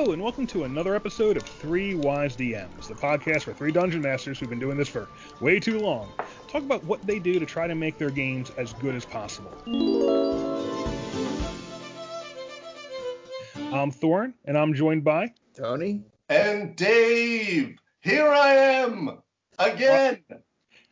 Hello, 0.00 0.14
and 0.14 0.22
welcome 0.22 0.46
to 0.46 0.64
another 0.64 0.94
episode 0.94 1.36
of 1.36 1.42
Three 1.42 1.94
Wise 1.94 2.34
DMs, 2.34 2.88
the 2.88 2.94
podcast 2.94 3.42
for 3.42 3.52
three 3.52 3.70
dungeon 3.70 4.00
masters 4.00 4.40
who've 4.40 4.48
been 4.48 4.58
doing 4.58 4.78
this 4.78 4.88
for 4.88 5.06
way 5.42 5.60
too 5.60 5.78
long 5.78 6.10
talk 6.48 6.62
about 6.62 6.82
what 6.84 7.06
they 7.06 7.18
do 7.18 7.38
to 7.38 7.44
try 7.44 7.66
to 7.66 7.74
make 7.74 7.98
their 7.98 8.08
games 8.08 8.48
as 8.56 8.72
good 8.72 8.94
as 8.94 9.04
possible. 9.04 9.52
I'm 13.74 13.90
Thorn, 13.90 14.32
and 14.46 14.56
I'm 14.56 14.72
joined 14.72 15.04
by 15.04 15.34
Tony. 15.54 16.00
And 16.30 16.74
Dave, 16.76 17.76
here 18.00 18.28
I 18.28 18.54
am 18.54 19.18
again. 19.58 20.24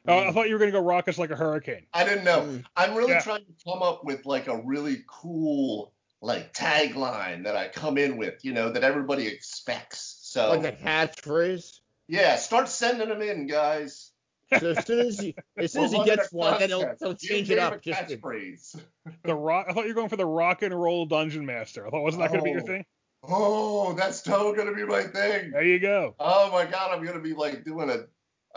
Oh, 0.06 0.18
I 0.18 0.32
thought 0.32 0.48
you 0.48 0.54
were 0.54 0.58
going 0.58 0.70
to 0.70 0.78
go 0.78 0.84
rock 0.84 1.08
us 1.08 1.16
like 1.16 1.30
a 1.30 1.36
hurricane. 1.36 1.86
I 1.94 2.04
didn't 2.04 2.24
know. 2.24 2.40
Mm. 2.40 2.64
I'm 2.76 2.94
really 2.94 3.12
Yeah. 3.12 3.20
trying 3.20 3.46
to 3.46 3.52
come 3.66 3.82
up 3.82 4.04
with 4.04 4.26
like 4.26 4.48
a 4.48 4.60
really 4.66 4.98
cool 5.06 5.94
like 6.20 6.52
tagline 6.52 7.44
that 7.44 7.56
I 7.56 7.68
come 7.68 7.96
in 7.98 8.16
with, 8.16 8.44
you 8.44 8.52
know, 8.52 8.70
that 8.70 8.82
everybody 8.84 9.26
expects. 9.26 10.18
So 10.22 10.50
Like 10.50 10.64
a 10.64 10.76
catchphrase. 10.76 11.80
yeah, 12.08 12.36
start 12.36 12.68
sending 12.68 13.08
them 13.08 13.22
in, 13.22 13.46
guys. 13.46 14.10
So 14.58 14.70
as 14.70 14.84
soon 14.86 15.06
as 15.06 15.18
he, 15.20 15.34
as 15.56 15.72
soon 15.72 15.84
as 15.84 15.92
he 15.92 16.04
gets 16.04 16.32
one, 16.32 16.58
then 16.58 16.70
he'll, 16.70 16.94
he'll 17.00 17.14
change 17.14 17.50
it 17.50 17.58
up. 17.58 17.80
Just 17.82 18.08
to, 18.08 18.16
catchphrase. 18.16 18.80
The 19.24 19.34
rock. 19.34 19.66
I 19.68 19.72
thought 19.72 19.84
you 19.84 19.90
were 19.90 19.94
going 19.94 20.08
for 20.10 20.16
the 20.16 20.26
rock 20.26 20.62
and 20.62 20.74
roll 20.78 21.06
dungeon 21.06 21.46
master. 21.46 21.86
I 21.86 21.90
thought 21.90 22.02
wasn't 22.02 22.22
that 22.24 22.28
going 22.30 22.40
to 22.40 22.44
be 22.44 22.50
your 22.50 22.62
Oh. 22.62 22.66
thing? 22.66 22.84
Oh, 23.22 23.92
that's 23.94 24.22
totally 24.22 24.56
gonna 24.56 24.74
be 24.76 24.84
my 24.84 25.02
thing. 25.02 25.50
There 25.50 25.64
you 25.64 25.80
go. 25.80 26.14
Oh 26.20 26.52
my 26.52 26.64
god, 26.66 26.92
I'm 26.96 27.04
gonna 27.04 27.18
be 27.20 27.34
like 27.34 27.64
doing 27.64 27.90
a, 27.90 28.04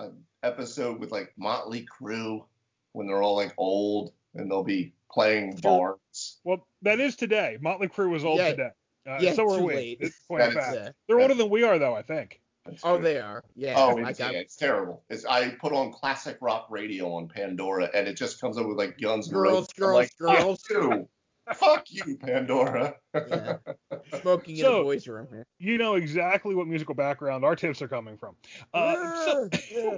a 0.02 0.12
episode 0.44 1.00
with 1.00 1.12
like 1.12 1.34
Motley 1.36 1.88
Crue 2.00 2.46
when 2.92 3.08
they're 3.08 3.24
all 3.24 3.36
like 3.36 3.54
old 3.58 4.14
and 4.36 4.52
they'll 4.52 4.64
be 4.64 4.94
playing 5.12 5.60
Sure. 5.60 5.98
bars. 6.12 6.38
Well, 6.44 6.68
that 6.84 7.00
is 7.00 7.16
today. 7.16 7.58
Motley 7.62 7.88
Crue 7.88 8.10
was 8.10 8.24
old 8.26 8.40
Yeah. 8.40 8.50
today. 8.52 8.70
Uh, 9.08 9.18
Yeah, 9.20 9.34
so 9.34 9.50
are 9.52 9.58
too 9.58 9.66
we. 9.66 9.74
late. 9.76 9.98
It's 10.02 10.16
a 10.24 10.28
point 10.28 10.44
of 10.44 10.54
That 10.54 10.60
is- 10.60 10.66
fact. 10.66 10.76
yeah. 10.78 10.90
They're 11.08 11.20
older 11.20 11.34
than 11.34 11.50
we 11.50 11.64
are, 11.64 11.80
though. 11.80 11.96
I 11.96 12.02
think. 12.04 12.40
That's 12.66 12.82
Oh, 12.84 12.98
true. 12.98 13.04
they 13.04 13.18
are. 13.20 13.44
Yeah. 13.56 13.74
Oh, 13.76 13.98
I 13.98 14.10
it's, 14.10 14.20
got, 14.20 14.34
yeah, 14.34 14.40
it's 14.40 14.56
terrible. 14.56 15.04
It's, 15.10 15.26
I 15.26 15.50
put 15.56 15.74
on 15.74 15.92
classic 15.92 16.38
rock 16.42 16.68
radio 16.70 17.12
on 17.16 17.28
Pandora, 17.28 17.90
and 17.94 18.08
it 18.08 18.16
just 18.16 18.40
comes 18.40 18.58
up 18.60 18.68
with 18.68 18.78
like 18.78 19.00
Guns 19.00 19.30
N' 19.30 19.36
Roses. 19.36 19.70
I'm 19.76 19.82
girls, 19.82 19.96
like, 19.96 20.16
girls. 20.18 20.62
Fuck 20.62 20.70
you, 20.70 21.08
fuck 21.56 21.86
you, 21.92 22.18
Pandora. 22.18 22.96
yeah. 23.16 23.58
Smoking 24.22 24.58
in 24.58 24.62
So- 24.62 24.82
a 24.82 24.84
boys' 24.84 25.08
room. 25.08 25.28
Yeah. 25.34 25.44
You 25.58 25.80
know 25.80 25.96
exactly 25.96 26.54
what 26.54 26.68
musical 26.68 26.94
background 26.94 27.44
our 27.44 27.56
tips 27.56 27.82
are 27.82 27.88
coming 27.88 28.18
from. 28.18 28.36
Uh, 28.76 29.26
so, 29.26 29.50
Yeah, 29.72 29.98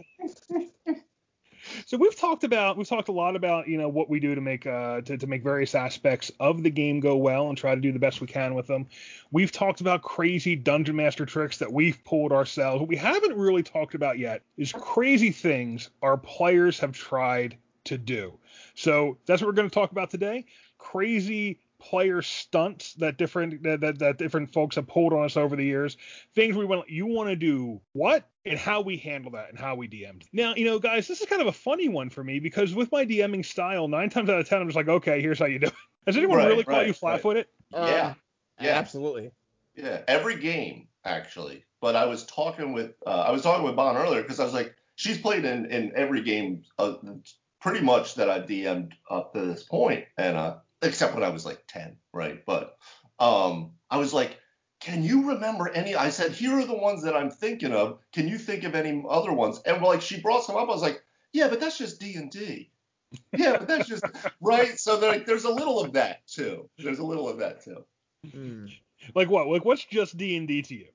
yeah. 0.88 0.94
So 1.86 1.98
we've 1.98 2.16
talked 2.16 2.44
about 2.44 2.78
we've 2.78 2.88
talked 2.88 3.10
a 3.10 3.12
lot 3.14 3.36
about 3.36 3.68
you 3.68 3.78
know 3.78 3.90
what 3.90 4.10
we 4.10 4.20
do 4.20 4.36
to 4.36 4.42
make 4.42 4.66
uh 4.66 5.02
to, 5.02 5.18
to 5.18 5.28
make 5.28 5.44
various 5.44 5.76
aspects 5.76 6.32
of 6.40 6.64
the 6.64 6.70
game 6.70 7.00
go 7.00 7.16
well 7.16 7.50
and 7.50 7.58
try 7.58 7.76
to 7.76 7.82
do 7.82 7.92
the 7.92 8.00
best 8.00 8.22
we 8.22 8.28
can 8.28 8.56
with 8.56 8.68
them. 8.68 8.88
We've 9.32 9.52
talked 9.52 9.82
about 9.82 10.02
crazy 10.02 10.56
dungeon 10.56 10.96
master 10.96 11.26
tricks 11.26 11.58
that 11.58 11.72
we've 11.72 12.04
pulled 12.04 12.32
ourselves. 12.32 12.80
What 12.80 12.90
we 12.90 12.96
haven't 12.96 13.38
really 13.38 13.64
talked 13.64 13.96
about 13.96 14.18
yet 14.18 14.42
is 14.58 14.72
crazy 14.72 15.32
things 15.32 15.90
our 16.02 16.18
players 16.18 16.80
have 16.80 16.92
tried 16.92 17.58
to 17.86 17.98
do. 17.98 18.38
So 18.76 19.18
that's 19.26 19.42
what 19.42 19.48
we're 19.48 19.54
going 19.54 19.70
to 19.70 19.74
talk 19.74 19.92
about 19.92 20.10
today. 20.10 20.46
Crazy 20.78 21.60
player 21.84 22.22
stunts 22.22 22.94
that 22.96 23.18
different 23.18 23.62
that, 23.64 23.82
that, 23.82 24.00
that 24.00 24.18
different 24.18 24.54
folks 24.54 24.76
have 24.78 24.88
pulled 24.88 25.14
on 25.14 25.26
us 25.26 25.36
over 25.36 25.56
the 25.56 25.66
years. 25.66 25.98
Things 26.34 26.56
we 26.56 26.66
want 26.66 26.90
you 26.90 27.06
want 27.06 27.30
to 27.30 27.36
do 27.36 27.82
what 27.92 28.30
and 28.46 28.58
how 28.58 28.82
we 28.82 28.98
handle 28.98 29.32
that 29.32 29.50
and 29.50 29.60
how 29.60 29.76
we 29.76 29.88
DM'd. 29.88 30.26
Now, 30.32 30.56
you 30.56 30.66
know, 30.66 30.80
guys, 30.80 31.08
this 31.08 31.22
is 31.22 31.28
kind 31.28 31.42
of 31.42 31.48
a 31.48 31.54
funny 31.54 31.90
one 31.90 32.10
for 32.10 32.24
me 32.24 32.40
because 32.40 32.74
with 32.74 32.92
my 32.92 33.06
DMing 33.06 33.46
style, 33.46 33.88
nine 33.88 34.10
times 34.10 34.30
out 34.30 34.40
of 34.40 34.48
ten, 34.48 34.62
I'm 34.62 34.68
just 34.68 34.78
like, 34.78 34.88
okay, 34.88 35.22
here's 35.22 35.40
how 35.40 35.46
you 35.46 35.60
do 35.60 35.68
it. 35.68 35.74
Has 36.08 36.18
anyone 36.18 36.38
Right, 36.38 36.48
really 36.48 36.64
caught 36.64 36.74
right, 36.74 36.88
you 36.88 36.94
flat-footed? 36.94 37.46
Yeah. 37.72 37.80
Um, 37.80 38.16
Yeah. 38.60 38.78
Absolutely. 38.78 39.32
Yeah, 39.76 40.02
every 40.08 40.38
game 40.40 40.88
actually. 41.06 41.66
But 41.82 41.96
I 41.96 42.06
was 42.06 42.26
talking 42.26 42.72
with 42.74 42.92
uh, 43.06 43.26
I 43.28 43.32
was 43.32 43.42
talking 43.42 43.66
with 43.66 43.76
Bon 43.76 43.98
earlier 43.98 44.22
because 44.22 44.40
I 44.40 44.46
was 44.46 44.54
like, 44.54 44.74
she's 44.96 45.18
played 45.18 45.44
in 45.44 45.66
in 45.66 45.92
every 45.96 46.22
game 46.22 46.64
uh, 46.80 46.94
pretty 47.62 47.82
much 47.82 48.16
that 48.16 48.30
I've 48.30 48.46
DM'd 48.46 48.94
up 49.10 49.34
to 49.34 49.42
this 49.46 49.64
point, 49.64 50.06
and 50.18 50.38
uh, 50.38 50.58
except 50.84 51.16
when 51.16 51.24
I 51.24 51.30
was 51.30 51.46
like 51.46 51.64
ten, 51.68 51.98
right? 52.14 52.46
But 52.46 52.78
um, 53.20 53.72
I 53.90 53.98
was 53.98 54.14
like, 54.14 54.38
can 54.80 55.04
you 55.04 55.30
remember 55.30 55.70
any? 55.70 55.96
I 55.96 56.10
said, 56.10 56.32
here 56.34 56.58
are 56.60 56.66
the 56.66 56.76
ones 56.76 57.04
that 57.04 57.16
I'm 57.16 57.32
thinking 57.32 57.74
of. 57.74 58.00
Can 58.12 58.28
you 58.28 58.38
think 58.38 58.64
of 58.66 58.76
any 58.76 59.04
other 59.10 59.32
ones? 59.32 59.62
And 59.66 59.82
like 59.82 60.02
she 60.02 60.20
brought 60.20 60.44
some 60.44 60.58
up. 60.58 60.64
I 60.68 60.74
was 60.74 60.82
like, 60.82 61.02
yeah, 61.32 61.48
but 61.48 61.60
that's 61.60 61.78
just 61.78 62.00
D 62.00 62.16
and 62.16 62.30
D. 62.30 62.70
Yeah, 63.36 63.58
but 63.58 63.68
that's 63.68 63.88
just 63.88 64.04
right. 64.42 64.78
So 64.78 64.98
there, 64.98 65.20
there's 65.20 65.46
a 65.46 65.52
little 65.52 65.80
of 65.80 65.94
that 65.94 66.28
too. 66.28 66.70
There's 66.78 67.00
a 67.00 67.06
little 67.06 67.30
of 67.30 67.40
that 67.40 67.64
too. 67.64 67.86
Mm. 68.28 68.72
Like 69.16 69.30
what? 69.30 69.48
Like 69.48 69.66
what's 69.66 69.86
just 69.86 70.18
D 70.18 70.36
and 70.36 70.48
D 70.48 70.62
to 70.64 70.76
you? 70.76 70.88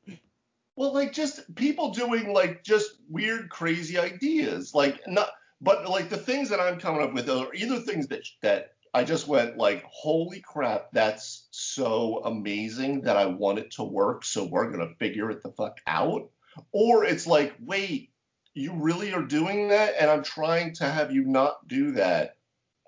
Well, 0.77 0.93
like 0.93 1.13
just 1.13 1.55
people 1.55 1.91
doing 1.91 2.33
like 2.33 2.63
just 2.63 2.93
weird, 3.09 3.49
crazy 3.49 3.99
ideas. 3.99 4.75
Like 4.75 5.01
not, 5.09 5.31
but 5.61 5.89
like 5.89 6.09
the 6.09 6.17
things 6.17 6.51
that 6.51 6.61
I'm 6.61 6.79
coming 6.79 7.03
up 7.03 7.15
with 7.15 7.29
are 7.29 7.53
either 7.55 7.81
things 7.81 8.07
that 8.09 8.27
that 8.43 8.73
I 8.95 9.05
just 9.05 9.29
went 9.29 9.57
like, 9.57 9.85
holy 9.85 10.41
crap, 10.41 10.91
that's 10.93 11.49
so 11.51 12.23
amazing 12.25 13.03
that 13.03 13.17
I 13.17 13.27
want 13.27 13.59
it 13.59 13.71
to 13.73 13.85
work, 13.85 14.25
so 14.25 14.45
we're 14.45 14.71
gonna 14.71 14.95
figure 14.99 15.31
it 15.31 15.43
the 15.43 15.53
fuck 15.53 15.79
out. 15.87 16.31
Or 16.73 17.05
it's 17.05 17.27
like, 17.27 17.55
wait, 17.61 18.11
you 18.55 18.73
really 18.75 19.13
are 19.13 19.23
doing 19.23 19.69
that, 19.69 19.95
and 19.99 20.11
I'm 20.11 20.23
trying 20.23 20.75
to 20.75 20.85
have 20.85 21.13
you 21.13 21.25
not 21.25 21.67
do 21.69 21.93
that, 21.93 22.37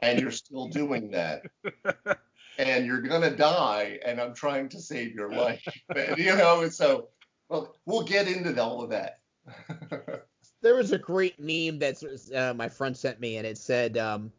and 0.03 0.21
you're 0.21 0.31
still 0.31 0.69
doing 0.69 1.13
that. 1.13 1.43
And 2.59 2.85
you're 2.85 3.01
gonna 3.01 3.35
die, 3.35 4.01
and 4.05 4.21
I'm 4.21 4.35
trying 4.35 4.69
to 4.71 4.81
save 4.81 5.15
your 5.15 5.33
life. 5.33 5.67
And, 5.97 6.19
you 6.19 6.37
know, 6.37 6.61
and 6.61 6.75
so 6.75 7.09
well, 7.49 7.75
we'll 7.87 8.03
get 8.03 8.29
into 8.29 8.63
all 8.63 8.83
of 8.83 8.91
that. 8.91 9.21
There 10.63 10.75
was 10.75 10.93
a 10.93 10.99
great 10.99 11.41
meme 11.41 11.79
that 11.79 12.03
uh, 12.35 12.53
my 12.53 12.69
friend 12.69 12.95
sent 12.95 13.19
me, 13.19 13.39
and 13.39 13.47
it 13.47 13.57
said, 13.57 13.97
um, 13.97 14.31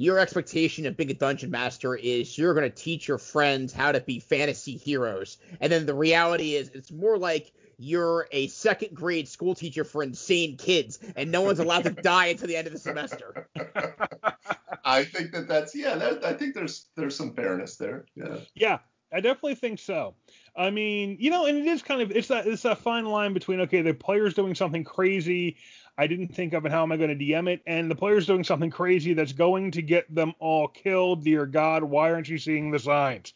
"Your 0.00 0.18
expectation 0.18 0.86
of 0.86 0.96
being 0.96 1.10
a 1.10 1.14
dungeon 1.14 1.50
master 1.50 1.94
is 1.94 2.38
you're 2.38 2.54
going 2.54 2.66
to 2.66 2.74
teach 2.74 3.06
your 3.06 3.18
friends 3.18 3.70
how 3.70 3.92
to 3.92 4.00
be 4.00 4.18
fantasy 4.18 4.78
heroes, 4.78 5.36
and 5.60 5.70
then 5.70 5.84
the 5.84 5.92
reality 5.92 6.54
is 6.54 6.70
it's 6.70 6.90
more 6.90 7.18
like 7.18 7.52
you're 7.76 8.26
a 8.32 8.46
second 8.46 8.94
grade 8.94 9.28
school 9.28 9.54
teacher 9.54 9.84
for 9.84 10.02
insane 10.02 10.56
kids, 10.56 11.00
and 11.16 11.30
no 11.30 11.42
one's 11.42 11.58
allowed 11.58 11.84
to 11.84 11.90
die 12.02 12.28
until 12.28 12.48
the 12.48 12.56
end 12.56 12.66
of 12.66 12.72
the 12.72 12.78
semester." 12.78 13.46
I 14.86 15.04
think 15.04 15.32
that 15.32 15.46
that's 15.46 15.74
yeah. 15.74 15.96
That, 15.96 16.24
I 16.24 16.32
think 16.32 16.54
there's 16.54 16.86
there's 16.96 17.14
some 17.14 17.34
fairness 17.34 17.76
there. 17.76 18.06
Yeah. 18.14 18.38
Yeah, 18.54 18.78
I 19.12 19.20
definitely 19.20 19.56
think 19.56 19.80
so. 19.80 20.14
I 20.56 20.70
mean, 20.70 21.18
you 21.20 21.30
know, 21.30 21.44
and 21.44 21.58
it 21.58 21.66
is 21.66 21.82
kind 21.82 22.00
of 22.00 22.10
it's 22.10 22.28
that 22.28 22.46
it's 22.46 22.62
that 22.62 22.78
fine 22.78 23.04
line 23.04 23.34
between 23.34 23.60
okay, 23.60 23.82
the 23.82 23.92
player's 23.92 24.32
doing 24.32 24.54
something 24.54 24.82
crazy 24.82 25.58
I 26.00 26.06
didn't 26.06 26.34
think 26.34 26.54
of 26.54 26.64
and 26.64 26.72
how 26.72 26.82
am 26.82 26.92
I 26.92 26.96
going 26.96 27.10
to 27.10 27.24
DM 27.24 27.46
it, 27.46 27.60
and 27.66 27.90
the 27.90 27.94
player's 27.94 28.26
doing 28.26 28.42
something 28.42 28.70
crazy 28.70 29.12
that's 29.12 29.34
going 29.34 29.72
to 29.72 29.82
get 29.82 30.12
them 30.14 30.32
all 30.38 30.66
killed. 30.66 31.24
Dear 31.24 31.44
God, 31.44 31.84
why 31.84 32.10
aren't 32.10 32.26
you 32.26 32.38
seeing 32.38 32.70
the 32.70 32.78
signs? 32.78 33.34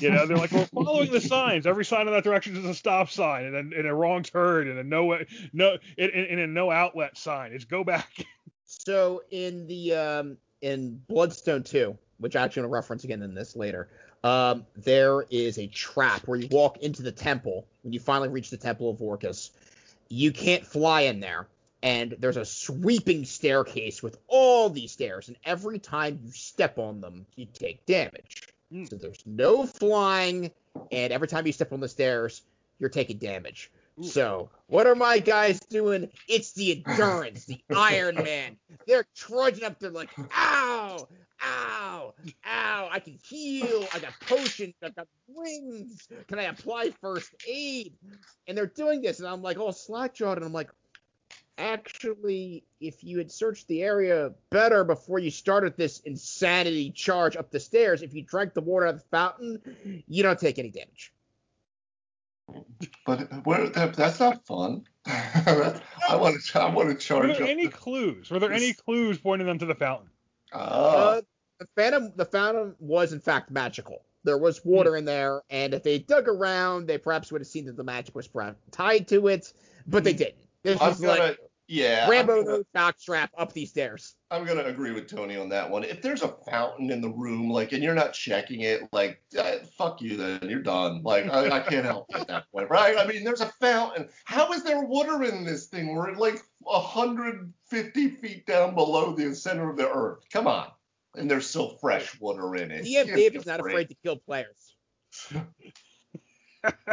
You 0.00 0.10
know, 0.10 0.26
they're 0.26 0.36
like, 0.36 0.50
we're 0.50 0.66
following 0.66 1.12
the 1.12 1.20
signs. 1.20 1.64
Every 1.64 1.84
sign 1.84 2.08
in 2.08 2.12
that 2.12 2.24
direction 2.24 2.56
is 2.56 2.64
a 2.64 2.74
stop 2.74 3.08
sign, 3.08 3.44
and 3.44 3.54
a, 3.54 3.78
and 3.78 3.86
a 3.86 3.94
wrong 3.94 4.24
turn, 4.24 4.66
and 4.66 4.80
a 4.80 4.82
no 4.82 5.16
no 5.52 5.76
in 5.96 6.40
a 6.40 6.46
no 6.48 6.72
outlet 6.72 7.16
sign. 7.16 7.52
It's 7.52 7.64
go 7.64 7.84
back. 7.84 8.10
So 8.64 9.22
in 9.30 9.66
the 9.66 9.94
um, 9.94 10.38
in 10.62 11.02
Bloodstone 11.06 11.62
2, 11.62 11.96
which 12.18 12.34
I'm 12.34 12.44
actually 12.46 12.62
going 12.62 12.70
to 12.70 12.74
reference 12.74 13.04
again 13.04 13.20
in 13.20 13.34
this 13.34 13.54
later, 13.54 13.90
um, 14.24 14.64
there 14.76 15.26
is 15.30 15.58
a 15.58 15.66
trap 15.66 16.26
where 16.26 16.38
you 16.38 16.48
walk 16.50 16.78
into 16.78 17.02
the 17.02 17.12
temple 17.12 17.66
when 17.82 17.92
you 17.92 18.00
finally 18.00 18.30
reach 18.30 18.48
the 18.48 18.56
Temple 18.56 18.88
of 18.88 19.02
Orcus. 19.02 19.50
You 20.08 20.32
can't 20.32 20.64
fly 20.64 21.02
in 21.02 21.20
there, 21.20 21.48
and 21.82 22.16
there's 22.18 22.36
a 22.36 22.44
sweeping 22.44 23.24
staircase 23.24 24.02
with 24.02 24.18
all 24.28 24.70
these 24.70 24.92
stairs, 24.92 25.28
and 25.28 25.36
every 25.44 25.78
time 25.78 26.20
you 26.24 26.30
step 26.30 26.78
on 26.78 27.00
them, 27.00 27.26
you 27.36 27.46
take 27.46 27.84
damage. 27.86 28.48
Hmm. 28.70 28.84
So 28.84 28.96
there's 28.96 29.22
no 29.26 29.66
flying, 29.66 30.50
and 30.90 31.12
every 31.12 31.28
time 31.28 31.46
you 31.46 31.52
step 31.52 31.72
on 31.72 31.80
the 31.80 31.88
stairs, 31.88 32.42
you're 32.78 32.90
taking 32.90 33.18
damage. 33.18 33.70
Ooh. 34.00 34.04
So, 34.04 34.50
what 34.68 34.86
are 34.86 34.94
my 34.94 35.18
guys 35.18 35.60
doing? 35.60 36.08
It's 36.28 36.52
the 36.52 36.82
endurance, 36.86 37.44
the 37.44 37.60
Iron 37.76 38.14
Man. 38.14 38.56
They're 38.86 39.04
trudging 39.14 39.64
up 39.64 39.78
there 39.78 39.90
like, 39.90 40.08
ow, 40.34 41.08
ow, 41.44 42.14
ow. 42.46 42.88
I 42.90 42.98
can 43.00 43.18
heal. 43.28 43.86
I 43.92 43.98
got 43.98 44.12
potions. 44.20 44.74
I 44.82 44.90
got 44.90 45.08
wings. 45.28 46.08
Can 46.26 46.38
I 46.38 46.44
apply 46.44 46.90
first 47.02 47.34
aid? 47.46 47.92
And 48.46 48.56
they're 48.56 48.66
doing 48.66 49.02
this, 49.02 49.18
and 49.18 49.28
I'm 49.28 49.42
like, 49.42 49.58
oh, 49.58 49.72
slack-jawed, 49.72 50.38
and 50.38 50.46
I'm 50.46 50.54
like, 50.54 50.70
actually, 51.58 52.64
if 52.80 53.02
you 53.04 53.18
had 53.18 53.30
searched 53.30 53.68
the 53.68 53.82
area 53.82 54.32
better 54.50 54.84
before 54.84 55.18
you 55.18 55.30
started 55.30 55.76
this 55.76 56.00
insanity 56.00 56.90
charge 56.90 57.36
up 57.36 57.50
the 57.50 57.60
stairs, 57.60 58.02
if 58.02 58.14
you 58.14 58.22
drank 58.22 58.54
the 58.54 58.60
water 58.60 58.86
out 58.86 58.94
of 58.94 59.00
the 59.02 59.08
fountain, 59.10 60.04
you 60.08 60.22
don't 60.22 60.38
take 60.38 60.58
any 60.58 60.70
damage. 60.70 61.12
But 63.06 63.46
where, 63.46 63.68
that, 63.70 63.94
that's 63.94 64.20
not 64.20 64.44
fun. 64.46 64.84
I 65.06 66.16
want 66.16 66.42
to 66.42 66.60
I 66.60 66.66
want 66.68 66.88
to 66.88 66.94
Were 66.94 66.94
charge 66.94 67.26
there 67.38 67.44
up. 67.44 67.48
any 67.48 67.68
clues? 67.68 68.30
Were 68.30 68.38
there 68.38 68.52
any 68.52 68.72
clues 68.72 69.18
pointing 69.18 69.46
them 69.46 69.58
to 69.58 69.66
the 69.66 69.74
fountain? 69.74 70.08
Ah, 70.52 70.58
Uh, 70.58 71.20
the 71.60 71.66
phantom, 71.76 72.12
the 72.16 72.24
fountain 72.24 72.74
was 72.78 73.12
in 73.12 73.20
fact 73.20 73.50
magical. 73.50 74.04
There 74.24 74.38
was 74.38 74.64
water 74.64 74.96
in 74.96 75.04
there, 75.04 75.42
and 75.50 75.74
if 75.74 75.82
they 75.82 75.98
dug 75.98 76.28
around, 76.28 76.86
they 76.86 76.98
perhaps 76.98 77.32
would 77.32 77.40
have 77.40 77.48
seen 77.48 77.64
that 77.66 77.76
the 77.76 77.82
magic 77.84 78.14
was 78.14 78.28
tied 78.70 79.08
to 79.08 79.26
it, 79.28 79.52
but 79.88 80.04
they 80.04 80.12
didn't. 80.12 80.46
This 80.64 80.80
I'm 80.80 80.90
was 80.90 81.00
gonna, 81.00 81.18
like 81.18 81.38
yeah, 81.68 82.08
Rambo 82.08 82.44
gonna, 82.44 82.58
no 82.58 82.64
jockstrap 82.76 83.28
up 83.38 83.52
these 83.52 83.70
stairs. 83.70 84.16
I'm 84.30 84.44
gonna 84.44 84.64
agree 84.64 84.90
with 84.90 85.08
Tony 85.08 85.36
on 85.36 85.48
that 85.48 85.70
one. 85.70 85.84
If 85.84 86.02
there's 86.02 86.22
a 86.22 86.34
fountain 86.50 86.90
in 86.90 87.00
the 87.00 87.08
room, 87.08 87.48
like, 87.48 87.72
and 87.72 87.82
you're 87.82 87.94
not 87.94 88.12
checking 88.12 88.60
it, 88.60 88.82
like, 88.92 89.22
uh, 89.38 89.58
fuck 89.78 90.02
you, 90.02 90.16
then 90.18 90.40
you're 90.50 90.60
done. 90.60 91.02
Like, 91.02 91.30
I, 91.30 91.48
I 91.48 91.60
can't 91.60 91.86
help 91.86 92.06
at 92.14 92.28
that 92.28 92.44
point, 92.52 92.68
right? 92.68 92.98
I 92.98 93.06
mean, 93.06 93.24
there's 93.24 93.40
a 93.40 93.50
fountain. 93.60 94.08
How 94.24 94.52
is 94.52 94.64
there 94.64 94.82
water 94.82 95.22
in 95.22 95.44
this 95.44 95.66
thing? 95.66 95.94
We're 95.94 96.12
like 96.12 96.42
150 96.58 98.08
feet 98.16 98.44
down 98.44 98.74
below 98.74 99.14
the 99.14 99.34
center 99.34 99.70
of 99.70 99.78
the 99.78 99.88
earth. 99.88 100.24
Come 100.30 100.46
on, 100.46 100.66
and 101.16 101.30
there's 101.30 101.46
still 101.46 101.78
fresh 101.80 102.20
water 102.20 102.54
in 102.56 102.70
it. 102.70 102.84
DM 102.84 103.14
David's 103.14 103.46
not 103.46 103.60
afraid 103.60 103.88
to 103.88 103.94
kill 104.02 104.16
players. 104.16 104.76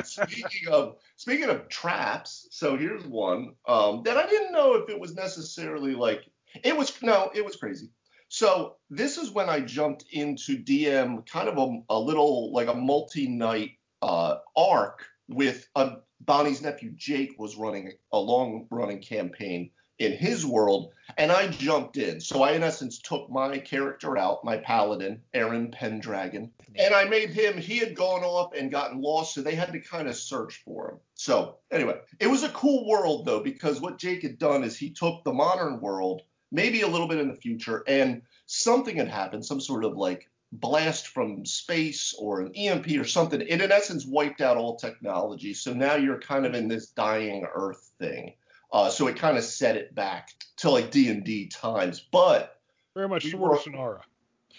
speaking 0.04 0.68
of 0.72 0.98
speaking 1.16 1.50
of 1.50 1.68
traps, 1.70 2.48
so 2.52 2.78
here's 2.78 3.06
one 3.06 3.54
um, 3.68 4.04
that 4.04 4.18
I 4.18 4.28
didn't 4.28 4.52
know 4.52 4.76
if 4.76 4.90
it 4.90 5.00
was 5.00 5.16
necessarily 5.16 5.94
like 5.94 6.24
it 6.64 6.76
was 6.76 7.02
no, 7.02 7.32
it 7.34 7.44
was 7.46 7.56
crazy. 7.56 7.90
So 8.30 8.76
this 8.90 9.18
is 9.18 9.32
when 9.32 9.50
I 9.50 9.60
jumped 9.60 10.06
into 10.12 10.58
DM 10.58 11.28
kind 11.28 11.50
of 11.50 11.58
a, 11.58 11.80
a 11.90 12.00
little 12.00 12.54
like 12.54 12.68
a 12.68 12.74
multi-night 12.74 13.72
uh, 14.02 14.36
arc 14.56 15.04
with 15.28 15.68
uh, 15.76 15.96
Bonnie's 16.22 16.62
nephew 16.62 16.92
Jake 16.96 17.36
was 17.38 17.56
running 17.56 17.92
a 18.12 18.20
long 18.20 18.68
running 18.70 19.02
campaign 19.02 19.72
in 20.00 20.14
his 20.14 20.46
world, 20.46 20.94
and 21.18 21.32
I 21.32 21.48
jumped 21.48 21.98
in. 21.98 22.22
So 22.22 22.42
I 22.42 22.54
in 22.54 22.64
essence 22.64 23.00
took 23.00 23.30
my 23.30 23.60
character 23.60 24.18
out, 24.18 24.44
my 24.46 24.58
paladin, 24.58 25.22
Aaron 25.34 25.72
Pendragon, 25.72 26.52
and 26.76 26.94
I 26.94 27.04
made 27.06 27.30
him. 27.30 27.58
He 27.58 27.78
had 27.78 27.96
gone 27.96 28.24
off 28.24 28.54
and 28.54 28.72
gotten 28.72 29.02
lost, 29.02 29.34
so 29.34 29.42
they 29.42 29.56
had 29.56 29.74
to 29.74 29.80
kind 29.80 30.08
of 30.08 30.16
search 30.16 30.62
for 30.64 30.92
him. 30.92 30.98
So 31.16 31.58
anyway, 31.70 32.00
it 32.20 32.28
was 32.28 32.44
a 32.44 32.50
cool 32.50 32.88
world 32.88 33.26
though 33.26 33.42
because 33.42 33.82
what 33.82 34.00
Jake 34.00 34.24
had 34.24 34.40
done 34.40 34.64
is 34.64 34.78
he 34.78 34.90
took 34.90 35.24
the 35.24 35.34
modern 35.34 35.82
world, 35.82 36.22
maybe 36.52 36.82
a 36.82 36.88
little 36.88 37.08
bit 37.08 37.20
in 37.20 37.28
the 37.28 37.36
future, 37.36 37.84
and 37.86 38.22
something 38.46 38.96
had 38.96 39.10
happened, 39.10 39.46
some 39.46 39.60
sort 39.60 39.84
of 39.84 39.98
like 39.98 40.30
blast 40.52 41.08
from 41.10 41.46
space 41.46 42.16
or 42.18 42.42
an 42.42 42.54
EMP 42.56 42.88
or 42.98 43.04
something. 43.04 43.42
It 43.42 43.62
in 43.62 43.72
essence 43.72 44.06
wiped 44.06 44.42
out 44.42 44.58
all 44.58 44.78
technology. 44.78 45.54
So 45.54 45.74
now 45.74 45.96
you're 45.96 46.20
kind 46.20 46.46
of 46.46 46.56
in 46.56 46.68
this 46.68 46.88
dying 46.88 47.46
Earth 47.54 47.92
thing. 48.00 48.34
Uh, 48.72 48.90
so 48.90 49.08
it 49.08 49.16
kind 49.16 49.38
of 49.38 49.44
set 49.44 49.76
it 49.76 49.96
back 49.96 50.30
to 50.58 50.70
like 50.70 50.92
D 50.92 51.10
and 51.10 51.24
D 51.24 51.48
times, 51.48 52.00
but 52.12 52.60
Very 52.96 53.10
much 53.10 53.24
We 53.24 53.32
Sword 53.32 53.58
of 53.58 54.02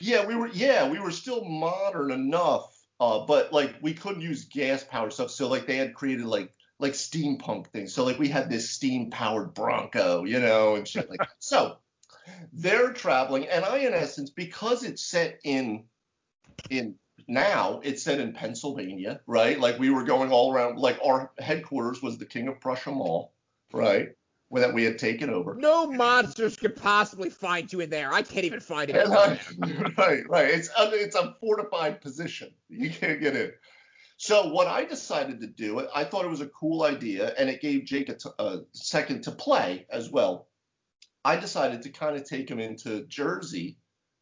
yeah, 0.01 0.27
we 0.27 0.35
were 0.35 0.49
yeah, 0.49 0.89
we 0.89 0.99
were 0.99 1.11
still 1.11 1.45
modern 1.45 2.11
enough, 2.11 2.75
uh, 2.99 3.21
but 3.27 3.53
like 3.53 3.77
we 3.83 3.93
couldn't 3.93 4.23
use 4.23 4.47
gas 4.47 4.83
powered 4.83 5.13
stuff. 5.13 5.31
So 5.31 5.49
like 5.49 5.67
they 5.67 5.77
had 5.77 5.95
created 5.95 6.25
like 6.25 6.53
like 6.79 6.95
steampunk 6.95 7.69
things. 7.69 7.95
So 7.95 8.05
like 8.05 8.19
we 8.19 8.29
had 8.29 8.51
this 8.51 8.71
steam 8.71 9.11
powered 9.11 9.55
Bronco, 9.55 10.25
you 10.25 10.41
know, 10.41 10.77
and 10.77 10.89
shit 10.89 11.11
like 11.11 11.19
that. 11.19 11.29
So 11.39 11.77
they're 12.53 12.93
traveling, 12.93 13.47
and 13.49 13.65
I 13.65 13.79
in 13.79 13.93
essence 13.93 14.31
because 14.31 14.83
it's 14.83 15.03
set 15.03 15.39
in 15.45 15.85
in 16.71 16.95
now 17.29 17.81
it's 17.85 18.03
set 18.03 18.21
in 18.21 18.33
Pennsylvania, 18.33 19.21
right? 19.27 19.61
Like 19.61 19.79
we 19.79 19.91
were 19.91 20.05
going 20.05 20.33
all 20.33 20.53
around. 20.53 20.79
Like 20.79 20.99
our 21.05 21.31
headquarters 21.39 22.03
was 22.03 22.17
the 22.17 22.27
King 22.27 22.49
of 22.49 22.61
Prussia 22.61 22.91
Mall, 22.91 23.33
right? 23.73 24.09
That 24.53 24.75
we 24.75 24.83
had 24.83 24.99
taken 24.99 25.31
over. 25.31 25.55
No 25.55 25.87
monsters 25.87 26.57
could 26.57 26.75
possibly 26.75 27.31
find 27.31 27.73
you 27.73 27.81
in 27.81 27.91
there. 27.91 28.13
I 28.13 28.23
can't 28.23 28.45
even 28.45 28.59
find 28.59 28.91
it. 28.91 28.97
Right, 29.97 30.29
right. 30.29 30.47
It's 30.51 30.69
a, 30.77 30.91
it's 30.93 31.15
a 31.15 31.37
fortified 31.41 32.01
position. 32.01 32.51
You 32.69 32.91
can't 32.91 33.21
get 33.21 33.37
in. 33.37 33.53
So 34.17 34.49
what 34.49 34.67
I 34.67 34.85
decided 34.85 35.41
to 35.41 35.47
do, 35.47 35.87
I 35.95 36.05
thought 36.05 36.27
it 36.27 36.31
was 36.31 36.43
a 36.43 36.49
cool 36.49 36.83
idea, 36.83 37.33
and 37.39 37.49
it 37.49 37.63
gave 37.63 37.87
Jake 37.87 38.11
a, 38.11 38.15
t- 38.17 38.29
a 38.39 38.59
second 38.73 39.23
to 39.23 39.31
play 39.31 39.87
as 39.89 40.11
well. 40.11 40.49
I 41.25 41.37
decided 41.37 41.81
to 41.83 41.91
kind 41.91 42.17
of 42.17 42.29
take 42.29 42.51
him 42.51 42.61
into 42.61 43.07
Jersey 43.07 43.79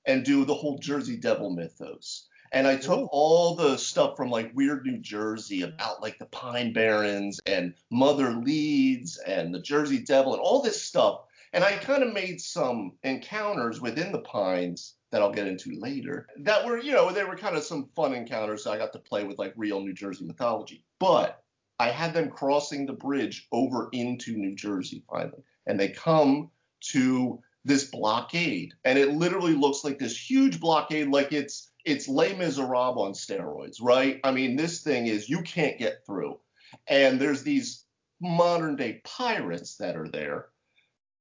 and 0.06 0.24
do 0.24 0.44
the 0.44 0.54
whole 0.54 0.78
Jersey 0.78 1.16
Devil 1.16 1.50
mythos. 1.50 2.27
And 2.52 2.66
I 2.66 2.76
took 2.76 3.00
Ooh. 3.00 3.08
all 3.12 3.54
the 3.54 3.76
stuff 3.76 4.16
from 4.16 4.30
like 4.30 4.54
Weird 4.54 4.84
New 4.84 4.98
Jersey 4.98 5.62
about 5.62 6.02
like 6.02 6.18
the 6.18 6.26
Pine 6.26 6.72
Barrens 6.72 7.40
and 7.46 7.74
Mother 7.90 8.30
Leeds 8.32 9.18
and 9.18 9.54
the 9.54 9.60
Jersey 9.60 9.98
Devil 9.98 10.34
and 10.34 10.40
all 10.40 10.62
this 10.62 10.82
stuff. 10.82 11.22
And 11.52 11.64
I 11.64 11.72
kind 11.72 12.02
of 12.02 12.12
made 12.12 12.40
some 12.40 12.92
encounters 13.02 13.80
within 13.80 14.12
the 14.12 14.20
Pines 14.20 14.94
that 15.10 15.22
I'll 15.22 15.32
get 15.32 15.46
into 15.46 15.78
later 15.78 16.26
that 16.38 16.66
were, 16.66 16.78
you 16.78 16.92
know, 16.92 17.10
they 17.10 17.24
were 17.24 17.36
kind 17.36 17.56
of 17.56 17.64
some 17.64 17.88
fun 17.96 18.14
encounters. 18.14 18.64
So 18.64 18.72
I 18.72 18.78
got 18.78 18.92
to 18.92 18.98
play 18.98 19.24
with 19.24 19.38
like 19.38 19.54
real 19.56 19.80
New 19.80 19.94
Jersey 19.94 20.26
mythology. 20.26 20.84
But 20.98 21.42
I 21.78 21.90
had 21.90 22.12
them 22.12 22.30
crossing 22.30 22.84
the 22.86 22.92
bridge 22.92 23.46
over 23.52 23.88
into 23.92 24.36
New 24.36 24.54
Jersey 24.54 25.02
finally. 25.08 25.42
And 25.66 25.78
they 25.78 25.88
come 25.88 26.50
to 26.90 27.40
this 27.64 27.84
blockade. 27.84 28.74
And 28.84 28.98
it 28.98 29.14
literally 29.14 29.54
looks 29.54 29.84
like 29.84 29.98
this 29.98 30.18
huge 30.18 30.60
blockade, 30.60 31.08
like 31.08 31.32
it's 31.32 31.70
it's 31.88 32.08
Les 32.08 32.34
Miserables 32.34 32.98
on 32.98 33.12
steroids, 33.12 33.76
right? 33.80 34.20
I 34.22 34.30
mean, 34.30 34.56
this 34.56 34.82
thing 34.82 35.06
is 35.06 35.28
you 35.28 35.42
can't 35.42 35.78
get 35.78 36.04
through. 36.04 36.38
And 36.86 37.18
there's 37.18 37.42
these 37.42 37.84
modern 38.20 38.76
day 38.76 39.00
pirates 39.04 39.76
that 39.76 39.96
are 39.96 40.08
there. 40.08 40.46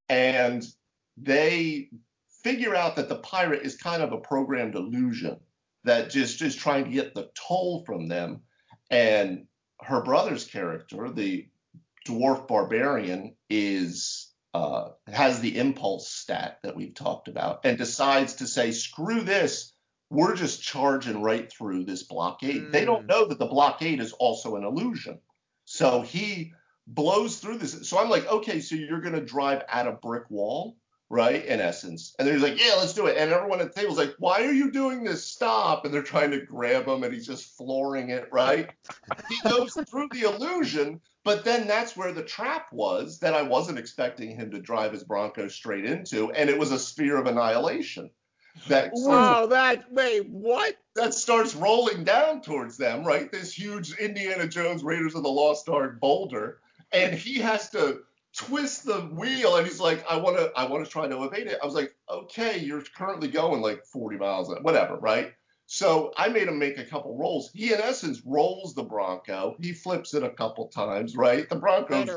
And 0.09 0.65
they 1.15 1.89
figure 2.43 2.75
out 2.75 2.95
that 2.97 3.09
the 3.09 3.19
pirate 3.19 3.63
is 3.63 3.77
kind 3.77 4.01
of 4.01 4.11
a 4.11 4.17
programmed 4.17 4.75
illusion 4.75 5.37
that 5.83 6.09
just 6.09 6.41
is 6.41 6.55
trying 6.55 6.85
to 6.85 6.91
get 6.91 7.13
the 7.13 7.29
toll 7.47 7.83
from 7.85 8.07
them. 8.07 8.41
And 8.89 9.47
her 9.81 10.01
brother's 10.01 10.45
character, 10.45 11.09
the 11.09 11.47
dwarf 12.05 12.47
barbarian, 12.47 13.35
is 13.49 14.33
uh, 14.53 14.89
has 15.07 15.39
the 15.39 15.57
impulse 15.57 16.09
stat 16.09 16.59
that 16.63 16.75
we've 16.75 16.95
talked 16.95 17.27
about 17.27 17.61
and 17.63 17.77
decides 17.77 18.35
to 18.35 18.47
say, 18.47 18.71
screw 18.71 19.21
this, 19.21 19.73
we're 20.09 20.35
just 20.35 20.61
charging 20.63 21.21
right 21.21 21.51
through 21.51 21.83
this 21.83 22.03
blockade. 22.03 22.71
They 22.71 22.85
don't 22.85 23.03
Mm. 23.03 23.09
know 23.09 23.25
that 23.25 23.39
the 23.39 23.45
blockade 23.45 23.99
is 23.99 24.13
also 24.13 24.55
an 24.55 24.63
illusion. 24.63 25.19
So 25.65 26.01
he 26.01 26.53
blows 26.87 27.39
through 27.39 27.57
this. 27.57 27.87
So 27.89 27.99
I'm 27.99 28.09
like, 28.09 28.25
okay, 28.27 28.61
so 28.61 28.75
you're 28.75 29.01
going 29.01 29.15
to 29.15 29.21
drive 29.25 29.63
at 29.67 29.85
a 29.87 29.91
brick 29.91 30.23
wall, 30.29 30.77
right? 31.09 31.43
In 31.45 31.59
essence. 31.59 32.15
And 32.17 32.27
he's 32.27 32.41
like, 32.41 32.57
yeah, 32.57 32.75
let's 32.77 32.93
do 32.93 33.07
it. 33.07 33.17
And 33.17 33.31
everyone 33.33 33.59
at 33.59 33.73
the 33.73 33.81
table's 33.81 33.97
like, 33.97 34.15
why 34.19 34.45
are 34.45 34.53
you 34.53 34.71
doing 34.71 35.03
this? 35.03 35.25
Stop. 35.25 35.83
And 35.83 35.93
they're 35.93 36.01
trying 36.03 36.31
to 36.31 36.39
grab 36.45 36.87
him 36.87 37.03
and 37.03 37.13
he's 37.13 37.27
just 37.27 37.57
flooring 37.57 38.09
it, 38.11 38.29
right? 38.31 38.69
he 39.29 39.37
goes 39.49 39.73
through 39.89 40.07
the 40.13 40.21
illusion, 40.21 41.01
but 41.25 41.43
then 41.43 41.67
that's 41.67 41.97
where 41.97 42.13
the 42.13 42.23
trap 42.23 42.71
was 42.71 43.19
that 43.19 43.33
I 43.33 43.41
wasn't 43.41 43.79
expecting 43.79 44.33
him 44.37 44.51
to 44.51 44.59
drive 44.59 44.93
his 44.93 45.03
Bronco 45.03 45.49
straight 45.49 45.83
into. 45.83 46.31
And 46.31 46.49
it 46.49 46.57
was 46.57 46.71
a 46.71 46.79
sphere 46.79 47.17
of 47.17 47.27
annihilation. 47.27 48.09
That 48.67 48.91
Wow, 48.93 49.45
that 49.47 49.91
wait, 49.91 50.27
what? 50.29 50.77
that 50.95 51.13
starts 51.13 51.55
rolling 51.55 52.03
down 52.03 52.41
towards 52.41 52.77
them, 52.77 53.05
right? 53.05 53.31
This 53.31 53.53
huge 53.53 53.97
Indiana 53.97 54.47
Jones 54.47 54.83
Raiders 54.83 55.15
of 55.15 55.23
the 55.23 55.29
Lost 55.29 55.69
Ark 55.69 55.99
boulder, 55.99 56.59
and 56.91 57.13
he 57.13 57.39
has 57.39 57.69
to 57.69 58.01
twist 58.35 58.85
the 58.85 59.01
wheel, 59.01 59.55
and 59.55 59.65
he's 59.65 59.79
like, 59.79 60.03
"I 60.09 60.17
want 60.17 60.37
to, 60.37 60.51
I 60.55 60.65
want 60.65 60.83
to 60.83 60.91
try 60.91 61.07
to 61.07 61.23
evade 61.23 61.47
it." 61.47 61.59
I 61.61 61.65
was 61.65 61.75
like, 61.75 61.95
"Okay, 62.09 62.59
you're 62.59 62.83
currently 62.95 63.27
going 63.27 63.61
like 63.61 63.85
40 63.85 64.17
miles, 64.17 64.49
an- 64.49 64.63
whatever, 64.63 64.97
right?" 64.97 65.33
So 65.67 66.13
I 66.17 66.29
made 66.29 66.47
him 66.47 66.57
make 66.57 66.77
a 66.77 66.85
couple 66.85 67.17
rolls. 67.17 67.51
He, 67.53 67.73
in 67.73 67.81
essence, 67.81 68.21
rolls 68.25 68.73
the 68.73 68.83
Bronco. 68.83 69.57
He 69.59 69.73
flips 69.73 70.13
it 70.13 70.23
a 70.23 70.29
couple 70.29 70.69
times, 70.69 71.15
right? 71.15 71.47
The 71.47 71.57
Broncos 71.57 72.07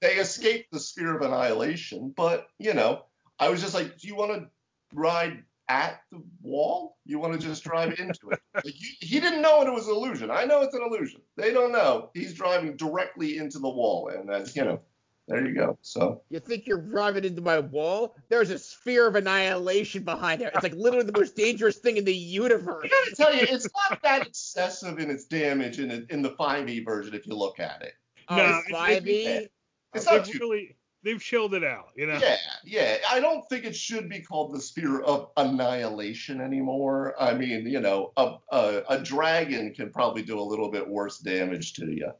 they 0.00 0.14
escape 0.14 0.66
the 0.72 0.80
sphere 0.80 1.14
of 1.16 1.22
annihilation, 1.22 2.12
but 2.16 2.48
you 2.58 2.74
know, 2.74 3.04
I 3.38 3.50
was 3.50 3.60
just 3.60 3.74
like, 3.74 3.98
do 3.98 4.08
you 4.08 4.16
want 4.16 4.32
to 4.32 4.48
ride 4.92 5.44
at 5.68 6.00
the 6.12 6.22
wall? 6.42 6.96
You 7.06 7.18
want 7.18 7.32
to 7.40 7.46
just 7.46 7.64
drive 7.64 7.98
into 7.98 8.30
it? 8.30 8.40
Like, 8.54 8.66
he, 8.66 8.96
he 9.00 9.18
didn't 9.20 9.42
know 9.42 9.62
it 9.62 9.72
was 9.72 9.88
an 9.88 9.94
illusion. 9.94 10.30
I 10.30 10.44
know 10.44 10.62
it's 10.62 10.74
an 10.74 10.82
illusion. 10.82 11.20
They 11.36 11.52
don't 11.52 11.72
know. 11.72 12.10
He's 12.14 12.32
driving 12.34 12.76
directly 12.76 13.38
into 13.38 13.58
the 13.58 13.68
wall, 13.68 14.08
and 14.14 14.28
that's 14.28 14.54
you 14.54 14.64
know, 14.64 14.80
there 15.26 15.44
you 15.44 15.54
go. 15.54 15.76
So 15.82 16.22
You 16.30 16.38
think 16.38 16.66
you're 16.68 16.80
driving 16.80 17.24
into 17.24 17.40
my 17.42 17.58
wall? 17.58 18.14
There's 18.28 18.50
a 18.50 18.58
sphere 18.60 19.08
of 19.08 19.16
annihilation 19.16 20.04
behind 20.04 20.40
there. 20.40 20.52
It's 20.54 20.62
like 20.62 20.74
literally 20.74 21.04
the 21.06 21.18
most 21.18 21.34
dangerous 21.34 21.78
thing 21.78 21.96
in 21.96 22.04
the 22.04 22.14
universe. 22.14 22.84
I 22.84 22.88
gotta 22.88 23.16
tell 23.16 23.34
you, 23.34 23.46
it's 23.50 23.66
not 23.90 24.00
that 24.02 24.24
excessive 24.26 24.98
in 25.00 25.10
its 25.10 25.24
damage 25.24 25.80
in 25.80 25.90
it, 25.90 26.06
in 26.10 26.22
the 26.22 26.30
5e 26.30 26.84
version 26.84 27.12
if 27.14 27.26
you 27.26 27.34
look 27.34 27.58
at 27.58 27.82
it. 27.82 27.94
Oh, 28.28 28.36
No, 28.36 28.60
it's 28.68 28.68
it's- 28.68 29.02
5e. 29.02 29.48
It's 29.94 30.06
not 30.06 30.24
They've 30.24 30.34
too 30.34 30.38
really 30.40 30.76
they've 31.04 31.20
chilled 31.20 31.54
it 31.54 31.62
out, 31.62 31.90
you 31.94 32.06
know. 32.06 32.18
Yeah, 32.20 32.36
yeah. 32.64 32.96
I 33.10 33.20
don't 33.20 33.46
think 33.48 33.64
it 33.64 33.76
should 33.76 34.08
be 34.08 34.20
called 34.20 34.54
the 34.54 34.60
Sphere 34.60 35.02
of 35.02 35.30
Annihilation 35.36 36.40
anymore. 36.40 37.14
I 37.20 37.34
mean, 37.34 37.66
you 37.66 37.80
know, 37.80 38.12
a, 38.16 38.36
a, 38.50 38.82
a 38.88 38.98
dragon 38.98 39.72
can 39.74 39.90
probably 39.90 40.22
do 40.22 40.40
a 40.40 40.42
little 40.42 40.70
bit 40.70 40.88
worse 40.88 41.18
damage 41.18 41.74
to 41.74 41.86
you. 41.86 42.10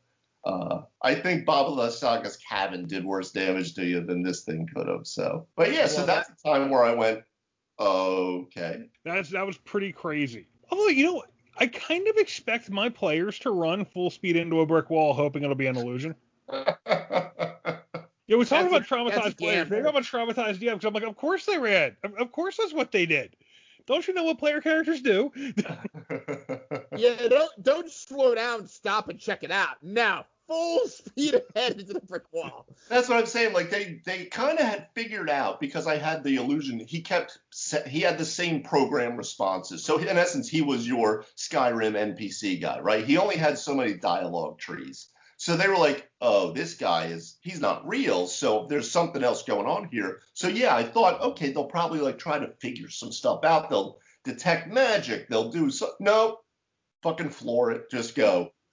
Uh, 0.45 0.83
I 1.01 1.15
think 1.15 1.47
Baba 1.47 1.91
Yaga's 1.91 2.37
cabin 2.37 2.87
did 2.87 3.05
worse 3.05 3.33
damage 3.33 3.75
to 3.75 3.85
you 3.85 4.03
than 4.03 4.23
this 4.23 4.45
thing 4.45 4.69
could 4.73 4.89
have. 4.89 5.07
So, 5.07 5.47
but 5.57 5.73
yeah, 5.73 5.87
so 5.87 6.05
that's 6.05 6.29
the 6.29 6.37
time 6.45 6.69
where 6.69 6.85
I 6.85 6.93
went, 6.93 7.23
okay. 7.81 8.85
That's 9.05 9.31
that 9.31 9.47
was 9.47 9.57
pretty 9.57 9.91
crazy. 9.91 10.47
Although 10.71 10.89
you 10.89 11.05
know, 11.07 11.25
I 11.57 11.67
kind 11.69 12.07
of 12.09 12.17
expect 12.17 12.71
my 12.71 12.91
players 12.91 13.39
to 13.41 13.53
run 13.53 13.87
full 13.87 14.11
speed 14.11 14.37
into 14.37 14.61
a 14.61 14.67
brick 14.67 14.91
wall, 14.91 15.15
hoping 15.15 15.45
it'll 15.45 15.55
be 15.55 15.67
an 15.67 15.77
illusion. 15.77 16.15
Yeah, 18.35 18.39
we 18.39 18.45
talk 18.45 18.67
about 18.67 18.81
That's 18.81 18.91
a- 18.91 18.95
traumatized 18.95 19.39
players. 19.39 19.69
They 19.69 19.77
gamble. 19.77 19.93
talk 19.93 20.07
about 20.07 20.37
traumatized 20.37 20.59
DMs. 20.59 20.85
I'm 20.85 20.93
like, 20.95 21.03
of 21.05 21.17
course 21.17 21.47
they 21.47 21.59
ran. 21.59 21.97
Of, 22.03 22.15
of 22.15 22.33
course 22.33 22.57
that's 22.57 22.73
what 22.75 22.91
they 22.93 23.07
did. 23.07 23.37
Don't 23.87 24.07
you 24.09 24.15
know 24.15 24.25
what 24.25 24.39
player 24.39 24.61
characters 24.61 25.03
do? 25.03 25.31
Yeah, 26.97 27.29
don't 27.29 27.51
don't 27.63 27.91
slow 27.91 28.35
down, 28.35 28.69
stop, 28.69 29.09
and 29.09 29.19
check 29.19 29.43
it 29.43 29.51
out. 29.51 29.83
Now, 29.83 30.27
full 30.47 30.87
speed 30.89 31.35
ahead 31.55 31.79
into 31.81 31.93
the 31.93 32.01
brick 32.01 32.23
wall. 32.33 32.67
That's 32.89 33.09
what 33.09 33.19
I'm 33.19 33.27
saying. 33.27 33.53
Like 33.53 33.71
they 33.71 34.01
they 34.05 34.27
kind 34.27 34.59
of 34.59 34.65
had 34.65 34.89
figured 34.95 35.29
out 35.29 35.61
because 35.61 35.87
I 35.87 35.97
had 35.97 36.23
the 36.23 36.37
illusion 36.37 36.79
he 36.81 37.01
kept 37.03 37.39
he 37.87 38.01
had 38.01 38.19
the 38.19 38.25
same 38.25 38.63
program 38.63 39.17
responses. 39.17 39.85
So 39.85 39.99
in 39.99 40.17
essence, 40.17 40.49
he 40.49 40.63
was 40.63 40.87
your 40.87 41.25
Skyrim 41.37 42.17
NPC 42.17 42.61
guy, 42.61 42.81
right? 42.81 43.05
He 43.05 43.17
only 43.19 43.37
had 43.37 43.59
so 43.59 43.75
many 43.75 43.95
dialogue 43.95 44.59
trees. 44.59 45.09
So 45.45 45.59
they 45.59 45.69
were 45.69 45.77
like, 45.77 46.11
"Oh, 46.23 46.53
this 46.53 46.73
guy 46.73 47.09
is 47.09 47.37
he's 47.43 47.61
not 47.61 47.87
real. 47.87 48.27
So 48.27 48.67
there's 48.67 48.91
something 48.91 49.23
else 49.23 49.43
going 49.43 49.67
on 49.67 49.91
here." 49.93 50.23
So 50.33 50.49
yeah, 50.49 50.75
I 50.75 50.83
thought, 50.83 51.21
okay, 51.21 51.53
they'll 51.53 51.67
probably 51.67 52.01
like 52.01 52.19
try 52.19 52.39
to 52.39 52.55
figure 52.63 52.89
some 52.89 53.13
stuff 53.13 53.45
out. 53.45 53.69
They'll 53.69 53.99
detect 54.25 54.73
magic. 54.73 55.29
They'll 55.29 55.51
do 55.51 55.69
so. 55.69 55.91
No, 56.01 56.39
fucking 57.03 57.29
floor 57.29 57.73
it. 57.73 57.91
Just 57.91 58.15
go. 58.15 58.53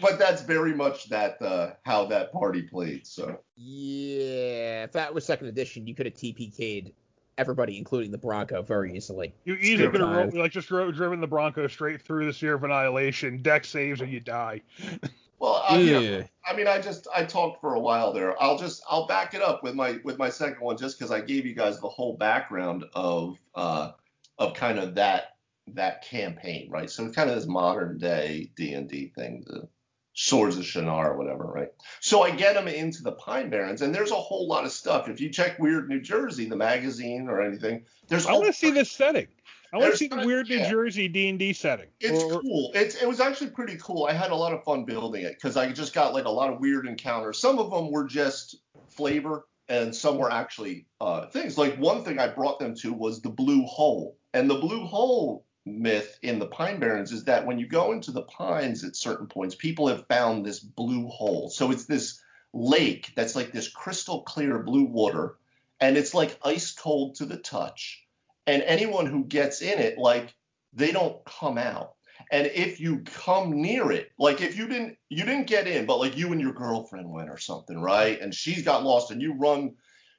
but 0.00 0.16
that's 0.16 0.42
very 0.42 0.76
much 0.76 1.08
that 1.08 1.42
uh, 1.42 1.72
how 1.84 2.04
that 2.04 2.32
party 2.32 2.62
played. 2.62 3.04
So. 3.04 3.40
Yeah, 3.56 4.84
if 4.84 4.92
that 4.92 5.12
was 5.12 5.26
second 5.26 5.48
edition, 5.48 5.88
you 5.88 5.96
could 5.96 6.06
have 6.06 6.14
TPK'd 6.14 6.92
everybody, 7.36 7.78
including 7.78 8.12
the 8.12 8.18
Bronco, 8.18 8.62
very 8.62 8.96
easily. 8.96 9.34
You 9.44 9.54
easily 9.54 9.88
could 9.88 10.02
have 10.02 10.34
like 10.34 10.52
just 10.52 10.68
dro- 10.68 10.92
driven 10.92 11.20
the 11.20 11.26
Bronco 11.26 11.66
straight 11.66 12.00
through 12.00 12.26
the 12.26 12.32
Sphere 12.32 12.54
of 12.54 12.62
Annihilation. 12.62 13.42
Dex 13.42 13.68
saves 13.68 14.02
and 14.02 14.12
you 14.12 14.20
die. 14.20 14.60
Well, 15.42 15.64
I, 15.68 15.78
you 15.78 15.90
know, 15.90 16.24
I 16.46 16.54
mean, 16.54 16.68
I 16.68 16.80
just 16.80 17.08
I 17.12 17.24
talked 17.24 17.60
for 17.60 17.74
a 17.74 17.80
while 17.80 18.12
there. 18.12 18.40
I'll 18.40 18.56
just 18.56 18.80
I'll 18.88 19.08
back 19.08 19.34
it 19.34 19.42
up 19.42 19.64
with 19.64 19.74
my 19.74 19.98
with 20.04 20.16
my 20.16 20.30
second 20.30 20.60
one 20.60 20.76
just 20.76 20.96
because 20.96 21.10
I 21.10 21.20
gave 21.20 21.44
you 21.44 21.52
guys 21.52 21.80
the 21.80 21.88
whole 21.88 22.16
background 22.16 22.84
of 22.94 23.36
uh 23.56 23.90
of 24.38 24.54
kind 24.54 24.78
of 24.78 24.94
that 24.94 25.34
that 25.74 26.04
campaign, 26.04 26.70
right? 26.70 26.88
So 26.88 27.04
it's 27.04 27.16
kind 27.16 27.28
of 27.28 27.34
this 27.34 27.48
modern 27.48 27.98
day 27.98 28.52
D 28.54 28.74
and 28.74 28.88
D 28.88 29.12
thing, 29.16 29.42
the 29.44 29.66
Swords 30.14 30.58
of 30.58 30.62
Shannara 30.62 31.06
or 31.06 31.16
whatever, 31.16 31.42
right? 31.42 31.70
So 31.98 32.22
I 32.22 32.30
get 32.30 32.54
them 32.54 32.68
into 32.68 33.02
the 33.02 33.12
Pine 33.12 33.50
Barrens, 33.50 33.82
and 33.82 33.92
there's 33.92 34.12
a 34.12 34.14
whole 34.14 34.46
lot 34.46 34.64
of 34.64 34.70
stuff. 34.70 35.08
If 35.08 35.20
you 35.20 35.28
check 35.28 35.58
Weird 35.58 35.88
New 35.88 36.00
Jersey, 36.00 36.44
the 36.44 36.54
magazine 36.54 37.28
or 37.28 37.42
anything, 37.42 37.84
there's 38.06 38.26
I 38.26 38.34
want 38.34 38.46
to 38.46 38.52
see 38.52 38.70
this 38.70 38.92
setting. 38.92 39.26
I 39.72 39.78
want 39.78 39.92
to 39.92 39.96
see 39.96 40.08
the 40.08 40.26
weird 40.26 40.48
New 40.50 40.56
yeah. 40.56 40.70
Jersey 40.70 41.08
D 41.08 41.28
and 41.28 41.38
D 41.38 41.52
setting. 41.52 41.88
It's 42.00 42.22
or- 42.22 42.40
cool. 42.40 42.72
It's 42.74 43.00
it 43.00 43.08
was 43.08 43.20
actually 43.20 43.50
pretty 43.50 43.78
cool. 43.80 44.04
I 44.04 44.12
had 44.12 44.30
a 44.30 44.36
lot 44.36 44.52
of 44.52 44.62
fun 44.64 44.84
building 44.84 45.24
it 45.24 45.34
because 45.34 45.56
I 45.56 45.72
just 45.72 45.94
got 45.94 46.12
like 46.12 46.26
a 46.26 46.30
lot 46.30 46.52
of 46.52 46.60
weird 46.60 46.86
encounters. 46.86 47.38
Some 47.38 47.58
of 47.58 47.70
them 47.70 47.90
were 47.90 48.04
just 48.04 48.56
flavor, 48.90 49.46
and 49.68 49.94
some 49.94 50.18
were 50.18 50.30
actually 50.30 50.86
uh, 51.00 51.26
things. 51.26 51.56
Like 51.56 51.76
one 51.76 52.04
thing 52.04 52.18
I 52.18 52.28
brought 52.28 52.58
them 52.58 52.74
to 52.76 52.92
was 52.92 53.22
the 53.22 53.30
blue 53.30 53.64
hole, 53.64 54.18
and 54.34 54.48
the 54.48 54.58
blue 54.58 54.84
hole 54.84 55.46
myth 55.64 56.18
in 56.22 56.38
the 56.38 56.46
Pine 56.46 56.78
Barrens 56.78 57.12
is 57.12 57.24
that 57.24 57.46
when 57.46 57.58
you 57.58 57.66
go 57.66 57.92
into 57.92 58.10
the 58.10 58.22
pines 58.22 58.84
at 58.84 58.96
certain 58.96 59.26
points, 59.26 59.54
people 59.54 59.88
have 59.88 60.06
found 60.06 60.44
this 60.44 60.58
blue 60.60 61.06
hole. 61.06 61.48
So 61.48 61.70
it's 61.70 61.86
this 61.86 62.20
lake 62.52 63.12
that's 63.16 63.34
like 63.34 63.52
this 63.52 63.68
crystal 63.68 64.22
clear 64.22 64.58
blue 64.58 64.84
water, 64.84 65.36
and 65.80 65.96
it's 65.96 66.12
like 66.12 66.38
ice 66.44 66.72
cold 66.72 67.14
to 67.16 67.24
the 67.24 67.38
touch. 67.38 68.01
And 68.46 68.62
anyone 68.62 69.06
who 69.06 69.24
gets 69.24 69.62
in 69.62 69.78
it, 69.78 69.98
like 69.98 70.34
they 70.72 70.92
don't 70.92 71.24
come 71.24 71.58
out. 71.58 71.94
And 72.30 72.46
if 72.46 72.80
you 72.80 73.00
come 73.00 73.60
near 73.60 73.90
it, 73.92 74.10
like 74.18 74.40
if 74.40 74.56
you 74.56 74.68
didn't 74.68 74.96
you 75.08 75.24
didn't 75.24 75.46
get 75.46 75.66
in, 75.66 75.86
but 75.86 75.98
like 75.98 76.16
you 76.16 76.32
and 76.32 76.40
your 76.40 76.52
girlfriend 76.52 77.10
went 77.10 77.30
or 77.30 77.38
something, 77.38 77.78
right? 77.78 78.20
And 78.20 78.34
she's 78.34 78.62
got 78.62 78.84
lost 78.84 79.10
and 79.10 79.20
you 79.20 79.34
run, 79.34 79.74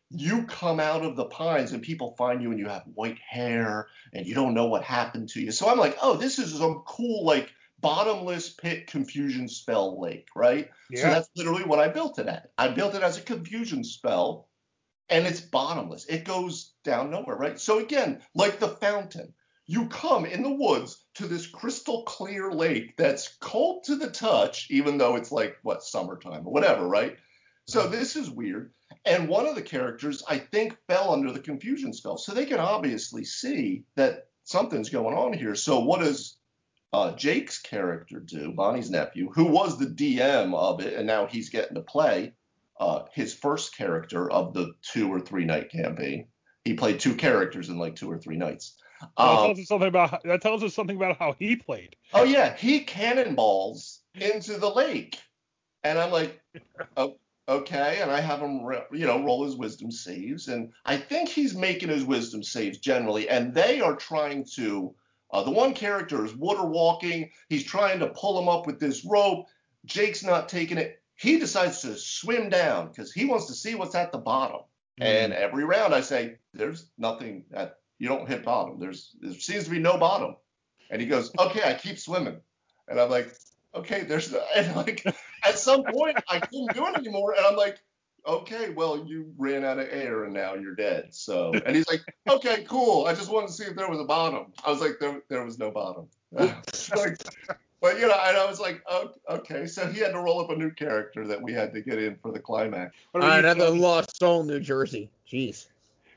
you 0.10 0.44
come 0.44 0.80
out 0.80 1.04
of 1.04 1.16
the 1.16 1.26
pines 1.26 1.72
and 1.72 1.82
people 1.82 2.16
find 2.18 2.42
you 2.42 2.52
and 2.52 2.60
you 2.60 2.68
have 2.68 2.84
white 2.94 3.20
hair 3.20 3.88
and 4.14 4.26
you 4.26 4.36
don't 4.36 4.54
know 4.54 4.68
what 4.68 4.84
happened 4.84 5.30
to 5.30 5.42
you. 5.42 5.52
So 5.52 5.70
I'm 5.70 5.80
like, 5.80 5.98
oh, 6.02 6.16
this 6.16 6.40
is 6.40 6.58
some 6.58 6.84
cool 6.86 7.26
like 7.26 7.50
bottomless 7.80 8.50
pit 8.50 8.88
confusion 8.88 9.48
spell 9.48 10.00
lake, 10.00 10.28
right? 10.36 10.70
Yeah. 10.90 11.02
So 11.02 11.08
that's 11.10 11.30
literally 11.36 11.64
what 11.64 11.80
I 11.80 11.90
built 11.90 12.20
it 12.20 12.28
at. 12.28 12.52
I 12.58 12.70
built 12.70 12.96
it 12.96 13.04
as 13.04 13.18
a 13.18 13.22
confusion 13.22 13.84
spell, 13.84 14.48
and 15.10 15.26
it's 15.26 15.42
bottomless. 15.42 16.06
It 16.06 16.26
goes 16.26 16.74
down 16.84 17.12
nowhere, 17.12 17.36
right? 17.36 17.60
So 17.60 17.80
again, 17.80 18.22
like 18.36 18.60
the 18.60 18.70
fountain, 18.70 19.34
you 19.66 19.88
come 19.88 20.26
in 20.26 20.44
the 20.44 20.54
woods 20.54 21.06
to 21.16 21.28
this 21.28 21.48
crystal 21.48 22.04
clear 22.04 22.52
lake 22.52 22.96
that's 22.98 23.38
cold 23.40 23.84
to 23.86 23.96
the 23.96 24.10
touch, 24.10 24.68
even 24.70 24.98
though 24.98 25.16
it's 25.16 25.32
like 25.32 25.58
what 25.64 25.84
summertime 25.84 26.46
or 26.46 26.54
whatever, 26.54 26.88
right? 26.88 27.18
So 27.68 27.88
this 27.88 28.16
is 28.16 28.30
weird. 28.30 28.74
And 29.06 29.30
one 29.30 29.46
of 29.46 29.56
the 29.56 29.62
characters, 29.62 30.22
I 30.28 30.38
think, 30.38 30.78
fell 30.88 31.14
under 31.14 31.32
the 31.32 31.40
confusion 31.40 31.94
spell. 31.94 32.18
So 32.18 32.34
they 32.34 32.46
can 32.46 32.60
obviously 32.60 33.24
see 33.24 33.86
that 33.96 34.28
something's 34.44 34.90
going 34.90 35.16
on 35.16 35.34
here. 35.34 35.56
So 35.56 35.80
what 35.80 36.02
does 36.02 36.38
uh, 36.92 37.16
Jake's 37.16 37.60
character 37.60 38.20
do, 38.20 38.52
Bonnie's 38.52 38.92
nephew, 38.92 39.32
who 39.34 39.46
was 39.46 39.78
the 39.78 39.88
DM 39.88 40.54
of 40.54 40.82
it, 40.82 40.94
and 40.94 41.08
now 41.08 41.26
he's 41.26 41.50
getting 41.50 41.76
to 41.76 41.82
play 41.82 42.34
uh, 42.80 43.04
his 43.14 43.34
first 43.34 43.76
character 43.78 44.30
of 44.32 44.54
the 44.54 44.74
two 44.82 45.12
or 45.12 45.20
three 45.20 45.46
night 45.46 45.70
campaign. 45.72 46.28
He 46.66 46.74
played 46.74 47.00
two 47.00 47.16
characters 47.16 47.70
in 47.70 47.78
like 47.78 47.96
two 47.96 48.10
or 48.10 48.18
three 48.18 48.38
nights. 48.38 48.76
that 49.02 49.10
Um, 49.18 49.38
tells 49.38 49.60
us 49.60 49.68
something 49.68 49.88
about 49.90 50.24
that 50.24 50.42
tells 50.42 50.64
us 50.64 50.74
something 50.74 50.96
about 50.96 51.18
how 51.18 51.34
he 51.38 51.56
played. 51.56 51.96
oh 52.14 52.24
yeah, 52.24 52.56
he 52.56 52.80
cannonballs 52.82 54.02
into 54.16 54.58
the 54.58 54.70
lake, 54.70 55.20
and 55.84 55.98
I'm 56.00 56.12
like, 56.12 56.42
oh, 56.98 57.18
okay. 57.50 58.00
And 58.02 58.10
I 58.12 58.22
have 58.22 58.40
him, 58.40 58.64
re- 58.64 58.86
you 58.92 59.06
know, 59.06 59.24
roll 59.24 59.46
his 59.46 59.56
wisdom 59.56 59.92
saves, 59.92 60.48
and 60.48 60.72
I 60.86 60.98
think 60.98 61.30
he's 61.30 61.56
making 61.56 61.90
his 61.90 62.04
wisdom 62.06 62.44
saves 62.44 62.78
generally, 62.80 63.28
and 63.30 63.54
they 63.54 63.82
are 63.82 63.96
trying 63.96 64.46
to. 64.56 64.96
Uh, 65.32 65.42
the 65.44 65.50
one 65.52 65.74
character 65.74 66.24
is 66.24 66.36
water 66.36 66.64
walking. 66.64 67.32
He's 67.50 67.64
trying 67.64 68.00
to 68.00 68.10
pull 68.10 68.40
him 68.40 68.48
up 68.48 68.68
with 68.68 68.80
this 68.80 69.04
rope. 69.04 69.48
Jake's 69.86 70.24
not 70.24 70.48
taking 70.48 70.78
it. 70.78 71.02
He 71.16 71.38
decides 71.38 71.82
to 71.82 71.96
swim 71.96 72.50
down 72.50 72.88
because 72.88 73.12
he 73.12 73.26
wants 73.26 73.48
to 73.48 73.54
see 73.54 73.76
what's 73.76 73.96
at 73.96 74.12
the 74.12 74.18
bottom. 74.18 74.62
Mm. 75.00 75.06
And 75.06 75.34
every 75.34 75.64
round 75.64 75.94
I 75.94 76.02
say, 76.02 76.38
there's 76.54 76.90
nothing 76.98 77.46
at 77.54 77.78
you 78.00 78.10
don't 78.10 78.28
hit 78.28 78.44
bottom. 78.44 78.80
There's 78.80 79.16
there 79.22 79.34
seems 79.34 79.66
to 79.66 79.70
be 79.70 79.80
no 79.80 79.98
bottom. 79.98 80.36
And 80.90 81.02
he 81.02 81.08
goes, 81.08 81.32
okay, 81.40 81.62
I 81.64 81.74
keep 81.74 81.98
swimming. 81.98 82.38
And 82.88 83.00
I'm 83.00 83.10
like, 83.10 83.34
okay, 83.74 84.04
there's 84.04 84.34
and 84.56 84.76
like 84.76 85.06
at 85.44 85.58
some 85.58 85.84
point 85.84 86.18
I 86.28 86.40
couldn't 86.40 86.74
do 86.74 86.86
it 86.88 86.98
anymore. 86.98 87.34
And 87.38 87.46
I'm 87.46 87.56
like, 87.56 87.80
okay, 88.28 88.70
well 88.70 89.06
you 89.06 89.34
ran 89.38 89.66
out 89.66 89.80
of 89.80 89.88
air 89.90 90.24
and 90.26 90.34
now 90.34 90.56
you're 90.56 90.76
dead. 90.76 91.14
So 91.14 91.54
and 91.66 91.76
he's 91.76 91.88
like, 91.88 92.02
okay, 92.30 92.66
cool. 92.68 93.06
I 93.06 93.14
just 93.14 93.32
wanted 93.32 93.48
to 93.48 93.54
see 93.54 93.66
if 93.66 93.76
there 93.76 93.90
was 93.90 94.00
a 94.00 94.06
bottom. 94.06 94.54
I 94.66 94.70
was 94.70 94.82
like, 94.82 95.00
there 95.00 95.22
there 95.30 95.46
was 95.46 95.58
no 95.58 95.72
bottom. 95.72 96.08
like, 96.32 97.18
but 97.84 98.00
you 98.00 98.08
know, 98.08 98.16
and 98.26 98.38
I 98.38 98.46
was 98.46 98.62
like, 98.62 98.82
oh, 98.90 99.12
okay. 99.30 99.68
So 99.68 99.86
he 99.88 100.00
had 100.00 100.14
to 100.14 100.20
roll 100.20 100.40
up 100.40 100.50
a 100.50 100.56
new 100.56 100.72
character 100.72 101.28
that 101.28 101.42
we 101.44 101.52
had 101.52 101.74
to 101.74 101.82
get 101.82 102.02
in 102.02 102.16
for 102.16 102.32
the 102.32 102.40
climax. 102.40 102.96
What 103.12 103.24
about 103.24 103.44
you, 103.44 103.50
Another 103.50 103.70
lost 103.70 104.18
soul, 104.18 104.44
New 104.44 104.62
Jersey. 104.62 105.10
Jeez. 105.30 105.68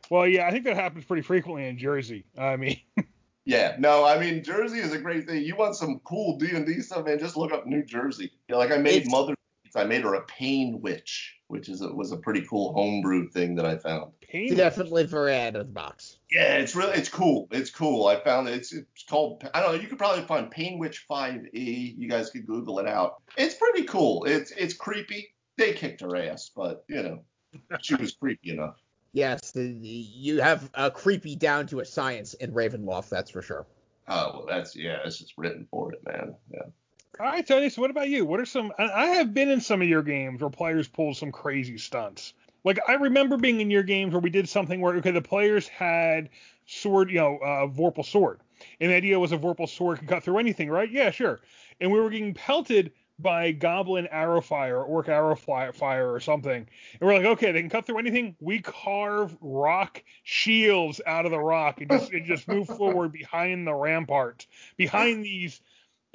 Well, 0.09 0.29
yeah, 0.29 0.47
I 0.47 0.53
think 0.53 0.63
that 0.65 0.77
happens 0.77 1.05
pretty 1.05 1.23
frequently 1.23 1.67
in 1.67 1.77
Jersey. 1.77 2.25
I 2.39 2.55
mean, 2.57 2.81
Yeah, 3.45 3.77
no, 3.79 4.05
I 4.05 4.19
mean 4.19 4.43
Jersey 4.43 4.79
is 4.79 4.93
a 4.93 4.99
great 4.99 5.27
thing. 5.27 5.43
You 5.43 5.57
want 5.57 5.77
some 5.77 6.01
cool 6.05 6.37
D 6.39 6.51
and 6.53 6.65
D 6.67 6.81
stuff, 6.81 7.05
man? 7.05 7.19
Just 7.19 7.37
look 7.37 7.53
up 7.53 7.67
New 7.67 7.85
Jersey. 7.85 8.31
You 8.49 8.55
know, 8.55 8.59
like 8.59 8.71
I 8.73 8.77
made 8.77 9.03
It's- 9.03 9.11
Mother, 9.11 9.35
I 9.75 9.85
made 9.85 10.03
her 10.03 10.15
a 10.15 10.23
pain 10.23 10.81
witch, 10.81 11.37
which 11.49 11.69
is 11.69 11.83
a, 11.83 11.93
was 11.93 12.11
a 12.11 12.17
pretty 12.17 12.43
cool 12.49 12.73
homebrew 12.73 13.29
thing 13.29 13.55
that 13.57 13.67
I 13.67 13.77
found. 13.77 14.13
Pain. 14.37 14.55
Definitely 14.57 15.07
for 15.07 15.29
out 15.29 15.57
of 15.57 15.67
the 15.67 15.73
box. 15.73 16.19
Yeah, 16.31 16.57
it's 16.57 16.75
really 16.75 16.95
it's 16.95 17.09
cool. 17.09 17.49
It's 17.51 17.71
cool. 17.71 18.07
I 18.07 18.23
found 18.23 18.49
it. 18.49 18.55
It's 18.55 18.73
it's 18.73 19.05
called 19.09 19.49
I 19.55 19.61
don't 19.61 19.75
know. 19.75 19.81
You 19.81 19.89
could 19.89 19.99
probably 19.99 20.25
find 20.25 20.51
Pain 20.51 20.79
Witch 20.79 21.07
5e. 21.11 21.99
You 21.99 22.09
guys 22.09 22.31
could 22.31 22.47
Google 22.47 22.79
it 22.79 22.87
out. 22.87 23.23
It's 23.37 23.55
pretty 23.55 23.85
cool. 23.85 24.25
It's 24.25 24.51
it's 24.53 24.75
creepy. 24.75 25.33
They 25.57 25.73
kicked 25.73 26.03
her 26.03 26.17
ass, 26.17 26.51
but 26.55 26.85
you 26.89 27.03
know, 27.03 27.21
she 27.81 27.95
was 27.95 28.13
creepy 28.13 28.51
enough. 28.51 28.77
Yes, 29.13 29.53
the, 29.53 29.63
the, 29.63 29.89
you 29.89 30.43
have 30.43 30.69
a 30.75 30.91
creepy 30.91 31.37
down 31.37 31.67
to 31.69 31.81
a 31.81 31.87
science 31.87 32.35
in 32.35 32.53
Ravenloft, 32.53 33.09
that's 33.09 33.31
for 33.31 33.41
sure. 33.41 33.65
Oh 34.09 34.31
well, 34.35 34.47
that's 34.47 34.77
yeah. 34.77 34.99
It's 35.07 35.17
just 35.19 35.33
written 35.39 35.67
for 35.71 35.91
it, 35.95 36.01
man. 36.05 36.35
Yeah. 36.53 36.65
All 37.19 37.25
right, 37.25 37.47
Tony. 37.47 37.71
So 37.71 37.81
what 37.81 37.91
about 37.91 38.11
you? 38.11 38.27
What 38.27 38.41
are 38.41 38.45
some? 38.45 38.75
I 38.79 38.85
I 38.85 39.07
have 39.07 39.33
been 39.33 39.49
in 39.49 39.63
some 39.63 39.81
of 39.81 39.89
your 39.89 40.03
games 40.03 40.43
where 40.43 40.51
players 40.51 40.87
pulled 40.87 41.17
some 41.17 41.33
crazy 41.33 41.79
stunts. 41.79 42.35
Like 42.67 42.81
I 42.89 42.95
remember 42.95 43.37
being 43.37 43.61
in 43.61 43.71
your 43.71 43.85
games 43.85 44.13
where 44.13 44.21
we 44.21 44.29
did 44.29 44.49
something 44.49 44.81
where 44.81 44.97
okay, 44.97 45.13
the 45.13 45.23
players 45.23 45.69
had 45.69 46.29
sword, 46.67 47.11
you 47.11 47.19
know, 47.19 47.39
uh, 47.39 47.69
Vorpal 47.69 48.05
sword, 48.05 48.41
and 48.81 48.91
the 48.91 48.95
idea 48.97 49.21
was 49.21 49.31
a 49.31 49.39
Vorpal 49.39 49.69
sword 49.69 50.01
could 50.01 50.09
cut 50.09 50.25
through 50.25 50.39
anything, 50.39 50.69
right? 50.69 50.91
Yeah, 50.91 51.13
sure. 51.13 51.39
And 51.81 51.93
we 51.93 52.01
were 52.01 52.11
getting 52.11 52.35
pelted 52.35 52.91
by 53.21 53.53
Goblin 53.53 54.09
Arrow 54.09 54.41
Fire, 54.41 54.83
Orc 54.83 55.09
Arrow 55.09 55.37
Fire, 55.37 56.13
or 56.13 56.19
something. 56.19 56.67
And 57.01 57.01
we're 57.01 57.15
like, 57.15 57.25
okay, 57.25 57.53
they 57.53 57.61
can 57.61 57.71
cut 57.71 57.87
through 57.87 57.99
anything. 57.99 58.35
We 58.41 58.61
carve 58.61 59.37
rock 59.41 60.03
shields 60.25 61.01
out 61.07 61.25
of 61.25 61.31
the 61.31 61.39
rock 61.39 61.81
and 61.81 61.89
just 61.89 62.13
and 62.13 62.27
just 62.27 62.49
move 62.49 62.67
forward 62.67 63.13
behind 63.13 63.65
the 63.65 63.75
rampart, 63.75 64.45
behind 64.77 65.25
these 65.25 65.61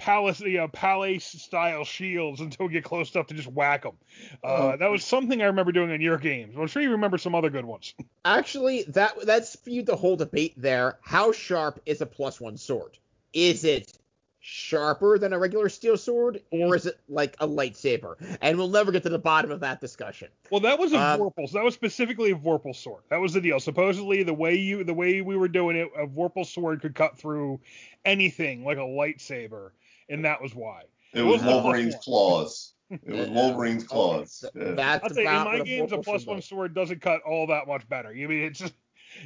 palace, 0.01 0.39
you 0.39 0.57
know, 0.57 0.67
palace 0.67 1.23
style 1.23 1.85
shields 1.85 2.41
until 2.41 2.65
we 2.65 2.73
get 2.73 2.83
close 2.83 3.13
enough 3.13 3.27
to 3.27 3.35
just 3.35 3.47
whack 3.47 3.83
them. 3.83 3.95
Uh, 4.43 4.75
that 4.77 4.89
was 4.89 5.05
something 5.05 5.41
I 5.41 5.45
remember 5.45 5.71
doing 5.71 5.91
in 5.91 6.01
your 6.01 6.17
games. 6.17 6.55
I'm 6.57 6.67
sure 6.67 6.81
you 6.81 6.91
remember 6.91 7.19
some 7.19 7.35
other 7.35 7.51
good 7.51 7.65
ones. 7.65 7.93
Actually, 8.25 8.83
that 8.89 9.13
that's 9.25 9.49
spewed 9.49 9.85
the 9.85 9.95
whole 9.95 10.15
debate 10.15 10.53
there. 10.57 10.97
How 11.01 11.31
sharp 11.31 11.79
is 11.85 12.01
a 12.01 12.07
plus 12.07 12.41
one 12.41 12.57
sword? 12.57 12.97
Is 13.31 13.63
it 13.63 13.93
sharper 14.39 15.19
than 15.19 15.33
a 15.33 15.39
regular 15.39 15.69
steel 15.69 15.95
sword, 15.95 16.41
or 16.51 16.75
is 16.75 16.87
it 16.87 16.99
like 17.07 17.35
a 17.39 17.47
lightsaber? 17.47 18.15
And 18.41 18.57
we'll 18.57 18.69
never 18.69 18.91
get 18.91 19.03
to 19.03 19.09
the 19.09 19.19
bottom 19.19 19.51
of 19.51 19.59
that 19.59 19.79
discussion. 19.79 20.29
Well, 20.49 20.61
that 20.61 20.79
was 20.79 20.93
a 20.93 20.99
um, 20.99 21.19
Vorpal. 21.19 21.47
So 21.47 21.59
that 21.59 21.63
was 21.63 21.75
specifically 21.75 22.31
a 22.31 22.35
Vorpal 22.35 22.75
sword. 22.75 23.03
That 23.09 23.21
was 23.21 23.33
the 23.33 23.41
deal. 23.41 23.59
Supposedly, 23.59 24.23
the 24.23 24.33
way 24.33 24.55
you, 24.55 24.83
the 24.83 24.95
way 24.95 25.21
we 25.21 25.37
were 25.37 25.47
doing 25.47 25.77
it, 25.77 25.89
a 25.95 26.07
Vorpal 26.07 26.45
sword 26.45 26.81
could 26.81 26.95
cut 26.95 27.19
through 27.19 27.59
anything 28.03 28.65
like 28.65 28.77
a 28.77 28.81
lightsaber, 28.81 29.69
and 30.11 30.25
that 30.25 30.41
was 30.41 30.53
why. 30.53 30.81
It, 31.13 31.21
it 31.21 31.23
was 31.23 31.43
Wolverine's 31.43 31.95
claws. 31.95 32.73
It 33.05 33.13
was 33.13 33.29
Wolverine's 33.29 33.85
claws. 33.85 34.43
Yeah. 34.53 34.71
That's 34.73 35.05
I'll 35.05 35.13
say, 35.13 35.21
in 35.25 35.31
my 35.31 35.61
games, 35.61 35.93
a 35.93 35.99
plus 35.99 36.25
one 36.25 36.41
sword 36.41 36.73
doesn't 36.73 37.01
cut 37.01 37.21
all 37.21 37.47
that 37.47 37.65
much 37.65 37.87
better. 37.87 38.09
I 38.09 38.27
mean, 38.27 38.43
it's 38.43 38.59
just 38.59 38.73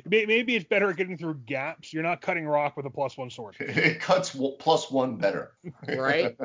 Maybe 0.05 0.55
it's 0.55 0.65
better 0.65 0.89
at 0.89 0.97
getting 0.97 1.17
through 1.17 1.35
gaps. 1.45 1.93
You're 1.93 2.03
not 2.03 2.21
cutting 2.21 2.45
rock 2.45 2.75
with 2.75 2.85
a 2.85 2.89
plus 2.89 3.17
one 3.17 3.29
sword. 3.29 3.55
It 3.59 3.99
cuts 3.99 4.35
plus 4.59 4.91
one 4.91 5.17
better. 5.17 5.53
Right? 5.87 6.35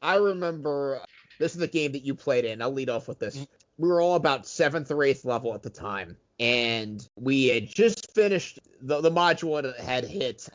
I 0.00 0.16
remember 0.16 1.00
uh, 1.02 1.06
this 1.38 1.52
is 1.52 1.58
the 1.58 1.68
game 1.68 1.92
that 1.92 2.04
you 2.04 2.14
played 2.14 2.44
in. 2.44 2.62
I'll 2.62 2.72
lead 2.72 2.90
off 2.90 3.08
with 3.08 3.18
this. 3.18 3.36
Mm-hmm. 3.36 3.44
We 3.78 3.88
were 3.88 4.00
all 4.00 4.16
about 4.16 4.46
seventh 4.46 4.90
or 4.90 5.02
eighth 5.02 5.24
level 5.24 5.54
at 5.54 5.62
the 5.62 5.70
time, 5.70 6.16
and 6.38 7.06
we 7.16 7.46
had 7.46 7.68
just 7.68 8.14
finished 8.14 8.60
the, 8.80 9.00
the 9.00 9.10
module 9.10 9.76
had 9.80 10.04
hit. 10.04 10.48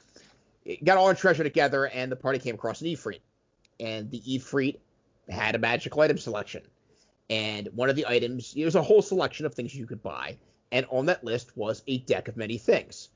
Got 0.83 0.97
all 0.97 1.07
our 1.07 1.15
treasure 1.15 1.43
together, 1.43 1.85
and 1.87 2.11
the 2.11 2.15
party 2.15 2.39
came 2.39 2.55
across 2.55 2.81
an 2.81 2.87
Ifrit, 2.87 3.19
and 3.79 4.09
the 4.11 4.21
Ifrit 4.21 4.77
had 5.29 5.55
a 5.55 5.59
magical 5.59 6.01
item 6.01 6.17
selection. 6.17 6.63
And 7.29 7.69
one 7.73 7.89
of 7.89 7.95
the 7.95 8.05
items, 8.05 8.53
there 8.53 8.65
was 8.65 8.75
a 8.75 8.81
whole 8.81 9.01
selection 9.01 9.45
of 9.45 9.53
things 9.53 9.75
you 9.75 9.85
could 9.85 10.01
buy 10.01 10.37
and 10.71 10.85
on 10.89 11.05
that 11.05 11.23
list 11.23 11.55
was 11.55 11.83
a 11.87 11.99
deck 11.99 12.27
of 12.27 12.37
many 12.37 12.57
things. 12.57 13.09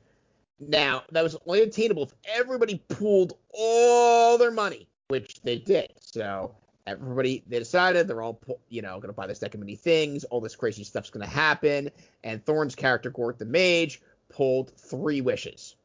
Now, 0.59 1.03
that 1.11 1.23
was 1.23 1.35
only 1.45 1.61
attainable 1.61 2.03
if 2.03 2.13
everybody 2.25 2.83
pooled 2.89 3.33
all 3.53 4.37
their 4.37 4.51
money, 4.51 4.87
which 5.07 5.41
they 5.43 5.57
did. 5.57 5.91
So 5.99 6.55
everybody 6.87 7.43
they 7.47 7.59
decided 7.59 8.07
they're 8.07 8.21
all 8.23 8.41
you 8.69 8.81
know 8.81 8.95
going 8.95 9.09
to 9.09 9.13
buy 9.13 9.27
this 9.27 9.39
deck 9.39 9.53
of 9.53 9.59
many 9.59 9.75
things. 9.75 10.23
All 10.25 10.39
this 10.39 10.55
crazy 10.55 10.83
stuff's 10.83 11.09
going 11.09 11.25
to 11.25 11.31
happen. 11.31 11.89
And 12.23 12.45
Thorn's 12.45 12.75
character 12.75 13.09
Gort 13.09 13.39
the 13.39 13.45
Mage 13.45 14.01
pulled 14.29 14.71
three 14.77 15.21
wishes. 15.21 15.75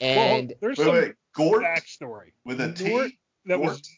And 0.00 0.48
well, 0.48 0.56
there's 0.60 0.78
wait, 0.78 0.84
some 0.84 0.94
wait. 0.94 1.14
Gort 1.34 1.62
backstory 1.62 2.32
with 2.44 2.60
a 2.60 2.72
T. 2.72 2.88
Gort, 2.88 3.10
that 3.46 3.56
Gort? 3.56 3.68
was 3.68 3.90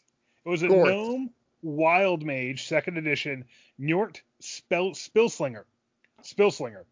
it 0.45 0.49
was 0.49 0.63
a 0.63 0.67
Gort. 0.67 0.89
gnome 0.89 1.29
wild 1.61 2.23
mage 2.23 2.67
second 2.67 2.97
edition 2.97 3.45
Njort 3.79 4.21
Spell 4.39 4.91
Spillslinger 4.91 5.63
Spillslinger. 6.23 6.83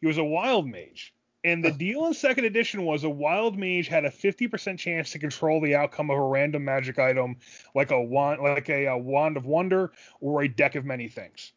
He 0.00 0.06
was 0.06 0.18
a 0.18 0.24
wild 0.24 0.66
mage. 0.66 1.12
And 1.44 1.64
the 1.64 1.70
deal 1.70 2.06
in 2.06 2.14
second 2.14 2.44
edition 2.44 2.84
was 2.84 3.04
a 3.04 3.08
wild 3.08 3.56
mage 3.56 3.86
had 3.86 4.04
a 4.04 4.10
50% 4.10 4.78
chance 4.78 5.12
to 5.12 5.20
control 5.20 5.60
the 5.60 5.76
outcome 5.76 6.10
of 6.10 6.18
a 6.18 6.22
random 6.22 6.64
magic 6.64 6.98
item, 6.98 7.36
like 7.72 7.92
a 7.92 8.02
wand, 8.02 8.42
like 8.42 8.68
a, 8.68 8.86
a 8.86 8.98
wand 8.98 9.36
of 9.36 9.46
wonder 9.46 9.92
or 10.20 10.42
a 10.42 10.48
deck 10.48 10.74
of 10.74 10.84
many 10.84 11.08
things. 11.08 11.52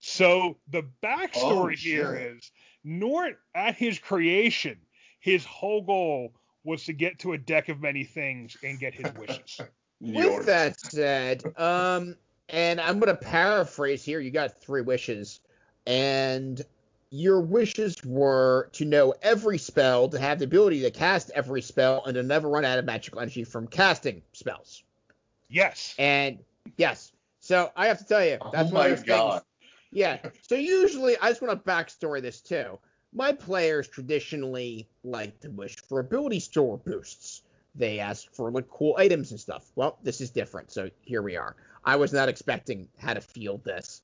So 0.00 0.56
the 0.68 0.82
backstory 1.02 1.74
oh, 1.74 1.76
here 1.76 2.16
is 2.16 2.50
Nort 2.84 3.36
at 3.54 3.76
his 3.76 4.00
creation, 4.00 4.78
his 5.24 5.42
whole 5.46 5.80
goal 5.80 6.34
was 6.64 6.84
to 6.84 6.92
get 6.92 7.18
to 7.18 7.32
a 7.32 7.38
deck 7.38 7.70
of 7.70 7.80
many 7.80 8.04
things 8.04 8.58
and 8.62 8.78
get 8.78 8.92
his 8.92 9.10
wishes. 9.14 9.58
With 10.00 10.44
that 10.44 10.78
said, 10.78 11.42
um, 11.56 12.14
and 12.50 12.78
I'm 12.78 12.98
gonna 12.98 13.14
paraphrase 13.14 14.04
here. 14.04 14.20
You 14.20 14.30
got 14.30 14.60
three 14.60 14.82
wishes 14.82 15.40
and 15.86 16.60
your 17.08 17.40
wishes 17.40 18.04
were 18.04 18.68
to 18.72 18.84
know 18.84 19.14
every 19.22 19.56
spell, 19.56 20.10
to 20.10 20.18
have 20.18 20.40
the 20.40 20.44
ability 20.44 20.82
to 20.82 20.90
cast 20.90 21.30
every 21.34 21.62
spell, 21.62 22.04
and 22.04 22.14
to 22.16 22.22
never 22.22 22.50
run 22.50 22.66
out 22.66 22.78
of 22.78 22.84
magical 22.84 23.20
energy 23.20 23.44
from 23.44 23.66
casting 23.66 24.20
spells. 24.34 24.82
Yes. 25.48 25.94
And 25.98 26.38
yes. 26.76 27.12
So 27.40 27.70
I 27.76 27.86
have 27.86 27.96
to 27.98 28.04
tell 28.04 28.22
you, 28.22 28.36
that's 28.52 28.70
oh 28.70 28.74
my 28.74 28.90
god. 28.90 29.32
Things. 29.32 29.42
Yeah. 29.90 30.18
So 30.42 30.56
usually, 30.56 31.16
I 31.16 31.30
just 31.30 31.40
want 31.40 31.64
to 31.64 31.70
backstory 31.70 32.20
this 32.20 32.42
too. 32.42 32.78
My 33.14 33.32
players 33.32 33.86
traditionally 33.86 34.88
like 35.04 35.38
to 35.40 35.50
wish 35.50 35.76
for 35.76 36.00
ability 36.00 36.40
score 36.40 36.78
boosts. 36.78 37.42
They 37.76 38.00
ask 38.00 38.32
for 38.32 38.50
like 38.50 38.68
cool 38.68 38.96
items 38.98 39.30
and 39.30 39.38
stuff. 39.38 39.70
Well, 39.76 39.98
this 40.02 40.20
is 40.20 40.30
different. 40.30 40.72
So 40.72 40.90
here 41.02 41.22
we 41.22 41.36
are. 41.36 41.54
I 41.84 41.96
was 41.96 42.12
not 42.12 42.28
expecting 42.28 42.88
how 42.98 43.14
to 43.14 43.20
field 43.20 43.62
this. 43.64 44.02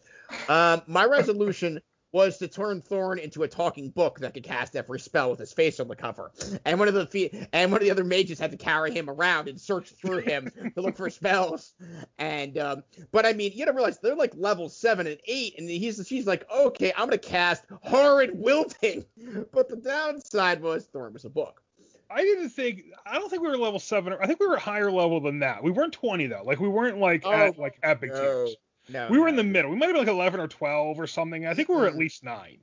Um, 0.48 0.82
my 0.86 1.04
resolution 1.04 1.80
was 2.12 2.38
to 2.38 2.48
turn 2.48 2.80
Thorn 2.80 3.18
into 3.18 3.42
a 3.42 3.48
talking 3.48 3.90
book 3.90 4.18
that 4.20 4.34
could 4.34 4.42
cast 4.42 4.74
every 4.76 4.98
spell 4.98 5.30
with 5.30 5.38
his 5.38 5.52
face 5.52 5.78
on 5.80 5.88
the 5.88 5.96
cover. 5.96 6.32
And 6.64 6.78
one 6.78 6.88
of 6.88 6.94
the 6.94 7.06
fe- 7.06 7.48
and 7.52 7.70
one 7.70 7.80
of 7.80 7.84
the 7.84 7.90
other 7.90 8.04
mages 8.04 8.38
had 8.38 8.50
to 8.50 8.56
carry 8.56 8.92
him 8.92 9.08
around 9.08 9.48
and 9.48 9.60
search 9.60 9.90
through 9.90 10.18
him 10.18 10.50
to 10.74 10.80
look 10.80 10.96
for 10.96 11.10
spells. 11.10 11.74
And 12.18 12.58
um, 12.58 12.82
but 13.12 13.26
I 13.26 13.32
mean, 13.32 13.52
you 13.52 13.64
gotta 13.64 13.76
realize 13.76 13.98
they're 13.98 14.16
like 14.16 14.32
level 14.36 14.68
seven 14.68 15.06
and 15.06 15.20
eight, 15.26 15.58
and 15.58 15.68
he's 15.68 16.06
he's 16.08 16.26
like, 16.26 16.48
okay, 16.50 16.92
I'm 16.96 17.06
gonna 17.06 17.18
cast 17.18 17.64
horrid 17.82 18.30
wilting. 18.34 19.04
But 19.52 19.68
the 19.68 19.76
downside 19.76 20.60
was 20.60 20.86
Thorn 20.86 21.12
was 21.12 21.24
a 21.24 21.30
book. 21.30 21.62
I 22.10 22.22
didn't 22.22 22.50
think. 22.50 22.82
I 23.06 23.18
don't 23.18 23.30
think 23.30 23.42
we 23.42 23.48
were 23.48 23.56
level 23.56 23.78
seven. 23.78 24.14
I 24.20 24.26
think 24.26 24.40
we 24.40 24.48
were 24.48 24.56
higher 24.56 24.90
level 24.90 25.20
than 25.20 25.40
that. 25.40 25.62
We 25.62 25.70
weren't 25.70 25.92
twenty 25.92 26.26
though. 26.26 26.42
Like 26.44 26.58
we 26.58 26.68
weren't 26.68 26.98
like 26.98 27.22
oh, 27.24 27.32
at 27.32 27.58
like 27.58 27.78
epic 27.82 28.10
no. 28.12 28.20
tiers. 28.20 28.56
No, 28.90 29.08
we 29.10 29.18
were 29.18 29.28
in 29.28 29.36
the 29.36 29.44
middle. 29.44 29.70
We 29.70 29.76
might 29.76 29.86
have 29.86 29.94
been 29.94 30.06
like 30.06 30.14
11 30.14 30.40
or 30.40 30.48
12 30.48 30.98
or 30.98 31.06
something. 31.06 31.46
I 31.46 31.54
think 31.54 31.68
we 31.68 31.76
were 31.76 31.86
at 31.86 31.92
mm-hmm. 31.92 32.00
least 32.00 32.24
nine. 32.24 32.58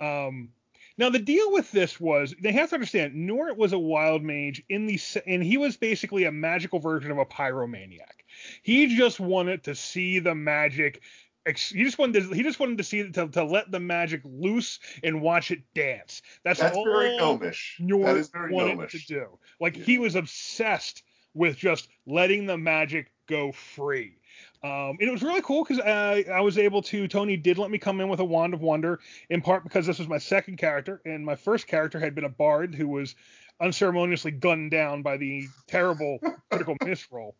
Um, 0.00 0.50
now 0.96 1.10
the 1.10 1.18
deal 1.18 1.52
with 1.52 1.70
this 1.72 1.98
was 1.98 2.34
they 2.40 2.52
have 2.52 2.68
to 2.70 2.76
understand 2.76 3.14
Njort 3.14 3.56
was 3.56 3.72
a 3.72 3.78
wild 3.78 4.22
mage 4.22 4.62
in 4.68 4.86
the 4.86 5.00
and 5.26 5.42
he 5.42 5.56
was 5.56 5.76
basically 5.76 6.24
a 6.24 6.32
magical 6.32 6.78
version 6.78 7.10
of 7.10 7.18
a 7.18 7.24
pyromaniac. 7.24 8.22
He 8.62 8.96
just 8.96 9.18
wanted 9.18 9.64
to 9.64 9.74
see 9.74 10.20
the 10.20 10.34
magic. 10.34 11.02
He 11.46 11.84
just 11.84 11.98
wanted 11.98 12.22
to, 12.22 12.34
he 12.34 12.42
just 12.42 12.58
wanted 12.58 12.78
to 12.78 12.84
see 12.84 13.10
to, 13.10 13.28
to 13.28 13.44
let 13.44 13.70
the 13.70 13.80
magic 13.80 14.22
loose 14.24 14.78
and 15.02 15.20
watch 15.20 15.50
it 15.50 15.62
dance. 15.74 16.22
That's, 16.44 16.60
That's 16.60 16.76
all 16.76 16.84
very 16.84 17.16
gnomish. 17.16 17.78
Njort 17.80 18.06
that 18.06 18.16
is 18.16 18.28
very 18.28 18.52
wanted 18.52 18.76
gnomish. 18.76 19.06
to 19.06 19.14
do. 19.14 19.38
Like 19.60 19.76
yeah. 19.76 19.84
he 19.84 19.98
was 19.98 20.14
obsessed 20.14 21.02
with 21.34 21.56
just 21.56 21.88
letting 22.06 22.46
the 22.46 22.56
magic 22.56 23.10
go 23.26 23.52
free. 23.52 24.18
Um, 24.62 24.96
and 24.98 25.02
it 25.02 25.10
was 25.10 25.22
really 25.22 25.42
cool 25.42 25.64
because 25.64 25.78
uh, 25.80 26.22
I 26.32 26.40
was 26.40 26.56
able 26.56 26.82
to. 26.82 27.06
Tony 27.06 27.36
did 27.36 27.58
let 27.58 27.70
me 27.70 27.78
come 27.78 28.00
in 28.00 28.08
with 28.08 28.20
a 28.20 28.24
wand 28.24 28.54
of 28.54 28.60
wonder, 28.60 29.00
in 29.28 29.40
part 29.42 29.62
because 29.62 29.86
this 29.86 29.98
was 29.98 30.08
my 30.08 30.18
second 30.18 30.56
character, 30.56 31.00
and 31.04 31.24
my 31.24 31.36
first 31.36 31.66
character 31.66 32.00
had 32.00 32.14
been 32.14 32.24
a 32.24 32.30
bard 32.30 32.74
who 32.74 32.88
was 32.88 33.14
unceremoniously 33.60 34.30
gunned 34.30 34.70
down 34.70 35.02
by 35.02 35.16
the 35.16 35.46
terrible 35.66 36.18
critical 36.50 36.76
miss 36.84 37.06
roll. 37.12 37.36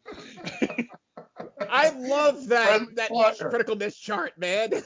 I 1.71 1.91
love 1.91 2.49
that 2.49 2.95
that 2.95 3.11
critical 3.39 3.77
miss 3.77 3.97
chart, 3.97 4.39
man. 4.39 4.71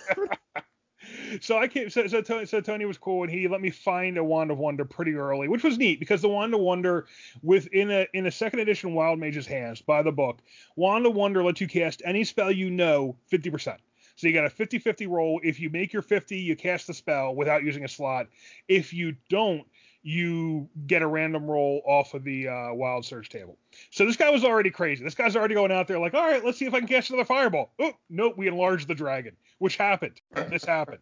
so 1.40 1.59
I 1.59 1.68
came. 1.68 1.90
So, 1.90 2.07
so 2.07 2.21
Tony, 2.21 2.47
so 2.47 2.61
Tony 2.61 2.85
was 2.85 2.99
cool, 2.99 3.23
and 3.23 3.31
he 3.31 3.49
let 3.49 3.61
me 3.61 3.71
find 3.71 4.18
a 4.18 4.25
Wand 4.25 4.51
of 4.51 4.59
Wonder 4.59 4.85
pretty 4.85 5.14
early, 5.14 5.49
which 5.49 5.64
was 5.64 5.79
neat 5.79 6.01
because 6.01 6.23
the 6.23 6.29
Wand 6.29 6.55
of 6.55 6.61
Wonder, 6.61 7.07
within 7.42 7.90
a 7.90 8.07
in 8.14 8.27
a 8.27 8.31
second 8.31 8.61
edition 8.61 8.94
Wild 8.94 9.18
Mage's 9.18 9.47
Hands 9.47 9.81
by 9.83 10.03
the 10.03 10.12
book, 10.12 10.38
Wand 10.77 11.07
of 11.07 11.14
Wonder 11.14 11.42
lets 11.42 11.61
you 11.61 11.68
cast 11.68 12.03
any 12.05 12.25
spell 12.25 12.51
you 12.51 12.71
know 12.71 13.16
50%. 13.33 13.77
So 14.16 14.27
you 14.27 14.35
got 14.35 14.47
a 14.47 14.51
50-50 14.51 15.09
roll. 15.09 15.40
If 15.44 15.61
you 15.61 15.71
make 15.71 15.92
your 15.92 16.03
50, 16.03 16.37
you 16.37 16.57
cast 16.57 16.88
the 16.88 16.94
spell 16.94 17.37
without 17.37 17.62
using 17.62 17.85
a 17.85 17.88
slot. 17.88 18.27
If 18.66 18.92
you 18.92 19.14
don't, 19.29 19.64
you 20.03 20.69
get 20.87 21.03
a 21.03 21.07
random 21.07 21.47
roll 21.47 21.83
off 21.85 22.15
of 22.15 22.25
the 22.25 22.49
uh, 22.49 22.73
wild 22.73 23.05
surge 23.05 23.29
table. 23.29 23.59
So 23.91 24.07
this 24.07 24.17
guy 24.17 24.31
was 24.31 24.45
already 24.45 24.71
crazy. 24.71 25.05
This 25.05 25.15
guy's 25.15 25.37
already 25.37 25.55
going 25.55 25.73
out 25.73 25.89
there 25.89 25.99
like, 25.99 26.15
all 26.15 26.27
right, 26.27 26.45
let's 26.45 26.59
see 26.59 26.67
if 26.67 26.75
I 26.75 26.79
can 26.79 26.89
catch 26.89 27.11
another 27.11 27.25
fireball. 27.25 27.73
Oh, 27.79 27.93
nope, 28.09 28.35
we 28.37 28.49
enlarged 28.49 28.89
the 28.89 28.95
dragon, 28.95 29.37
which 29.59 29.77
happened. 29.77 30.21
This 30.51 30.65
happened. 30.65 31.01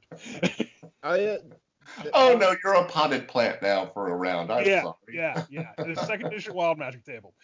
uh, 1.02 1.36
oh 2.14 2.36
no, 2.36 2.56
you're 2.64 2.74
a 2.74 2.84
potted 2.84 3.28
plant 3.28 3.62
now 3.62 3.86
for 3.86 4.08
a 4.08 4.14
round. 4.14 4.50
I'm 4.50 4.66
yeah, 4.66 4.82
sorry. 4.82 4.96
yeah, 5.12 5.44
yeah. 5.50 5.72
The 5.78 5.94
second 6.06 6.26
edition 6.32 6.54
wild 6.54 6.78
magic 6.78 7.04
table. 7.04 7.34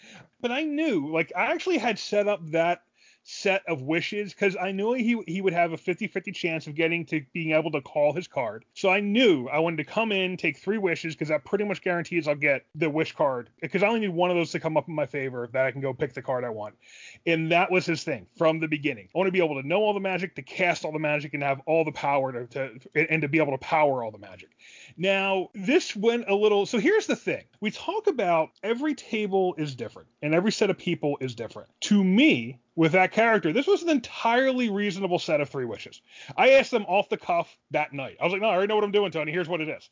But 0.41 0.51
I 0.51 0.63
knew, 0.63 1.13
like, 1.13 1.33
I 1.37 1.53
actually 1.53 1.79
had 1.79 1.99
set 1.99 2.29
up 2.29 2.41
that 2.51 2.83
set 3.25 3.63
of 3.69 3.83
wishes 3.83 4.33
because 4.33 4.57
I 4.57 4.73
knew 4.73 4.95
he 4.95 5.23
he 5.27 5.41
would 5.41 5.53
have 5.53 5.73
a 5.73 5.77
50-50 5.77 6.35
chance 6.35 6.67
of 6.67 6.75
getting 6.75 7.07
to 7.07 7.23
being 7.33 7.53
able 7.53 7.71
to 7.73 7.81
call 7.81 8.13
his 8.13 8.27
card. 8.27 8.65
So 8.75 8.89
I 8.89 9.01
knew 9.01 9.49
I 9.49 9.61
wanted 9.61 9.77
to 9.77 9.85
come 9.85 10.13
in, 10.13 10.37
take 10.37 10.59
three 10.59 10.79
wishes 10.79 11.15
because 11.15 11.29
that 11.29 11.45
pretty 11.45 11.65
much 11.65 11.83
guarantees 11.83 12.27
I'll 12.27 12.35
get 12.35 12.65
the 12.75 12.91
wish 12.91 13.15
card 13.15 13.51
because 13.61 13.83
I 13.83 13.89
only 13.89 14.01
need 14.01 14.09
one 14.09 14.31
of 14.31 14.37
those 14.37 14.51
to 14.53 14.61
come 14.61 14.77
up 14.77 14.89
in 14.89 14.95
my 14.95 15.07
favor 15.07 15.49
that 15.53 15.67
I 15.67 15.71
can 15.71 15.81
go 15.81 15.93
pick 15.93 16.15
the 16.15 16.23
card 16.23 16.45
I 16.45 16.51
want. 16.51 16.75
And 17.27 17.53
that 17.53 17.71
was 17.71 17.87
his 17.87 18.03
thing 18.03 18.27
from 18.37 18.61
the 18.61 18.69
beginning. 18.69 19.09
I 19.15 19.19
want 19.19 19.29
to 19.29 19.33
be 19.33 19.45
able 19.45 19.61
to 19.61 19.67
know 19.67 19.83
all 19.83 19.95
the 19.95 20.01
magic, 20.01 20.35
to 20.37 20.43
cast 20.43 20.85
all 20.85 20.93
the 20.93 20.99
magic, 20.99 21.35
and 21.35 21.43
have 21.43 21.61
all 21.67 21.85
the 21.85 21.93
power 21.93 22.33
to, 22.33 22.47
to 22.47 22.81
and 23.13 23.23
to 23.23 23.29
be 23.29 23.39
able 23.39 23.53
to 23.53 23.59
power 23.59 24.03
all 24.03 24.11
the 24.11 24.19
magic. 24.19 24.51
Now, 24.97 25.51
this 25.55 25.97
went 25.97 26.29
a 26.29 26.35
little. 26.35 26.67
So 26.67 26.79
here's 26.79 27.07
the 27.07 27.17
thing 27.17 27.45
we 27.61 27.71
talk 27.71 28.07
about 28.07 28.51
every 28.63 28.95
table 28.95 29.55
is 29.59 29.75
different 29.75 30.09
and 30.23 30.35
every 30.35 30.53
set 30.53 30.71
of 30.71 30.79
people 30.79 31.19
is 31.21 31.35
different. 31.35 31.69
To 31.83 32.03
me, 32.03 32.59
with 32.75 32.93
that 32.93 33.13
character, 33.13 33.53
this 33.53 33.67
was 33.67 33.83
an 33.83 33.91
entirely 33.91 34.71
reasonable 34.71 35.19
set 35.19 35.41
of 35.41 35.49
three 35.49 35.65
wishes. 35.65 36.01
I 36.37 36.53
asked 36.53 36.71
them 36.71 36.87
off 36.87 37.09
the 37.09 37.19
cuff 37.19 37.57
that 37.71 37.93
night. 37.93 38.17
I 38.21 38.25
was 38.25 38.33
like, 38.33 38.43
no, 38.43 38.49
I 38.49 38.55
already 38.55 38.69
know 38.69 38.77
what 38.77 38.85
I'm 38.85 38.93
doing, 38.93 39.11
Tony. 39.11 39.33
Here's 39.33 39.49
what 39.49 39.61
it 39.61 39.69
is 39.69 39.89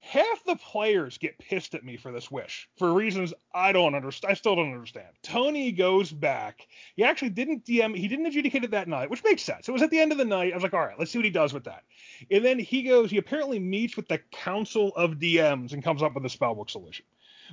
half 0.00 0.44
the 0.44 0.56
players 0.56 1.18
get 1.18 1.38
pissed 1.38 1.74
at 1.74 1.84
me 1.84 1.96
for 1.96 2.12
this 2.12 2.30
wish 2.30 2.68
for 2.76 2.92
reasons 2.92 3.34
I 3.52 3.72
don't 3.72 3.94
understand. 3.94 4.30
I 4.30 4.34
still 4.34 4.56
don't 4.56 4.72
understand. 4.72 5.08
Tony 5.22 5.72
goes 5.72 6.12
back. 6.12 6.66
He 6.94 7.04
actually 7.04 7.30
didn't 7.30 7.64
DM. 7.64 7.96
He 7.96 8.08
didn't 8.08 8.26
adjudicate 8.26 8.64
it 8.64 8.70
that 8.70 8.88
night, 8.88 9.10
which 9.10 9.24
makes 9.24 9.42
sense. 9.42 9.68
It 9.68 9.72
was 9.72 9.82
at 9.82 9.90
the 9.90 10.00
end 10.00 10.12
of 10.12 10.18
the 10.18 10.24
night. 10.24 10.52
I 10.52 10.56
was 10.56 10.62
like, 10.62 10.74
all 10.74 10.80
right, 10.80 10.98
let's 10.98 11.10
see 11.10 11.18
what 11.18 11.24
he 11.24 11.30
does 11.30 11.52
with 11.52 11.64
that. 11.64 11.82
And 12.30 12.44
then 12.44 12.58
he 12.58 12.82
goes. 12.82 13.10
He 13.10 13.18
apparently 13.18 13.58
meets 13.58 13.96
with 13.96 14.08
the 14.08 14.18
Council 14.32 14.92
of 14.96 15.12
DMs 15.12 15.72
and 15.72 15.82
comes 15.82 16.02
up 16.02 16.14
with 16.14 16.24
a 16.24 16.28
spellbook 16.28 16.70
solution, 16.70 17.04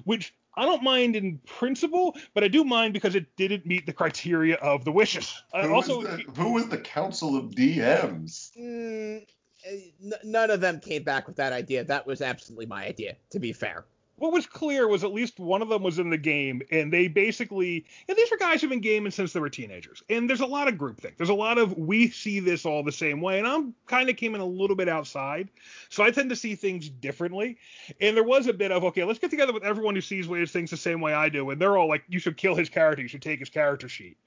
which 0.03 0.33
I 0.55 0.65
don't 0.65 0.83
mind 0.83 1.15
in 1.15 1.39
principle, 1.45 2.15
but 2.33 2.43
I 2.43 2.47
do 2.47 2.63
mind 2.63 2.93
because 2.93 3.15
it 3.15 3.25
didn't 3.35 3.65
meet 3.65 3.85
the 3.85 3.93
criteria 3.93 4.55
of 4.55 4.85
the 4.85 4.91
wishes. 4.91 5.33
Who, 5.53 5.73
also, 5.73 5.99
was 5.99 6.07
the, 6.07 6.41
who 6.41 6.53
was 6.53 6.69
the 6.69 6.77
Council 6.77 7.35
of 7.35 7.51
DMs? 7.51 8.51
Mm, 8.57 9.25
none 10.23 10.51
of 10.51 10.61
them 10.61 10.79
came 10.79 11.03
back 11.03 11.27
with 11.27 11.35
that 11.37 11.53
idea. 11.53 11.83
That 11.83 12.07
was 12.07 12.21
absolutely 12.21 12.67
my 12.67 12.85
idea, 12.85 13.17
to 13.31 13.39
be 13.39 13.53
fair. 13.53 13.85
What 14.17 14.31
was 14.31 14.45
clear 14.45 14.87
was 14.87 15.03
at 15.03 15.13
least 15.13 15.39
one 15.39 15.61
of 15.61 15.67
them 15.67 15.83
was 15.83 15.99
in 15.99 16.09
the 16.09 16.17
game, 16.17 16.61
and 16.71 16.91
they 16.91 17.09
basically, 17.09 17.85
and 18.07 18.17
these 18.17 18.31
are 18.31 18.37
guys 18.37 18.61
who've 18.61 18.69
been 18.69 18.79
gaming 18.79 19.11
since 19.11 19.33
they 19.33 19.41
were 19.41 19.49
teenagers. 19.49 20.03
And 20.09 20.29
there's 20.29 20.41
a 20.41 20.45
lot 20.45 20.69
of 20.69 20.75
groupthink. 20.75 21.17
There's 21.17 21.29
a 21.29 21.33
lot 21.33 21.57
of 21.57 21.77
we 21.77 22.09
see 22.09 22.39
this 22.39 22.65
all 22.65 22.81
the 22.81 22.93
same 22.93 23.19
way, 23.19 23.39
and 23.39 23.47
I'm 23.47 23.73
kind 23.87 24.09
of 24.09 24.15
came 24.15 24.33
in 24.33 24.41
a 24.41 24.45
little 24.45 24.75
bit 24.75 24.87
outside, 24.87 25.49
so 25.89 26.03
I 26.03 26.11
tend 26.11 26.29
to 26.29 26.35
see 26.35 26.55
things 26.55 26.87
differently. 26.87 27.57
And 27.99 28.15
there 28.15 28.23
was 28.23 28.47
a 28.47 28.53
bit 28.53 28.71
of 28.71 28.85
okay, 28.85 29.03
let's 29.03 29.19
get 29.19 29.31
together 29.31 29.51
with 29.53 29.63
everyone 29.63 29.95
who 29.95 30.01
sees 30.01 30.27
things 30.51 30.71
the 30.71 30.77
same 30.77 31.01
way 31.01 31.13
I 31.13 31.27
do, 31.27 31.49
and 31.49 31.61
they're 31.61 31.75
all 31.75 31.89
like, 31.89 32.03
you 32.07 32.19
should 32.19 32.37
kill 32.37 32.55
his 32.55 32.69
character, 32.69 33.01
you 33.01 33.09
should 33.09 33.21
take 33.21 33.39
his 33.39 33.49
character 33.49 33.89
sheet. 33.89 34.17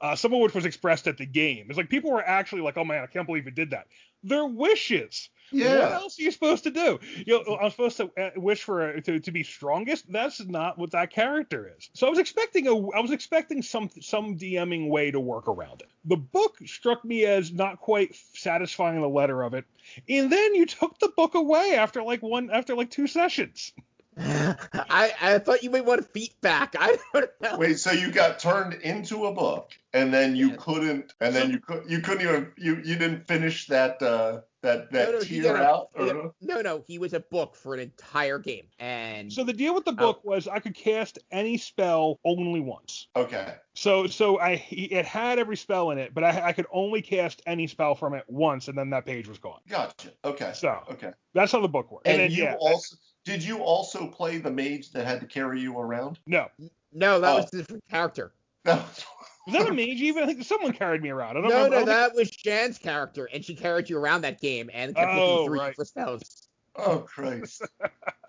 Uh, 0.00 0.14
some 0.14 0.32
of 0.32 0.40
which 0.40 0.54
was 0.54 0.66
expressed 0.66 1.08
at 1.08 1.18
the 1.18 1.26
game. 1.26 1.66
It's 1.68 1.76
like 1.76 1.88
people 1.88 2.12
were 2.12 2.22
actually 2.22 2.62
like, 2.62 2.76
oh 2.76 2.84
man, 2.84 3.02
I 3.02 3.06
can't 3.06 3.26
believe 3.26 3.46
it 3.46 3.54
did 3.54 3.70
that. 3.70 3.86
Their 4.22 4.46
wishes. 4.46 5.28
Yeah. 5.52 5.80
What 5.80 5.92
else 5.92 6.18
are 6.18 6.22
you 6.22 6.30
supposed 6.30 6.64
to 6.64 6.70
do? 6.70 6.98
You 7.26 7.44
know, 7.46 7.56
I'm 7.56 7.70
supposed 7.70 7.98
to 7.98 8.10
uh, 8.18 8.30
wish 8.36 8.62
for 8.62 9.00
to, 9.00 9.20
to 9.20 9.30
be 9.30 9.42
strongest. 9.42 10.10
That's 10.10 10.42
not 10.44 10.78
what 10.78 10.92
that 10.92 11.10
character 11.10 11.70
is. 11.76 11.90
So 11.92 12.06
I 12.06 12.10
was 12.10 12.18
expecting 12.18 12.66
a 12.66 12.72
I 12.72 13.00
was 13.00 13.10
expecting 13.10 13.62
some 13.62 13.90
some 14.00 14.38
DMing 14.38 14.88
way 14.88 15.10
to 15.10 15.20
work 15.20 15.48
around 15.48 15.82
it. 15.82 15.88
The 16.06 16.16
book 16.16 16.56
struck 16.64 17.04
me 17.04 17.24
as 17.24 17.52
not 17.52 17.80
quite 17.80 18.16
satisfying 18.34 19.00
the 19.00 19.08
letter 19.08 19.42
of 19.42 19.54
it, 19.54 19.64
and 20.08 20.32
then 20.32 20.54
you 20.54 20.66
took 20.66 20.98
the 20.98 21.12
book 21.14 21.34
away 21.34 21.74
after 21.76 22.02
like 22.02 22.22
one 22.22 22.50
after 22.50 22.74
like 22.74 22.90
two 22.90 23.06
sessions. 23.06 23.72
I, 24.18 25.12
I 25.20 25.38
thought 25.38 25.62
you 25.62 25.70
might 25.70 25.84
want 25.84 26.10
feedback. 26.12 26.74
I 26.78 26.98
don't 27.14 27.30
know. 27.40 27.58
Wait, 27.58 27.78
so 27.78 27.92
you 27.92 28.10
got 28.12 28.38
turned 28.38 28.74
into 28.74 29.26
a 29.26 29.32
book, 29.32 29.70
and 29.92 30.12
then 30.12 30.36
you 30.36 30.50
Yeah. 30.50 30.56
couldn't, 30.58 31.12
and 31.20 31.34
then 31.34 31.50
you 31.50 31.60
could, 31.60 31.84
you 31.88 32.00
couldn't 32.00 32.22
even, 32.22 32.52
you 32.58 32.76
you 32.84 32.96
didn't 32.96 33.26
finish 33.26 33.66
that 33.68 34.02
uh 34.02 34.40
that 34.62 34.92
that 34.92 35.06
No, 35.10 35.18
no, 35.18 35.24
he 35.24 35.40
tier 35.40 35.54
got 35.54 35.62
a- 35.62 35.68
out. 35.68 35.88
or- 35.94 36.34
no, 36.40 36.60
no, 36.60 36.84
he 36.86 36.98
was 36.98 37.14
a 37.14 37.20
book 37.20 37.56
for 37.56 37.74
an 37.74 37.80
entire 37.80 38.38
game, 38.38 38.66
and 38.78 39.32
So 39.32 39.44
the 39.44 39.52
deal 39.52 39.74
with 39.74 39.84
the 39.84 39.92
Oh. 39.92 39.96
book 39.96 40.24
was 40.24 40.46
I 40.46 40.58
could 40.60 40.74
cast 40.74 41.18
any 41.30 41.56
spell 41.56 42.20
only 42.24 42.60
once. 42.60 43.08
Okay. 43.16 43.54
So 43.74 44.06
so 44.06 44.38
I 44.38 44.62
it 44.70 45.06
had 45.06 45.38
every 45.38 45.56
spell 45.56 45.90
in 45.90 45.98
it, 45.98 46.12
but 46.14 46.22
I, 46.22 46.48
I 46.48 46.52
could 46.52 46.66
only 46.70 47.00
cast 47.02 47.40
any 47.46 47.66
spell 47.66 47.94
from 47.94 48.14
it 48.14 48.24
once, 48.28 48.68
and 48.68 48.76
then 48.76 48.90
that 48.90 49.06
page 49.06 49.26
was 49.26 49.38
gone. 49.38 49.60
Gotcha. 49.68 50.10
Okay. 50.24 50.52
So 50.54 50.78
Okay. 50.92 51.12
that's 51.34 51.50
how 51.50 51.60
the 51.60 51.68
book 51.68 51.90
worked. 51.90 52.06
And, 52.06 52.20
then 52.20 52.30
you 52.30 52.44
yeah, 52.44 52.56
also 52.60 52.96
did 53.24 53.42
you 53.42 53.58
also 53.58 54.06
play 54.08 54.38
the 54.38 54.50
mage 54.50 54.90
that 54.92 55.06
had 55.06 55.20
to 55.20 55.26
carry 55.26 55.60
you 55.60 55.78
around? 55.78 56.18
no. 56.26 56.48
no, 56.92 57.20
that 57.20 57.30
Oh. 57.32 57.36
was 57.36 57.46
a 57.52 57.56
different 57.58 57.84
character. 57.88 58.32
Was, 58.64 59.04
Was 59.46 59.54
that 59.54 59.68
a 59.68 59.72
mage 59.72 60.00
even? 60.00 60.22
I 60.22 60.26
think 60.26 60.44
someone 60.44 60.72
carried 60.72 61.02
me 61.02 61.08
around. 61.10 61.36
I 61.36 61.40
don't 61.40 61.50
No, 61.50 61.56
remember. 61.64 61.76
I 61.76 61.80
no, 61.80 61.86
don't 61.86 61.94
that 61.94 62.14
was 62.14 62.30
Jan's 62.30 62.78
character, 62.78 63.28
and 63.32 63.44
she 63.44 63.54
carried 63.56 63.90
you 63.90 63.98
around 63.98 64.20
that 64.22 64.40
game 64.40 64.70
and 64.72 64.94
kept 64.94 65.10
Oh, 65.12 65.18
looking 65.30 65.46
through 65.46 65.54
you 65.56 65.60
right. 65.62 65.74
for 65.74 65.84
spells. 65.84 66.48
oh 66.76 66.98
Christ. 67.00 67.62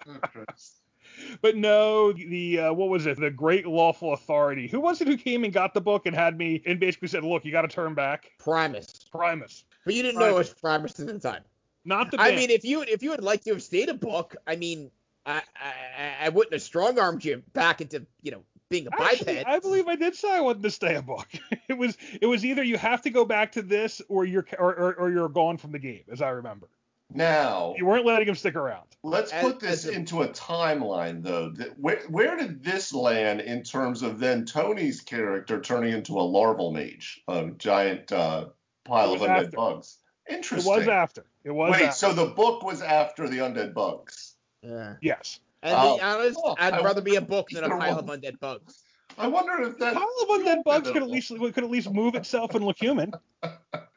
Oh 0.06 0.18
Christ. 0.22 0.82
but 1.42 1.56
no, 1.56 2.12
the 2.12 2.60
uh, 2.60 2.74
what 2.74 2.90
was 2.90 3.06
it? 3.06 3.18
The 3.20 3.30
Great 3.32 3.66
Lawful 3.66 4.12
Authority. 4.14 4.68
Who 4.68 4.82
was 4.82 5.00
it 5.00 5.08
who 5.08 5.16
came 5.16 5.44
and 5.46 5.54
got 5.54 5.74
the 5.74 5.80
book 5.80 6.06
and 6.08 6.14
had 6.16 6.38
me 6.38 6.62
and 6.66 6.78
basically 6.80 7.08
said, 7.08 7.24
"Look, 7.24 7.46
you 7.46 7.52
got 7.54 7.62
to 7.62 7.70
turn 7.70 7.94
back." 7.94 8.32
Primus, 8.40 9.06
Primus, 9.12 9.64
but 9.86 9.94
you 9.94 10.02
didn't 10.04 10.20
know 10.20 10.28
it 10.28 10.36
was 10.36 10.54
Primus 10.54 11.00
at 11.00 11.08
the 11.08 11.20
time. 11.20 11.44
Not 11.86 12.12
the. 12.12 12.20
I 12.22 12.36
mean, 12.36 12.50
if 12.50 12.64
you 12.66 12.82
if 12.82 13.04
you 13.04 13.12
would 13.12 13.24
like 13.24 13.44
to 13.44 13.52
have 13.52 13.64
stayed 13.64 13.90
a 13.90 13.94
book, 13.94 14.36
I 14.48 14.56
mean, 14.56 14.92
I 15.26 15.42
I, 15.56 16.14
I 16.26 16.30
wouldn't 16.30 16.54
have 16.54 16.62
strong 16.62 17.00
armed 17.00 17.24
you 17.26 17.44
back 17.54 17.82
into 17.82 18.06
you 18.22 18.32
know 18.32 18.44
being 18.70 18.88
a 18.88 18.92
biped. 18.92 19.22
Actually, 19.22 19.36
biped. 19.36 19.48
I 19.50 19.60
believe 19.60 19.88
I 19.88 19.96
did 19.96 20.16
say 20.16 20.32
I 20.36 20.42
wanted 20.42 20.64
to 20.64 20.72
stay 20.72 20.96
a 20.96 21.02
book. 21.02 21.28
It 21.70 21.78
was 21.78 21.98
it 22.22 22.26
was 22.26 22.44
either 22.46 22.62
you 22.64 22.78
have 22.78 23.02
to 23.04 23.10
go 23.10 23.26
back 23.26 23.54
to 23.54 23.62
this 23.62 24.02
or 24.10 24.26
you're 24.26 24.46
or, 24.60 24.74
or, 24.76 24.94
or 24.96 25.10
you're 25.12 25.30
gone 25.30 25.58
from 25.58 25.72
the 25.72 25.80
game, 25.80 26.04
as 26.12 26.22
I 26.22 26.30
remember. 26.30 26.68
Now 27.16 27.76
You 27.78 27.86
weren't 27.86 28.06
letting 28.06 28.28
him 28.28 28.36
stick 28.36 28.56
around. 28.56 28.88
let's 29.04 29.32
As- 29.32 29.44
put 29.44 29.60
this 29.60 29.86
a- 29.86 29.92
into 29.92 30.24
a 30.24 30.30
timeline 30.30 31.22
though. 31.24 31.52
Th- 31.52 31.72
Where 31.78 32.02
where 32.10 32.36
did 32.38 32.64
this 32.64 32.94
land 32.94 33.42
in 33.42 33.64
terms 33.64 34.02
of 34.02 34.20
then 34.20 34.46
Tony's 34.46 35.02
character 35.02 35.62
turning 35.62 35.94
into 35.94 36.14
a 36.20 36.22
larval 36.24 36.72
mage, 36.72 37.22
a 37.28 37.52
giant 37.52 38.12
uh, 38.12 38.48
pile 38.84 39.14
of 39.14 39.22
was 39.22 39.30
undead 39.30 39.46
after. 39.46 39.52
bugs? 39.56 39.98
It 40.28 40.36
Interesting. 40.36 40.72
was 40.72 40.88
after. 40.88 41.26
It 41.44 41.52
was 41.52 41.72
Wait, 41.74 41.82
after. 41.84 41.96
so 41.98 42.14
the 42.14 42.28
book 42.34 42.64
was 42.64 42.82
after 42.82 43.28
the 43.28 43.38
undead 43.40 43.74
bugs. 43.74 44.36
yeah. 44.62 44.96
yes. 45.02 45.40
And 45.62 45.76
to 45.76 45.96
be 45.96 46.02
uh, 46.02 46.16
honest, 46.16 46.40
Oh, 46.44 46.56
I'd 46.60 46.74
I- 46.74 46.82
rather 46.84 47.02
be 47.02 47.16
a 47.16 47.22
book 47.22 47.50
than 47.50 47.64
a 47.64 47.70
pile 47.70 48.00
of 48.00 48.06
undead 48.06 48.40
bugs. 48.40 48.84
I 49.18 49.28
wonder 49.28 49.62
if 49.62 49.78
that 49.78 49.94
Pile 49.94 50.10
of 50.24 50.28
undead 50.30 50.64
bugs 50.64 50.90
could 50.90 51.04
at 51.04 51.10
least 51.10 51.30
could 51.30 51.58
at 51.64 51.70
least 51.70 51.92
move 51.92 52.16
itself 52.16 52.56
and 52.56 52.66
look 52.66 52.78
human. 52.80 53.14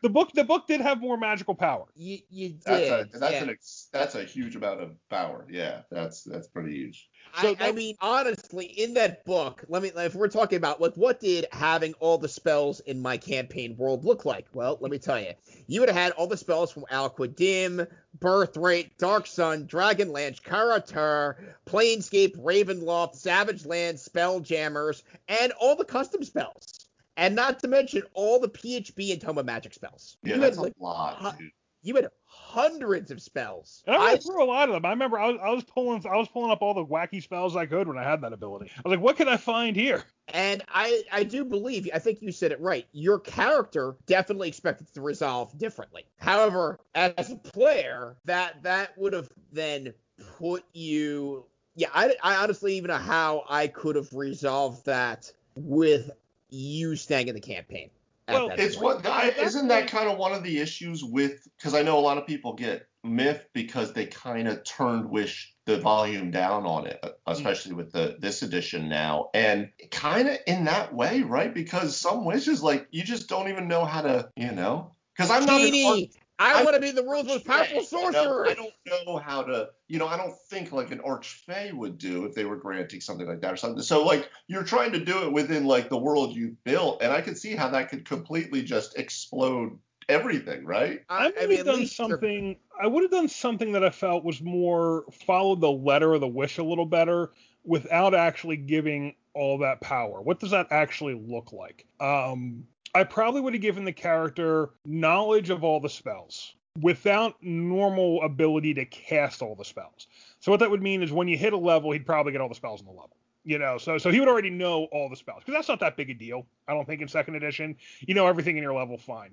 The 0.03 0.11
book 0.11 0.31
the 0.35 0.45
book 0.45 0.69
did 0.69 0.81
have 0.83 1.01
more 1.01 1.17
magical 1.17 1.55
power. 1.55 1.87
You 1.97 2.19
you 2.31 2.51
did. 2.51 2.61
That's 2.65 3.15
a 3.15 3.19
that's 3.19 3.33
yeah. 3.33 3.43
an 3.43 3.51
ex, 3.51 3.89
that's 3.93 4.15
a 4.15 4.23
huge 4.23 4.55
amount 4.55 4.81
of 4.81 5.09
power. 5.09 5.47
Yeah, 5.51 5.81
that's 5.91 6.23
that's 6.23 6.47
pretty 6.47 6.75
huge. 6.77 7.09
So 7.41 7.57
I, 7.59 7.69
I 7.69 7.73
mean, 7.73 7.97
honestly, 8.01 8.67
in 8.67 8.95
that 8.95 9.25
book, 9.25 9.65
let 9.69 9.83
me 9.83 9.91
if 9.97 10.15
we're 10.15 10.29
talking 10.29 10.59
about 10.59 10.81
like 10.81 10.95
what 10.95 11.19
did 11.19 11.47
having 11.51 11.95
all 11.95 12.19
the 12.19 12.29
spells 12.29 12.81
in 12.81 13.01
my 13.01 13.17
campaign 13.17 13.77
world 13.77 14.05
look 14.05 14.25
like? 14.25 14.47
Well, 14.53 14.79
let 14.81 14.93
me 14.93 14.99
tell 14.99 15.19
you, 15.19 15.33
you 15.67 15.81
would 15.81 15.89
have 15.89 15.99
had 15.99 16.13
all 16.13 16.27
the 16.27 16.37
spells 16.37 16.71
from 16.71 16.85
Al-Qadim, 16.91 17.89
Birthright, 18.21 18.97
Dark 18.99 19.27
Sun, 19.27 19.67
Dragonlance, 19.67 20.43
Kara-Tur, 20.43 21.37
Planescape, 21.67 22.37
Ravenloft, 22.37 23.17
Savage 23.17 23.67
Land, 23.67 23.99
Spelljammers, 23.99 25.03
and 25.27 25.53
all 25.59 25.75
the 25.75 25.85
custom 25.85 26.23
spells. 26.23 26.76
And 27.17 27.35
not 27.35 27.61
to 27.61 27.69
mention 27.69 28.03
all 28.15 28.39
the 28.39 28.49
PHB 28.49 29.13
and 29.13 29.21
Tome 29.21 29.39
of 29.39 29.47
Magic 29.47 29.75
spells. 29.75 30.17
Yeah, 30.23 30.35
you 30.35 30.41
that's 30.41 30.57
had 30.57 30.61
a 30.61 30.65
like 30.65 30.75
lot, 30.79 31.17
hu- 31.19 31.39
dude. 31.39 31.51
you 31.83 31.95
had 31.97 32.09
hundreds 32.25 33.11
of 33.11 33.23
spells. 33.23 33.83
And 33.87 33.97
I 33.97 33.99
I 33.99 34.05
went 34.13 34.23
through 34.23 34.43
a 34.43 34.45
lot 34.45 34.69
of 34.69 34.75
them. 34.75 34.85
I 34.85 34.91
remember 34.91 35.19
I 35.19 35.31
was, 35.31 35.41
I 35.43 35.51
was 35.51 35.65
pulling 35.65 36.05
I 36.07 36.17
was 36.17 36.29
pulling 36.29 36.51
up 36.51 36.61
all 36.63 36.75
the 36.75 36.85
wacky 36.85 37.23
spells 37.23 37.57
I 37.57 37.67
could 37.67 37.89
when 37.89 37.97
I 37.97 38.03
had 38.03 38.21
that 38.21 38.33
ability. 38.33 38.71
I 38.77 38.89
was 38.89 38.97
like, 38.97 39.05
what 39.05 39.17
can 39.17 39.29
I 39.29 39.37
find 39.39 39.75
here? 39.75 40.05
And 40.29 40.63
I, 40.69 41.05
I 41.13 41.23
do 41.23 41.45
believe, 41.45 41.89
I 41.95 42.01
think 42.01 42.21
you 42.21 42.33
said 42.33 42.51
it 42.51 42.61
right. 42.61 42.85
Your 42.93 43.21
character 43.21 43.97
definitely 44.07 44.49
expected 44.49 44.93
to 44.95 45.01
resolve 45.01 45.57
differently. 45.57 46.05
However, 46.19 46.81
as 46.97 47.31
a 47.31 47.37
player, 47.37 48.17
that 48.25 48.63
that 48.65 48.99
would 48.99 49.13
have 49.13 49.31
then 49.53 49.95
put 50.39 50.65
you. 50.73 51.45
Yeah, 51.77 51.89
I, 51.95 52.17
I 52.23 52.37
honestly 52.37 52.77
even 52.77 52.89
know 52.89 52.97
how 52.97 53.45
I 53.49 53.69
could 53.69 53.97
have 53.97 54.13
resolved 54.13 54.87
that 54.87 55.31
with 55.55 56.11
you 56.57 56.97
staying 56.97 57.29
in 57.29 57.35
the 57.35 57.41
campaign. 57.41 57.91
Well, 58.29 58.49
that 58.49 58.59
It's 58.59 58.77
point. 58.77 59.05
what 59.05 59.07
I, 59.07 59.29
At 59.29 59.37
that 59.37 59.45
isn't 59.45 59.69
that 59.69 59.89
kind 59.89 60.09
of 60.09 60.19
one 60.19 60.33
of 60.33 60.43
the 60.43 60.59
issues 60.59 61.05
with 61.05 61.47
because 61.57 61.75
I 61.75 61.83
know 61.83 61.99
a 61.99 62.01
lot 62.01 62.19
of 62.19 62.27
people 62.27 62.55
get 62.55 62.89
myth 63.05 63.47
because 63.53 63.93
they 63.93 64.07
kind 64.07 64.49
of 64.49 64.65
turned 64.65 65.09
wish 65.09 65.55
the 65.65 65.79
volume 65.79 66.31
down 66.31 66.67
on 66.67 66.87
it, 66.87 67.01
mm. 67.03 67.13
especially 67.27 67.75
with 67.75 67.93
the 67.93 68.17
this 68.19 68.43
edition 68.43 68.89
now, 68.89 69.31
and 69.33 69.71
kind 69.91 70.29
of 70.29 70.39
in 70.47 70.65
that 70.65 70.93
way, 70.93 71.23
right? 71.23 71.55
Because 71.55 71.97
some 71.97 72.25
wishes 72.25 72.63
like 72.63 72.89
you 72.91 73.05
just 73.05 73.29
don't 73.29 73.49
even 73.49 73.69
know 73.69 73.85
how 73.85 74.03
to, 74.03 74.29
you 74.37 74.53
know, 74.53 74.93
because 75.17 75.31
I'm 75.31 75.47
not 75.47 75.61
an 75.61 75.67
art- 75.67 75.73
Genie, 75.73 76.11
I, 76.39 76.61
I- 76.61 76.65
want 76.65 76.75
to 76.75 76.81
be 76.81 76.91
the 76.91 77.03
world's 77.03 77.29
most 77.29 77.45
powerful 77.45 77.83
sorcerer. 77.83 78.47
I 78.49 78.55
don't 78.55 78.73
know 79.07 79.17
how 79.19 79.43
to, 79.43 79.71
you 79.89 79.99
know, 79.99 80.07
I 80.07 80.17
don't 80.17 80.37
think 80.51 80.73
like 80.73 80.91
an 80.91 80.99
archfey 80.99 81.73
would 81.73 81.99
do 81.99 82.25
if 82.25 82.35
they 82.35 82.45
were 82.45 82.57
granting 82.57 83.01
something 83.01 83.27
like 83.27 83.41
that 83.41 83.53
or 83.53 83.57
something. 83.57 83.83
So 83.83 84.05
like 84.05 84.29
you're 84.47 84.65
trying 84.65 84.93
to 84.93 85.05
do 85.05 85.25
it 85.25 85.33
within 85.33 85.65
like 85.65 85.89
the 85.89 85.97
world 85.99 86.35
you 86.35 86.57
built, 86.65 87.03
and 87.03 87.13
I 87.13 87.21
could 87.21 87.39
see 87.39 87.57
how 87.57 87.69
that 87.71 87.89
could 87.89 88.05
completely 88.05 88.63
just 88.63 88.99
explode 88.99 89.79
everything, 90.09 90.65
right? 90.65 91.01
I 91.09 91.27
would 91.27 91.49
mean, 91.49 91.59
have 91.59 91.67
at 91.69 91.73
done 91.73 91.87
something. 91.87 92.57
I 92.81 92.87
would 92.87 93.03
have 93.03 93.11
done 93.11 93.29
something 93.29 93.73
that 93.73 93.85
I 93.85 93.91
felt 93.91 94.25
was 94.25 94.43
more 94.43 95.05
followed 95.27 95.61
the 95.61 95.71
letter 95.71 96.15
of 96.15 96.21
the 96.21 96.29
wish 96.29 96.59
a 96.59 96.63
little 96.63 96.87
better, 96.87 97.33
without 97.65 98.15
actually 98.15 98.57
giving 98.57 99.15
all 99.35 99.59
that 99.59 99.81
power. 99.81 100.21
What 100.23 100.41
does 100.41 100.51
that 100.51 100.69
actually 100.71 101.15
look 101.15 101.53
like? 101.53 101.87
Um, 102.01 102.67
I 102.95 103.05
probably 103.05 103.41
would 103.41 103.55
have 103.55 103.63
given 103.63 103.85
the 103.85 103.93
character 103.93 104.71
knowledge 104.85 105.51
of 105.51 105.65
all 105.65 105.81
the 105.81 105.89
spells 105.89 106.55
without 106.81 107.35
normal 107.43 108.23
ability 108.23 108.75
to 108.75 108.85
cast 108.85 109.43
all 109.43 109.55
the 109.55 109.65
spells. 109.65 110.07
So 110.41 110.51
what 110.51 110.61
that 110.61 110.71
would 110.71 110.83
mean 110.83 111.03
is 111.03 111.13
when 111.13 111.29
you 111.29 111.37
hit 111.37 111.53
a 111.53 111.59
level, 111.59 111.91
he'd 111.91 112.07
probably 112.07 112.33
get 112.33 112.41
all 112.41 112.49
the 112.49 112.55
spells 112.55 112.81
on 112.81 112.87
the 112.87 112.93
level. 112.93 113.17
You 113.47 113.59
know, 113.59 113.79
so 113.79 113.97
so 113.97 114.11
he 114.11 114.19
would 114.19 114.29
already 114.29 114.51
know 114.51 114.89
all 114.93 115.09
the 115.09 115.17
spells 115.17 115.39
because 115.41 115.55
that's 115.55 115.69
not 115.69 115.81
that 115.81 115.97
big 115.97 116.11
a 116.11 116.15
deal. 116.15 116.47
I 116.67 116.75
don't 116.75 116.85
think 116.85 117.01
in 117.01 117.09
second 117.09 117.37
edition, 117.37 117.77
you 118.01 118.13
know 118.15 118.27
everything 118.27 118.57
in 118.57 118.63
your 118.63 118.75
level 118.75 118.99
fine 118.99 119.31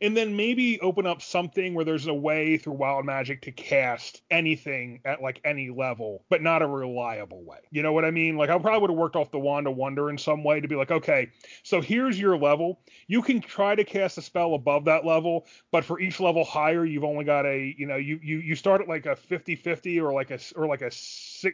and 0.00 0.16
then 0.16 0.36
maybe 0.36 0.80
open 0.80 1.06
up 1.06 1.22
something 1.22 1.74
where 1.74 1.84
there's 1.84 2.06
a 2.06 2.14
way 2.14 2.56
through 2.56 2.74
wild 2.74 3.04
magic 3.04 3.42
to 3.42 3.52
cast 3.52 4.22
anything 4.30 5.00
at 5.04 5.22
like 5.22 5.40
any 5.44 5.70
level, 5.70 6.24
but 6.28 6.42
not 6.42 6.62
a 6.62 6.66
reliable 6.66 7.42
way. 7.44 7.58
You 7.70 7.82
know 7.82 7.92
what 7.92 8.04
I 8.04 8.10
mean? 8.10 8.36
Like 8.36 8.50
I 8.50 8.58
probably 8.58 8.80
would 8.80 8.90
have 8.90 8.98
worked 8.98 9.16
off 9.16 9.30
the 9.30 9.38
wand 9.38 9.66
of 9.66 9.76
wonder 9.76 10.10
in 10.10 10.18
some 10.18 10.44
way 10.44 10.60
to 10.60 10.68
be 10.68 10.76
like, 10.76 10.90
okay, 10.90 11.30
so 11.62 11.80
here's 11.80 12.18
your 12.18 12.36
level. 12.36 12.80
You 13.06 13.22
can 13.22 13.40
try 13.40 13.74
to 13.74 13.84
cast 13.84 14.18
a 14.18 14.22
spell 14.22 14.54
above 14.54 14.84
that 14.86 15.04
level, 15.04 15.46
but 15.70 15.84
for 15.84 16.00
each 16.00 16.20
level 16.20 16.44
higher, 16.44 16.84
you've 16.84 17.04
only 17.04 17.24
got 17.24 17.46
a, 17.46 17.74
you 17.76 17.86
know, 17.86 17.96
you 17.96 18.18
you 18.22 18.38
you 18.38 18.54
start 18.54 18.80
at 18.80 18.88
like 18.88 19.06
a 19.06 19.16
50-50 19.16 20.02
or 20.02 20.12
like 20.12 20.30
a 20.30 20.38
or 20.56 20.66
like 20.66 20.82
a 20.82 20.90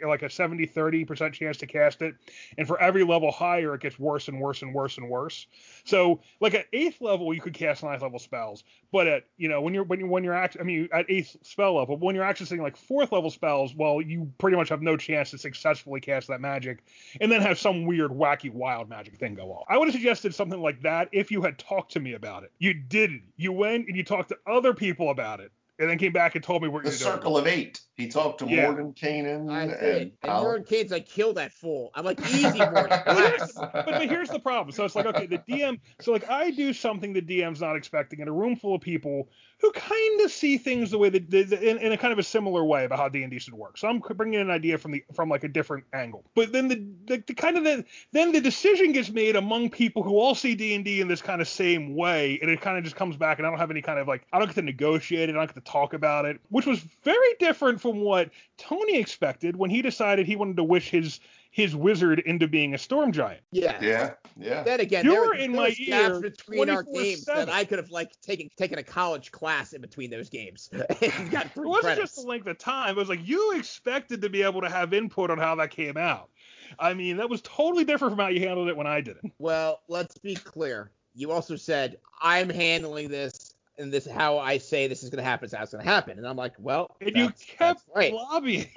like 0.05 0.23
a 0.23 0.27
70-30% 0.27 1.33
chance 1.33 1.57
to 1.59 1.67
cast 1.67 2.03
it. 2.03 2.15
And 2.59 2.67
for 2.67 2.81
every 2.81 3.05
level 3.05 3.31
higher, 3.31 3.75
it 3.75 3.81
gets 3.81 3.99
worse 3.99 4.29
and 4.29 4.41
worse 4.41 4.63
and 4.63 4.75
worse 4.75 4.99
and 4.99 5.09
worse. 5.09 5.47
So 5.85 6.21
like 6.41 6.55
at 6.55 6.67
eighth 6.73 7.01
level, 7.01 7.33
you 7.35 7.41
could 7.41 7.55
cast 7.55 7.83
ninth 7.83 8.03
level 8.03 8.19
spells, 8.19 8.65
but 8.93 9.07
at 9.07 9.25
you 9.37 9.49
know 9.49 9.61
when 9.61 9.75
you're 9.75 9.85
when 9.85 10.01
you 10.01 10.07
when 10.07 10.25
you're 10.25 10.35
act 10.35 10.57
I 10.61 10.63
mean 10.63 10.89
at 10.93 11.07
eighth 11.09 11.37
spell 11.43 11.77
level, 11.77 11.97
when 11.97 12.15
you're 12.15 12.25
accessing 12.25 12.61
like 12.61 12.77
fourth 12.77 13.13
level 13.13 13.31
spells, 13.31 13.75
well 13.75 14.01
you 14.01 14.33
pretty 14.39 14.57
much 14.57 14.69
have 14.69 14.83
no 14.83 14.97
chance 14.97 15.31
to 15.31 15.39
successfully 15.39 16.01
cast 16.01 16.29
that 16.29 16.41
magic, 16.41 16.83
and 17.21 17.31
then 17.31 17.41
have 17.41 17.59
some 17.59 17.87
weird 17.87 18.11
wacky 18.11 18.53
wild 18.53 18.89
magic 18.89 19.19
thing 19.19 19.35
go 19.35 19.53
on. 19.53 19.65
I 19.69 19.79
would 19.79 19.89
have 19.89 19.95
suggested 19.95 20.35
something 20.35 20.61
like 20.61 20.83
that 20.83 21.09
if 21.13 21.31
you 21.31 21.43
had 21.43 21.59
talked 21.59 21.93
to 21.93 22.01
me 22.01 22.15
about 22.15 22.45
it. 22.45 22.53
You 22.59 22.75
didn't. 22.75 23.25
You 23.37 23.53
went 23.53 23.89
and 23.89 23.97
you 23.97 24.05
talked 24.05 24.31
to 24.31 24.39
other 24.47 24.75
people 24.75 25.11
about 25.11 25.41
it, 25.41 25.53
and 25.81 25.89
then 25.89 25.97
came 25.99 26.13
back 26.13 26.35
and 26.35 26.45
told 26.45 26.63
me 26.63 26.69
what 26.69 26.85
The 26.85 26.91
you're 26.91 26.99
doing. 26.99 27.13
Circle 27.13 27.39
of 27.39 27.47
Eight. 27.47 27.81
He 27.97 28.07
talked 28.07 28.39
to 28.41 28.47
Yeah. 28.47 28.67
Morgan 28.67 28.93
Kanan 28.93 29.51
I 29.51 29.63
and, 29.63 29.71
did. 29.81 30.13
And 30.23 30.31
Al- 30.31 30.43
Morgan 30.43 30.65
Kane's 30.65 30.91
like, 30.91 31.07
kill 31.09 31.33
that 31.35 31.53
fool. 31.53 31.91
I'm 31.95 32.05
like, 32.05 32.21
easy, 32.21 32.59
Morgan. 32.59 33.01
relax. 33.07 33.53
but, 33.55 33.73
but 33.87 34.09
here's 34.09 34.29
the 34.29 34.39
problem. 34.39 34.73
So 34.73 34.85
it's 34.85 34.95
like, 34.95 35.07
okay, 35.07 35.27
the 35.27 35.39
DM. 35.39 35.81
So 36.01 36.13
like, 36.13 36.29
I 36.29 36.51
do 36.51 36.73
something 36.75 37.13
the 37.15 37.23
DM's 37.23 37.61
not 37.63 37.77
expecting 37.77 38.21
in 38.21 38.29
a 38.29 38.33
room 38.33 38.57
full 38.57 38.75
of 38.75 38.83
people 38.83 39.29
who 39.61 39.71
kind 39.73 40.21
of 40.23 40.31
see 40.31 40.57
things 40.57 40.91
the 40.91 40.99
way 40.99 41.11
that 41.11 41.33
in, 41.35 41.79
in 41.79 41.93
a 41.93 41.97
kind 41.97 42.13
of 42.13 42.19
a 42.19 42.23
similar 42.23 42.65
way 42.65 42.85
about 42.85 42.99
how 42.99 43.09
D 43.09 43.23
and 43.23 43.31
D 43.31 43.39
should 43.39 43.55
work. 43.55 43.77
So 43.77 43.89
I'm 43.89 43.99
bringing 43.99 44.41
an 44.41 44.51
idea 44.51 44.79
from 44.79 44.93
the 44.93 45.05
from 45.15 45.29
like 45.29 45.45
a 45.45 45.49
different 45.49 45.85
angle. 45.93 46.25
But 46.35 46.53
then 46.53 46.69
the, 46.69 46.85
the, 47.07 47.23
the 47.27 47.35
kind 47.35 47.57
of 47.57 47.65
the 47.65 47.85
then 48.13 48.33
the 48.33 48.41
decision 48.41 48.93
gets 48.93 49.11
made 49.11 49.37
among 49.37 49.71
people 49.71 50.03
who 50.03 50.19
all 50.19 50.35
see 50.35 50.55
D 50.55 50.75
and 50.75 50.85
D 50.85 51.01
in 51.01 51.09
this 51.09 51.21
kind 51.21 51.41
of 51.41 51.49
same 51.49 51.95
way, 51.95 52.39
and 52.41 52.51
it 52.51 52.61
kind 52.61 52.79
of 52.79 52.85
just 52.85 52.97
comes 52.97 53.17
back, 53.17 53.39
and 53.39 53.47
I 53.47 53.51
don't 53.51 53.59
have 53.59 53.71
any 53.71 53.83
kind 53.83 53.99
of 53.99 54.09
like 54.09 54.27
I 54.33 54.39
don't 54.39 54.49
get 54.49 54.57
to 54.57 54.63
negotiate 54.63 55.29
it, 55.29 55.33
I 55.33 55.39
don't 55.39 55.55
get 55.55 55.65
to 55.65 55.71
talk 55.73 55.93
about 55.93 56.25
it, 56.25 56.41
which 56.49 56.67
was 56.67 56.81
very 57.03 57.35
different 57.39 57.81
from 57.81 58.01
what 58.01 58.31
Tony 58.57 58.99
expected 58.99 59.57
when 59.57 59.71
he 59.71 59.83
decided 59.83 60.27
he 60.27 60.37
wanted 60.37 60.57
to 60.57 60.65
wish 60.65 60.91
his 60.91 61.21
his 61.53 61.75
wizard 61.75 62.21
into 62.21 62.47
being 62.47 62.75
a 62.75 62.79
storm 62.79 63.11
giant. 63.13 63.43
Yeah. 63.51 63.77
yeah, 63.83 64.13
yeah. 64.39 64.63
Then 64.63 64.79
again, 64.81 65.05
You 65.05 65.11
there, 65.13 65.21
were 65.21 65.27
were- 65.29 65.35
in 65.35 65.53
my 65.53 65.75
ear 65.79 66.21
between 66.21 66.71
our 66.71 66.85
24/7. 66.85 66.93
games 66.95 67.25
that 67.25 67.49
I 67.49 67.65
could 67.65 67.79
have 67.79 67.91
like 67.91 68.13
taken 68.21 68.49
taken 68.57 68.79
a 68.79 68.83
college 68.85 69.33
class 69.33 69.73
in 69.73 69.81
between 69.81 70.11
those 70.11 70.29
games 70.29 70.71
It 70.73 71.13
wasn't 71.57 71.81
credits. 71.83 72.01
just 72.01 72.17
the 72.17 72.23
length 72.29 72.47
of 72.47 72.57
time. 72.59 72.91
It 72.91 72.97
was 72.97 73.09
like 73.09 73.27
you 73.27 73.53
expected 73.57 74.23
to 74.23 74.29
be 74.29 74.43
able 74.43 74.61
to 74.61 74.69
have 74.71 74.95
input 74.95 75.31
on 75.31 75.39
how 75.39 75.55
that 75.57 75.71
came 75.71 75.97
out. 75.97 76.31
I 76.79 76.95
mean, 76.95 77.17
that 77.17 77.29
was 77.29 77.43
totally 77.43 77.85
different 77.85 78.13
from 78.13 78.21
how 78.25 78.29
you 78.31 78.41
handled 78.47 78.69
it 78.69 78.77
when 78.77 78.87
I 78.87 79.01
did 79.01 79.17
it. 79.23 79.33
Well, 79.41 79.81
let's 79.89 80.17
be 80.19 80.37
clear. 80.37 80.93
You 81.17 81.33
also 81.33 81.57
said 81.57 81.97
I'm 82.23 82.49
handling 82.49 83.09
this, 83.09 83.55
and 83.77 83.93
this 83.93 84.07
how 84.07 84.39
I 84.39 84.59
say 84.59 84.87
this 84.87 85.03
is 85.03 85.11
going 85.11 85.23
to 85.25 85.29
happen 85.29 85.47
is 85.47 85.53
how 85.53 85.65
it's 85.65 85.73
going 85.73 85.85
to 85.85 85.91
happen. 85.91 86.17
And 86.19 86.29
I'm 86.29 86.37
like, 86.37 86.53
well, 86.59 86.95
And 87.01 87.17
you 87.17 87.31
kept 87.31 87.59
that's 87.59 87.85
right. 87.97 88.13
lobbying. 88.15 88.69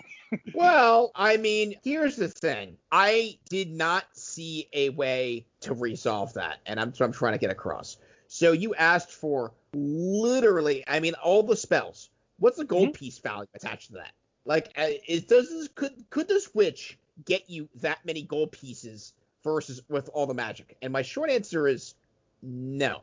Well, 0.54 1.12
I 1.16 1.38
mean, 1.38 1.76
here's 1.84 2.16
the 2.16 2.28
thing. 2.28 2.78
I 2.92 3.38
did 3.50 3.72
not 3.72 4.06
see 4.14 4.68
a 4.74 4.90
way 4.90 5.46
to 5.62 5.74
resolve 5.74 6.34
that, 6.34 6.60
and 6.66 6.80
I'm, 6.80 6.94
so 6.94 7.06
I'm 7.06 7.12
trying 7.12 7.34
to 7.34 7.40
get 7.40 7.52
across. 7.52 7.98
So 8.28 8.52
you 8.52 8.74
asked 8.76 9.12
for 9.12 9.54
literally, 9.74 10.84
I 10.88 11.00
mean, 11.00 11.14
all 11.16 11.44
the 11.44 11.56
spells. 11.56 12.10
What's 12.40 12.58
the 12.58 12.66
gold 12.66 12.94
piece 12.94 13.20
value 13.20 13.48
attached 13.54 13.88
to 13.88 13.94
that? 13.94 14.12
Like, 14.46 14.72
uh, 14.78 14.88
is 15.08 15.24
does 15.24 15.50
this 15.50 15.70
could 15.70 15.94
could 16.10 16.28
this 16.28 16.54
witch 16.54 16.98
get 17.26 17.50
you 17.50 17.70
that 17.76 18.00
many 18.06 18.24
gold 18.24 18.52
pieces 18.52 19.14
versus 19.44 19.82
with 19.88 20.10
all 20.14 20.26
the 20.26 20.34
magic? 20.34 20.76
And 20.82 20.92
my 20.92 21.02
short 21.02 21.30
answer 21.30 21.68
is 21.68 21.96
no. 22.42 23.02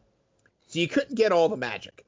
So 0.66 0.78
you 0.78 0.88
couldn't 0.88 1.14
get 1.14 1.32
all 1.32 1.48
the 1.48 1.56
magic. 1.56 2.04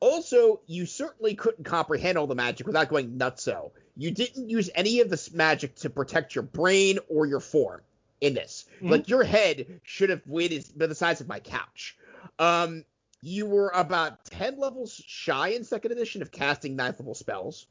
Also, 0.00 0.60
you 0.66 0.86
certainly 0.86 1.34
couldn't 1.34 1.64
comprehend 1.64 2.16
all 2.16 2.26
the 2.26 2.34
magic 2.34 2.66
without 2.66 2.88
going 2.88 3.18
nutso. 3.18 3.70
You 3.96 4.10
didn't 4.10 4.48
use 4.48 4.70
any 4.74 5.00
of 5.00 5.10
this 5.10 5.32
magic 5.32 5.74
to 5.76 5.90
protect 5.90 6.34
your 6.34 6.42
brain 6.42 6.98
or 7.08 7.26
your 7.26 7.40
form 7.40 7.82
in 8.20 8.34
this. 8.34 8.64
Mhm. 8.80 8.90
Like 8.90 9.08
your 9.08 9.24
head 9.24 9.80
should 9.82 10.10
have 10.10 10.24
been 10.24 10.88
the 10.88 10.94
size 10.94 11.20
of 11.20 11.28
my 11.28 11.40
couch. 11.40 11.96
Um, 12.38 12.84
you 13.22 13.44
were 13.44 13.70
about 13.74 14.24
ten 14.24 14.58
levels 14.58 14.94
shy 15.06 15.48
in 15.48 15.64
second 15.64 15.92
edition 15.92 16.22
of 16.22 16.30
casting 16.30 16.76
ninth 16.76 16.98
level 16.98 17.14
spells, 17.14 17.66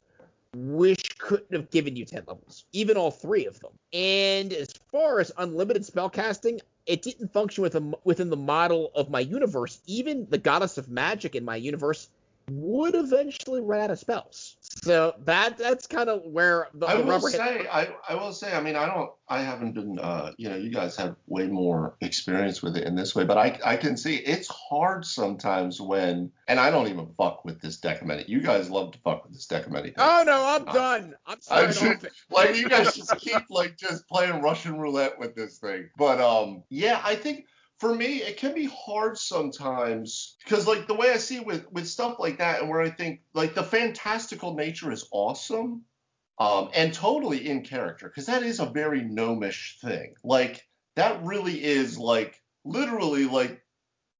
which 0.53 1.17
couldn't 1.17 1.53
have 1.53 1.71
given 1.71 1.95
you 1.95 2.05
ten 2.05 2.23
levels, 2.27 2.65
even 2.73 2.97
all 2.97 3.11
three 3.11 3.47
of 3.47 3.59
them. 3.59 3.71
And 3.91 4.53
as 4.53 4.71
far 4.91 5.19
as 5.19 5.31
unlimited 5.37 5.85
spell 5.85 6.09
casting, 6.09 6.61
it 6.85 7.01
didn't 7.01 7.33
function 7.33 7.63
within 7.63 7.95
within 8.03 8.29
the 8.29 8.37
model 8.37 8.91
of 8.93 9.09
my 9.09 9.19
universe. 9.19 9.79
Even 9.87 10.27
the 10.29 10.37
goddess 10.37 10.77
of 10.77 10.89
magic 10.89 11.35
in 11.35 11.45
my 11.45 11.55
universe 11.55 12.09
would 12.51 12.95
eventually 12.95 13.61
run 13.61 13.81
out 13.81 13.91
of 13.91 13.99
spells. 13.99 14.57
So 14.61 15.15
that 15.25 15.57
that's 15.57 15.87
kind 15.87 16.09
of 16.09 16.23
where 16.25 16.67
the, 16.73 16.85
I 16.87 16.95
the 16.95 17.03
will 17.03 17.09
rubber 17.09 17.29
hit. 17.29 17.37
say, 17.37 17.67
I, 17.67 17.89
I 18.07 18.15
will 18.15 18.31
say, 18.33 18.55
I 18.55 18.61
mean, 18.61 18.75
I 18.75 18.85
don't, 18.85 19.11
I 19.27 19.41
haven't 19.41 19.73
been, 19.73 19.99
uh, 19.99 20.31
you 20.37 20.49
know, 20.49 20.55
you 20.55 20.69
guys 20.71 20.95
have 20.95 21.15
way 21.27 21.47
more 21.47 21.95
experience 22.01 22.61
with 22.61 22.77
it 22.77 22.85
in 22.85 22.95
this 22.95 23.15
way, 23.15 23.25
but 23.25 23.37
I, 23.37 23.59
I 23.63 23.77
can 23.77 23.97
see 23.97 24.15
it's 24.15 24.47
hard 24.47 25.05
sometimes 25.05 25.79
when, 25.81 26.31
and 26.47 26.59
I 26.59 26.71
don't 26.71 26.87
even 26.87 27.07
fuck 27.17 27.45
with 27.45 27.61
this 27.61 27.79
Decimeni. 27.79 28.27
You 28.27 28.41
guys 28.41 28.69
love 28.69 28.91
to 28.93 28.99
fuck 28.99 29.23
with 29.23 29.33
this 29.33 29.47
Decimeni. 29.47 29.93
Oh 29.97 30.23
no, 30.25 30.45
I'm 30.45 30.67
Uh, 30.67 30.73
done. 30.73 31.15
I'm 31.27 31.37
off 31.49 32.05
like 32.31 32.55
you 32.55 32.69
guys 32.69 32.95
just 32.95 33.15
keep 33.17 33.43
like 33.49 33.77
just 33.77 34.07
playing 34.07 34.41
Russian 34.41 34.79
roulette 34.79 35.19
with 35.19 35.35
this 35.35 35.57
thing. 35.57 35.89
But 35.97 36.19
um, 36.21 36.63
yeah, 36.69 37.01
I 37.03 37.15
think 37.15 37.45
for 37.79 37.95
me 37.95 38.17
it 38.17 38.37
can 38.37 38.53
be 38.53 38.65
hard 38.65 39.17
sometimes 39.17 40.35
because 40.43 40.67
like 40.67 40.87
the 40.87 40.93
way 40.93 41.11
I 41.11 41.17
see 41.17 41.37
it 41.37 41.45
with 41.45 41.71
with 41.71 41.87
stuff 41.87 42.19
like 42.19 42.37
that, 42.37 42.59
and 42.61 42.69
where 42.69 42.81
I 42.81 42.89
think 42.89 43.21
like 43.33 43.55
the 43.55 43.63
fantastical 43.63 44.55
nature 44.55 44.91
is 44.91 45.07
awesome, 45.11 45.83
um, 46.39 46.69
and 46.75 46.93
totally 46.93 47.49
in 47.49 47.63
character 47.63 48.07
because 48.07 48.25
that 48.25 48.43
is 48.43 48.59
a 48.59 48.65
very 48.65 49.01
gnomish 49.03 49.77
thing. 49.81 50.15
Like 50.23 50.67
that 50.95 51.23
really 51.23 51.63
is 51.63 51.97
like 51.97 52.41
literally 52.65 53.25
like 53.25 53.63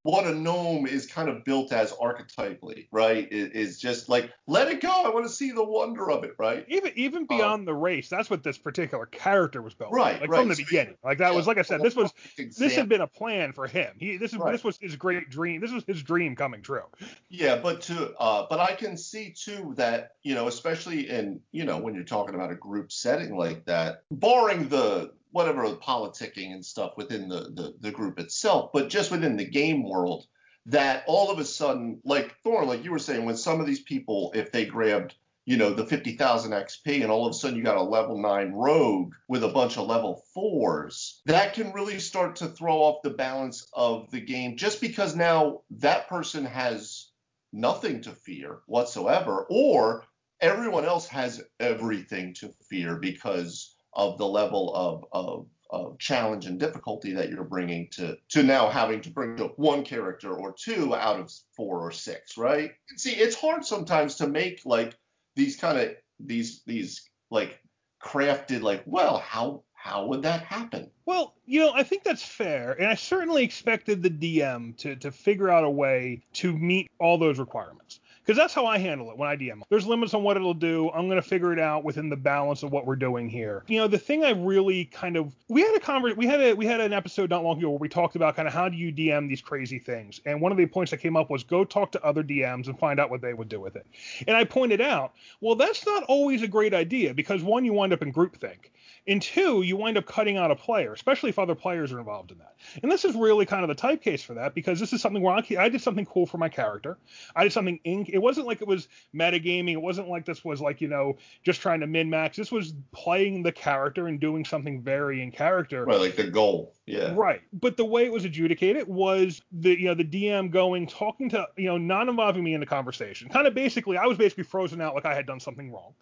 what 0.10 0.26
a 0.26 0.34
gnome 0.34 0.88
is 0.88 1.06
kind 1.06 1.30
of 1.30 1.44
built 1.46 1.72
as 1.72 1.92
archetypally, 1.94 2.88
right? 2.92 3.28
Is, 3.32 3.50
is 3.50 3.80
just 3.80 4.10
like 4.10 4.32
let 4.48 4.68
it 4.70 4.82
go. 4.82 4.90
I 4.90 5.10
want 5.10 5.26
to 5.26 5.32
see 5.32 5.52
the 5.52 5.64
wonder 5.64 6.10
of 6.12 6.24
it, 6.24 6.34
right? 6.38 6.66
Even 6.68 6.92
even 6.96 7.26
beyond 7.26 7.68
the 7.68 7.74
race, 7.74 8.10
that's 8.10 8.30
what 8.30 8.44
this 8.44 8.58
particular 8.58 9.06
character 9.06 9.62
was 9.62 9.74
built. 9.74 9.92
Right, 9.94 10.20
Like 10.22 10.30
right. 10.30 10.40
from 10.40 10.50
the 10.50 10.56
So- 10.56 10.64
beginning. 10.66 10.96
Like 11.04 11.20
that 11.20 11.34
was 11.34 11.48
like 11.48 11.58
I 11.58 11.62
said, 11.64 11.82
this 11.82 11.96
was 11.96 12.14
this 12.38 12.76
had 12.76 12.90
been 12.90 13.02
a 13.02 13.08
plan 13.08 13.54
for 13.54 13.68
him. 13.68 13.94
He 13.98 14.18
this 14.18 14.34
is 14.34 14.40
Right. 14.40 14.52
this 14.52 14.64
was 14.64 14.78
his 14.82 14.96
great 14.96 15.30
dream. 15.30 15.62
This 15.62 15.72
was 15.72 15.84
his 15.86 16.02
dream 16.04 16.36
coming 16.36 16.62
true. 16.62 16.84
Yeah, 17.30 17.58
but 17.58 17.82
to 17.82 18.14
uh, 18.20 18.48
but 18.50 18.60
I 18.60 18.74
can 18.76 18.98
see 18.98 19.32
too 19.32 19.74
that 19.78 20.12
you 20.24 20.36
know, 20.36 20.48
especially 20.48 21.10
in 21.10 21.40
you 21.52 21.66
know 21.66 21.78
when 21.78 21.94
you're 21.94 22.04
talking 22.04 22.36
about 22.36 22.52
a 22.52 22.56
group 22.56 22.92
setting 22.92 23.36
like 23.38 23.66
that, 23.66 24.04
barring 24.12 24.70
the 24.70 25.12
whatever 25.32 25.64
politicking 25.76 26.54
and 26.54 26.66
stuff 26.66 26.94
within 26.98 27.30
the, 27.30 27.52
the 27.54 27.76
the 27.80 27.92
group 27.92 28.20
itself, 28.20 28.72
but 28.74 28.90
just 28.90 29.12
within 29.12 29.38
the 29.38 29.46
game 29.46 29.88
world, 29.88 30.26
that 30.66 31.04
all 31.08 31.32
of 31.32 31.40
a 31.40 31.46
sudden, 31.46 32.00
like 32.04 32.36
Thorn, 32.44 32.68
like 32.68 32.84
you 32.84 32.92
were 32.92 33.00
saying, 33.00 33.26
when 33.26 33.38
some 33.38 33.60
of 33.60 33.68
these 33.68 33.82
people, 33.82 34.32
if 34.36 34.52
they 34.52 34.66
grabbed 34.66 35.16
you 35.46 35.58
know 35.58 35.74
the 35.74 35.86
50,000 35.86 36.52
XP 36.52 37.02
and 37.02 37.10
all 37.10 37.26
of 37.26 37.32
a 37.32 37.34
sudden 37.34 37.58
you 37.58 37.64
got 37.64 37.78
a 37.78 37.82
level 37.82 38.22
9 38.22 38.52
rogue 38.54 39.14
with 39.28 39.44
a 39.44 39.48
bunch 39.48 39.78
of 39.78 39.88
level 39.88 40.24
4s 40.38 41.22
that 41.26 41.54
can 41.54 41.74
really 41.74 41.98
start 42.00 42.36
to 42.36 42.48
throw 42.48 42.78
off 42.78 43.02
the 43.02 43.10
balance 43.10 43.68
of 43.74 44.12
the 44.12 44.22
game 44.22 44.58
just 44.58 44.80
because 44.80 45.16
now 45.16 45.62
that 45.72 46.08
person 46.08 46.46
has 46.46 47.10
nothing 47.52 48.02
to 48.02 48.12
fear 48.12 48.60
whatsoever, 48.68 49.46
or 49.50 50.06
everyone 50.42 50.86
else 50.86 51.08
has 51.08 51.42
everything 51.60 52.34
to 52.36 52.54
fear 52.70 52.98
because 52.98 53.76
of 53.94 54.18
the 54.18 54.28
level 54.28 54.74
of, 54.76 55.06
of, 55.12 55.48
of 55.70 56.00
challenge 56.00 56.46
and 56.46 56.60
difficulty 56.60 57.14
that 57.14 57.30
you're 57.30 57.44
bringing 57.44 57.88
to 57.92 58.18
to 58.30 58.42
now 58.42 58.70
having 58.70 59.02
to 59.02 59.10
bring 59.10 59.36
to 59.38 59.46
one 59.56 59.84
character 59.84 60.34
or 60.34 60.54
two 60.54 60.96
out 60.96 61.20
of 61.20 61.32
four 61.56 61.82
or 61.82 61.92
six, 61.92 62.38
right? 62.38 62.72
See, 62.96 63.12
it's 63.12 63.36
hard 63.36 63.64
sometimes 63.64 64.16
to 64.16 64.28
make 64.28 64.62
like 64.66 64.98
these 65.36 65.56
kind 65.56 65.78
of 65.78 65.92
these 66.20 66.64
these 66.66 67.08
like 67.30 67.60
crafted 68.04 68.62
like, 68.62 68.84
well, 68.86 69.20
how 69.20 69.64
how 69.74 70.08
would 70.08 70.24
that 70.24 70.42
happen? 70.42 70.90
Well, 71.06 71.36
you 71.46 71.62
know, 71.62 71.72
I 71.74 71.84
think 71.84 72.04
that's 72.04 72.24
fair, 72.24 72.74
and 72.74 72.88
I 72.88 72.96
certainly 72.96 73.44
expected 73.44 74.02
the 74.02 74.10
DM 74.10 74.76
to 74.78 74.96
to 74.98 75.12
figure 75.12 75.50
out 75.50 75.64
a 75.64 75.70
way 75.70 76.24
to 76.34 76.58
meet 76.58 76.90
all 77.00 77.18
those 77.18 77.40
requirements 77.40 78.00
because 78.30 78.38
that's 78.38 78.54
how 78.54 78.68
I 78.68 78.78
handle 78.78 79.10
it 79.10 79.18
when 79.18 79.28
I 79.28 79.36
DM. 79.36 79.64
There's 79.70 79.88
limits 79.88 80.14
on 80.14 80.22
what 80.22 80.38
it'll 80.38 80.54
do. 80.54 80.92
I'm 80.92 81.08
going 81.08 81.20
to 81.20 81.28
figure 81.28 81.52
it 81.52 81.58
out 81.58 81.84
within 81.84 82.10
the 82.10 82.16
balance 82.16 82.62
of 82.62 82.72
what 82.72 82.86
we're 82.86 82.96
doing 82.96 83.28
here. 83.28 83.64
You 83.66 83.80
know, 83.80 83.88
the 83.88 83.98
thing 83.98 84.24
I 84.24 84.30
really 84.30 84.86
kind 84.86 85.18
of 85.18 85.34
we 85.48 85.62
had 85.62 85.76
a 85.76 85.80
conver- 85.80 86.16
we 86.16 86.28
had 86.28 86.40
a 86.40 86.54
we 86.54 86.68
had 86.68 86.80
an 86.80 86.94
episode 86.94 87.32
not 87.32 87.44
long 87.44 87.58
ago 87.58 87.72
where 87.72 87.80
we 87.80 87.90
talked 87.90 88.16
about 88.16 88.36
kind 88.36 88.48
of 88.48 88.54
how 88.54 88.70
do 88.70 88.78
you 88.78 88.94
DM 88.94 89.28
these 89.28 89.42
crazy 89.42 89.80
things, 89.80 90.22
and 90.28 90.40
one 90.40 90.52
of 90.52 90.60
the 90.60 90.68
points 90.68 90.92
that 90.92 90.98
came 90.98 91.18
up 91.18 91.32
was 91.32 91.44
go 91.44 91.66
talk 91.66 91.92
to 91.94 92.06
other 92.06 92.24
DMs 92.24 92.68
and 92.68 92.78
find 92.78 93.00
out 93.00 93.10
what 93.10 93.22
they 93.22 93.34
would 93.34 93.50
do 93.50 93.60
with 93.60 93.76
it. 93.76 93.88
And 94.28 94.38
I 94.38 94.44
pointed 94.44 94.80
out, 94.80 95.14
well, 95.42 95.56
that's 95.56 95.84
not 95.88 96.04
always 96.04 96.44
a 96.44 96.48
great 96.48 96.76
idea 96.76 97.16
because 97.16 97.42
one, 97.42 97.66
you 97.66 97.74
wind 97.74 97.94
up 97.94 98.04
in 98.04 98.14
groupthink, 98.14 98.70
and 99.10 99.22
two, 99.22 99.64
you 99.64 99.76
wind 99.76 99.98
up 99.98 100.06
cutting 100.06 100.38
out 100.38 100.52
a 100.52 100.56
player, 100.56 100.94
especially 100.94 101.30
if 101.30 101.40
other 101.40 101.56
players 101.56 101.92
are 101.92 102.00
involved 102.00 102.32
in 102.32 102.38
that. 102.38 102.56
And 102.84 102.92
this 102.92 103.04
is 103.04 103.16
really 103.16 103.46
kind 103.46 103.64
of 103.64 103.68
the 103.68 103.76
type 103.76 104.04
case 104.04 104.22
for 104.22 104.36
that 104.36 104.54
because 104.54 104.80
this 104.80 104.94
is 104.94 105.02
something 105.02 105.24
where 105.24 105.34
I, 105.34 105.44
I 105.58 105.68
did 105.68 105.82
something 105.82 106.06
cool 106.06 106.28
for 106.28 106.38
my 106.38 106.48
character. 106.48 106.98
I 107.36 107.44
did 107.44 107.52
something 107.52 107.80
in 107.84 108.06
it 108.08 108.20
wasn't 108.20 108.46
like 108.46 108.62
it 108.62 108.68
was 108.68 108.88
metagaming. 109.14 109.74
It 109.74 109.82
wasn't 109.82 110.10
like 110.10 110.26
this 110.26 110.46
was 110.46 110.62
like, 110.62 110.80
you 110.80 110.88
know, 110.88 111.18
just 111.44 111.60
trying 111.60 111.80
to 111.80 111.88
min 111.88 112.10
max. 112.10 112.38
This 112.38 112.52
was 112.52 112.74
playing 112.92 113.42
the 113.42 113.52
character 113.52 114.08
and 114.08 114.20
doing 114.20 114.46
something 114.46 114.82
very 114.82 115.24
in 115.24 115.32
character. 115.32 115.86
Right, 115.86 116.00
like 116.00 116.16
the 116.16 116.30
goal. 116.30 116.76
Yeah. 116.86 117.14
Right. 117.16 117.42
But 117.52 117.78
the 117.78 117.86
way 117.86 118.06
it 118.06 118.12
was 118.12 118.26
adjudicated 118.26 118.88
was 118.88 119.42
the 119.52 119.80
you 119.80 119.86
know 119.86 119.96
the 119.96 120.06
DM 120.06 120.52
going 120.52 120.86
talking 120.86 121.30
to 121.30 121.48
you 121.58 121.66
know 121.66 121.78
not 121.78 122.08
involving 122.08 122.44
me 122.44 122.54
in 122.54 122.60
the 122.60 122.66
conversation. 122.68 123.28
Kind 123.30 123.48
of 123.48 123.56
basically 123.56 123.98
I 123.98 124.06
was 124.06 124.18
basically 124.20 124.44
frozen 124.44 124.82
out 124.82 124.94
like 124.94 125.06
I 125.06 125.16
had 125.16 125.26
done 125.26 125.40
something 125.40 125.72
wrong. 125.72 125.94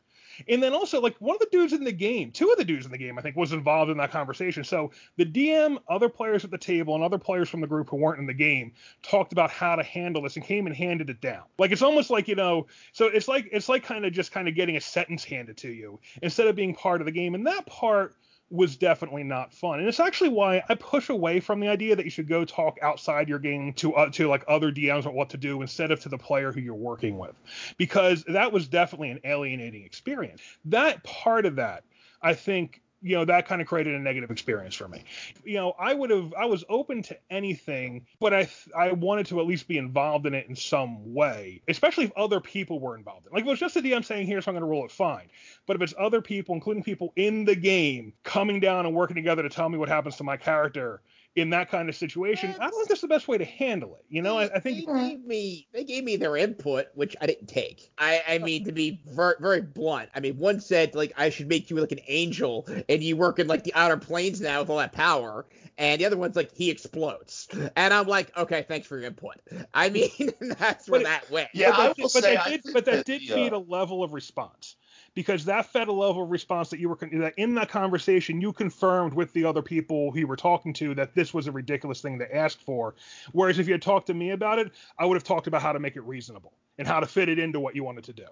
And 0.48 0.62
then 0.62 0.74
also 0.74 1.02
like 1.02 1.16
one 1.20 1.36
of 1.36 1.40
the 1.40 1.48
dudes 1.52 1.74
in 1.74 1.84
the 1.84 1.92
game, 1.92 2.32
two 2.32 2.50
of 2.52 2.58
the 2.58 2.66
dudes 2.66 2.86
in 2.86 2.92
the 2.92 2.98
game 2.98 3.18
I 3.18 3.22
think 3.22 3.36
was 3.36 3.54
involved 3.54 3.92
in 3.92 3.98
that 3.98 4.12
conversation. 4.12 4.64
So 4.64 4.92
the 5.16 5.26
DM, 5.26 5.78
other 5.88 6.10
players 6.10 6.44
at 6.44 6.52
the 6.52 6.58
table 6.58 6.96
and 6.96 7.04
other 7.04 7.18
players 7.18 7.50
from 7.50 7.62
the 7.62 7.68
group 7.68 7.90
who 7.90 7.98
weren't 7.98 8.20
in 8.20 8.28
the 8.28 8.34
game 8.34 8.74
talked 9.04 9.32
about 9.32 9.50
how 9.50 9.76
to 9.76 9.84
handle 9.84 10.22
this 10.22 10.36
and 10.36 10.46
came 10.46 10.68
and 10.68 10.76
handed 10.76 11.10
it 11.10 11.22
down. 11.22 11.44
Like 11.58 11.72
it's 11.72 11.82
almost 11.82 12.10
like, 12.10 12.28
you 12.28 12.36
know, 12.36 12.68
so 12.94 13.08
it's 13.08 13.28
like 13.28 13.50
it's 13.52 13.70
like 13.70 13.84
kind 13.84 14.06
of 14.06 14.14
just 14.14 14.32
kind 14.32 14.48
of 14.48 14.56
getting 14.56 14.78
a 14.78 14.82
sentence 14.82 15.24
handed 15.24 15.58
to 15.58 15.70
you 15.70 16.00
instead 16.22 16.48
of 16.48 16.56
being 16.56 16.74
part 16.76 17.02
of 17.02 17.06
the 17.06 17.12
game. 17.12 17.36
And 17.36 17.48
that 17.48 17.66
part 17.66 18.16
was 18.50 18.78
definitely 18.78 19.24
not 19.24 19.54
fun. 19.54 19.80
And 19.80 19.88
it's 19.88 20.00
actually 20.00 20.30
why 20.30 20.64
I 20.70 20.76
push 20.76 21.10
away 21.10 21.40
from 21.40 21.60
the 21.60 21.68
idea 21.68 21.96
that 21.96 22.06
you 22.06 22.12
should 22.12 22.28
go 22.28 22.46
talk 22.46 22.78
outside 22.82 23.28
your 23.28 23.40
game 23.40 23.74
to 23.74 23.94
uh, 23.96 24.10
to 24.12 24.28
like 24.28 24.44
other 24.48 24.72
DMs 24.72 25.06
on 25.06 25.14
what 25.14 25.30
to 25.32 25.38
do 25.38 25.62
instead 25.62 25.92
of 25.92 26.00
to 26.02 26.10
the 26.10 26.18
player 26.18 26.52
who 26.52 26.62
you're 26.62 26.74
working 26.74 27.18
with, 27.18 27.36
because 27.78 28.24
that 28.26 28.52
was 28.52 28.68
definitely 28.68 29.12
an 29.12 29.20
alienating 29.26 29.84
experience. 29.84 30.42
That 30.66 31.04
part 31.04 31.46
of 31.46 31.58
that, 31.58 31.84
I 32.22 32.34
think, 32.34 32.82
you 33.02 33.16
know 33.16 33.26
that 33.26 33.48
kind 33.48 33.62
of 33.62 33.68
created 33.68 33.94
a 33.94 34.00
negative 34.00 34.32
experience 34.32 34.74
for 34.76 34.88
me 34.88 35.04
you 35.44 35.56
know 35.56 35.74
i 35.80 35.94
would 35.94 36.10
have 36.10 36.34
i 36.34 36.46
was 36.46 36.64
open 36.70 37.02
to 37.02 37.16
anything 37.30 38.06
but 38.20 38.34
i 38.34 38.48
i 38.76 38.92
wanted 38.92 39.26
to 39.26 39.40
at 39.40 39.46
least 39.46 39.68
be 39.68 39.78
involved 39.78 40.26
in 40.26 40.34
it 40.34 40.48
in 40.48 40.56
some 40.56 41.14
way 41.14 41.62
especially 41.68 42.06
if 42.06 42.12
other 42.18 42.40
people 42.40 42.80
were 42.80 42.96
involved 42.98 43.26
in 43.26 43.32
it. 43.32 43.34
like 43.34 43.42
if 43.42 43.48
it 43.48 43.52
was 43.52 43.60
just 43.60 43.76
a 43.76 43.82
dm 43.82 44.04
saying 44.04 44.26
here 44.26 44.42
so 44.42 44.50
i'm 44.50 44.56
going 44.56 44.62
to 44.62 44.68
roll 44.68 44.86
it 44.86 44.92
fine 44.92 45.28
but 45.66 45.76
if 45.76 45.82
it's 45.82 45.94
other 46.00 46.22
people 46.22 46.56
including 46.56 46.84
people 46.84 47.14
in 47.16 47.46
the 47.46 47.56
game 47.56 48.14
coming 48.24 48.60
down 48.60 48.86
and 48.86 48.96
working 48.96 49.16
together 49.16 49.44
to 49.44 49.50
tell 49.50 49.70
me 49.70 49.78
what 49.78 49.90
happens 49.90 50.16
to 50.16 50.24
my 50.24 50.38
character 50.38 51.02
in 51.38 51.52
that 51.52 51.70
kind 51.70 51.88
of 51.88 51.96
situation, 51.96 52.56
I 52.60 52.64
don't 52.64 52.72
think 52.74 52.90
that's 52.90 53.02
the 53.02 53.08
best 53.08 53.28
way 53.28 53.38
to 53.38 53.46
handle 53.46 53.96
it. 53.96 54.06
You 54.10 54.24
know, 54.24 54.40
I, 54.40 54.46
I 54.56 54.60
think 54.60 54.86
they 54.88 54.92
gave 55.10 55.24
me 55.24 55.68
they 55.72 55.84
gave 55.84 56.04
me 56.04 56.16
their 56.18 56.36
input, 56.36 56.88
which 56.96 57.16
I 57.22 57.28
didn't 57.28 57.46
take. 57.48 57.92
I 58.00 58.24
I 58.28 58.38
mean 58.40 58.66
to 58.66 58.72
be 58.72 59.00
very 59.06 59.36
very 59.40 59.62
blunt. 59.62 60.10
I 60.16 60.20
mean, 60.20 60.38
one 60.38 60.60
said 60.60 60.96
like 60.96 61.14
I 61.16 61.30
should 61.30 61.48
make 61.48 61.70
you 61.70 61.78
like 61.78 61.92
an 61.92 62.00
angel, 62.08 62.68
and 62.90 63.04
you 63.04 63.16
work 63.16 63.40
in 63.40 63.48
like 63.48 63.64
the 63.64 63.74
outer 63.76 63.98
planes 63.98 64.42
now 64.42 64.62
with 64.62 64.70
all 64.72 64.78
that 64.80 64.94
power, 64.94 65.46
and 65.78 66.02
the 66.02 66.06
other 66.06 66.18
one's 66.18 66.36
like 66.36 66.52
he 66.56 66.72
explodes, 66.72 67.48
and 67.76 67.94
I'm 67.94 68.08
like, 68.08 68.36
okay, 68.36 68.66
thanks 68.68 68.88
for 68.88 68.98
your 68.98 69.08
input. 69.08 69.36
I 69.76 69.90
mean, 69.92 70.10
that's 70.42 70.90
where 70.90 71.02
it- 71.02 71.04
that 71.04 71.30
went. 71.30 71.50
Yeah, 71.54 71.72
but 71.72 71.78
I 71.78 71.88
that, 71.90 71.98
will 72.00 72.10
but 72.10 72.24
say, 72.24 72.36
that 72.36 72.40
I 72.40 72.50
did, 72.50 72.64
think 72.66 72.74
but 72.74 72.86
that 72.86 73.06
that 73.06 73.06
did 73.06 73.28
the, 73.28 73.34
feed 73.34 73.54
uh, 73.54 73.54
a 73.54 73.60
level 73.60 74.04
of 74.04 74.14
response 74.14 74.77
because 75.18 75.46
that 75.46 75.66
fed 75.66 75.88
a 75.88 75.92
level 75.92 76.22
of 76.22 76.30
response 76.30 76.70
that 76.70 76.80
you 76.80 76.88
were 76.88 76.96
con- 76.96 77.10
that 77.18 77.34
in 77.38 77.56
that 77.56 77.70
conversation 77.70 78.40
you 78.40 78.54
confirmed 78.54 79.16
with 79.16 79.34
the 79.34 79.46
other 79.46 79.64
people 79.64 80.12
who 80.12 80.20
you 80.20 80.28
were 80.28 80.36
talking 80.36 80.72
to 80.72 80.94
that 80.94 81.16
this 81.16 81.34
was 81.34 81.48
a 81.48 81.52
ridiculous 81.52 82.02
thing 82.02 82.20
to 82.20 82.36
ask 82.36 82.60
for. 82.60 82.94
Whereas 83.32 83.58
if 83.58 83.66
you 83.66 83.74
had 83.74 83.82
talked 83.82 84.06
to 84.08 84.14
me 84.14 84.30
about 84.30 84.60
it, 84.60 84.72
I 85.00 85.06
would 85.08 85.16
have 85.16 85.24
talked 85.24 85.48
about 85.48 85.64
how 85.64 85.72
to 85.72 85.80
make 85.80 85.96
it 85.96 86.02
reasonable 86.02 86.54
and 86.78 86.88
how 86.88 87.00
to 87.00 87.08
fit 87.08 87.30
it 87.30 87.40
into 87.40 87.60
what 87.60 87.76
you 87.76 87.84
wanted 87.84 88.04
to 88.04 88.14
do. 88.14 88.28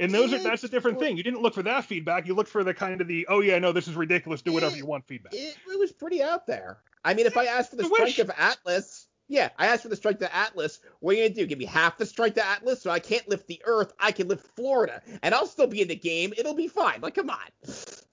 And 0.00 0.12
those 0.12 0.32
are 0.32 0.42
that's 0.42 0.64
a 0.64 0.68
different 0.68 0.98
thing. 0.98 1.16
You 1.16 1.22
didn't 1.22 1.40
look 1.40 1.54
for 1.54 1.62
that 1.62 1.84
feedback. 1.84 2.26
You 2.26 2.34
looked 2.34 2.50
for 2.50 2.64
the 2.64 2.74
kind 2.74 3.00
of 3.00 3.06
the 3.06 3.24
oh 3.28 3.38
yeah 3.40 3.60
no 3.60 3.70
this 3.70 3.86
is 3.86 3.94
ridiculous 3.94 4.42
do 4.42 4.52
whatever 4.52 4.76
you 4.76 4.86
want 4.86 5.06
feedback. 5.06 5.34
It, 5.34 5.56
it 5.70 5.78
was 5.78 5.92
pretty 5.92 6.20
out 6.20 6.48
there. 6.48 6.78
I 7.04 7.14
mean, 7.14 7.26
if 7.26 7.36
I 7.36 7.44
asked 7.44 7.70
for 7.70 7.76
the 7.76 7.84
strength 7.84 8.02
wish. 8.02 8.18
of 8.18 8.32
Atlas, 8.36 9.06
yeah, 9.28 9.50
I 9.58 9.66
asked 9.66 9.82
for 9.82 9.88
the 9.88 9.96
strength 9.96 10.22
of 10.22 10.30
Atlas. 10.32 10.80
What 11.00 11.12
are 11.12 11.18
you 11.18 11.24
gonna 11.24 11.34
do? 11.34 11.46
Give 11.46 11.58
me 11.58 11.66
half 11.66 11.98
the 11.98 12.06
strength 12.06 12.38
of 12.38 12.44
Atlas, 12.44 12.80
so 12.82 12.90
I 12.90 12.98
can't 12.98 13.28
lift 13.28 13.46
the 13.46 13.60
Earth. 13.64 13.92
I 14.00 14.10
can 14.10 14.26
lift 14.26 14.46
Florida, 14.56 15.02
and 15.22 15.34
I'll 15.34 15.46
still 15.46 15.66
be 15.66 15.82
in 15.82 15.88
the 15.88 15.96
game. 15.96 16.32
It'll 16.36 16.54
be 16.54 16.68
fine. 16.68 17.00
Like, 17.02 17.14
come 17.14 17.30
on. 17.30 17.36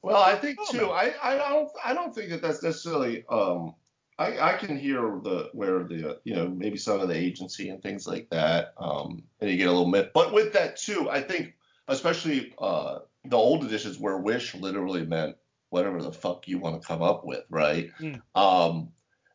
Well, 0.02 0.22
I 0.22 0.36
think 0.36 0.60
too. 0.70 0.92
I, 0.92 1.14
I 1.24 1.38
don't 1.38 1.72
I 1.84 1.94
don't 1.94 2.14
think 2.14 2.30
that 2.30 2.42
that's 2.42 2.62
necessarily. 2.62 3.26
Um, 3.30 3.76
I 4.20 4.54
I 4.54 4.58
can 4.58 4.78
hear 4.78 5.20
the 5.24 5.50
where 5.54 5.84
the 5.84 6.12
uh, 6.12 6.16
you 6.26 6.36
know 6.36 6.48
maybe 6.50 6.78
some 6.78 7.00
of 7.00 7.08
the 7.08 7.16
agency 7.16 7.70
and 7.70 7.82
things 7.82 8.06
like 8.06 8.30
that. 8.30 8.74
Um, 8.78 9.24
and 9.40 9.50
you 9.50 9.58
get 9.58 9.68
a 9.68 9.72
little 9.72 9.88
myth. 9.88 10.10
But 10.14 10.34
with 10.34 10.54
that 10.54 10.78
too, 10.78 11.10
I 11.10 11.22
think 11.22 11.56
especially 11.88 12.54
uh 12.60 13.00
the 13.24 13.38
old 13.38 13.64
editions 13.64 14.00
where 14.00 14.18
wish 14.18 14.54
literally 14.54 15.06
meant 15.06 15.38
whatever 15.70 16.02
the 16.02 16.12
fuck 16.12 16.48
you 16.48 16.60
want 16.60 16.82
to 16.82 16.88
come 16.88 17.02
up 17.02 17.26
with, 17.26 17.44
right? 17.50 17.92
Mm. 18.00 18.22
Um, 18.36 18.90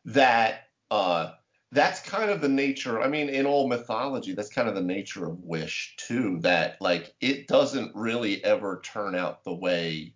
that 0.05 0.67
uh 0.89 1.31
that's 1.71 2.01
kind 2.01 2.29
of 2.29 2.41
the 2.41 2.49
nature 2.49 3.01
i 3.01 3.07
mean 3.07 3.29
in 3.29 3.45
all 3.45 3.67
mythology 3.67 4.33
that's 4.33 4.49
kind 4.49 4.67
of 4.67 4.75
the 4.75 4.81
nature 4.81 5.25
of 5.25 5.39
wish 5.43 5.95
too 5.97 6.37
that 6.41 6.77
like 6.81 7.13
it 7.21 7.47
doesn't 7.47 7.95
really 7.95 8.43
ever 8.43 8.81
turn 8.83 9.15
out 9.15 9.43
the 9.43 9.53
way 9.53 10.13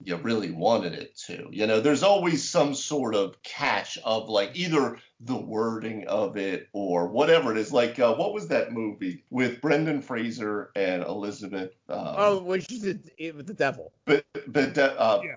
you 0.00 0.14
really 0.16 0.50
wanted 0.52 0.92
it 0.92 1.16
to 1.16 1.48
you 1.50 1.66
know 1.66 1.80
there's 1.80 2.02
always 2.04 2.48
some 2.48 2.74
sort 2.74 3.14
of 3.14 3.42
catch 3.42 3.98
of 4.04 4.28
like 4.28 4.50
either 4.54 4.96
the 5.20 5.36
wording 5.36 6.06
of 6.06 6.36
it 6.36 6.68
or 6.72 7.08
whatever 7.08 7.50
it 7.50 7.58
is 7.58 7.72
like 7.72 7.98
uh, 7.98 8.14
what 8.14 8.32
was 8.32 8.46
that 8.48 8.72
movie 8.72 9.24
with 9.30 9.60
brendan 9.60 10.00
fraser 10.00 10.70
and 10.76 11.02
elizabeth 11.02 11.72
um, 11.88 12.14
Oh, 12.16 12.38
when 12.42 12.60
she 12.60 12.78
did 12.78 13.10
it 13.18 13.34
with 13.34 13.46
the 13.46 13.54
devil. 13.54 13.92
but, 14.04 14.24
but 14.46 14.78
uh, 14.78 15.22
Yeah. 15.24 15.36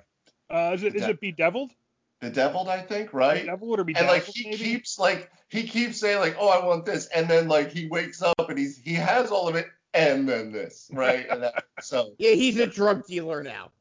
Uh, 0.51 0.73
is 0.73 0.83
it 0.83 0.95
is 0.95 1.03
it 1.03 1.19
bedeviled? 1.21 1.71
Bedeviled 2.21 2.69
i 2.69 2.79
think 2.79 3.13
right 3.13 3.41
Bedeviled 3.41 3.79
or 3.79 3.85
and 3.95 4.07
like 4.07 4.23
he 4.23 4.45
maybe? 4.51 4.57
keeps 4.57 4.97
like 4.99 5.29
he 5.49 5.63
keeps 5.63 5.99
saying 5.99 6.19
like 6.19 6.37
oh 6.39 6.47
i 6.49 6.65
want 6.65 6.85
this 6.85 7.07
and 7.07 7.27
then 7.27 7.47
like 7.47 7.71
he 7.71 7.87
wakes 7.87 8.21
up 8.21 8.35
and 8.49 8.57
he's 8.57 8.77
he 8.77 8.93
has 8.93 9.31
all 9.31 9.47
of 9.49 9.55
it 9.55 9.67
and 9.93 10.29
then 10.29 10.51
this 10.51 10.89
right 10.93 11.27
and 11.29 11.43
that, 11.43 11.65
so 11.81 12.13
Yeah, 12.17 12.31
he's 12.31 12.57
a 12.57 12.67
drug 12.67 13.05
dealer 13.07 13.43
now. 13.43 13.71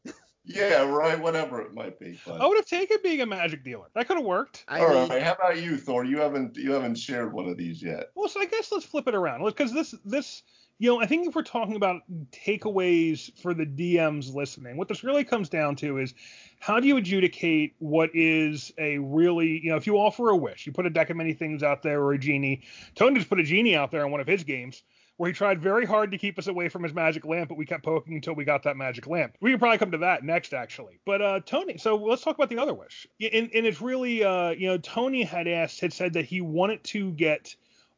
yeah 0.45 0.83
right 0.89 1.21
whatever 1.21 1.61
it 1.61 1.75
might 1.75 2.01
be 2.01 2.19
but 2.27 2.41
I 2.41 2.47
would 2.47 2.57
have 2.57 2.67
taken 2.67 2.97
being 3.03 3.21
a 3.21 3.27
magic 3.27 3.63
dealer. 3.63 3.87
That 3.95 4.09
could 4.09 4.17
have 4.17 4.27
worked. 4.27 4.65
I 4.67 4.81
all 4.81 4.89
mean, 4.89 5.09
right 5.11 5.23
how 5.23 5.35
about 5.35 5.59
you 5.63 5.77
thor 5.77 6.05
you 6.05 6.19
haven't 6.19 6.57
you 6.57 6.73
haven't 6.73 6.97
shared 6.97 7.33
one 7.33 7.47
of 7.49 7.57
these 7.57 7.81
yet 7.83 8.11
Well, 8.17 8.29
so 8.29 8.41
I 8.41 8.47
guess 8.47 8.73
let's 8.73 8.87
flip 8.87 9.07
it 9.07 9.15
around 9.15 9.45
because 9.45 9.73
this 9.73 9.95
this 10.05 10.43
you 10.81 10.89
know 10.89 11.01
I 11.01 11.07
think 11.07 11.29
if 11.29 11.35
we're 11.35 11.43
talking 11.43 11.77
about 11.77 12.01
takeaways 12.33 13.31
for 13.41 13.53
the 13.53 13.67
DMs 13.67 14.35
listening, 14.35 14.79
what 14.79 14.89
this 14.89 15.05
really 15.05 15.25
comes 15.25 15.51
down 15.51 15.77
to 15.77 15.99
is 15.99 16.15
how 16.59 16.81
do 16.81 16.89
you 16.89 16.97
adjudicate 16.97 17.75
what 17.79 18.11
is 18.15 18.73
a 18.79 18.97
really 18.99 19.61
you 19.63 19.71
know 19.71 19.77
if 19.77 19.87
you 19.87 19.97
offer 19.97 20.31
a 20.31 20.37
wish, 20.37 20.67
you 20.67 20.73
put 20.73 20.87
a 20.87 20.91
deck 20.91 21.11
of 21.11 21.19
many 21.19 21.35
things 21.35 21.63
out 21.63 21.83
there 21.83 22.03
or 22.03 22.15
a 22.15 22.19
genie. 22.19 22.63
Tony 22.95 23.17
just 23.17 23.29
put 23.29 23.39
a 23.39 23.45
genie 23.45 23.77
out 23.77 23.91
there 23.91 24.05
in 24.07 24.11
one 24.11 24.21
of 24.21 24.27
his 24.27 24.43
games. 24.43 24.83
Where 25.19 25.29
he 25.29 25.35
tried 25.35 25.61
very 25.61 25.85
hard 25.85 26.13
to 26.13 26.17
keep 26.17 26.39
us 26.39 26.47
away 26.47 26.71
from 26.71 26.83
his 26.83 26.95
magic 26.95 27.27
lamp, 27.27 27.51
but 27.51 27.59
we 27.59 27.67
kept 27.67 27.85
poking 27.85 28.15
until 28.15 28.35
we 28.35 28.47
got 28.47 28.63
that 28.63 28.79
magic 28.79 29.07
lamp. 29.07 29.37
We 29.43 29.51
could 29.51 29.61
probably 29.61 29.77
come 29.77 29.91
to 29.91 29.99
that 29.99 30.25
next, 30.25 30.55
actually. 30.55 30.99
But 31.05 31.21
uh, 31.21 31.41
Tony, 31.45 31.77
so 31.77 31.97
let's 31.97 32.23
talk 32.23 32.37
about 32.37 32.49
the 32.49 32.57
other 32.57 32.73
wish. 32.73 33.07
And, 33.21 33.51
and 33.55 33.67
it's 33.67 33.83
really, 33.83 34.25
uh, 34.25 34.53
you 34.53 34.69
know, 34.69 34.79
Tony 34.79 35.23
had 35.23 35.47
asked, 35.47 35.79
had 35.79 35.93
said 35.93 36.15
that 36.15 36.25
he 36.25 36.41
wanted 36.41 36.83
to 36.85 37.11
get 37.11 37.55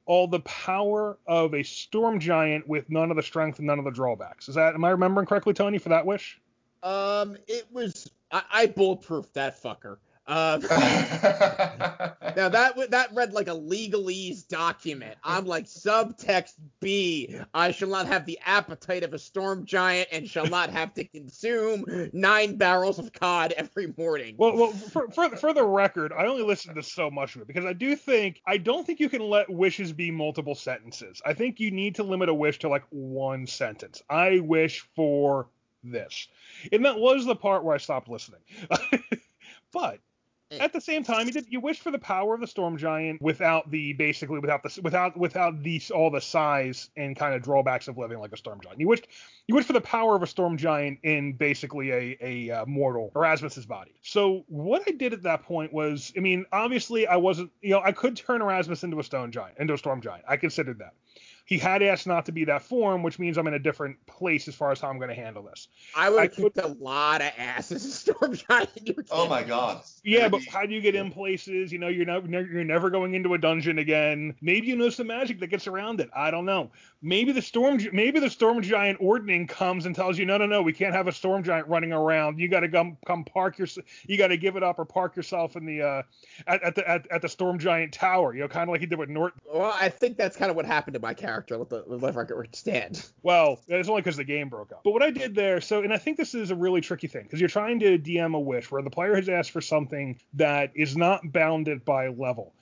all 0.06 0.26
the 0.26 0.40
power 0.40 1.18
of 1.26 1.54
a 1.54 1.62
storm 1.62 2.18
giant 2.18 2.66
with 2.68 2.90
none 2.90 3.10
of 3.10 3.16
the 3.16 3.22
strength 3.22 3.58
and 3.58 3.66
none 3.66 3.78
of 3.78 3.84
the 3.84 3.90
drawbacks. 3.90 4.48
Is 4.48 4.54
that 4.54 4.74
am 4.74 4.84
I 4.84 4.90
remembering 4.90 5.26
correctly, 5.26 5.54
Tony, 5.54 5.78
for 5.78 5.90
that 5.90 6.04
wish? 6.04 6.40
Um, 6.82 7.36
it 7.46 7.66
was 7.70 8.10
I, 8.30 8.42
I 8.50 8.66
bulletproofed 8.66 9.32
that 9.34 9.62
fucker. 9.62 9.98
Uh, 10.26 10.58
now 12.36 12.48
that 12.48 12.74
that 12.90 13.08
read 13.12 13.32
like 13.32 13.48
a 13.48 13.54
legalese 13.54 14.46
document. 14.46 15.16
I'm 15.24 15.46
like 15.46 15.64
subtext 15.64 16.54
B. 16.80 17.36
I 17.52 17.72
shall 17.72 17.88
not 17.88 18.06
have 18.06 18.24
the 18.24 18.38
appetite 18.44 19.02
of 19.02 19.14
a 19.14 19.18
storm 19.18 19.64
giant 19.64 20.08
and 20.12 20.28
shall 20.28 20.46
not 20.46 20.70
have 20.70 20.94
to 20.94 21.04
consume 21.04 21.84
nine 22.12 22.56
barrels 22.56 22.98
of 22.98 23.12
cod 23.12 23.52
every 23.56 23.92
morning. 23.98 24.36
Well, 24.38 24.56
well, 24.56 24.70
for, 24.70 25.10
for 25.10 25.36
for 25.36 25.52
the 25.52 25.64
record, 25.64 26.12
I 26.12 26.26
only 26.26 26.44
listened 26.44 26.76
to 26.76 26.82
so 26.82 27.10
much 27.10 27.34
of 27.34 27.42
it 27.42 27.48
because 27.48 27.64
I 27.64 27.72
do 27.72 27.96
think 27.96 28.40
I 28.46 28.58
don't 28.58 28.86
think 28.86 29.00
you 29.00 29.08
can 29.08 29.22
let 29.22 29.50
wishes 29.50 29.92
be 29.92 30.10
multiple 30.10 30.54
sentences. 30.54 31.20
I 31.26 31.34
think 31.34 31.58
you 31.58 31.72
need 31.72 31.96
to 31.96 32.04
limit 32.04 32.28
a 32.28 32.34
wish 32.34 32.60
to 32.60 32.68
like 32.68 32.84
one 32.90 33.46
sentence. 33.46 34.02
I 34.08 34.38
wish 34.38 34.86
for 34.94 35.48
this, 35.82 36.28
and 36.70 36.84
that 36.84 36.98
was 36.98 37.24
the 37.24 37.34
part 37.34 37.64
where 37.64 37.74
I 37.74 37.78
stopped 37.78 38.08
listening. 38.08 38.40
but 39.72 39.98
at 40.60 40.72
the 40.72 40.80
same 40.80 41.04
time, 41.04 41.26
you 41.26 41.32
did 41.32 41.46
you 41.48 41.60
wish 41.60 41.80
for 41.80 41.90
the 41.90 41.98
power 41.98 42.34
of 42.34 42.40
the 42.40 42.46
storm 42.46 42.76
giant 42.76 43.20
without 43.20 43.70
the 43.70 43.92
basically 43.94 44.38
without 44.38 44.62
the 44.62 44.80
without 44.82 45.16
without 45.16 45.62
the 45.62 45.80
all 45.94 46.10
the 46.10 46.20
size 46.20 46.90
and 46.96 47.16
kind 47.16 47.34
of 47.34 47.42
drawbacks 47.42 47.88
of 47.88 47.98
living 47.98 48.18
like 48.18 48.32
a 48.32 48.36
storm 48.36 48.60
giant. 48.62 48.80
You 48.80 48.88
wished 48.88 49.06
you 49.46 49.54
wish 49.54 49.66
for 49.66 49.72
the 49.72 49.80
power 49.80 50.16
of 50.16 50.22
a 50.22 50.26
storm 50.26 50.56
giant 50.56 50.98
in 51.02 51.34
basically 51.34 51.90
a 51.90 52.16
a 52.20 52.50
uh, 52.50 52.66
mortal 52.66 53.12
Erasmus's 53.14 53.66
body. 53.66 53.92
So 54.02 54.44
what 54.48 54.82
I 54.86 54.92
did 54.92 55.12
at 55.12 55.22
that 55.22 55.42
point 55.42 55.72
was, 55.72 56.12
I 56.16 56.20
mean, 56.20 56.44
obviously 56.52 57.06
I 57.06 57.16
wasn't, 57.16 57.50
you 57.60 57.70
know, 57.70 57.80
I 57.82 57.92
could 57.92 58.16
turn 58.16 58.42
Erasmus 58.42 58.84
into 58.84 58.98
a 58.98 59.04
stone 59.04 59.32
giant, 59.32 59.58
into 59.58 59.74
a 59.74 59.78
storm 59.78 60.00
giant. 60.00 60.24
I 60.28 60.36
considered 60.36 60.78
that. 60.78 60.94
He 61.52 61.58
had 61.58 61.82
asked 61.82 62.06
not 62.06 62.24
to 62.24 62.32
be 62.32 62.46
that 62.46 62.62
form, 62.62 63.02
which 63.02 63.18
means 63.18 63.36
I'm 63.36 63.46
in 63.46 63.52
a 63.52 63.58
different 63.58 63.98
place 64.06 64.48
as 64.48 64.54
far 64.54 64.72
as 64.72 64.80
how 64.80 64.88
I'm 64.88 64.96
going 64.96 65.10
to 65.10 65.14
handle 65.14 65.42
this. 65.42 65.68
I 65.94 66.08
would 66.08 66.18
I 66.18 66.22
have 66.22 66.32
kicked 66.32 66.56
a 66.56 66.68
lot 66.68 67.20
of 67.20 67.30
ass 67.36 67.70
as 67.70 67.84
a 67.84 67.90
storm 67.90 68.34
giant. 68.34 68.70
You 68.82 68.94
oh 69.10 69.28
my 69.28 69.42
god. 69.42 69.82
Yeah, 70.02 70.30
but 70.30 70.40
how 70.50 70.64
do 70.64 70.72
you 70.72 70.80
get 70.80 70.94
in 70.94 71.10
places? 71.10 71.70
You 71.70 71.78
know, 71.78 71.88
you're 71.88 72.06
never 72.06 72.26
you're 72.26 72.64
never 72.64 72.88
going 72.88 73.12
into 73.12 73.34
a 73.34 73.38
dungeon 73.38 73.78
again. 73.78 74.34
Maybe 74.40 74.68
you 74.68 74.76
know 74.76 74.88
some 74.88 75.08
magic 75.08 75.40
that 75.40 75.48
gets 75.48 75.66
around 75.66 76.00
it. 76.00 76.08
I 76.16 76.30
don't 76.30 76.46
know. 76.46 76.70
Maybe 77.02 77.32
the 77.32 77.42
storm 77.42 77.78
maybe 77.92 78.18
the 78.18 78.30
storm 78.30 78.62
giant 78.62 78.96
ordning 78.98 79.46
comes 79.46 79.84
and 79.84 79.94
tells 79.94 80.16
you, 80.16 80.24
no, 80.24 80.38
no, 80.38 80.46
no, 80.46 80.62
we 80.62 80.72
can't 80.72 80.94
have 80.94 81.06
a 81.06 81.12
storm 81.12 81.42
giant 81.42 81.68
running 81.68 81.92
around. 81.92 82.38
You 82.38 82.48
got 82.48 82.60
to 82.60 82.68
come 82.70 82.96
come 83.06 83.24
park 83.24 83.58
your 83.58 83.68
you 84.06 84.16
got 84.16 84.28
to 84.28 84.38
give 84.38 84.56
it 84.56 84.62
up 84.62 84.78
or 84.78 84.86
park 84.86 85.16
yourself 85.16 85.54
in 85.54 85.66
the 85.66 85.82
uh 85.82 86.02
at, 86.46 86.62
at 86.62 86.74
the 86.76 86.88
at, 86.88 87.06
at 87.10 87.20
the 87.20 87.28
storm 87.28 87.58
giant 87.58 87.92
tower. 87.92 88.32
You 88.34 88.40
know, 88.40 88.48
kind 88.48 88.70
of 88.70 88.72
like 88.72 88.80
he 88.80 88.86
did 88.86 88.98
with 88.98 89.10
Norton. 89.10 89.42
Well, 89.52 89.76
I 89.78 89.90
think 89.90 90.16
that's 90.16 90.34
kind 90.34 90.48
of 90.48 90.56
what 90.56 90.64
happened 90.64 90.94
to 90.94 91.00
my 91.00 91.12
character. 91.12 91.41
Let 91.50 91.68
the 91.68 91.84
let 91.86 92.00
the 92.00 92.12
record 92.12 92.54
stand. 92.54 93.04
Well, 93.22 93.60
it's 93.68 93.88
only 93.88 94.02
because 94.02 94.16
the 94.16 94.24
game 94.24 94.48
broke 94.48 94.72
up. 94.72 94.82
But 94.82 94.92
what 94.92 95.02
I 95.02 95.10
did 95.10 95.34
there, 95.34 95.60
so, 95.60 95.82
and 95.82 95.92
I 95.92 95.98
think 95.98 96.16
this 96.16 96.34
is 96.34 96.50
a 96.50 96.56
really 96.56 96.80
tricky 96.80 97.06
thing 97.06 97.22
because 97.22 97.38
you're 97.38 97.48
trying 97.48 97.78
to 97.80 97.98
DM 97.98 98.34
a 98.34 98.40
wish 98.40 98.70
where 98.70 98.82
the 98.82 98.90
player 98.90 99.14
has 99.14 99.28
asked 99.28 99.52
for 99.52 99.60
something 99.60 100.18
that 100.34 100.72
is 100.74 100.96
not 100.96 101.32
bounded 101.32 101.84
by 101.84 102.08
level. 102.08 102.52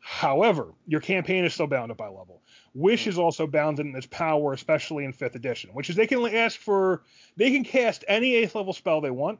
However, 0.00 0.72
your 0.86 1.00
campaign 1.00 1.44
is 1.44 1.54
still 1.54 1.66
bounded 1.66 1.96
by 1.96 2.06
level. 2.06 2.42
Wish 2.74 3.06
is 3.06 3.18
also 3.18 3.46
bounded 3.46 3.86
in 3.86 3.94
its 3.94 4.06
power, 4.06 4.52
especially 4.52 5.04
in 5.04 5.12
fifth 5.12 5.34
edition, 5.34 5.70
which 5.72 5.90
is 5.90 5.96
they 5.96 6.06
can 6.06 6.24
ask 6.34 6.58
for, 6.58 7.02
they 7.36 7.50
can 7.50 7.64
cast 7.64 8.04
any 8.08 8.34
eighth 8.34 8.54
level 8.54 8.72
spell 8.72 9.00
they 9.00 9.10
want. 9.10 9.38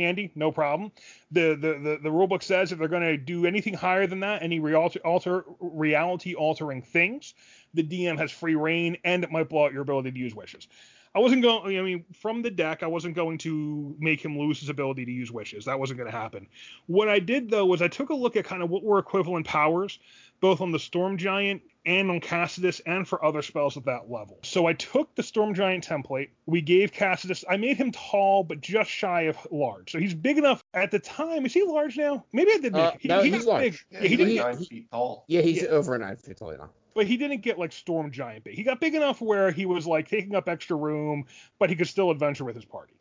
Handy, 0.00 0.32
no 0.34 0.50
problem. 0.52 0.92
The 1.30 1.50
the 1.50 1.78
the, 1.78 1.98
the 2.02 2.08
rulebook 2.08 2.42
says 2.42 2.72
if 2.72 2.78
they're 2.78 2.88
going 2.88 3.02
to 3.02 3.16
do 3.16 3.46
anything 3.46 3.74
higher 3.74 4.06
than 4.06 4.20
that, 4.20 4.42
any 4.42 4.60
realtor, 4.60 5.00
alter 5.00 5.44
reality 5.60 6.34
altering 6.34 6.82
things, 6.82 7.34
the 7.74 7.82
DM 7.82 8.18
has 8.18 8.30
free 8.30 8.54
reign, 8.54 8.96
and 9.04 9.24
it 9.24 9.30
might 9.30 9.48
blow 9.48 9.66
out 9.66 9.72
your 9.72 9.82
ability 9.82 10.12
to 10.12 10.18
use 10.18 10.34
wishes. 10.34 10.68
I 11.14 11.18
wasn't 11.18 11.42
going. 11.42 11.76
I 11.76 11.82
mean, 11.82 12.04
from 12.12 12.42
the 12.42 12.50
deck, 12.50 12.82
I 12.82 12.86
wasn't 12.86 13.16
going 13.16 13.38
to 13.38 13.96
make 13.98 14.24
him 14.24 14.38
lose 14.38 14.60
his 14.60 14.68
ability 14.68 15.04
to 15.04 15.10
use 15.10 15.32
wishes. 15.32 15.64
That 15.64 15.78
wasn't 15.78 15.98
going 15.98 16.10
to 16.10 16.16
happen. 16.16 16.46
What 16.86 17.08
I 17.08 17.18
did 17.18 17.50
though 17.50 17.66
was 17.66 17.82
I 17.82 17.88
took 17.88 18.10
a 18.10 18.14
look 18.14 18.36
at 18.36 18.44
kind 18.44 18.62
of 18.62 18.70
what 18.70 18.84
were 18.84 18.98
equivalent 18.98 19.46
powers, 19.46 19.98
both 20.40 20.60
on 20.60 20.70
the 20.70 20.78
Storm 20.78 21.18
Giant 21.18 21.62
and 21.86 22.10
on 22.10 22.20
Cassidus, 22.20 22.80
and 22.86 23.06
for 23.08 23.24
other 23.24 23.42
spells 23.42 23.76
at 23.76 23.84
that 23.86 24.10
level. 24.10 24.38
So 24.42 24.66
I 24.66 24.72
took 24.74 25.14
the 25.14 25.22
Storm 25.22 25.54
Giant 25.54 25.86
template. 25.86 26.28
We 26.46 26.60
gave 26.60 26.92
Cassidus. 26.92 27.44
I 27.48 27.56
made 27.56 27.76
him 27.76 27.90
tall, 27.92 28.44
but 28.44 28.60
just 28.60 28.90
shy 28.90 29.22
of 29.22 29.38
large. 29.50 29.90
So 29.92 29.98
he's 29.98 30.14
big 30.14 30.38
enough 30.38 30.62
at 30.74 30.90
the 30.90 30.98
time. 30.98 31.46
Is 31.46 31.54
he 31.54 31.62
large 31.62 31.96
now? 31.96 32.24
Maybe 32.32 32.50
I 32.54 32.58
did. 32.58 32.72
Make 32.72 32.82
Uh, 32.82 32.92
he, 33.00 33.08
no, 33.08 33.22
he 33.22 33.30
he's 33.30 33.46
large. 33.46 33.62
big. 33.62 33.78
Yeah, 33.90 33.98
Yeah, 33.98 34.02
he 34.02 34.08
he's 34.08 34.18
didn't 34.18 34.36
like 34.36 34.44
get 34.52 34.54
nine 34.58 34.64
feet 34.66 34.90
tall. 34.90 35.24
Yeah, 35.28 35.40
he's 35.40 35.62
Yeah. 35.62 35.68
over 35.68 35.98
nine 35.98 36.16
feet 36.16 36.36
tall 36.36 36.52
now. 36.52 36.70
but 36.94 37.06
he 37.06 37.16
didn't 37.16 37.40
get 37.42 37.58
like 37.58 37.72
storm 37.72 38.10
giant 38.10 38.44
big. 38.44 38.54
He 38.56 38.62
got 38.64 38.80
big 38.80 38.94
enough 38.94 39.20
where 39.20 39.50
he 39.50 39.64
was 39.64 39.86
like 39.86 40.08
taking 40.08 40.34
up 40.34 40.48
extra 40.48 40.76
room, 40.76 41.24
but 41.58 41.70
he 41.70 41.76
could 41.76 41.86
still 41.86 42.10
adventure 42.10 42.44
with 42.44 42.56
his 42.56 42.64
party. 42.64 42.94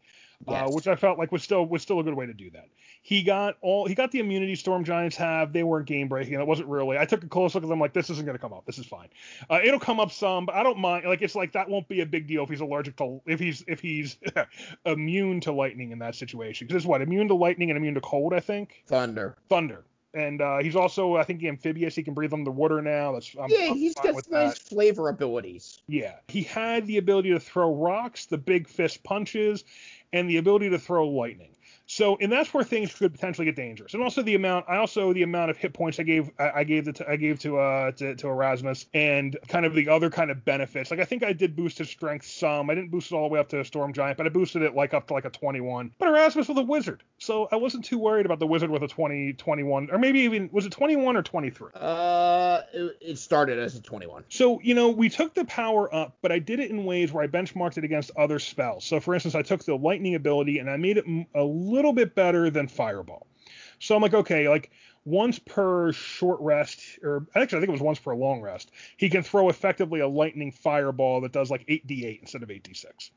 Uh, 0.48 0.68
which 0.70 0.88
I 0.88 0.96
felt 0.96 1.20
like 1.20 1.32
was 1.32 1.44
still 1.44 1.66
was 1.66 1.82
still 1.82 2.00
a 2.00 2.04
good 2.04 2.14
way 2.14 2.26
to 2.26 2.34
do 2.34 2.50
that. 2.52 2.70
He 3.02 3.24
got 3.24 3.58
all 3.62 3.86
he 3.86 3.94
got 3.94 4.12
the 4.12 4.20
immunity 4.20 4.56
storm 4.56 4.86
giants 4.86 5.18
have. 5.18 5.52
They 5.52 5.64
weren't 5.64 5.86
game 5.86 6.08
breaking. 6.08 6.34
It 6.34 6.48
wasn't 6.48 6.70
really. 6.70 6.98
I 6.98 7.06
took 7.06 7.24
a 7.24 7.28
close 7.28 7.56
look 7.56 7.64
at 7.64 7.70
them 7.70 7.80
like 7.80 7.94
this 7.94 8.10
isn't 8.10 8.26
going 8.26 8.38
to 8.38 8.42
come 8.42 8.54
up. 8.54 8.66
This 8.66 8.80
is 8.80 8.86
fine. 8.86 9.10
Uh, 9.50 9.60
it'll 9.64 9.80
come 9.80 10.00
up 10.00 10.12
some, 10.12 10.46
but 10.46 10.56
I 10.56 10.64
don't 10.64 10.80
mind. 10.80 11.06
Like 11.06 11.22
it's 11.22 11.36
like 11.36 11.52
that 11.54 11.70
won't 11.70 11.88
be 11.90 12.02
a 12.02 12.06
big 12.06 12.26
deal 12.26 12.44
if 12.44 12.50
he's 12.50 12.62
allergic 12.62 12.96
to 12.98 13.22
if 13.26 13.40
he's 13.40 13.64
if 13.68 13.82
he's 13.82 14.18
immune 14.86 15.42
to 15.42 15.52
lightning 15.52 15.92
in 15.92 16.00
that 16.00 16.16
situation. 16.16 16.68
Because 16.68 16.82
it's 16.82 16.88
what 16.88 17.02
immune 17.02 17.28
to 17.28 17.36
lightning 17.36 17.70
and 17.70 17.78
immune 17.78 17.96
to 17.96 18.02
cold. 18.02 18.34
I 18.34 18.40
think 18.40 18.84
Thunder. 18.88 19.36
thunder. 19.50 19.84
And 20.14 20.42
uh, 20.42 20.58
he's 20.60 20.76
also, 20.76 21.18
I 21.18 21.24
think, 21.24 21.44
amphibious. 21.44 21.96
He 21.96 22.04
can 22.04 22.14
breathe 22.14 22.34
underwater 22.34 22.82
now. 22.82 23.12
That's 23.12 23.36
I'm, 23.40 23.50
yeah, 23.50 23.68
I'm 23.70 23.76
he's 23.76 23.94
got 23.94 24.16
nice 24.30 24.30
that. 24.30 24.60
flavor 24.60 25.10
abilities. 25.10 25.82
Yeah, 25.88 26.16
he 26.28 26.42
had 26.42 26.88
the 26.88 26.98
ability 26.98 27.30
to 27.32 27.40
throw 27.40 27.76
rocks, 27.76 28.26
the 28.26 28.38
big 28.38 28.68
fist 28.68 29.04
punches, 29.04 29.64
and 30.12 30.30
the 30.30 30.38
ability 30.38 30.72
to 30.72 30.80
throw 30.80 31.08
lightning. 31.08 31.56
So, 31.92 32.18
and 32.22 32.32
that's 32.32 32.54
where 32.54 32.64
things 32.64 32.94
could 32.94 33.12
potentially 33.12 33.46
get 33.46 33.56
dangerous. 33.56 33.96
And 33.96 34.04
also 34.04 34.22
the 34.22 34.36
amount, 34.36 34.66
I 34.70 34.78
also 34.78 35.12
the 35.12 35.24
amount 35.24 35.50
of 35.50 35.58
hit 35.58 35.74
points 35.74 36.00
I 36.00 36.04
gave, 36.04 36.30
I, 36.38 36.52
I 36.58 36.64
gave 36.64 36.86
the, 36.86 37.04
I 37.10 37.16
gave 37.16 37.40
to, 37.40 37.58
uh, 37.58 37.92
to, 37.94 38.14
to 38.14 38.28
Erasmus, 38.28 38.86
and 38.94 39.36
kind 39.48 39.66
of 39.66 39.74
the 39.74 39.90
other 39.90 40.12
kind 40.12 40.30
of 40.30 40.46
benefits. 40.46 40.92
Like 40.92 41.00
I 41.00 41.06
think 41.06 41.24
I 41.24 41.34
did 41.34 41.56
boost 41.56 41.80
his 41.80 41.90
strength 41.90 42.28
some. 42.28 42.70
I 42.70 42.76
didn't 42.76 42.92
boost 42.92 43.12
it 43.12 43.16
all 43.16 43.28
the 43.28 43.34
way 43.34 43.40
up 43.40 43.50
to 43.50 43.62
a 43.62 43.66
storm 43.66 43.92
giant, 43.92 44.18
but 44.18 44.28
I 44.28 44.30
boosted 44.30 44.62
it 44.62 44.76
like 44.76 44.94
up 44.94 45.08
to 45.08 45.14
like 45.14 45.26
a 45.26 45.32
21. 45.32 45.92
But 45.98 46.10
Erasmus 46.10 46.48
was 46.48 46.60
a 46.60 46.62
wizard, 46.62 47.02
so 47.20 47.48
I 47.52 47.58
wasn't 47.58 47.86
too 47.86 48.00
worried 48.00 48.26
about 48.26 48.40
the 48.40 48.48
wizard 48.48 48.70
with 48.70 48.82
a 48.82 48.88
20, 48.88 49.34
21, 49.34 49.90
or 49.92 50.00
maybe 50.00 50.22
even 50.22 50.50
was 50.52 50.66
it 50.66 50.72
21 50.72 51.18
or 51.18 51.22
23. 51.22 51.70
Uh, 51.76 52.62
it, 52.74 52.98
it 53.02 53.18
started 53.18 53.60
as 53.60 53.76
a 53.76 53.82
21. 53.82 54.24
So, 54.30 54.60
you 54.62 54.74
know, 54.74 54.90
we 54.90 55.10
took 55.10 55.34
the 55.34 55.46
power 55.46 55.94
up, 55.94 56.18
but 56.22 56.32
I 56.32 56.40
did 56.40 56.60
it 56.60 56.72
in 56.72 56.86
ways 56.86 57.12
where 57.12 57.24
I 57.24 57.28
benchmarked 57.28 57.78
it 57.78 57.84
against 57.84 58.12
other 58.18 58.40
spells. 58.40 58.86
So, 58.86 59.00
for 59.00 59.14
instance, 59.14 59.36
I 59.36 59.42
took 59.42 59.64
the 59.64 59.76
lightning 59.76 60.16
ability 60.16 60.60
and 60.60 60.70
I 60.70 60.78
made 60.78 60.98
it 60.98 61.06
m- 61.06 61.28
a 61.36 61.44
little 61.44 61.94
bit 61.94 62.16
better 62.16 62.50
than 62.50 62.68
fireball. 62.68 63.28
So 63.80 63.96
I'm 63.96 64.02
like, 64.02 64.14
okay, 64.14 64.50
like 64.50 64.72
once 65.06 65.40
per 65.40 65.92
short 65.92 66.40
rest, 66.42 67.00
or 67.04 67.26
actually 67.36 67.58
I 67.58 67.62
think 67.62 67.70
it 67.70 67.72
was 67.72 67.82
once 67.82 68.00
per 68.00 68.16
long 68.16 68.42
rest, 68.42 68.72
he 68.98 69.10
can 69.10 69.24
throw 69.24 69.50
effectively 69.50 70.00
a 70.02 70.08
lightning 70.08 70.52
fireball 70.52 71.22
that 71.22 71.32
does 71.32 71.50
like 71.50 71.66
8d8 71.68 72.22
instead 72.22 72.44
of 72.44 72.50
8d6. 72.50 73.12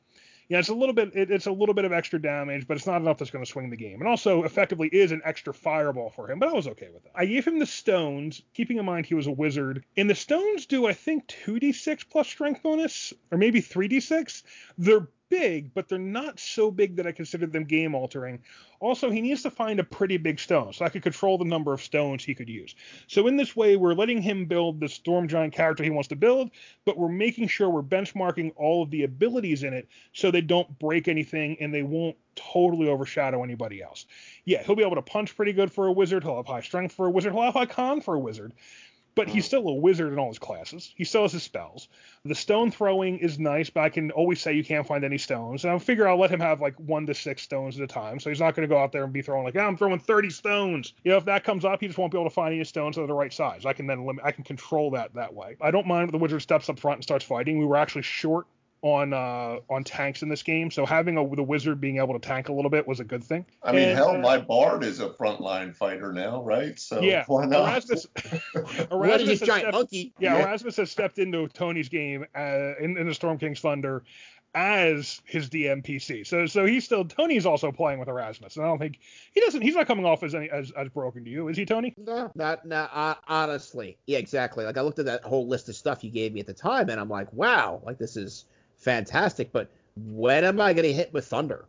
Yeah, 0.52 0.58
it's 0.58 0.68
a 0.68 0.74
little 0.74 0.94
bit 0.94 1.16
it, 1.16 1.30
it's 1.30 1.46
a 1.46 1.50
little 1.50 1.74
bit 1.74 1.86
of 1.86 1.94
extra 1.94 2.20
damage, 2.20 2.68
but 2.68 2.76
it's 2.76 2.86
not 2.86 3.00
enough 3.00 3.16
that's 3.16 3.30
going 3.30 3.42
to 3.42 3.50
swing 3.50 3.70
the 3.70 3.76
game. 3.76 4.00
And 4.00 4.06
also 4.06 4.42
effectively 4.42 4.88
is 4.88 5.10
an 5.10 5.22
extra 5.24 5.54
fireball 5.54 6.10
for 6.10 6.30
him, 6.30 6.38
but 6.38 6.50
I 6.50 6.52
was 6.52 6.66
okay 6.66 6.90
with 6.92 7.04
that. 7.04 7.12
I 7.14 7.24
gave 7.24 7.46
him 7.46 7.58
the 7.58 7.64
stones, 7.64 8.42
keeping 8.52 8.76
in 8.76 8.84
mind 8.84 9.06
he 9.06 9.14
was 9.14 9.26
a 9.26 9.30
wizard. 9.30 9.82
And 9.96 10.10
the 10.10 10.14
stones 10.14 10.66
do 10.66 10.86
I 10.86 10.92
think 10.92 11.26
2d6 11.46 12.04
plus 12.10 12.28
strength 12.28 12.62
bonus 12.62 13.14
or 13.30 13.38
maybe 13.38 13.62
3d6. 13.62 14.42
They're 14.76 15.08
big, 15.32 15.72
but 15.72 15.88
they're 15.88 15.98
not 15.98 16.38
so 16.38 16.70
big 16.70 16.94
that 16.96 17.06
I 17.06 17.12
consider 17.12 17.46
them 17.46 17.64
game 17.64 17.94
altering. 17.94 18.38
Also, 18.80 19.10
he 19.10 19.22
needs 19.22 19.42
to 19.44 19.50
find 19.50 19.80
a 19.80 19.84
pretty 19.84 20.18
big 20.18 20.38
stone, 20.38 20.74
so 20.74 20.84
I 20.84 20.90
could 20.90 21.02
control 21.02 21.38
the 21.38 21.46
number 21.46 21.72
of 21.72 21.80
stones 21.80 22.22
he 22.22 22.34
could 22.34 22.50
use. 22.50 22.74
So 23.06 23.26
in 23.26 23.38
this 23.38 23.56
way, 23.56 23.76
we're 23.76 23.94
letting 23.94 24.20
him 24.20 24.44
build 24.44 24.78
the 24.78 24.90
storm 24.90 25.28
giant 25.28 25.54
character 25.54 25.82
he 25.82 25.88
wants 25.88 26.08
to 26.08 26.16
build, 26.16 26.50
but 26.84 26.98
we're 26.98 27.08
making 27.08 27.48
sure 27.48 27.70
we're 27.70 27.82
benchmarking 27.82 28.52
all 28.56 28.82
of 28.82 28.90
the 28.90 29.04
abilities 29.04 29.62
in 29.62 29.72
it 29.72 29.88
so 30.12 30.30
they 30.30 30.42
don't 30.42 30.78
break 30.78 31.08
anything 31.08 31.56
and 31.60 31.72
they 31.72 31.82
won't 31.82 32.16
totally 32.34 32.88
overshadow 32.88 33.42
anybody 33.42 33.82
else. 33.82 34.04
Yeah, 34.44 34.62
he'll 34.62 34.76
be 34.76 34.84
able 34.84 34.96
to 34.96 35.02
punch 35.02 35.34
pretty 35.34 35.54
good 35.54 35.72
for 35.72 35.86
a 35.86 35.92
wizard. 35.92 36.24
He'll 36.24 36.36
have 36.36 36.46
high 36.46 36.60
strength 36.60 36.94
for 36.94 37.06
a 37.06 37.10
wizard. 37.10 37.32
He'll 37.32 37.42
have 37.42 37.54
high 37.54 37.64
con 37.64 38.02
for 38.02 38.14
a 38.14 38.20
wizard. 38.20 38.52
But 39.14 39.28
he's 39.28 39.44
still 39.44 39.68
a 39.68 39.74
wizard 39.74 40.12
in 40.12 40.18
all 40.18 40.28
his 40.28 40.38
classes. 40.38 40.92
He 40.96 41.04
still 41.04 41.22
has 41.22 41.32
his 41.32 41.42
spells. 41.42 41.88
The 42.24 42.34
stone 42.34 42.70
throwing 42.70 43.18
is 43.18 43.38
nice, 43.38 43.68
but 43.68 43.80
I 43.82 43.90
can 43.90 44.10
always 44.10 44.40
say 44.40 44.54
you 44.54 44.64
can't 44.64 44.86
find 44.86 45.04
any 45.04 45.18
stones. 45.18 45.64
And 45.64 45.72
I 45.72 45.78
figure 45.78 46.08
I'll 46.08 46.18
let 46.18 46.30
him 46.30 46.40
have 46.40 46.60
like 46.60 46.76
one 46.76 47.06
to 47.06 47.14
six 47.14 47.42
stones 47.42 47.76
at 47.78 47.84
a 47.84 47.86
time. 47.86 48.20
So 48.20 48.30
he's 48.30 48.40
not 48.40 48.54
going 48.54 48.66
to 48.66 48.74
go 48.74 48.80
out 48.80 48.92
there 48.92 49.04
and 49.04 49.12
be 49.12 49.20
throwing 49.20 49.44
like, 49.44 49.56
"Ah, 49.56 49.66
I'm 49.66 49.76
throwing 49.76 49.98
30 49.98 50.30
stones. 50.30 50.94
You 51.04 51.10
know, 51.10 51.18
if 51.18 51.26
that 51.26 51.44
comes 51.44 51.64
up, 51.64 51.80
he 51.80 51.86
just 51.86 51.98
won't 51.98 52.12
be 52.12 52.18
able 52.18 52.30
to 52.30 52.34
find 52.34 52.54
any 52.54 52.64
stones 52.64 52.96
that 52.96 53.02
are 53.02 53.06
the 53.06 53.12
right 53.14 53.32
size. 53.32 53.66
I 53.66 53.74
can 53.74 53.86
then 53.86 54.06
limit, 54.06 54.24
I 54.24 54.32
can 54.32 54.44
control 54.44 54.92
that 54.92 55.12
that 55.14 55.34
way. 55.34 55.56
I 55.60 55.70
don't 55.70 55.86
mind 55.86 56.08
if 56.08 56.12
the 56.12 56.18
wizard 56.18 56.42
steps 56.42 56.68
up 56.68 56.78
front 56.78 56.98
and 56.98 57.04
starts 57.04 57.24
fighting. 57.24 57.58
We 57.58 57.66
were 57.66 57.76
actually 57.76 58.02
short 58.02 58.46
on 58.82 59.12
uh 59.12 59.58
on 59.70 59.84
tanks 59.84 60.22
in 60.22 60.28
this 60.28 60.42
game, 60.42 60.70
so 60.70 60.84
having 60.84 61.16
a 61.16 61.36
the 61.36 61.42
wizard 61.42 61.80
being 61.80 61.98
able 61.98 62.12
to 62.12 62.18
tank 62.18 62.48
a 62.48 62.52
little 62.52 62.70
bit 62.70 62.86
was 62.86 62.98
a 63.00 63.04
good 63.04 63.22
thing. 63.22 63.46
I 63.62 63.70
mean, 63.72 63.88
And, 63.90 63.96
hell, 63.96 64.10
uh, 64.16 64.18
my 64.18 64.38
bard 64.38 64.82
is 64.82 64.98
a 65.00 65.10
frontline 65.10 65.74
fighter 65.74 66.12
now, 66.12 66.42
right? 66.42 66.78
So 66.78 67.00
yeah, 67.00 67.24
why 67.28 67.46
not? 67.46 67.60
Erasmus, 67.68 68.06
What 68.52 68.64
is 68.72 68.86
Erasmus 68.90 69.28
this 69.40 69.40
giant 69.48 69.60
stepped- 69.62 69.72
monkey? 69.74 70.12
Yeah, 70.18 70.36
Yeah. 70.38 70.42
Erasmus 70.44 70.76
has 70.76 70.90
stepped 70.90 71.18
into 71.20 71.46
Tony's 71.48 71.88
game 71.88 72.26
uh, 72.36 72.72
in, 72.80 72.96
in 72.98 73.06
the 73.06 73.14
Storm 73.14 73.38
King's 73.38 73.60
Thunder 73.60 74.02
as 74.54 75.22
his 75.24 75.48
DMPC. 75.48 76.26
So 76.26 76.44
so 76.46 76.66
he's 76.66 76.84
still 76.84 77.04
Tony's 77.04 77.46
also 77.46 77.72
playing 77.72 78.00
with 78.00 78.08
Erasmus. 78.08 78.56
And 78.56 78.64
I 78.64 78.68
don't 78.68 78.78
think 78.78 78.98
he 79.32 79.40
doesn't 79.40 79.62
he's 79.62 79.74
not 79.76 79.86
coming 79.86 80.04
off 80.04 80.22
as 80.24 80.34
any 80.34 80.50
as, 80.50 80.72
as 80.72 80.88
broken 80.88 81.24
to 81.24 81.30
you, 81.30 81.48
is 81.48 81.56
he, 81.56 81.64
Tony? 81.64 81.94
No, 81.96 82.30
not 82.34 82.66
not 82.66 82.90
uh, 82.92 83.14
honestly. 83.28 83.96
Yeah, 84.06 84.18
exactly. 84.18 84.64
Like 84.64 84.76
I 84.76 84.80
looked 84.82 84.98
at 84.98 85.06
that 85.06 85.22
whole 85.22 85.46
list 85.46 85.68
of 85.68 85.76
stuff 85.76 86.02
you 86.04 86.10
gave 86.10 86.32
me 86.34 86.40
at 86.40 86.46
the 86.46 86.52
time, 86.52 86.90
and 86.90 87.00
I'm 87.00 87.08
like, 87.08 87.32
wow, 87.32 87.80
like 87.84 87.96
this 87.98 88.16
is 88.16 88.44
fantastic. 88.82 89.52
But 89.52 89.70
when 89.96 90.44
am 90.44 90.60
I 90.60 90.72
gonna 90.72 90.88
hit 90.88 91.12
with 91.12 91.26
Thunder? 91.26 91.66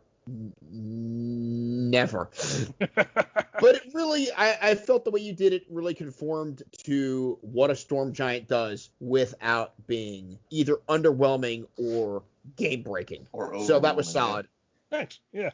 Never. 0.70 2.30
but 2.94 3.74
it 3.74 3.82
really, 3.92 4.28
I, 4.32 4.70
I 4.70 4.74
felt 4.74 5.04
the 5.04 5.10
way 5.10 5.20
you 5.20 5.32
did 5.32 5.52
it 5.52 5.66
really 5.70 5.94
conformed 5.94 6.62
to 6.84 7.38
what 7.42 7.70
a 7.70 7.76
Storm 7.76 8.12
Giant 8.12 8.48
does 8.48 8.90
without 9.00 9.74
being 9.86 10.38
either 10.50 10.76
underwhelming 10.88 11.66
or 11.76 12.22
game 12.56 12.82
breaking. 12.82 13.26
So 13.66 13.80
that 13.80 13.96
was 13.96 14.10
solid. 14.10 14.48
Thanks. 14.90 15.20
Yeah. 15.32 15.50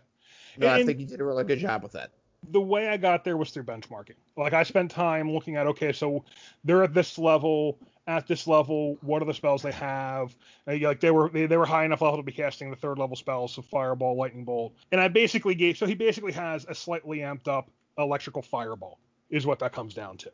No, 0.57 0.69
I 0.69 0.85
think 0.85 1.01
you 1.01 1.07
did 1.07 1.21
a 1.21 1.25
really 1.25 1.45
good 1.45 1.59
job 1.59 1.83
with 1.83 1.93
that. 1.93 2.11
The 2.51 2.61
way 2.61 2.89
I 2.89 2.97
got 2.97 3.25
there 3.25 3.37
was 3.37 3.51
through 3.51 3.65
benchmarking. 3.65 4.15
Like 4.37 4.53
I 4.53 4.63
spent 4.63 4.91
time 4.91 5.31
looking 5.31 5.57
at 5.57 5.67
okay, 5.67 5.93
so 5.93 6.25
they're 6.65 6.83
at 6.83 6.95
this 6.95 7.19
level, 7.19 7.79
at 8.07 8.26
this 8.26 8.46
level, 8.46 8.98
what 9.03 9.22
are 9.22 9.26
the 9.26 9.34
spells 9.34 9.62
they 9.62 9.72
have? 9.72 10.34
Like 10.66 11.01
they 11.01 11.11
were 11.11 11.28
they, 11.28 11.46
they 11.46 11.57
were 11.57 11.66
high 11.66 11.84
enough 11.84 12.03
level 12.03 12.18
to 12.18 12.22
be 12.22 12.32
casting 12.32 12.70
the 12.70 12.76
third 12.76 12.98
level 12.98 13.16
spells, 13.16 13.55
so 13.55 13.62
fireball, 13.62 14.16
lightning 14.16 14.44
bolt. 14.44 14.74
And 14.92 15.01
I 15.01 15.09
basically 15.09 15.55
gave 15.55 15.76
so 15.76 15.86
he 15.86 15.94
basically 15.94 16.32
has 16.32 16.66
a 16.68 16.74
slightly 16.74 17.18
amped 17.18 17.48
up 17.48 17.70
electrical 17.98 18.42
fireball 18.42 18.98
is 19.30 19.46
what 19.46 19.61
that 19.61 19.72
comes 19.72 19.94
down 19.94 20.16
to. 20.16 20.28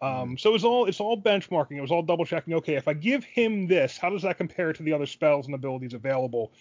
Um, 0.00 0.36
mm. 0.36 0.40
So 0.40 0.54
it's 0.54 0.64
all 0.64 0.86
it's 0.86 1.00
all 1.00 1.20
benchmarking. 1.20 1.76
It 1.76 1.80
was 1.80 1.90
all 1.90 2.02
double 2.02 2.24
checking. 2.24 2.54
Okay, 2.54 2.74
if 2.74 2.88
I 2.88 2.94
give 2.94 3.24
him 3.24 3.66
this, 3.66 3.98
how 3.98 4.10
does 4.10 4.22
that 4.22 4.38
compare 4.38 4.72
to 4.72 4.82
the 4.82 4.92
other 4.92 5.06
spells 5.06 5.46
and 5.46 5.54
abilities 5.54 5.94
available? 5.94 6.52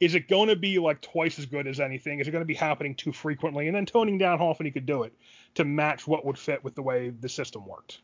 Is 0.00 0.14
it 0.14 0.28
going 0.28 0.48
to 0.48 0.56
be 0.56 0.78
like 0.78 1.00
twice 1.00 1.38
as 1.38 1.46
good 1.46 1.66
as 1.66 1.78
anything? 1.78 2.18
Is 2.18 2.26
it 2.26 2.32
going 2.32 2.42
to 2.42 2.46
be 2.46 2.54
happening 2.54 2.94
too 2.94 3.12
frequently? 3.12 3.68
And 3.68 3.76
then 3.76 3.86
toning 3.86 4.18
down 4.18 4.38
how 4.38 4.46
often 4.46 4.66
he 4.66 4.72
could 4.72 4.86
do 4.86 5.04
it 5.04 5.12
to 5.54 5.64
match 5.64 6.06
what 6.06 6.24
would 6.24 6.38
fit 6.38 6.64
with 6.64 6.74
the 6.74 6.82
way 6.82 7.10
the 7.10 7.28
system 7.28 7.66
worked. 7.66 8.00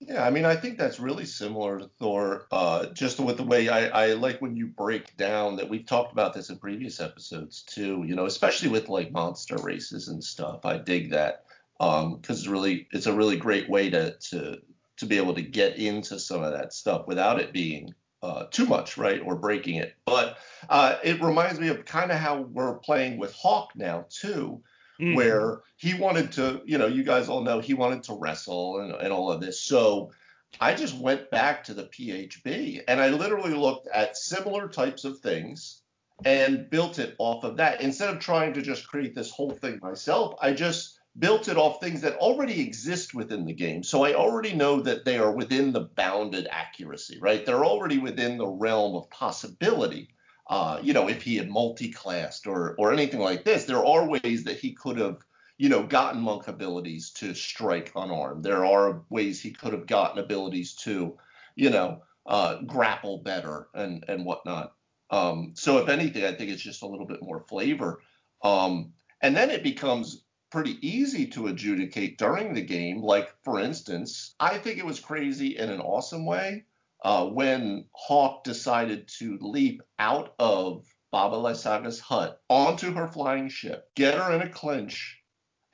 Yeah, 0.00 0.24
I 0.24 0.30
mean, 0.30 0.44
I 0.44 0.56
think 0.56 0.78
that's 0.78 1.00
really 1.00 1.24
similar 1.24 1.78
to 1.78 1.88
Thor, 1.98 2.46
uh, 2.52 2.86
just 2.86 3.18
with 3.18 3.38
the 3.38 3.42
way 3.42 3.68
I, 3.68 3.86
I 3.86 4.12
like 4.12 4.42
when 4.42 4.54
you 4.54 4.66
break 4.66 5.16
down 5.16 5.56
that 5.56 5.68
we've 5.68 5.86
talked 5.86 6.12
about 6.12 6.34
this 6.34 6.50
in 6.50 6.58
previous 6.58 7.00
episodes 7.00 7.62
too, 7.62 8.04
you 8.06 8.14
know, 8.14 8.26
especially 8.26 8.68
with 8.68 8.88
like 8.88 9.10
monster 9.10 9.56
races 9.56 10.08
and 10.08 10.22
stuff. 10.22 10.66
I 10.66 10.78
dig 10.78 11.10
that 11.12 11.44
because 11.78 12.04
um, 12.04 12.20
it's 12.28 12.46
really 12.46 12.88
it's 12.92 13.06
a 13.06 13.12
really 13.12 13.36
great 13.36 13.68
way 13.70 13.88
to 13.90 14.16
to 14.30 14.58
to 14.98 15.06
be 15.06 15.16
able 15.16 15.34
to 15.34 15.42
get 15.42 15.76
into 15.76 16.18
some 16.18 16.42
of 16.42 16.52
that 16.52 16.72
stuff 16.72 17.06
without 17.06 17.40
it 17.40 17.52
being 17.52 17.94
uh, 18.22 18.46
too 18.50 18.66
much, 18.66 18.96
right, 18.96 19.20
or 19.24 19.36
breaking 19.36 19.76
it. 19.76 19.94
But 20.04 20.38
uh, 20.68 20.96
it 21.04 21.22
reminds 21.22 21.60
me 21.60 21.68
of 21.68 21.84
kind 21.84 22.10
of 22.10 22.18
how 22.18 22.40
we're 22.42 22.78
playing 22.78 23.18
with 23.18 23.32
Hawk 23.34 23.70
now 23.76 24.06
too, 24.08 24.62
mm. 25.00 25.14
where 25.14 25.60
he 25.76 25.94
wanted 25.94 26.32
to, 26.32 26.62
you 26.64 26.78
know, 26.78 26.86
you 26.86 27.02
guys 27.02 27.28
all 27.28 27.42
know 27.42 27.60
he 27.60 27.74
wanted 27.74 28.02
to 28.04 28.14
wrestle 28.14 28.80
and, 28.80 28.92
and 28.92 29.12
all 29.12 29.30
of 29.30 29.40
this. 29.40 29.60
So 29.60 30.12
I 30.60 30.74
just 30.74 30.96
went 30.98 31.30
back 31.30 31.64
to 31.64 31.74
the 31.74 31.84
PHB 31.84 32.82
and 32.88 33.00
I 33.00 33.10
literally 33.10 33.54
looked 33.54 33.88
at 33.88 34.16
similar 34.16 34.68
types 34.68 35.04
of 35.04 35.18
things 35.18 35.82
and 36.24 36.70
built 36.70 36.98
it 36.98 37.14
off 37.18 37.44
of 37.44 37.58
that. 37.58 37.80
Instead 37.80 38.14
of 38.14 38.20
trying 38.20 38.54
to 38.54 38.62
just 38.62 38.88
create 38.88 39.14
this 39.14 39.30
whole 39.30 39.50
thing 39.50 39.78
myself, 39.82 40.34
I 40.40 40.52
just 40.52 40.98
built 41.18 41.48
it 41.48 41.56
off 41.56 41.80
things 41.80 42.00
that 42.02 42.16
already 42.16 42.60
exist 42.60 43.14
within 43.14 43.44
the 43.44 43.52
game. 43.52 43.82
So 43.82 44.04
I 44.04 44.14
already 44.14 44.54
know 44.54 44.80
that 44.80 45.04
they 45.04 45.18
are 45.18 45.32
within 45.32 45.72
the 45.72 45.88
bounded 45.96 46.46
accuracy, 46.50 47.18
right? 47.20 47.44
They're 47.44 47.64
already 47.64 47.98
within 47.98 48.38
the 48.38 48.46
realm 48.46 48.94
of 48.94 49.08
possibility. 49.10 50.10
Uh, 50.48 50.78
you 50.82 50.92
know, 50.92 51.08
if 51.08 51.22
he 51.22 51.36
had 51.36 51.50
multi-classed 51.50 52.46
or 52.46 52.76
or 52.78 52.92
anything 52.92 53.20
like 53.20 53.44
this, 53.44 53.64
there 53.64 53.84
are 53.84 54.08
ways 54.08 54.44
that 54.44 54.58
he 54.58 54.72
could 54.72 54.98
have, 54.98 55.18
you 55.58 55.68
know, 55.68 55.82
gotten 55.82 56.20
monk 56.20 56.46
abilities 56.46 57.10
to 57.10 57.34
strike 57.34 57.90
unarmed. 57.96 58.44
There 58.44 58.64
are 58.64 59.02
ways 59.10 59.40
he 59.40 59.50
could 59.50 59.72
have 59.72 59.86
gotten 59.86 60.22
abilities 60.22 60.74
to, 60.76 61.18
you 61.56 61.70
know, 61.70 62.02
uh, 62.26 62.62
grapple 62.62 63.18
better 63.18 63.68
and 63.74 64.04
and 64.08 64.24
whatnot. 64.24 64.74
Um, 65.10 65.52
so 65.54 65.78
if 65.78 65.88
anything, 65.88 66.24
I 66.24 66.32
think 66.32 66.50
it's 66.50 66.62
just 66.62 66.82
a 66.82 66.86
little 66.86 67.06
bit 67.06 67.22
more 67.22 67.40
flavor. 67.40 68.00
Um, 68.42 68.92
and 69.20 69.36
then 69.36 69.50
it 69.50 69.62
becomes 69.62 70.24
pretty 70.50 70.78
easy 70.86 71.26
to 71.26 71.48
adjudicate 71.48 72.18
during 72.18 72.54
the 72.54 72.62
game. 72.62 73.02
Like, 73.02 73.34
for 73.42 73.60
instance, 73.60 74.34
I 74.38 74.58
think 74.58 74.78
it 74.78 74.86
was 74.86 75.00
crazy 75.00 75.56
in 75.56 75.70
an 75.70 75.80
awesome 75.80 76.24
way 76.24 76.64
uh, 77.06 77.24
when 77.24 77.84
Hawk 77.92 78.42
decided 78.42 79.06
to 79.06 79.38
leap 79.40 79.80
out 80.00 80.34
of 80.40 80.84
Baba 81.12 81.36
Lysaga's 81.36 82.00
hut 82.00 82.40
onto 82.48 82.92
her 82.92 83.06
flying 83.06 83.48
ship, 83.48 83.88
get 83.94 84.14
her 84.14 84.32
in 84.32 84.42
a 84.42 84.48
clinch, 84.48 85.22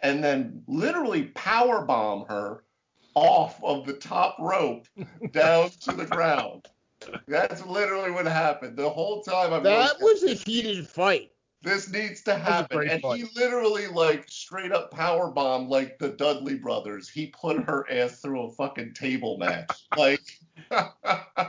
and 0.01 0.23
then 0.23 0.63
literally 0.67 1.23
power 1.35 1.87
bomb 1.87 2.27
her 2.27 2.65
off 3.15 3.59
of 3.65 3.87
the 3.87 3.95
top 3.95 4.37
rope 4.41 4.87
down 5.33 5.71
to 5.81 5.93
the 5.93 6.05
ground. 6.05 6.69
That's 7.27 7.65
literally 7.65 8.11
what 8.11 8.27
happened. 8.27 8.77
The 8.77 8.91
whole 8.91 9.23
time 9.23 9.55
I'm 9.55 9.63
That 9.63 10.03
was 10.03 10.23
a 10.25 10.35
heated 10.35 10.87
fight. 10.87 11.31
This 11.63 11.91
needs 11.91 12.23
to 12.25 12.37
happen. 12.37 12.91
And 12.91 13.03
he 13.03 13.25
literally 13.35 13.87
like 13.87 14.27
straight 14.29 14.73
up 14.73 14.91
power 14.91 15.31
bomb 15.31 15.71
like 15.71 15.99
the 15.99 16.11
Dudley 16.11 16.57
brothers. 16.57 17.09
He 17.09 17.29
put 17.29 17.65
her 17.65 17.91
ass 17.91 18.21
through 18.21 18.43
a 18.43 18.53
fucking 18.53 18.93
table 18.93 19.39
match. 19.39 19.71
like 19.97 20.21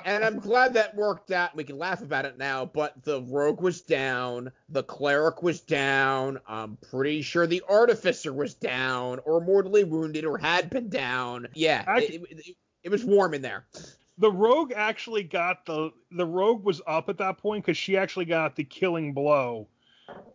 And 0.05 0.23
I'm 0.23 0.39
glad 0.39 0.73
that 0.73 0.95
worked 0.95 1.31
out. 1.31 1.55
We 1.55 1.63
can 1.63 1.77
laugh 1.77 2.01
about 2.01 2.25
it 2.25 2.37
now, 2.37 2.65
but 2.65 3.03
the 3.03 3.21
rogue 3.21 3.61
was 3.61 3.81
down, 3.81 4.51
the 4.69 4.83
cleric 4.83 5.41
was 5.41 5.61
down. 5.61 6.39
I'm 6.47 6.77
pretty 6.89 7.21
sure 7.21 7.47
the 7.47 7.63
artificer 7.69 8.33
was 8.33 8.53
down 8.53 9.19
or 9.25 9.39
mortally 9.39 9.83
wounded 9.83 10.25
or 10.25 10.37
had 10.37 10.69
been 10.69 10.89
down. 10.89 11.47
Yeah, 11.53 11.83
it, 11.97 12.21
it, 12.29 12.55
it 12.83 12.89
was 12.89 13.05
warm 13.05 13.33
in 13.33 13.41
there 13.41 13.65
the 14.17 14.31
rogue 14.31 14.71
actually 14.75 15.23
got 15.23 15.65
the 15.65 15.91
the 16.11 16.25
rogue 16.25 16.63
was 16.63 16.81
up 16.85 17.09
at 17.09 17.17
that 17.17 17.37
point 17.37 17.65
because 17.65 17.77
she 17.77 17.97
actually 17.97 18.25
got 18.25 18.55
the 18.55 18.63
killing 18.63 19.13
blow 19.13 19.67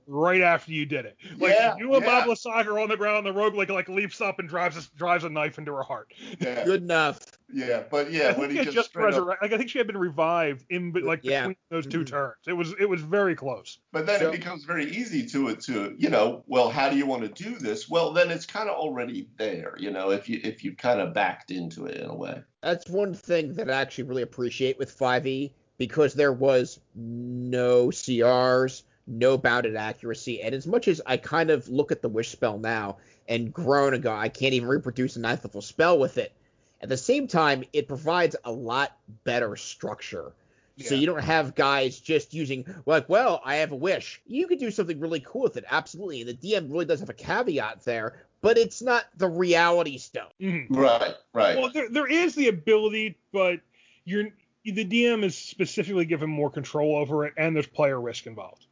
right 0.07 0.41
after 0.41 0.73
you 0.73 0.87
did 0.87 1.05
it. 1.05 1.16
Like 1.39 1.55
yeah, 1.57 1.77
you 1.77 1.95
and 1.95 2.05
yeah. 2.05 2.21
Baba 2.21 2.33
Lysaga 2.33 2.83
on 2.83 2.89
the 2.89 2.97
ground, 2.97 3.27
the 3.27 3.33
rogue 3.33 3.55
like 3.55 3.69
like 3.69 3.89
leaps 3.89 4.21
up 4.21 4.39
and 4.39 4.49
drives 4.49 4.77
a, 4.77 4.97
drives 4.97 5.25
a 5.25 5.29
knife 5.29 5.59
into 5.59 5.73
her 5.75 5.83
heart. 5.83 6.12
Yeah. 6.41 6.64
Good 6.64 6.83
enough. 6.83 7.21
Yeah, 7.51 7.82
but 7.90 8.12
yeah, 8.12 8.38
when 8.38 8.51
he 8.51 8.57
just, 8.57 8.72
just 8.72 8.96
resurrected, 8.96 9.42
like 9.42 9.53
I 9.53 9.59
think 9.59 9.70
she 9.70 9.78
had 9.78 9.86
been 9.86 9.96
revived 9.96 10.66
in 10.68 10.92
like 10.92 11.20
yeah. 11.22 11.42
between 11.42 11.57
those 11.70 11.86
2 11.86 11.99
mm-hmm. 11.99 12.05
turns. 12.05 12.36
It 12.46 12.53
was 12.53 12.74
it 12.78 12.88
was 12.88 13.01
very 13.01 13.34
close. 13.34 13.78
But 13.90 14.07
then 14.07 14.20
so, 14.20 14.28
it 14.28 14.32
becomes 14.32 14.64
very 14.64 14.90
easy 14.90 15.24
to 15.26 15.49
it 15.49 15.61
to 15.62 15.94
you 15.96 16.11
know, 16.11 16.44
well, 16.46 16.68
how 16.68 16.90
do 16.90 16.96
you 16.96 17.07
want 17.07 17.22
to 17.22 17.42
do 17.42 17.59
this? 17.59 17.88
Well, 17.88 18.12
then 18.12 18.30
it's 18.30 18.46
kind 18.46 18.68
of 18.68 18.76
already 18.76 19.28
there, 19.38 19.74
you 19.78 19.90
know, 19.90 20.11
if 20.11 20.28
you 20.28 20.40
if 20.44 20.62
you 20.62 20.74
kind 20.74 21.01
of 21.01 21.14
backed 21.14 21.51
into 21.51 21.86
it 21.86 21.96
in 21.96 22.11
a 22.11 22.14
way. 22.14 22.42
That's 22.62 22.88
one 22.88 23.14
thing 23.14 23.55
that 23.55 23.70
I 23.70 23.80
actually 23.80 24.05
really 24.05 24.22
appreciate 24.22 24.78
with 24.78 24.96
5e 24.96 25.53
because 25.78 26.14
there 26.14 26.32
was 26.32 26.80
no 26.94 27.88
CRs 27.88 28.82
no 29.09 29.38
bounded 29.38 29.74
accuracy. 29.74 30.42
And 30.42 30.55
as 30.55 30.66
much 30.66 30.86
as 30.86 31.01
I 31.07 31.16
kind 31.16 31.51
of 31.51 31.68
look 31.68 31.90
at 31.90 32.03
the 32.03 32.09
wish 32.09 32.28
spell 32.28 32.59
now 32.59 32.99
and 33.26 33.53
groan 33.53 33.94
and 33.94 34.03
go, 34.03 34.14
I 34.14 34.28
can't 34.28 34.55
even 34.55 34.68
reproduce 34.68 35.16
a 35.16 35.20
ninth 35.20 35.44
level 35.44 35.62
spell 35.62 35.99
with 35.99 36.18
it. 36.18 36.32
At 36.81 36.89
the 36.89 36.97
same 36.97 37.26
time, 37.26 37.64
it 37.72 37.89
provides 37.89 38.37
a 38.45 38.53
lot 38.53 38.97
better 39.24 39.57
structure. 39.57 40.33
Yeah. 40.76 40.89
So 40.89 40.95
you 40.95 41.07
don't 41.07 41.24
have 41.24 41.57
guys 41.57 41.99
just 41.99 42.33
using 42.33 42.64
like, 42.87 43.09
well, 43.09 43.41
I 43.45 43.57
have 43.57 43.72
a 43.72 43.76
wish. 43.76 44.22
You 44.26 44.47
could 44.47 44.61
do 44.61 44.70
something 44.70 45.01
really 45.01 45.20
cool 45.20 45.43
with 45.43 45.57
it, 45.57 45.64
absolutely. 45.68 46.20
And 46.20 46.31
the 46.31 46.35
DM 46.35 46.70
really 46.70 46.85
does 46.85 47.01
have 47.01 47.09
a 47.09 47.14
caveat 47.14 47.83
there, 47.85 48.24
but 48.41 48.59
it's 48.59 48.81
not 48.81 49.05
the 49.16 49.29
reality 49.29 49.99
stone. 49.99 50.31
Mm-hmm. 50.41 50.74
Right, 50.74 51.14
right. 51.33 51.59
Well, 51.59 51.70
there, 51.72 51.89
there 51.91 52.07
is 52.07 52.37
the 52.37 52.47
ability, 52.47 53.18
but 53.33 53.61
you're 54.05 54.29
the 54.64 54.85
DM 54.85 55.24
is 55.24 55.37
specifically 55.37 56.05
given 56.05 56.29
more 56.29 56.51
control 56.51 56.97
over 56.97 57.26
it, 57.26 57.35
and 57.37 57.57
there's 57.57 57.66
player 57.66 58.01
risk 58.01 58.26
involved 58.26 58.66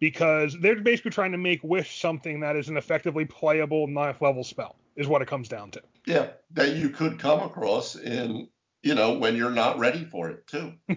because 0.00 0.56
they're 0.60 0.80
basically 0.80 1.10
trying 1.10 1.32
to 1.32 1.38
make 1.38 1.62
Wish 1.62 2.00
something 2.00 2.40
that 2.40 2.56
is 2.56 2.68
an 2.68 2.76
effectively 2.76 3.24
playable 3.24 3.86
ninth 3.86 4.20
level 4.20 4.44
spell, 4.44 4.76
is 4.96 5.06
what 5.06 5.22
it 5.22 5.28
comes 5.28 5.48
down 5.48 5.70
to. 5.72 5.82
Yeah, 6.06 6.28
that 6.52 6.76
you 6.76 6.90
could 6.90 7.18
come 7.18 7.40
across 7.40 7.96
in, 7.96 8.48
you 8.82 8.94
know, 8.94 9.18
when 9.18 9.36
you're 9.36 9.50
not 9.50 9.78
ready 9.78 10.04
for 10.04 10.30
it, 10.30 10.46
too. 10.46 10.72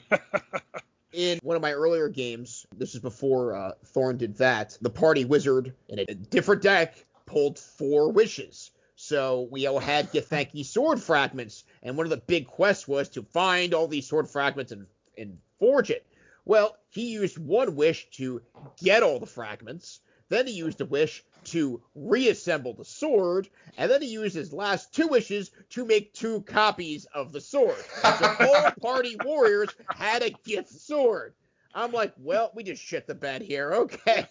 in 1.14 1.40
one 1.42 1.56
of 1.56 1.62
my 1.62 1.74
earlier 1.74 2.10
games, 2.10 2.66
this 2.76 2.94
is 2.94 3.02
before 3.02 3.56
uh, 3.56 3.72
Thorn 3.86 4.18
did 4.18 4.38
that, 4.38 4.78
the 4.82 4.90
party 4.90 5.26
wizard 5.26 5.74
in 5.90 6.00
a 6.00 6.06
different 6.06 6.62
deck 6.62 7.04
pulled 7.26 7.58
four 7.58 8.12
wishes. 8.12 8.72
So 8.96 9.48
we 9.52 9.68
all 9.68 9.80
had 9.80 10.12
Githyanki 10.12 10.66
sword 10.66 11.02
fragments, 11.02 11.64
and 11.84 11.96
one 11.96 12.06
of 12.06 12.10
the 12.10 12.18
big 12.18 12.48
quests 12.48 12.88
was 12.88 13.10
to 13.10 13.24
find 13.24 13.74
all 13.74 13.88
these 13.88 14.08
sword 14.08 14.28
fragments 14.28 14.72
and, 14.72 14.88
and 15.18 15.38
forge 15.60 15.92
it. 15.92 16.06
Well, 16.46 16.78
he 16.90 17.12
used 17.12 17.38
one 17.38 17.76
wish 17.76 18.10
to 18.12 18.42
get 18.82 19.04
all 19.04 19.20
the 19.20 19.26
fragments. 19.26 20.00
Then 20.30 20.48
he 20.48 20.54
used 20.54 20.82
a 20.82 20.86
wish 20.86 21.24
to 21.48 21.82
reassemble 21.96 22.74
the 22.74 22.86
sword, 22.86 23.50
and 23.78 23.90
then 23.90 24.02
he 24.02 24.08
used 24.10 24.36
his 24.36 24.54
last 24.54 24.94
two 24.94 25.08
wishes 25.08 25.52
to 25.70 25.86
make 25.86 26.14
two 26.14 26.42
copies 26.42 27.06
of 27.14 27.32
the 27.32 27.42
sword. 27.42 27.84
The 28.02 28.36
whole 28.40 28.72
party 28.82 29.18
warriors 29.24 29.70
had 29.90 30.24
a 30.24 30.32
gift 30.46 30.70
sword. 30.70 31.34
I'm 31.74 31.92
like, 31.92 32.14
well, 32.18 32.52
we 32.56 32.64
just 32.64 32.84
shit 32.84 33.08
the 33.08 33.16
bed 33.16 33.42
here. 33.42 33.72
Okay. 33.74 34.28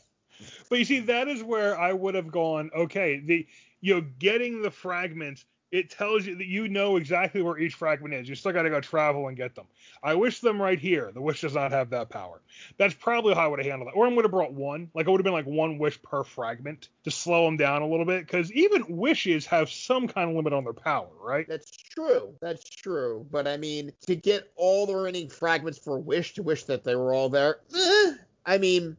But 0.68 0.78
you 0.78 0.84
see, 0.84 1.00
that 1.00 1.28
is 1.28 1.42
where 1.42 1.78
I 1.78 1.92
would 1.92 2.14
have 2.14 2.30
gone. 2.30 2.70
Okay, 2.76 3.20
the 3.20 3.46
you 3.80 3.94
know 3.94 4.06
getting 4.18 4.62
the 4.62 4.70
fragments. 4.70 5.44
It 5.72 5.90
tells 5.90 6.24
you 6.24 6.36
that 6.36 6.46
you 6.46 6.68
know 6.68 6.96
exactly 6.96 7.42
where 7.42 7.58
each 7.58 7.74
fragment 7.74 8.14
is. 8.14 8.28
You 8.28 8.34
still 8.34 8.52
got 8.52 8.62
to 8.62 8.70
go 8.70 8.80
travel 8.80 9.28
and 9.28 9.36
get 9.36 9.54
them. 9.54 9.66
I 10.02 10.14
wish 10.14 10.40
them 10.40 10.62
right 10.62 10.78
here. 10.78 11.10
The 11.12 11.20
wish 11.20 11.40
does 11.40 11.54
not 11.54 11.72
have 11.72 11.90
that 11.90 12.08
power. 12.08 12.40
That's 12.78 12.94
probably 12.94 13.34
how 13.34 13.44
I 13.44 13.48
would 13.48 13.58
have 13.58 13.66
handled 13.66 13.90
it. 13.92 13.96
Or 13.96 14.06
I 14.06 14.10
would 14.10 14.24
have 14.24 14.30
brought 14.30 14.52
one. 14.52 14.90
Like 14.94 15.06
it 15.06 15.10
would 15.10 15.20
have 15.20 15.24
been 15.24 15.32
like 15.32 15.46
one 15.46 15.78
wish 15.78 16.00
per 16.02 16.22
fragment 16.22 16.88
to 17.04 17.10
slow 17.10 17.46
them 17.46 17.56
down 17.56 17.82
a 17.82 17.88
little 17.88 18.06
bit. 18.06 18.26
Because 18.26 18.52
even 18.52 18.84
wishes 18.88 19.46
have 19.46 19.68
some 19.70 20.06
kind 20.06 20.30
of 20.30 20.36
limit 20.36 20.52
on 20.52 20.64
their 20.64 20.72
power, 20.72 21.08
right? 21.20 21.46
That's 21.48 21.70
true. 21.70 22.34
That's 22.40 22.68
true. 22.68 23.26
But 23.30 23.48
I 23.48 23.56
mean, 23.56 23.92
to 24.02 24.14
get 24.14 24.50
all 24.56 24.86
the 24.86 24.94
remaining 24.94 25.28
fragments 25.28 25.78
for 25.78 25.96
Wish 25.98 26.34
to 26.34 26.42
wish 26.42 26.64
that 26.64 26.84
they 26.84 26.94
were 26.94 27.12
all 27.12 27.28
there, 27.28 27.58
eh, 27.74 28.12
I 28.44 28.58
mean, 28.58 28.96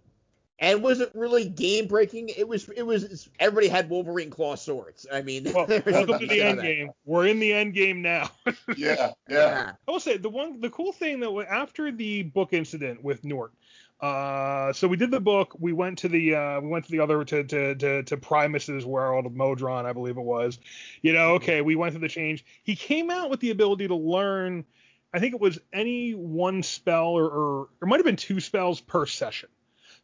and 0.59 0.81
wasn't 0.81 1.13
really 1.13 1.47
game 1.47 1.87
breaking? 1.87 2.29
It 2.29 2.47
was. 2.47 2.67
It 2.69 2.83
was. 2.83 3.29
Everybody 3.39 3.67
had 3.67 3.89
Wolverine 3.89 4.29
claw 4.29 4.55
swords. 4.55 5.05
I 5.11 5.21
mean, 5.21 5.43
Well, 5.53 5.65
welcome 5.69 5.83
to 6.19 6.27
the 6.27 6.39
about 6.39 6.49
end 6.49 6.59
that. 6.59 6.63
game. 6.63 6.91
We're 7.05 7.27
in 7.27 7.39
the 7.39 7.53
end 7.53 7.73
game 7.73 8.01
now. 8.01 8.29
Yeah, 8.75 8.95
yeah. 8.97 9.11
Yeah. 9.29 9.71
I 9.87 9.91
will 9.91 9.99
say 9.99 10.17
the 10.17 10.29
one 10.29 10.59
the 10.59 10.69
cool 10.69 10.91
thing 10.91 11.19
that 11.21 11.31
wa- 11.31 11.43
after 11.43 11.91
the 11.91 12.23
book 12.23 12.53
incident 12.53 13.03
with 13.03 13.23
Nort, 13.23 13.51
uh, 14.01 14.73
so 14.73 14.87
we 14.87 14.97
did 14.97 15.09
the 15.11 15.19
book. 15.19 15.55
We 15.59 15.73
went 15.73 15.99
to 15.99 16.07
the 16.09 16.35
uh, 16.35 16.61
we 16.61 16.67
went 16.67 16.85
to 16.85 16.91
the 16.91 16.99
other 16.99 17.23
to 17.23 17.43
to 17.43 17.75
to, 17.75 18.03
to 18.03 18.17
Primus's 18.17 18.85
world 18.85 19.25
of 19.25 19.33
Modron, 19.33 19.85
I 19.85 19.93
believe 19.93 20.17
it 20.17 20.21
was. 20.23 20.59
You 21.01 21.13
know, 21.13 21.35
okay, 21.35 21.61
we 21.61 21.75
went 21.75 21.93
through 21.93 22.01
the 22.01 22.09
change. 22.09 22.45
He 22.63 22.75
came 22.75 23.09
out 23.09 23.29
with 23.29 23.39
the 23.39 23.51
ability 23.51 23.87
to 23.87 23.95
learn. 23.95 24.65
I 25.13 25.19
think 25.19 25.33
it 25.33 25.39
was 25.41 25.57
any 25.73 26.11
one 26.13 26.61
spell 26.63 27.07
or 27.09 27.25
or 27.29 27.69
it 27.81 27.85
might 27.87 27.97
have 27.97 28.05
been 28.05 28.17
two 28.17 28.39
spells 28.39 28.81
per 28.81 29.05
session. 29.05 29.49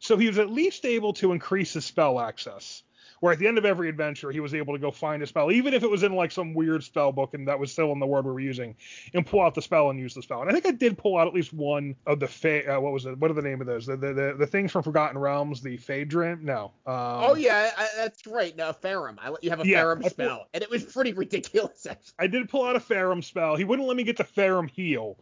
So 0.04 0.18
he 0.18 0.26
was 0.26 0.38
at 0.38 0.50
least 0.50 0.84
able 0.84 1.14
to 1.14 1.32
increase 1.32 1.72
his 1.72 1.86
spell 1.86 2.20
access. 2.20 2.82
Where 3.24 3.32
at 3.32 3.38
the 3.38 3.48
end 3.48 3.56
of 3.56 3.64
every 3.64 3.88
adventure, 3.88 4.30
he 4.30 4.40
was 4.40 4.52
able 4.52 4.74
to 4.74 4.78
go 4.78 4.90
find 4.90 5.22
a 5.22 5.26
spell, 5.26 5.50
even 5.50 5.72
if 5.72 5.82
it 5.82 5.88
was 5.88 6.02
in 6.02 6.12
like 6.14 6.30
some 6.30 6.52
weird 6.52 6.84
spell 6.84 7.10
book 7.10 7.32
and 7.32 7.48
that 7.48 7.58
was 7.58 7.72
still 7.72 7.90
in 7.92 7.98
the 7.98 8.04
word 8.06 8.26
we 8.26 8.32
were 8.32 8.38
using, 8.38 8.76
and 9.14 9.24
pull 9.24 9.40
out 9.40 9.54
the 9.54 9.62
spell 9.62 9.88
and 9.88 9.98
use 9.98 10.12
the 10.12 10.20
spell. 10.20 10.42
And 10.42 10.50
I 10.50 10.52
think 10.52 10.66
I 10.66 10.72
did 10.72 10.98
pull 10.98 11.16
out 11.16 11.26
at 11.26 11.32
least 11.32 11.54
one 11.54 11.96
of 12.06 12.20
the 12.20 12.28
fa- 12.28 12.76
uh, 12.76 12.78
what 12.82 12.92
was 12.92 13.06
it? 13.06 13.16
What 13.18 13.30
are 13.30 13.34
the 13.34 13.40
name 13.40 13.62
of 13.62 13.66
those? 13.66 13.86
The 13.86 13.96
the 13.96 14.12
the, 14.12 14.34
the 14.40 14.46
things 14.46 14.72
from 14.72 14.82
Forgotten 14.82 15.16
Realms, 15.16 15.62
the 15.62 15.78
Phaedron? 15.78 16.44
No. 16.44 16.72
Um, 16.84 16.92
Oh 16.96 17.34
yeah, 17.34 17.70
I, 17.78 17.88
that's 17.96 18.26
right. 18.26 18.54
No, 18.58 18.74
Farum. 18.74 19.16
I 19.18 19.30
let 19.30 19.42
you 19.42 19.48
have 19.48 19.60
a 19.60 19.66
Yeah, 19.66 19.82
Farum 19.84 20.00
I 20.00 20.02
thought- 20.02 20.10
spell, 20.10 20.48
and 20.52 20.62
it 20.62 20.68
was 20.68 20.84
pretty 20.84 21.14
ridiculous. 21.14 21.86
Actually. 21.86 22.12
I 22.18 22.26
did 22.26 22.50
pull 22.50 22.66
out 22.66 22.76
a 22.76 22.80
Farum 22.80 23.24
spell. 23.24 23.56
He 23.56 23.64
wouldn't 23.64 23.88
let 23.88 23.96
me 23.96 24.02
get 24.04 24.18
the 24.18 24.24
Farum 24.24 24.68
heal, 24.68 25.16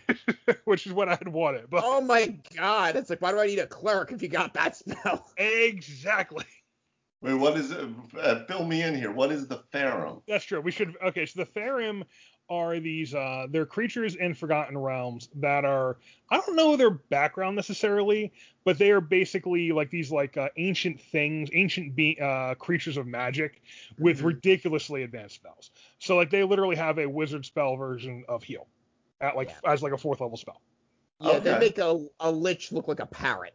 which 0.64 0.86
is 0.86 0.94
what 0.94 1.10
I 1.10 1.16
had 1.16 1.28
wanted. 1.28 1.68
But 1.68 1.82
Oh 1.84 2.00
my 2.00 2.38
god, 2.56 2.96
it's 2.96 3.10
like, 3.10 3.20
why 3.20 3.32
do 3.32 3.38
I 3.38 3.44
need 3.44 3.58
a 3.58 3.66
cleric 3.66 4.12
if 4.12 4.22
you 4.22 4.28
got 4.28 4.54
that 4.54 4.76
spell? 4.76 5.26
exactly. 5.36 6.44
Wait, 7.24 7.32
what 7.32 7.56
is 7.56 7.70
it? 7.70 7.88
Uh, 8.20 8.44
fill 8.44 8.66
me 8.66 8.82
in 8.82 8.94
here. 8.94 9.10
What 9.10 9.32
is 9.32 9.46
the 9.48 9.62
Farum? 9.72 10.20
That's 10.28 10.44
true. 10.44 10.60
We 10.60 10.70
should. 10.70 10.94
Okay, 11.02 11.24
so 11.24 11.42
the 11.42 11.46
Farum 11.58 12.02
are 12.50 12.78
these. 12.78 13.14
Uh, 13.14 13.46
they're 13.50 13.64
creatures 13.64 14.14
in 14.16 14.34
Forgotten 14.34 14.76
Realms 14.76 15.30
that 15.36 15.64
are. 15.64 15.96
I 16.30 16.36
don't 16.36 16.54
know 16.54 16.76
their 16.76 16.90
background 16.90 17.56
necessarily, 17.56 18.30
but 18.64 18.76
they 18.76 18.90
are 18.90 19.00
basically 19.00 19.72
like 19.72 19.90
these 19.90 20.12
like 20.12 20.36
uh, 20.36 20.50
ancient 20.58 21.00
things, 21.00 21.48
ancient 21.54 21.96
be- 21.96 22.18
uh, 22.20 22.56
creatures 22.56 22.98
of 22.98 23.06
magic 23.06 23.62
with 23.98 24.18
Mhm. 24.20 24.24
ridiculously 24.24 25.02
advanced 25.02 25.36
spells. 25.36 25.70
So 26.00 26.16
like 26.16 26.28
they 26.28 26.44
literally 26.44 26.76
have 26.76 26.98
a 26.98 27.06
wizard 27.06 27.46
spell 27.46 27.76
version 27.76 28.26
of 28.28 28.42
heal, 28.42 28.66
at 29.22 29.34
like 29.34 29.50
as 29.66 29.82
like 29.82 29.94
a 29.94 29.98
fourth 29.98 30.20
level 30.20 30.36
spell. 30.36 30.60
Yeah, 31.20 31.38
they 31.38 31.58
make 31.58 31.78
a, 31.78 32.06
a 32.20 32.30
lich 32.30 32.70
look 32.70 32.86
like 32.86 33.00
a 33.00 33.06
parrot. 33.06 33.54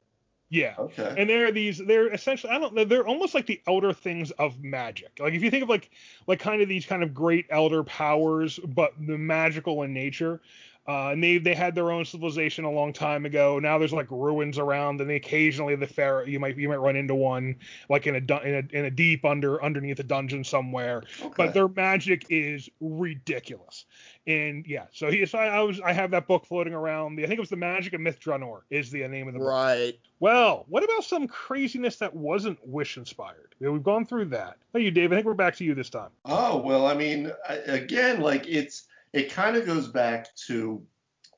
Yeah. 0.52 0.74
Okay. 0.80 1.14
and 1.18 1.30
they're 1.30 1.52
these 1.52 1.78
they're 1.78 2.12
essentially 2.12 2.52
i 2.52 2.58
don't 2.58 2.89
they're 2.89 3.06
almost 3.08 3.36
like 3.36 3.45
the 3.45 3.62
elder 3.68 3.93
things 3.93 4.32
of 4.32 4.64
magic 4.64 5.20
like 5.20 5.34
if 5.34 5.43
you 5.43 5.52
think 5.52 5.64
of 5.64 5.70
like 5.70 5.91
like 6.26 6.39
kind 6.39 6.62
of 6.62 6.68
these 6.68 6.86
kind 6.86 7.04
of 7.04 7.14
great 7.14 7.45
elder 7.50 7.84
powers 7.84 8.60
but 8.60 8.93
the 9.00 9.18
magical 9.18 9.84
in 9.84 9.93
nature 9.93 10.41
uh, 10.90 11.12
and 11.12 11.24
they 11.24 11.38
they 11.38 11.54
had 11.54 11.76
their 11.76 11.92
own 11.92 12.04
civilization 12.04 12.66
a 12.66 12.72
long 12.72 12.92
time 12.92 13.24
ago. 13.24 13.60
Now 13.60 13.78
there's 13.78 13.94
like 13.94 14.10
ruins 14.10 14.58
around, 14.58 15.00
and 15.00 15.08
they 15.08 15.18
occasionally 15.18 15.76
the 15.76 15.86
pharaoh 15.86 16.26
you 16.26 16.40
might 16.40 16.58
you 16.58 16.68
might 16.68 16.78
run 16.78 16.96
into 16.96 17.14
one 17.14 17.58
like 17.90 18.08
in 18.08 18.16
a 18.16 18.42
in 18.42 18.56
a, 18.56 18.76
in 18.76 18.86
a 18.86 18.90
deep 18.90 19.24
under 19.24 19.64
underneath 19.64 20.00
a 20.00 20.04
dungeon 20.04 20.44
somewhere. 20.44 21.04
okay. 21.22 21.34
But 21.38 21.54
their 21.54 21.68
magic 21.68 22.26
is 22.32 22.72
ridiculous, 22.82 23.86
and 24.26 24.66
yeah. 24.66 24.86
So 24.92 25.12
he 25.12 25.28
so 25.28 25.38
I, 25.38 25.46
I 25.50 25.60
was 25.62 25.80
I 25.80 25.94
have 25.94 26.10
that 26.10 26.26
book 26.26 26.48
floating 26.48 26.74
around. 26.74 27.20
I 27.20 27.28
think 27.28 27.38
it 27.38 27.40
was 27.40 27.52
the 27.52 27.56
Magic 27.56 27.94
of 27.94 28.02
Myth 28.02 28.20
Drannor 28.20 28.62
is 28.72 28.90
the 28.90 29.08
name 29.08 29.28
of 29.28 29.36
the 29.36 29.40
book. 29.42 29.48
Right. 29.48 30.00
Well, 30.20 30.66
what 30.70 30.84
about 30.84 31.04
some 31.04 31.28
craziness 31.28 31.98
that 31.98 32.16
wasn't 32.16 32.58
wish 32.68 32.98
inspired? 32.98 33.54
Yeah, 33.60 33.70
we've 33.70 33.84
gone 33.84 34.08
through 34.08 34.26
that. 34.26 34.58
Hey, 34.74 34.82
you, 34.82 34.90
Dave. 34.90 35.12
I 35.12 35.16
think 35.18 35.28
we're 35.28 35.36
back 35.36 35.56
to 35.58 35.64
you 35.64 35.76
this 35.76 35.92
time. 35.92 36.10
Oh 36.26 36.58
well, 36.58 36.88
I 36.88 36.96
mean, 36.96 37.32
I, 37.48 37.58
again, 37.58 38.22
like 38.22 38.48
it's 38.48 38.88
it 39.14 39.32
kind 39.32 39.55
of 39.55 39.66
goes 39.66 39.88
back 39.88 40.28
to 40.47 40.84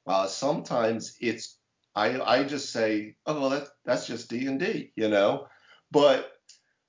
uh, 0.07 0.27
sometimes 0.27 1.15
it's 1.19 1.57
I 1.95 2.19
I 2.21 2.43
just 2.43 2.71
say 2.71 3.15
oh 3.25 3.39
well 3.39 3.49
that 3.49 3.67
that's 3.85 4.07
just 4.07 4.29
D 4.29 4.47
and 4.47 4.59
D, 4.59 4.91
you 4.95 5.09
know, 5.09 5.47
but 5.91 6.31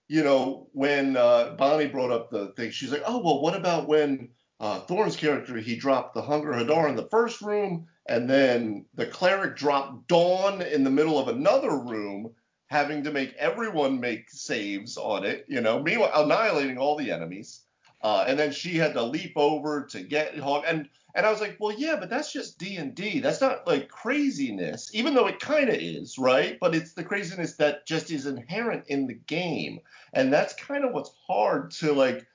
you 0.08 0.22
know 0.22 0.68
when 0.72 1.16
uh, 1.16 1.54
Bonnie 1.58 1.86
brought 1.86 2.10
up 2.10 2.30
the 2.30 2.52
thing, 2.56 2.70
she's 2.70 2.92
like 2.92 3.02
oh 3.06 3.18
well 3.18 3.40
what 3.40 3.56
about 3.56 3.88
when 3.88 4.30
uh, 4.60 4.80
Thorne's 4.80 5.16
character 5.16 5.56
he 5.56 5.76
dropped 5.76 6.14
the 6.14 6.22
Hunger 6.22 6.52
Hadar 6.52 6.88
in 6.88 6.96
the 6.96 7.08
first 7.10 7.42
room 7.42 7.86
and 8.08 8.28
then 8.28 8.84
the 8.94 9.06
cleric 9.06 9.56
dropped 9.56 10.08
Dawn 10.08 10.62
in 10.62 10.84
the 10.84 10.90
middle 10.90 11.18
of 11.18 11.28
another 11.28 11.78
room 11.78 12.32
having 12.66 13.04
to 13.04 13.12
make 13.12 13.34
everyone 13.34 14.00
make 14.00 14.30
saves 14.30 14.96
on 14.96 15.24
it, 15.24 15.44
you 15.46 15.60
know, 15.60 15.82
meanwhile 15.82 16.24
annihilating 16.24 16.78
all 16.78 16.96
the 16.96 17.10
enemies. 17.10 17.62
Uh, 18.02 18.24
and 18.26 18.38
then 18.38 18.52
she 18.52 18.76
had 18.76 18.94
to 18.94 19.02
leap 19.02 19.32
over 19.36 19.84
to 19.90 20.02
get 20.02 20.36
Hawk, 20.38 20.64
and 20.66 20.88
and 21.14 21.26
I 21.26 21.30
was 21.30 21.40
like, 21.40 21.58
well, 21.60 21.76
yeah, 21.76 21.96
but 21.96 22.08
that's 22.08 22.32
just 22.32 22.58
D 22.58 22.76
and 22.76 22.94
D. 22.94 23.20
That's 23.20 23.40
not 23.40 23.66
like 23.66 23.88
craziness, 23.88 24.90
even 24.94 25.14
though 25.14 25.26
it 25.26 25.40
kind 25.40 25.68
of 25.68 25.76
is, 25.76 26.18
right? 26.18 26.58
But 26.58 26.74
it's 26.74 26.94
the 26.94 27.04
craziness 27.04 27.54
that 27.56 27.86
just 27.86 28.10
is 28.10 28.26
inherent 28.26 28.84
in 28.88 29.06
the 29.06 29.14
game, 29.14 29.80
and 30.14 30.32
that's 30.32 30.54
kind 30.54 30.84
of 30.84 30.92
what's 30.92 31.12
hard 31.26 31.70
to 31.72 31.92
like 31.92 32.26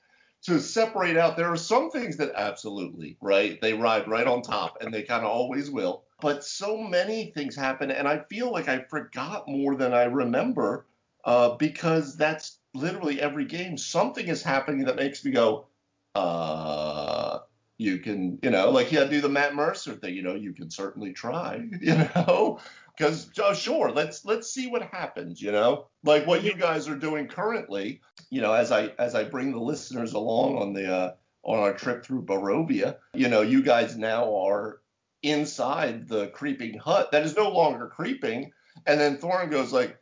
to 0.42 0.60
separate 0.60 1.16
out. 1.16 1.36
There 1.36 1.52
are 1.52 1.56
some 1.56 1.90
things 1.90 2.16
that 2.18 2.32
absolutely, 2.36 3.16
right? 3.20 3.60
They 3.60 3.72
ride 3.72 4.08
right 4.08 4.26
on 4.26 4.42
top, 4.42 4.78
and 4.80 4.94
they 4.94 5.02
kind 5.02 5.24
of 5.24 5.30
always 5.30 5.70
will. 5.70 6.04
But 6.20 6.44
so 6.44 6.78
many 6.78 7.32
things 7.32 7.56
happen, 7.56 7.90
and 7.90 8.06
I 8.06 8.24
feel 8.30 8.52
like 8.52 8.68
I 8.68 8.80
forgot 8.80 9.48
more 9.48 9.74
than 9.74 9.92
I 9.92 10.04
remember 10.04 10.86
uh, 11.24 11.56
because 11.56 12.16
that's 12.16 12.57
literally 12.74 13.20
every 13.20 13.44
game. 13.44 13.76
Something 13.78 14.28
is 14.28 14.42
happening 14.42 14.84
that 14.86 14.96
makes 14.96 15.24
me 15.24 15.30
go, 15.30 15.66
uh, 16.14 17.40
you 17.76 17.98
can, 17.98 18.38
you 18.42 18.50
know, 18.50 18.70
like 18.70 18.90
yeah, 18.90 19.04
do 19.04 19.20
the 19.20 19.28
Matt 19.28 19.54
Mercer 19.54 19.94
thing. 19.94 20.14
You 20.14 20.22
know, 20.22 20.34
you 20.34 20.52
can 20.52 20.70
certainly 20.70 21.12
try, 21.12 21.62
you 21.80 21.94
know, 21.94 22.60
because 22.96 23.30
oh, 23.38 23.54
sure, 23.54 23.92
let's 23.92 24.24
let's 24.24 24.52
see 24.52 24.66
what 24.66 24.82
happens. 24.82 25.40
You 25.40 25.52
know, 25.52 25.86
like 26.02 26.26
what 26.26 26.42
you 26.42 26.54
guys 26.54 26.88
are 26.88 26.96
doing 26.96 27.28
currently. 27.28 28.00
You 28.30 28.40
know, 28.40 28.52
as 28.52 28.72
I 28.72 28.88
as 28.98 29.14
I 29.14 29.24
bring 29.24 29.52
the 29.52 29.60
listeners 29.60 30.12
along 30.12 30.58
on 30.58 30.72
the 30.72 30.92
uh, 30.92 31.14
on 31.44 31.60
our 31.60 31.72
trip 31.72 32.04
through 32.04 32.24
Barovia, 32.24 32.96
you 33.14 33.28
know, 33.28 33.42
you 33.42 33.62
guys 33.62 33.96
now 33.96 34.34
are 34.34 34.80
inside 35.22 36.08
the 36.08 36.28
creeping 36.28 36.78
hut 36.78 37.10
that 37.12 37.24
is 37.24 37.36
no 37.36 37.50
longer 37.50 37.86
creeping. 37.86 38.52
And 38.86 39.00
then 39.00 39.18
Thorin 39.18 39.50
goes 39.50 39.72
like, 39.72 39.98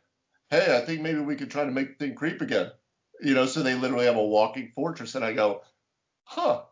"Hey, 0.49 0.77
I 0.77 0.85
think 0.85 1.01
maybe 1.01 1.19
we 1.19 1.35
could 1.35 1.51
try 1.51 1.65
to 1.65 1.71
make 1.71 1.97
the 1.97 2.05
thing 2.05 2.15
creep 2.15 2.41
again." 2.41 2.71
You 3.21 3.33
know, 3.33 3.45
so 3.45 3.63
they 3.63 3.75
literally 3.75 4.05
have 4.05 4.15
a 4.17 4.23
walking 4.25 4.71
fortress, 4.75 5.15
and 5.15 5.25
I 5.25 5.33
go, 5.33 5.63
"Huh." 6.23 6.63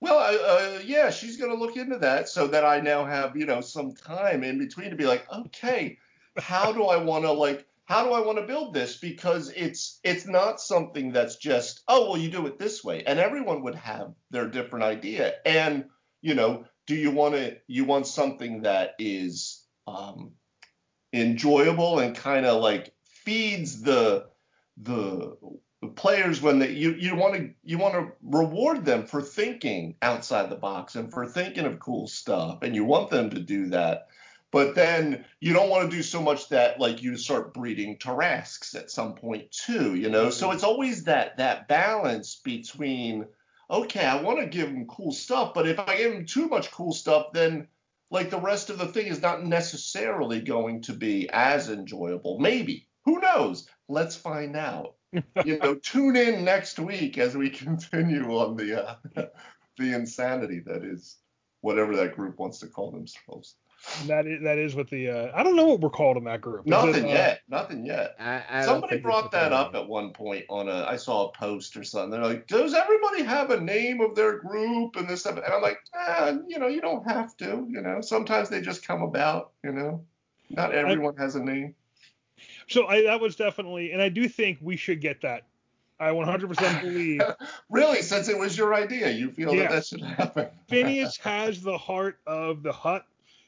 Well, 0.00 0.18
uh, 0.18 0.80
yeah, 0.84 1.10
she's 1.10 1.36
going 1.36 1.52
to 1.52 1.56
look 1.56 1.76
into 1.76 1.98
that 1.98 2.28
so 2.28 2.48
that 2.48 2.64
I 2.64 2.80
now 2.80 3.04
have, 3.04 3.36
you 3.36 3.46
know, 3.46 3.60
some 3.60 3.94
time 3.94 4.42
in 4.42 4.58
between 4.58 4.90
to 4.90 4.96
be 4.96 5.06
like, 5.06 5.24
okay, 5.32 5.96
how 6.38 6.72
do 6.72 6.86
I 6.86 6.96
want 6.96 7.24
to 7.24 7.30
like, 7.30 7.68
how 7.84 8.04
do 8.04 8.12
I 8.12 8.18
want 8.18 8.38
to 8.38 8.46
build 8.46 8.74
this? 8.74 8.96
Because 8.96 9.50
it's 9.50 10.00
it's 10.02 10.26
not 10.26 10.60
something 10.60 11.12
that's 11.12 11.36
just, 11.36 11.82
oh, 11.88 12.10
well, 12.10 12.18
you 12.18 12.30
do 12.30 12.46
it 12.46 12.58
this 12.58 12.82
way, 12.82 13.04
and 13.04 13.18
everyone 13.18 13.62
would 13.62 13.74
have 13.74 14.12
their 14.30 14.48
different 14.48 14.84
idea. 14.84 15.34
And 15.44 15.84
you 16.20 16.34
know, 16.34 16.64
do 16.86 16.94
you 16.94 17.10
want 17.10 17.34
to 17.34 17.58
you 17.66 17.84
want 17.84 18.06
something 18.06 18.62
that 18.62 18.94
is 18.98 19.64
um, 19.86 20.32
enjoyable 21.12 21.98
and 21.98 22.16
kind 22.16 22.46
of 22.46 22.62
like 22.62 22.94
feeds 23.24 23.82
the 23.82 24.26
the 24.78 25.36
players 25.96 26.40
when 26.40 26.58
they 26.60 26.70
you 26.70 26.92
you 26.92 27.16
want 27.16 27.34
to 27.34 27.50
you 27.64 27.76
want 27.76 27.94
to 27.94 28.12
reward 28.22 28.84
them 28.84 29.04
for 29.04 29.20
thinking 29.20 29.96
outside 30.00 30.48
the 30.48 30.56
box 30.56 30.94
and 30.94 31.10
for 31.10 31.26
thinking 31.26 31.64
of 31.64 31.80
cool 31.80 32.06
stuff 32.06 32.58
and 32.62 32.74
you 32.74 32.84
want 32.84 33.10
them 33.10 33.30
to 33.30 33.40
do 33.40 33.66
that 33.66 34.06
but 34.52 34.74
then 34.74 35.24
you 35.40 35.52
don't 35.52 35.70
want 35.70 35.90
to 35.90 35.96
do 35.96 36.02
so 36.02 36.22
much 36.22 36.48
that 36.48 36.78
like 36.78 37.02
you 37.02 37.16
start 37.16 37.52
breeding 37.52 37.98
Tarrasques 37.98 38.76
at 38.76 38.90
some 38.90 39.14
point 39.14 39.50
too 39.50 39.94
you 39.96 40.08
know 40.08 40.30
so 40.30 40.46
mm-hmm. 40.46 40.54
it's 40.54 40.64
always 40.64 41.04
that 41.04 41.36
that 41.38 41.66
balance 41.66 42.36
between 42.36 43.26
okay 43.68 44.04
I 44.04 44.22
want 44.22 44.38
to 44.38 44.46
give 44.46 44.68
them 44.68 44.86
cool 44.86 45.12
stuff 45.12 45.52
but 45.52 45.66
if 45.66 45.80
I 45.80 45.96
give 45.96 46.12
them 46.12 46.26
too 46.26 46.48
much 46.48 46.70
cool 46.70 46.92
stuff 46.92 47.32
then 47.32 47.66
like 48.12 48.28
the 48.28 48.38
rest 48.38 48.68
of 48.68 48.78
the 48.78 48.86
thing 48.86 49.06
is 49.06 49.22
not 49.22 49.44
necessarily 49.44 50.40
going 50.42 50.82
to 50.82 50.92
be 50.92 51.28
as 51.30 51.70
enjoyable. 51.70 52.38
Maybe. 52.38 52.86
Who 53.04 53.20
knows? 53.20 53.68
Let's 53.88 54.16
find 54.16 54.56
out. 54.56 54.94
you 55.44 55.58
know, 55.58 55.74
tune 55.74 56.16
in 56.16 56.44
next 56.44 56.78
week 56.78 57.18
as 57.18 57.36
we 57.36 57.50
continue 57.64 58.36
on 58.36 58.56
the 58.56 58.88
uh, 58.88 58.94
the 59.78 59.94
insanity 59.94 60.60
that 60.66 60.84
is 60.84 61.16
whatever 61.60 61.96
that 61.96 62.16
group 62.16 62.38
wants 62.38 62.58
to 62.60 62.66
call 62.66 62.90
themselves. 62.90 63.56
That 64.06 64.26
is 64.26 64.42
that 64.44 64.58
is 64.58 64.76
what 64.76 64.88
the 64.90 65.10
uh, 65.10 65.32
I 65.34 65.42
don't 65.42 65.56
know 65.56 65.66
what 65.66 65.80
we're 65.80 65.90
called 65.90 66.16
in 66.16 66.24
that 66.24 66.40
group. 66.40 66.66
Is 66.66 66.70
Nothing 66.70 67.08
it, 67.08 67.10
uh, 67.10 67.14
yet. 67.14 67.40
Nothing 67.48 67.84
yet. 67.84 68.14
I, 68.20 68.42
I 68.48 68.64
Somebody 68.64 68.98
brought 68.98 69.32
that 69.32 69.52
up 69.52 69.74
at 69.74 69.88
one 69.88 70.12
point 70.12 70.44
on 70.48 70.68
a. 70.68 70.84
I 70.84 70.96
saw 70.96 71.28
a 71.28 71.32
post 71.32 71.76
or 71.76 71.82
something. 71.82 72.12
They're 72.12 72.22
like, 72.22 72.46
"Does 72.46 72.74
everybody 72.74 73.24
have 73.24 73.50
a 73.50 73.60
name 73.60 74.00
of 74.00 74.14
their 74.14 74.38
group 74.38 74.94
and 74.96 75.08
this 75.08 75.20
stuff?" 75.20 75.36
And 75.36 75.52
I'm 75.52 75.62
like, 75.62 75.78
"Ah, 75.94 76.32
you 76.46 76.60
know, 76.60 76.68
you 76.68 76.80
don't 76.80 77.06
have 77.10 77.36
to. 77.38 77.66
You 77.68 77.82
know, 77.82 78.00
sometimes 78.00 78.48
they 78.48 78.60
just 78.60 78.86
come 78.86 79.02
about. 79.02 79.50
You 79.64 79.72
know, 79.72 80.04
not 80.48 80.72
everyone 80.72 81.16
has 81.16 81.34
a 81.34 81.42
name." 81.42 81.74
So 82.72 82.86
I, 82.86 83.02
that 83.02 83.20
was 83.20 83.36
definitely, 83.36 83.92
and 83.92 84.00
I 84.00 84.08
do 84.08 84.28
think 84.28 84.58
we 84.60 84.76
should 84.76 85.00
get 85.00 85.20
that. 85.22 85.44
I 86.00 86.08
100% 86.08 86.80
believe 86.82 87.20
really, 87.70 88.02
since 88.02 88.28
it 88.28 88.36
was 88.36 88.56
your 88.56 88.74
idea, 88.74 89.10
you 89.10 89.30
feel 89.30 89.54
Yeah. 89.54 89.64
that 89.64 89.70
that 89.70 89.86
should 89.86 90.00
happen. 90.02 90.48
Phineas 90.68 91.16
has 91.18 91.62
the 91.62 91.76
heart 91.78 92.18
of 92.26 92.62
the 92.62 92.72
hut. 92.72 93.04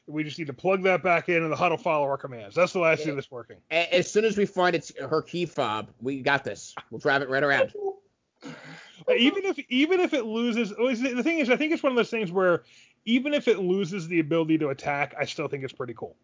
We 0.07 0.23
just 0.23 0.37
need 0.37 0.47
to 0.47 0.53
plug 0.53 0.83
that 0.83 1.01
back 1.03 1.27
in, 1.29 1.41
and 1.43 1.51
the 1.51 1.55
hut 1.55 1.71
will 1.71 1.77
follow 1.77 2.05
our 2.05 2.17
commands. 2.17 2.55
That's 2.55 2.71
the 2.71 2.79
way 2.79 2.89
I 2.89 2.95
see 2.95 3.09
Yeah. 3.09 3.15
this 3.15 3.31
working. 3.31 3.57
As 3.71 4.09
soon 4.09 4.23
as 4.23 4.37
we 4.37 4.45
find 4.45 4.75
it's 4.75 4.91
her 4.99 5.21
key 5.23 5.45
fob, 5.47 5.89
we 6.01 6.21
got 6.21 6.43
this. 6.43 6.75
We'll 6.91 6.99
drive 6.99 7.23
it 7.23 7.29
right 7.29 7.43
around. 7.43 7.73
Even 9.17 9.43
if 9.45 9.59
even 9.69 9.99
if 9.99 10.13
it 10.13 10.25
loses, 10.25 10.71
is 10.71 11.01
it- 11.01 11.15
the 11.15 11.23
thing 11.23 11.39
is, 11.39 11.49
I 11.49 11.57
think 11.57 11.73
it's 11.73 11.83
one 11.83 11.91
of 11.91 11.95
those 11.97 12.09
things 12.11 12.31
where 12.31 12.63
even 13.05 13.33
if 13.33 13.47
it 13.47 13.59
loses 13.59 14.07
the 14.07 14.19
ability 14.19 14.57
to 14.59 14.69
attack, 14.69 15.13
I 15.19 15.25
still 15.25 15.47
think 15.47 15.63
it's 15.63 15.73
pretty 15.73 15.93
cool. 15.95 16.15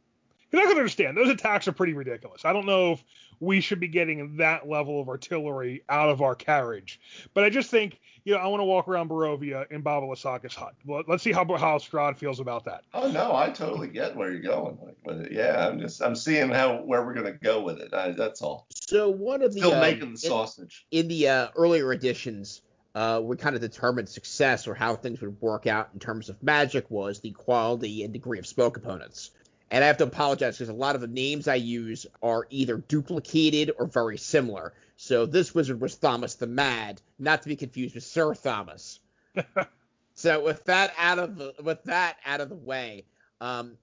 Because 0.52 0.66
I 0.66 0.70
can 0.70 0.78
understand 0.78 1.18
those 1.18 1.30
attacks 1.30 1.68
are 1.68 1.72
pretty 1.72 1.93
ridiculous. 1.93 2.43
I 2.45 2.52
don't 2.54 2.66
know 2.66 2.91
if 2.93 3.04
we 3.39 3.62
should 3.62 3.80
be 3.80 3.88
getting 3.88 4.38
that 4.38 4.68
level 4.68 5.02
of 5.02 5.10
artillery 5.10 5.84
out 5.89 6.10
of 6.10 6.22
our 6.22 6.36
carriage, 6.36 6.99
but 7.34 7.43
I 7.43 7.49
just 7.49 7.72
think 7.72 7.99
you 8.24 8.34
know 8.34 8.39
I 8.39 8.47
want 8.47 8.60
to 8.60 8.66
walk 8.66 8.88
around 8.88 9.10
Barovia 9.10 9.72
in 9.72 9.82
Baba 9.82 10.06
Lysaga's 10.06 10.54
hut. 10.54 10.76
Well, 10.86 11.04
let's 11.08 11.24
see 11.24 11.32
how 11.32 11.45
how 11.45 11.78
Strahd 11.78 12.18
feels 12.18 12.39
about 12.39 12.66
that. 12.66 12.84
Oh 12.93 13.10
no, 13.10 13.36
I 13.36 13.49
totally 13.49 13.88
get 13.88 14.16
where 14.16 14.30
you're 14.32 14.41
going 14.41 14.78
like, 14.84 14.97
with 15.06 15.22
it. 15.26 15.32
Yeah, 15.32 15.68
I'm 15.68 15.80
just 15.80 16.04
I'm 16.04 16.16
seeing 16.16 16.49
how 16.49 16.82
where 16.84 17.04
we're 17.06 17.14
gonna 17.16 17.32
go 17.32 17.62
with 17.62 17.80
it. 17.80 17.93
I, 17.93 18.12
that's 18.12 18.41
all. 18.41 18.68
So 18.76 19.10
one 19.10 19.41
of 19.41 19.54
the 19.54 19.60
Still 19.62 19.74
um, 19.74 19.80
making 19.80 20.02
the 20.02 20.06
in- 20.12 20.18
sausage. 20.18 20.86
in 20.91 21.08
the 21.08 21.30
uh, 21.30 21.47
earlier 21.56 21.91
editions, 21.93 22.62
uh, 22.93 23.22
we 23.24 23.38
kind 23.38 23.56
of 23.56 23.62
determined 23.62 24.10
success 24.10 24.68
or 24.68 24.76
how 24.76 24.95
things 24.95 25.22
would 25.22 25.39
work 25.41 25.66
out 25.66 25.89
in 25.93 25.99
terms 25.99 26.30
of 26.30 26.43
magic 26.43 26.91
was 26.91 27.22
the 27.22 27.32
quality 27.32 28.04
and 28.04 28.12
degree 28.14 28.38
of 28.38 28.45
spell 28.45 28.70
components. 28.70 29.32
And 29.72 29.86
I 29.86 29.88
have 29.88 29.98
to 29.98 30.04
apologize 30.04 30.58
because 30.58 30.68
a 30.68 30.74
lot 30.74 30.96
of 30.96 31.02
the 31.02 31.08
names 31.08 31.48
I 31.48 31.56
use 31.56 32.06
are 32.22 32.46
either 32.50 32.78
duplicated 32.78 33.72
or 33.80 33.86
very 33.86 34.18
similar. 34.18 34.74
So 34.98 35.26
this 35.26 35.56
wizard 35.56 35.80
was 35.80 35.96
Thomas 35.96 36.36
the 36.36 36.46
Mad, 36.46 37.02
not 37.18 37.42
to 37.44 37.48
be 37.48 37.56
confused 37.56 37.96
with 37.96 38.04
Sir 38.04 38.36
Thomas. 38.36 39.00
so 40.14 40.44
with 40.44 40.66
that 40.66 40.94
out 40.98 41.20
of 41.20 41.38
the 41.38 41.56
with 41.64 41.82
that 41.86 42.18
out 42.26 42.42
of 42.42 42.50
the 42.50 42.56
way, 42.56 43.06
um, 43.40 43.78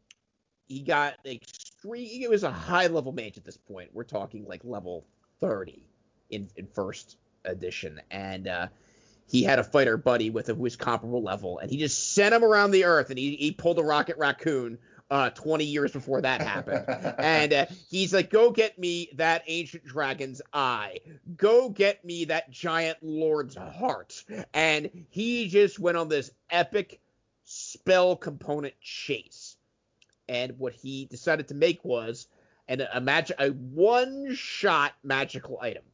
he 0.68 0.80
got 0.80 1.14
extreme. 1.24 2.22
It 2.22 2.28
was 2.28 2.44
a 2.44 2.50
high 2.50 2.88
level 2.88 3.12
mage 3.12 3.38
at 3.38 3.44
this 3.44 3.56
point. 3.56 3.88
We're 3.94 4.04
talking 4.04 4.44
like 4.46 4.60
level 4.64 5.06
thirty 5.40 5.88
in 6.28 6.48
in 6.56 6.66
first 6.66 7.16
edition, 7.46 8.00
and 8.10 8.46
uh, 8.46 8.66
he 9.26 9.42
had 9.42 9.58
a 9.58 9.64
fighter 9.64 9.96
buddy 9.96 10.28
with 10.28 10.50
him 10.50 10.56
who 10.56 10.62
was 10.62 10.76
comparable 10.76 11.22
level, 11.22 11.58
and 11.58 11.70
he 11.70 11.78
just 11.78 12.12
sent 12.12 12.34
him 12.34 12.44
around 12.44 12.72
the 12.72 12.84
earth, 12.84 13.08
and 13.08 13.18
he 13.18 13.36
he 13.36 13.52
pulled 13.52 13.78
a 13.78 13.82
rocket 13.82 14.18
raccoon. 14.18 14.78
Uh, 15.10 15.30
20 15.30 15.64
years 15.64 15.90
before 15.92 16.20
that 16.20 16.42
happened, 16.42 16.84
and 17.18 17.54
uh, 17.54 17.64
he's 17.88 18.12
like, 18.12 18.28
"Go 18.28 18.50
get 18.50 18.78
me 18.78 19.08
that 19.14 19.42
ancient 19.46 19.86
dragon's 19.86 20.42
eye. 20.52 21.00
Go 21.34 21.70
get 21.70 22.04
me 22.04 22.26
that 22.26 22.50
giant 22.50 22.98
lord's 23.00 23.56
heart." 23.56 24.22
And 24.52 24.90
he 25.08 25.48
just 25.48 25.78
went 25.78 25.96
on 25.96 26.10
this 26.10 26.30
epic 26.50 27.00
spell 27.48 28.16
component 28.16 28.78
chase. 28.80 29.56
And 30.28 30.58
what 30.58 30.74
he 30.74 31.06
decided 31.06 31.48
to 31.48 31.54
make 31.54 31.82
was 31.84 32.28
an, 32.68 32.86
a 32.92 33.00
magic, 33.00 33.36
a 33.40 33.48
one-shot 33.48 34.92
magical 35.02 35.58
item, 35.60 35.84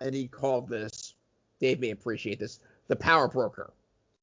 and 0.00 0.14
he 0.14 0.26
called 0.26 0.68
this. 0.68 1.14
Dave 1.60 1.80
may 1.80 1.90
appreciate 1.90 2.38
this. 2.38 2.60
The 2.88 2.96
Power 2.96 3.28
Broker. 3.28 3.72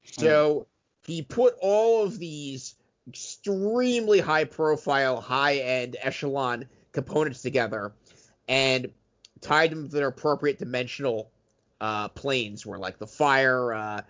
So 0.03 0.67
he 1.05 1.21
put 1.21 1.55
all 1.59 2.03
of 2.03 2.17
these 2.19 2.75
extremely 3.07 4.19
high-profile, 4.19 5.21
high-end 5.21 5.97
echelon 6.01 6.67
components 6.91 7.41
together, 7.41 7.93
and 8.47 8.91
tied 9.41 9.71
them 9.71 9.89
to 9.89 9.95
their 9.95 10.07
appropriate 10.07 10.59
dimensional 10.59 11.31
uh, 11.79 12.07
planes, 12.09 12.65
where 12.65 12.79
like 12.79 12.99
the 12.99 13.07
fire. 13.07 13.73
Uh, 13.73 14.01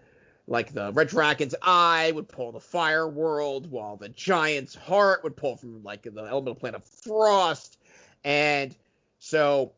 like 0.47 0.73
the 0.73 0.91
red 0.91 1.07
dragon's 1.07 1.55
eye 1.61 2.11
would 2.13 2.27
pull 2.27 2.51
the 2.51 2.59
fire 2.59 3.07
world, 3.07 3.71
while 3.71 3.95
the 3.95 4.09
giant's 4.09 4.75
heart 4.75 5.23
would 5.23 5.37
pull 5.37 5.55
from 5.55 5.81
like 5.83 6.01
the 6.01 6.19
elemental 6.19 6.55
plane 6.55 6.75
of 6.75 6.83
frost. 6.83 7.77
And 8.25 8.75
so 9.19 9.71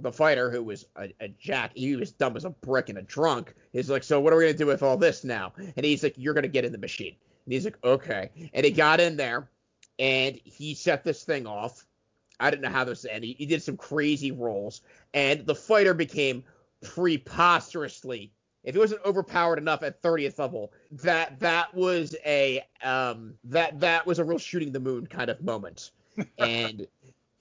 the 0.00 0.12
fighter, 0.12 0.50
who 0.50 0.62
was 0.62 0.86
a, 0.96 1.12
a 1.20 1.28
jack, 1.28 1.72
he 1.74 1.94
was 1.96 2.12
dumb 2.12 2.36
as 2.36 2.46
a 2.46 2.50
brick 2.50 2.88
and 2.88 2.96
a 2.96 3.02
drunk, 3.02 3.54
is 3.74 3.90
like, 3.90 4.02
so 4.02 4.18
what 4.18 4.32
are 4.32 4.36
we 4.36 4.44
gonna 4.44 4.56
do 4.56 4.66
with 4.66 4.82
all 4.82 4.96
this 4.96 5.24
now? 5.24 5.52
And 5.58 5.84
he's 5.84 6.02
like, 6.02 6.14
you're 6.16 6.32
gonna 6.32 6.48
get 6.48 6.64
in 6.64 6.72
the 6.72 6.78
machine. 6.78 7.16
And 7.44 7.52
he's 7.52 7.64
like, 7.64 7.78
okay. 7.84 8.30
And 8.52 8.64
he 8.64 8.72
got 8.72 9.00
in 9.00 9.16
there, 9.16 9.48
and 9.98 10.38
he 10.44 10.74
set 10.74 11.04
this 11.04 11.24
thing 11.24 11.46
off. 11.46 11.86
I 12.40 12.50
didn't 12.50 12.62
know 12.62 12.70
how 12.70 12.84
this 12.84 13.04
ended. 13.04 13.24
He, 13.24 13.32
he 13.34 13.46
did 13.46 13.62
some 13.62 13.76
crazy 13.76 14.32
rolls, 14.32 14.82
and 15.12 15.46
the 15.46 15.54
fighter 15.54 15.94
became 15.94 16.44
preposterously 16.82 18.32
if 18.64 18.74
he 18.74 18.78
wasn't 18.78 19.04
overpowered 19.04 19.58
enough 19.58 19.82
at 19.82 20.02
30th 20.02 20.38
level, 20.38 20.72
that 20.90 21.38
that 21.40 21.74
was 21.74 22.16
a 22.24 22.64
um 22.82 23.34
that 23.44 23.78
that 23.80 24.06
was 24.06 24.18
a 24.18 24.24
real 24.24 24.38
shooting 24.38 24.72
the 24.72 24.80
moon 24.80 25.06
kind 25.06 25.30
of 25.30 25.42
moment. 25.42 25.90
and 26.38 26.86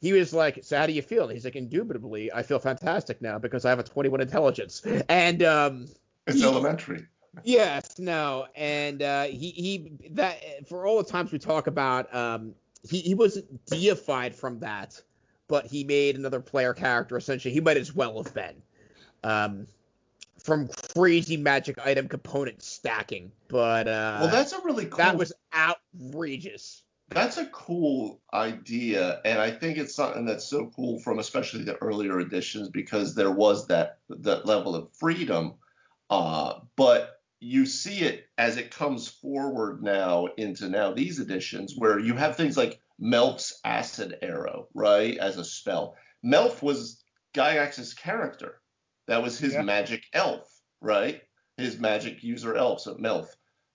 he 0.02 0.12
was 0.12 0.34
like, 0.34 0.60
"So 0.64 0.78
how 0.78 0.86
do 0.86 0.92
you 0.94 1.02
feel?" 1.02 1.24
And 1.24 1.32
he's 1.32 1.46
like, 1.46 1.56
"Indubitably, 1.56 2.32
I 2.34 2.44
feel 2.44 2.60
fantastic 2.60 3.22
now 3.22 3.40
because 3.40 3.64
I 3.64 3.70
have 3.70 3.80
a 3.80 3.84
21 3.84 4.20
intelligence." 4.20 4.82
And 5.08 5.42
um 5.44 5.88
It's 6.28 6.40
he- 6.40 6.46
elementary. 6.46 7.08
Yes, 7.44 7.98
no, 7.98 8.48
and 8.56 9.02
uh, 9.02 9.24
he 9.24 9.50
he 9.50 9.92
that 10.12 10.68
for 10.68 10.86
all 10.86 11.02
the 11.02 11.10
times 11.10 11.32
we 11.32 11.40
talk 11.40 11.68
about, 11.68 12.14
um, 12.14 12.54
he 12.88 13.00
he 13.00 13.16
wasn't 13.16 13.66
deified 13.66 14.36
from 14.36 14.60
that, 14.60 15.02
but 15.48 15.66
he 15.66 15.84
made 15.84 16.16
another 16.16 16.40
player 16.40 16.74
character 16.74 17.18
essentially. 17.18 17.54
He 17.54 17.60
might 17.60 17.78
as 17.78 17.96
well 17.96 18.22
have 18.22 18.34
been, 18.34 18.62
um, 19.24 19.68
from 20.38 20.70
crazy 20.96 21.36
magic 21.38 21.80
item 21.84 22.08
component 22.08 22.62
stacking. 22.62 23.32
But 23.48 23.88
uh, 23.88 24.18
well, 24.22 24.30
that's 24.30 24.54
a 24.54 24.62
really 24.64 24.86
cool. 24.86 24.98
that 24.98 25.18
was 25.18 25.34
outrageous. 25.56 26.84
that's 27.10 27.38
a 27.38 27.46
cool 27.48 28.22
idea 28.34 29.22
and 29.26 29.38
i 29.40 29.52
think 29.52 29.78
it's 29.78 29.94
something 29.94 30.26
that's 30.26 30.46
so 30.46 30.72
cool 30.76 31.00
from 31.00 31.20
especially 31.20 31.64
the 31.64 31.76
earlier 31.76 32.20
editions 32.20 32.70
because 32.70 33.14
there 33.14 33.30
was 33.30 33.68
that 33.68 34.00
that 34.10 34.46
level 34.48 34.74
of 34.74 34.90
freedom 34.94 35.54
uh, 36.10 36.60
but 36.76 37.23
you 37.44 37.66
see 37.66 38.00
it 38.00 38.26
as 38.38 38.58
it 38.58 38.72
comes 38.72 39.08
forward 39.08 39.84
now 39.84 40.28
into 40.38 40.70
now 40.70 40.94
these 40.94 41.20
editions 41.20 41.74
where 41.78 42.00
you 42.00 42.16
have 42.16 42.36
things 42.38 42.56
like 42.58 42.80
melf's 43.02 43.60
acid 43.66 44.18
arrow 44.22 44.68
right 44.74 45.18
as 45.18 45.38
a 45.38 45.44
spell 45.44 45.96
melf 46.26 46.62
was 46.62 47.04
Gygax's 47.36 47.94
character 47.94 48.62
that 49.08 49.22
was 49.22 49.38
his 49.38 49.54
Yeah. 49.54 49.64
magic 49.64 50.04
elf 50.14 50.48
right 50.82 51.22
his 51.58 51.80
magic 51.80 52.24
user 52.24 52.56
elf 52.56 52.82
so 52.82 52.96
melf 52.96 53.28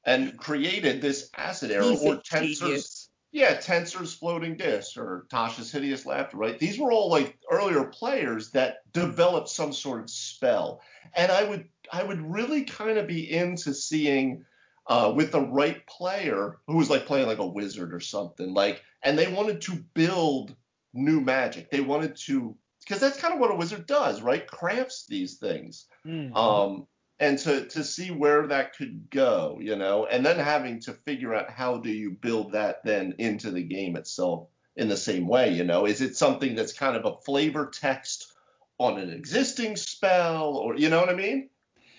and 0.04 0.36
created 0.38 1.00
this 1.02 1.28
acid 1.36 1.70
arrow 1.70 1.90
He's 1.90 2.02
or 2.02 2.16
Tenser's 2.24 2.58
genius. 2.60 3.10
yeah, 3.32 3.54
Tenser's 3.54 4.14
floating 4.14 4.56
disc 4.56 4.96
or 4.96 5.26
Tasha's 5.30 5.70
hideous 5.70 6.06
laughter, 6.06 6.38
right? 6.38 6.58
These 6.58 6.78
were 6.78 6.90
all 6.92 7.10
like 7.10 7.36
earlier 7.50 7.84
players 7.84 8.50
that 8.52 8.78
developed 8.92 9.48
some 9.50 9.72
sort 9.72 10.00
of 10.00 10.08
spell, 10.08 10.80
and 11.14 11.30
I 11.30 11.44
would 11.44 11.68
I 11.92 12.02
would 12.02 12.20
really 12.20 12.64
kind 12.64 12.98
of 12.98 13.06
be 13.06 13.30
into 13.30 13.74
seeing 13.74 14.44
uh, 14.86 15.12
with 15.14 15.32
the 15.32 15.40
right 15.40 15.86
player 15.86 16.58
who 16.66 16.76
was 16.76 16.88
like 16.90 17.06
playing 17.06 17.26
like 17.26 17.38
a 17.38 17.46
wizard 17.46 17.92
or 17.92 18.00
something, 18.00 18.54
like, 18.54 18.82
and 19.02 19.18
they 19.18 19.30
wanted 19.32 19.60
to 19.62 19.74
build 19.94 20.54
new 20.94 21.20
magic. 21.20 21.70
They 21.70 21.80
wanted 21.80 22.16
to 22.26 22.56
because 22.80 23.00
that's 23.00 23.20
kind 23.20 23.34
of 23.34 23.40
what 23.40 23.50
a 23.50 23.56
wizard 23.56 23.86
does, 23.86 24.22
right? 24.22 24.46
Crafts 24.46 25.06
these 25.06 25.34
things 25.34 25.86
Mm. 26.06 26.34
um, 26.34 26.86
and 27.20 27.38
to 27.40 27.66
to 27.66 27.84
see 27.84 28.10
where 28.10 28.46
that 28.46 28.76
could 28.76 29.10
go, 29.10 29.58
you 29.60 29.76
know, 29.76 30.06
and 30.06 30.24
then 30.24 30.38
having 30.38 30.80
to 30.80 30.92
figure 30.92 31.34
out 31.34 31.50
how 31.50 31.78
do 31.78 31.90
you 31.90 32.12
build 32.12 32.52
that 32.52 32.84
then 32.84 33.16
into 33.18 33.50
the 33.50 33.62
game 33.62 33.96
itself 33.96 34.48
in 34.76 34.88
the 34.88 34.96
same 34.96 35.26
way, 35.26 35.52
you 35.52 35.64
know, 35.64 35.86
is 35.86 36.00
it 36.00 36.16
something 36.16 36.54
that's 36.54 36.72
kind 36.72 36.96
of 36.96 37.04
a 37.04 37.20
flavor 37.22 37.66
text 37.66 38.32
on 38.78 38.98
an 38.98 39.10
existing 39.10 39.76
spell, 39.76 40.56
or 40.56 40.76
you 40.76 40.88
know 40.88 41.00
what 41.00 41.10
I 41.10 41.14
mean? 41.14 41.50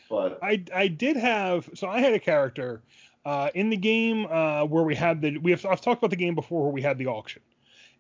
But 0.10 0.40
I 0.42 0.64
I 0.74 0.88
did 0.88 1.18
have 1.18 1.70
so 1.76 1.88
I 1.88 2.00
had 2.00 2.14
a 2.14 2.20
character. 2.20 2.82
Uh, 3.26 3.50
in 3.54 3.70
the 3.70 3.78
game 3.78 4.26
uh, 4.28 4.64
where 4.64 4.84
we 4.84 4.96
had 4.96 5.22
the 5.22 5.38
we 5.40 5.52
have 5.52 5.64
I've 5.66 5.82
talked 5.82 6.00
about 6.00 6.10
the 6.10 6.16
game 6.16 6.36
before 6.36 6.64
where 6.64 6.72
we 6.72 6.82
had 6.82 6.98
the 6.98 7.08
auction 7.08 7.42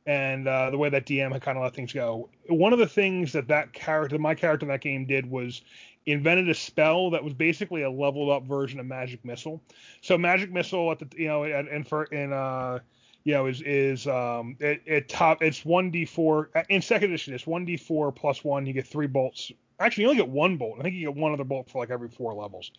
and 0.06 0.48
uh, 0.48 0.72
the 0.72 0.78
way 0.78 0.90
that 0.90 1.06
DM 1.06 1.32
had 1.32 1.42
kind 1.42 1.58
of 1.58 1.64
let 1.64 1.76
things 1.76 1.94
go. 1.94 2.30
One 2.48 2.74
of 2.74 2.80
the 2.80 2.88
things 2.88 3.34
that 3.34 3.50
that 3.50 3.74
character, 3.74 4.18
my 4.18 4.34
character 4.34 4.66
in 4.66 4.70
that 4.70 4.82
game, 4.82 5.06
did 5.06 5.30
was 5.30 5.62
invented 6.06 6.50
a 6.50 6.56
spell 6.56 7.12
that 7.12 7.24
was 7.24 7.34
basically 7.34 7.84
a 7.84 7.90
leveled 7.90 8.32
up 8.32 8.44
version 8.44 8.80
of 8.80 8.86
Magic 8.86 9.24
Missile. 9.24 9.62
So 10.02 10.18
Magic 10.18 10.52
Missile 10.52 10.92
at 10.92 11.00
the 11.00 11.08
you 11.16 11.28
know 11.28 11.44
and 11.44 11.88
for 11.88 12.06
in 12.06 12.34
uh 12.34 12.80
you 13.24 13.34
know 13.34 13.46
is 13.46 13.62
is 13.62 14.08
um 14.08 14.56
it, 14.60 14.82
it 14.86 15.10
top 15.10 15.44
it's 15.44 15.64
one 15.64 15.92
d 15.92 16.06
four 16.06 16.50
in 16.70 16.82
second 16.82 17.10
edition 17.12 17.34
it's 17.34 17.46
one 17.46 17.66
d 17.66 17.78
four 17.78 18.12
plus 18.12 18.44
one 18.44 18.66
you 18.66 18.74
get 18.74 18.88
three 18.88 19.08
bolts. 19.08 19.52
Actually, 19.80 20.04
you 20.04 20.10
only 20.10 20.22
get 20.22 20.30
one 20.30 20.58
bolt. 20.58 20.78
I 20.80 20.84
think 20.84 20.96
you 20.96 21.08
get 21.08 21.16
one 21.16 21.32
other 21.32 21.46
bolt 21.46 21.70
for 21.70 21.80
like 21.82 21.90
every 21.90 22.10
four 22.10 22.34
levels. 22.34 22.72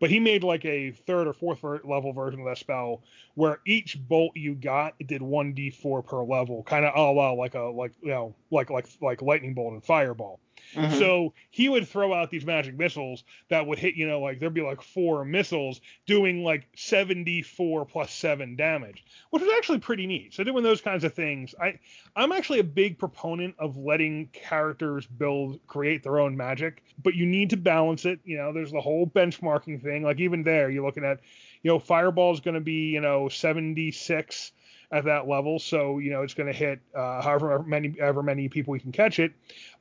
But 0.00 0.10
he 0.10 0.18
made 0.18 0.42
like 0.42 0.64
a 0.64 0.90
third 0.90 1.28
or 1.28 1.32
fourth 1.32 1.62
level 1.62 2.12
version 2.12 2.40
of 2.40 2.46
that 2.46 2.58
spell 2.58 3.02
where 3.34 3.60
each 3.66 3.96
bolt 4.08 4.32
you 4.36 4.54
got 4.56 4.94
it 4.98 5.06
did 5.06 5.22
1d4 5.22 6.04
per 6.04 6.24
level, 6.24 6.64
kind 6.64 6.84
of 6.84 6.92
oh 6.96 7.12
well 7.12 7.36
like 7.38 7.54
a 7.54 7.60
like 7.60 7.92
you 8.02 8.10
know 8.10 8.34
like 8.50 8.70
like 8.70 8.88
like 9.00 9.22
lightning 9.22 9.54
bolt 9.54 9.72
and 9.74 9.84
fireball. 9.84 10.40
Mm-hmm. 10.74 10.98
So 10.98 11.34
he 11.50 11.68
would 11.68 11.88
throw 11.88 12.12
out 12.12 12.30
these 12.30 12.46
magic 12.46 12.78
missiles 12.78 13.24
that 13.48 13.66
would 13.66 13.78
hit, 13.78 13.94
you 13.94 14.06
know, 14.06 14.20
like 14.20 14.38
there'd 14.38 14.54
be 14.54 14.62
like 14.62 14.82
four 14.82 15.24
missiles 15.24 15.80
doing 16.06 16.44
like 16.44 16.68
74 16.76 17.84
plus 17.86 18.12
seven 18.12 18.56
damage, 18.56 19.04
which 19.30 19.42
was 19.42 19.50
actually 19.56 19.78
pretty 19.78 20.06
neat. 20.06 20.34
So 20.34 20.44
doing 20.44 20.62
those 20.62 20.80
kinds 20.80 21.04
of 21.04 21.14
things, 21.14 21.54
I 21.60 21.78
I'm 22.16 22.32
actually 22.32 22.60
a 22.60 22.64
big 22.64 22.98
proponent 22.98 23.54
of 23.58 23.76
letting 23.76 24.28
characters 24.32 25.06
build 25.06 25.60
create 25.66 26.02
their 26.02 26.18
own 26.18 26.36
magic, 26.36 26.82
but 27.02 27.14
you 27.14 27.26
need 27.26 27.50
to 27.50 27.56
balance 27.56 28.04
it. 28.04 28.20
You 28.24 28.36
know, 28.36 28.52
there's 28.52 28.72
the 28.72 28.80
whole 28.80 29.06
benchmarking 29.06 29.82
thing. 29.82 30.02
Like 30.02 30.20
even 30.20 30.42
there, 30.42 30.70
you're 30.70 30.84
looking 30.84 31.04
at, 31.04 31.20
you 31.62 31.70
know, 31.70 31.78
Fireball 31.78 32.32
is 32.32 32.40
going 32.40 32.54
to 32.54 32.60
be, 32.60 32.90
you 32.90 33.00
know, 33.00 33.28
76 33.28 34.52
at 34.92 35.04
that 35.04 35.28
level. 35.28 35.58
So 35.58 35.98
you 35.98 36.10
know 36.10 36.22
it's 36.22 36.34
going 36.34 36.46
to 36.46 36.52
hit 36.52 36.80
uh, 36.94 37.22
however 37.22 37.62
many 37.62 37.94
ever 38.00 38.22
many 38.22 38.48
people 38.48 38.72
we 38.72 38.80
can 38.80 38.92
catch 38.92 39.18
it. 39.18 39.32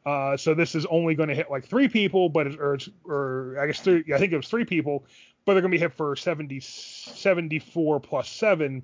Uh, 0.06 0.38
so 0.38 0.54
this 0.54 0.76
is 0.76 0.86
only 0.86 1.16
going 1.16 1.30
to 1.30 1.36
hit 1.36 1.52
like 1.52 1.66
three 1.66 1.88
people, 1.88 2.30
but 2.30 2.48
or 2.60 2.78
or 3.06 3.58
I 3.60 3.68
guess 3.68 3.80
three. 3.80 4.04
I 4.14 4.18
think 4.18 4.34
it 4.34 4.38
was 4.38 4.48
three 4.48 4.66
people, 4.66 5.06
but 5.46 5.54
they're 5.54 5.62
going 5.62 5.72
to 5.72 5.78
be 5.78 5.82
hit 5.82 5.94
for 5.94 6.16
70, 6.16 6.60
74 6.60 8.00
plus 8.00 8.30
seven, 8.30 8.84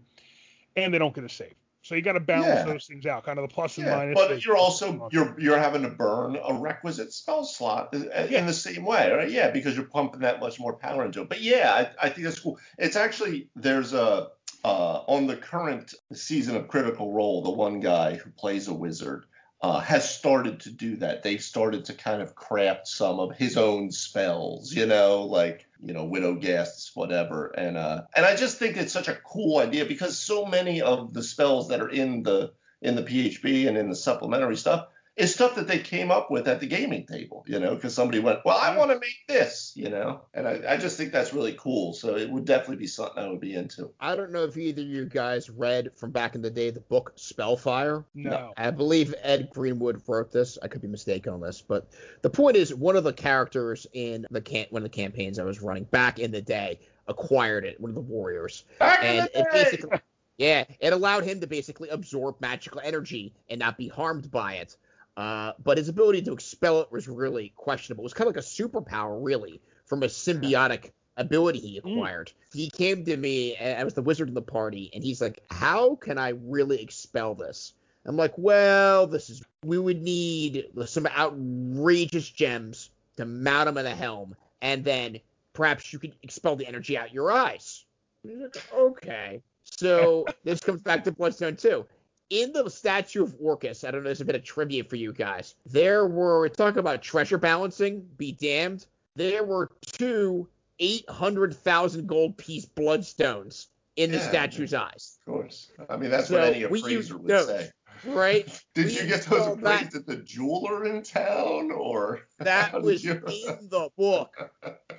and 0.75 0.93
they 0.93 0.97
don't 0.97 1.13
get 1.13 1.23
a 1.23 1.29
save. 1.29 1.53
So 1.85 1.93
you 1.93 2.01
got 2.01 2.13
to 2.13 2.19
balance 2.19 2.47
yeah. 2.47 2.63
those 2.65 2.87
things 2.87 3.05
out, 3.05 3.25
kind 3.25 3.37
of 3.37 3.47
the 3.47 3.53
plus 3.53 3.77
and 3.77 3.85
yeah, 3.85 3.95
minus. 3.95 4.15
But 4.15 4.43
you're 4.43 4.57
also 4.57 5.07
you're 5.11 5.39
you're 5.39 5.59
having 5.59 5.83
to 5.83 5.89
burn 5.89 6.35
a 6.35 6.55
requisite 6.55 7.13
spell 7.13 7.43
slot 7.43 7.93
in 7.93 8.09
yeah. 8.31 8.43
the 8.43 8.53
same 8.53 8.83
way, 8.83 9.11
right? 9.11 9.29
Yeah, 9.29 9.51
because 9.51 9.75
you're 9.75 9.85
pumping 9.85 10.21
that 10.21 10.39
much 10.39 10.59
more 10.59 10.73
power 10.73 11.05
into 11.05 11.21
it. 11.21 11.29
But 11.29 11.41
yeah, 11.41 11.91
I, 12.01 12.07
I 12.07 12.09
think 12.09 12.25
that's 12.25 12.39
cool. 12.39 12.57
It's 12.79 12.95
actually 12.95 13.49
there's 13.55 13.93
a 13.93 14.29
uh, 14.65 15.03
on 15.05 15.27
the 15.27 15.37
current 15.37 15.93
season 16.11 16.55
of 16.55 16.67
Critical 16.67 17.13
Role, 17.13 17.43
the 17.43 17.51
one 17.51 17.81
guy 17.81 18.15
who 18.15 18.31
plays 18.31 18.67
a 18.67 18.73
wizard 18.73 19.25
uh, 19.61 19.79
has 19.79 20.09
started 20.09 20.59
to 20.61 20.71
do 20.71 20.95
that. 20.95 21.21
They 21.21 21.37
started 21.37 21.85
to 21.85 21.93
kind 21.93 22.19
of 22.19 22.33
craft 22.33 22.87
some 22.87 23.19
of 23.19 23.37
his 23.37 23.57
own 23.57 23.91
spells, 23.91 24.73
you 24.73 24.87
know, 24.87 25.21
like 25.21 25.67
you 25.83 25.93
know, 25.93 26.07
Widogast's, 26.07 26.95
whatever. 26.95 27.49
And 27.49 27.77
uh, 27.77 28.05
and 28.15 28.25
I 28.25 28.35
just 28.35 28.57
think 28.57 28.75
it's 28.75 28.91
such 28.91 29.07
a 29.07 29.19
cool 29.23 29.59
idea 29.59 29.85
because 29.85 30.17
so 30.17 30.47
many 30.47 30.81
of 30.81 31.13
the 31.13 31.21
spells 31.21 31.67
that 31.67 31.79
are 31.79 31.89
in 31.89 32.23
the 32.23 32.51
in 32.81 32.95
the 32.95 33.03
PHB 33.03 33.67
and 33.67 33.77
in 33.77 33.89
the 33.89 33.95
supplementary 33.95 34.57
stuff 34.57 34.87
is 35.15 35.33
stuff 35.33 35.55
that 35.55 35.67
they 35.67 35.79
came 35.79 36.11
up 36.11 36.29
with 36.29 36.47
at 36.47 36.59
the 36.59 36.67
gaming 36.67 37.05
table, 37.05 37.45
you 37.47 37.57
know, 37.57 37.73
because 37.73 37.93
somebody 37.93 38.19
went, 38.19 38.39
well, 38.43 38.57
I 38.57 38.71
mm. 38.71 38.77
want 38.77 38.91
to 38.91 38.99
make 38.99 39.25
this, 39.27 39.71
you 39.75 39.89
know, 39.89 40.21
and 40.33 40.45
I, 40.45 40.61
I, 40.67 40.77
just 40.77 40.97
think 40.97 41.13
that's 41.13 41.33
really 41.33 41.53
cool. 41.53 41.93
So 41.93 42.17
it 42.17 42.29
would 42.29 42.43
definitely 42.43 42.75
be 42.77 42.87
something 42.87 43.23
I 43.23 43.29
would 43.29 43.39
be 43.39 43.53
into. 43.53 43.91
I 44.01 44.15
don't 44.15 44.31
know 44.31 44.43
if 44.43 44.57
either 44.57 44.81
of 44.81 44.87
you 44.87 45.05
guys 45.05 45.49
read 45.49 45.91
from 45.95 46.11
back 46.11 46.35
in 46.35 46.41
the 46.41 46.49
day 46.49 46.69
the 46.69 46.81
book 46.81 47.13
Spellfire. 47.15 48.03
No. 48.13 48.51
I 48.57 48.71
believe 48.71 49.15
Ed 49.21 49.49
Greenwood 49.53 50.01
wrote 50.05 50.31
this. 50.31 50.57
I 50.61 50.67
could 50.67 50.81
be 50.81 50.89
mistaken 50.89 51.33
on 51.33 51.39
this, 51.39 51.61
but 51.61 51.89
the 52.21 52.29
point 52.29 52.57
is, 52.57 52.75
one 52.75 52.97
of 52.97 53.05
the 53.05 53.13
characters 53.13 53.87
in 53.93 54.25
the 54.31 54.41
can 54.41 54.65
one 54.69 54.81
of 54.81 54.91
the 54.91 54.95
campaigns 54.95 55.39
I 55.39 55.43
was 55.43 55.61
running 55.61 55.85
back 55.85 56.19
in 56.19 56.31
the 56.31 56.41
day 56.41 56.79
acquired 57.07 57.63
it, 57.63 57.79
one 57.79 57.89
of 57.89 57.95
the 57.95 58.01
warriors, 58.01 58.65
back 58.79 59.03
and 59.03 59.29
it 59.33 59.45
basically. 59.51 59.99
Yeah, 60.37 60.65
it 60.81 60.91
allowed 60.91 61.23
him 61.23 61.39
to 61.39 61.47
basically 61.47 61.87
absorb 61.87 62.41
magical 62.41 62.81
energy 62.83 63.33
and 63.49 63.59
not 63.59 63.77
be 63.77 63.87
harmed 63.87 64.29
by 64.29 64.55
it. 64.55 64.75
Uh, 65.17 65.53
but 65.63 65.77
his 65.77 65.87
ability 65.87 66.21
to 66.23 66.33
expel 66.33 66.81
it 66.81 66.91
was 66.91 67.07
really 67.07 67.53
questionable. 67.55 68.03
It 68.03 68.05
was 68.05 68.13
kind 68.13 68.29
of 68.29 68.35
like 68.35 68.43
a 68.43 68.47
superpower, 68.47 69.17
really, 69.21 69.61
from 69.85 70.03
a 70.03 70.07
symbiotic 70.07 70.91
ability 71.17 71.59
he 71.59 71.79
mm. 71.79 71.93
acquired. 71.93 72.27
Mm. 72.27 72.55
He 72.55 72.69
came 72.69 73.05
to 73.05 73.15
me, 73.15 73.57
I 73.57 73.83
was 73.83 73.93
the 73.93 74.01
wizard 74.01 74.27
in 74.27 74.33
the 74.33 74.41
party, 74.41 74.91
and 74.93 75.03
he's 75.03 75.21
like, 75.21 75.41
How 75.49 75.95
can 75.95 76.17
I 76.17 76.29
really 76.29 76.81
expel 76.81 77.35
this? 77.35 77.73
I'm 78.05 78.17
like, 78.17 78.33
Well, 78.37 79.07
this 79.07 79.29
is, 79.29 79.41
we 79.63 79.79
would 79.79 80.01
need 80.01 80.65
some 80.85 81.07
outrageous 81.07 82.29
gems 82.29 82.89
to 83.17 83.25
mount 83.25 83.67
them 83.67 83.77
in 83.77 83.85
the 83.85 83.95
helm, 83.95 84.35
and 84.61 84.83
then 84.83 85.19
perhaps 85.53 85.93
you 85.93 85.99
could 85.99 86.15
expel 86.23 86.57
the 86.57 86.67
energy 86.67 86.97
out 86.97 87.13
your 87.13 87.31
eyes. 87.31 87.85
Like, 88.25 88.57
okay. 88.73 89.41
So 89.63 90.25
this 90.43 90.59
comes 90.59 90.81
back 90.81 91.05
to 91.05 91.11
Bloodstone 91.11 91.55
2 91.55 91.85
in 92.29 92.51
the 92.53 92.69
statue 92.69 93.23
of 93.23 93.35
Orcus, 93.39 93.83
I 93.83 93.91
don't 93.91 94.01
know, 94.01 94.07
there's 94.07 94.21
a 94.21 94.25
bit 94.25 94.35
of 94.35 94.43
trivia 94.43 94.83
for 94.83 94.95
you 94.95 95.13
guys. 95.13 95.55
There 95.65 96.07
were, 96.07 96.49
talking 96.49 96.79
about 96.79 97.01
treasure 97.01 97.37
balancing, 97.37 98.07
be 98.17 98.31
damned, 98.31 98.85
there 99.15 99.43
were 99.43 99.69
two 99.85 100.47
800,000 100.79 102.07
gold 102.07 102.37
piece 102.37 102.65
bloodstones 102.65 103.67
in 103.95 104.11
the 104.11 104.19
statue's 104.19 104.73
eyes. 104.73 105.17
Of 105.25 105.33
course. 105.33 105.71
I 105.89 105.97
mean, 105.97 106.09
that's 106.09 106.27
so 106.27 106.39
what 106.39 106.53
any 106.53 106.63
appraiser 106.63 107.17
would 107.17 107.27
those, 107.27 107.47
say. 107.47 107.69
Right? 108.05 108.45
Did 108.73 108.87
we 108.87 108.99
you 108.99 109.07
get 109.07 109.23
those 109.23 109.47
appraised 109.47 109.91
that, 109.91 109.95
at 109.95 110.05
the 110.05 110.17
jeweler 110.17 110.85
in 110.85 111.01
town, 111.03 111.71
or? 111.71 112.27
That 112.39 112.81
was 112.81 113.03
you... 113.03 113.13
in 113.13 113.69
the 113.69 113.89
book. 113.97 114.35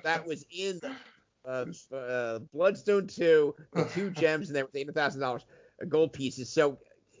That 0.03 0.25
was 0.25 0.45
in 0.49 0.79
the 0.81 0.95
uh, 1.45 1.65
uh, 1.95 2.39
Bloodstone 2.53 3.07
2, 3.07 3.55
the 3.73 3.85
two 3.85 4.09
gems, 4.11 4.49
and 4.49 4.55
there 4.55 4.65
were 4.65 4.71
$800,000 4.71 5.21
uh, 5.23 5.39
gold 5.87 6.13
pieces. 6.13 6.49
So 6.49 6.79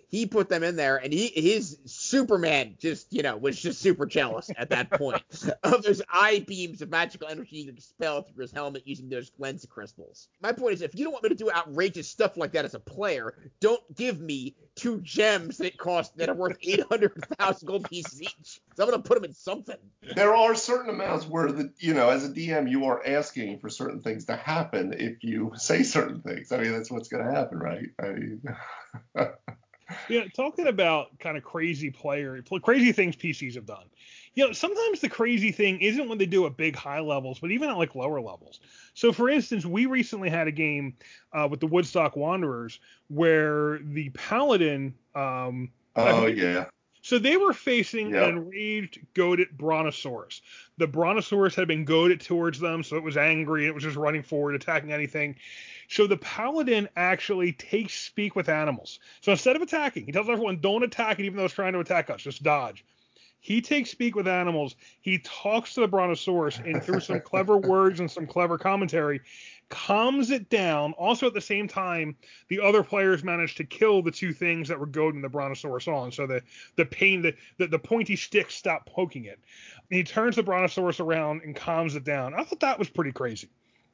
he 0.09 0.25
put 0.25 0.49
them 0.49 0.63
in 0.63 0.75
there, 0.75 0.97
and 0.97 1.11
he 1.11 1.27
his 1.27 1.77
Superman 1.85 2.75
just 2.79 3.11
you 3.11 3.23
know 3.23 3.35
was 3.37 3.59
just 3.59 3.81
super 3.81 4.05
jealous 4.05 4.49
at 4.57 4.69
that 4.69 4.89
point 4.91 5.21
of 5.63 5.83
those 5.83 6.01
eye 6.09 6.43
beams 6.47 6.81
of 6.81 6.89
magical 6.89 7.27
energy 7.27 7.65
to 7.65 7.71
expel 7.71 8.21
through 8.21 8.43
his 8.43 8.51
helmet 8.51 8.83
using 8.85 9.09
those 9.09 9.31
lens 9.37 9.65
crystals. 9.69 10.29
My 10.41 10.53
point 10.53 10.75
is, 10.75 10.81
if 10.81 10.95
you 10.95 11.03
don't 11.03 11.13
want 11.13 11.23
me 11.23 11.29
to 11.29 11.35
do 11.35 11.51
outrageous 11.51 12.07
stuff 12.07 12.37
like 12.37 12.53
that 12.53 12.65
as 12.65 12.73
a 12.73 12.79
player, 12.79 13.33
don't 13.59 13.81
give 13.95 14.19
me 14.19 14.55
two 14.75 15.01
gems 15.01 15.57
that 15.57 15.77
cost 15.77 16.15
that 16.17 16.29
are 16.29 16.35
worth 16.35 16.57
eight 16.61 16.83
hundred 16.83 17.13
thousand 17.37 17.67
gold 17.67 17.89
pieces 17.89 18.21
each. 18.21 18.61
So 18.75 18.83
I'm 18.83 18.89
gonna 18.89 19.03
put 19.03 19.15
them 19.15 19.25
in 19.25 19.33
something. 19.33 19.77
There 20.15 20.33
are 20.33 20.55
certain 20.55 20.89
amounts 20.89 21.27
where 21.27 21.51
the 21.51 21.73
you 21.79 21.93
know 21.93 22.09
as 22.09 22.23
a 22.23 22.29
DM 22.29 22.69
you 22.69 22.85
are 22.85 23.05
asking 23.05 23.59
for 23.59 23.69
certain 23.69 24.01
things 24.01 24.25
to 24.25 24.37
happen 24.37 24.93
if 24.97 25.23
you 25.23 25.51
say 25.55 25.83
certain 25.83 26.21
things. 26.21 26.53
I 26.53 26.59
mean 26.59 26.71
that's 26.71 26.89
what's 26.89 27.09
gonna 27.09 27.31
happen, 27.31 27.59
right? 27.59 27.87
I 28.01 28.07
mean. 28.07 28.41
you 30.07 30.19
know, 30.19 30.27
talking 30.35 30.67
about 30.67 31.17
kind 31.19 31.37
of 31.37 31.43
crazy 31.43 31.89
player, 31.89 32.43
crazy 32.61 32.91
things 32.91 33.15
PCs 33.15 33.55
have 33.55 33.65
done. 33.65 33.85
You 34.35 34.47
know, 34.47 34.53
sometimes 34.53 34.99
the 34.99 35.09
crazy 35.09 35.51
thing 35.51 35.81
isn't 35.81 36.07
when 36.07 36.17
they 36.17 36.25
do 36.27 36.45
at 36.45 36.57
big 36.57 36.75
high 36.75 36.99
levels, 36.99 37.39
but 37.39 37.51
even 37.51 37.69
at 37.69 37.77
like 37.77 37.95
lower 37.95 38.21
levels. 38.21 38.59
So, 38.93 39.11
for 39.11 39.29
instance, 39.29 39.65
we 39.65 39.87
recently 39.87 40.29
had 40.29 40.47
a 40.47 40.51
game 40.51 40.95
uh, 41.33 41.47
with 41.49 41.59
the 41.59 41.67
Woodstock 41.67 42.15
Wanderers 42.15 42.79
where 43.07 43.79
the 43.79 44.09
Paladin. 44.09 44.93
Um, 45.15 45.71
oh 45.95 46.27
yeah. 46.27 46.65
So 47.07 47.17
they 47.17 47.37
were 47.37 47.53
facing 47.53 48.09
yep. 48.09 48.23
an 48.23 48.37
enraged, 48.37 48.99
goaded 49.13 49.57
Brontosaurus. 49.57 50.41
The 50.77 50.87
Brontosaurus 50.87 51.55
had 51.55 51.65
been 51.65 51.85
goaded 51.85 52.19
towards 52.19 52.59
them, 52.59 52.83
so 52.83 52.97
it 52.97 53.03
was 53.03 53.15
angry. 53.15 53.65
It 53.65 53.73
was 53.73 53.83
just 53.83 53.95
running 53.95 54.23
forward, 54.23 54.55
attacking 54.55 54.91
anything. 54.91 55.37
So 55.87 56.05
the 56.05 56.17
paladin 56.17 56.89
actually 56.95 57.53
takes 57.53 57.93
speak 57.93 58.35
with 58.35 58.49
animals. 58.49 58.99
So 59.21 59.31
instead 59.31 59.55
of 59.55 59.61
attacking, 59.61 60.05
he 60.05 60.11
tells 60.11 60.29
everyone, 60.29 60.59
don't 60.59 60.83
attack 60.83 61.19
it 61.19 61.25
even 61.25 61.37
though 61.37 61.45
it's 61.45 61.53
trying 61.53 61.73
to 61.73 61.79
attack 61.79 62.09
us, 62.09 62.21
just 62.21 62.43
dodge. 62.43 62.83
He 63.39 63.61
takes 63.61 63.91
speak 63.91 64.15
with 64.15 64.27
animals. 64.27 64.75
He 64.99 65.19
talks 65.19 65.75
to 65.75 65.81
the 65.81 65.87
brontosaurus 65.87 66.59
and 66.65 66.83
through 66.83 66.99
some 66.99 67.21
clever 67.21 67.57
words 67.57 67.99
and 67.99 68.11
some 68.11 68.27
clever 68.27 68.57
commentary, 68.57 69.21
calms 69.69 70.31
it 70.31 70.49
down. 70.49 70.93
Also, 70.93 71.27
at 71.27 71.33
the 71.33 71.39
same 71.39 71.67
time, 71.67 72.17
the 72.49 72.59
other 72.59 72.83
players 72.83 73.23
manage 73.23 73.55
to 73.55 73.63
kill 73.63 74.01
the 74.01 74.11
two 74.11 74.33
things 74.33 74.67
that 74.67 74.79
were 74.79 74.85
goading 74.85 75.21
the 75.21 75.29
brontosaurus 75.29 75.87
on. 75.87 76.11
So 76.11 76.27
the 76.27 76.41
the 76.75 76.85
pain, 76.85 77.21
the 77.21 77.35
the, 77.57 77.67
the 77.67 77.79
pointy 77.79 78.15
stick 78.17 78.51
stopped 78.51 78.87
poking 78.87 79.25
it. 79.25 79.39
And 79.89 79.97
he 79.97 80.03
turns 80.03 80.35
the 80.35 80.43
brontosaurus 80.43 80.99
around 80.99 81.43
and 81.43 81.55
calms 81.55 81.95
it 81.95 82.03
down. 82.03 82.33
I 82.33 82.43
thought 82.43 82.59
that 82.61 82.79
was 82.79 82.89
pretty 82.89 83.13
crazy. 83.13 83.49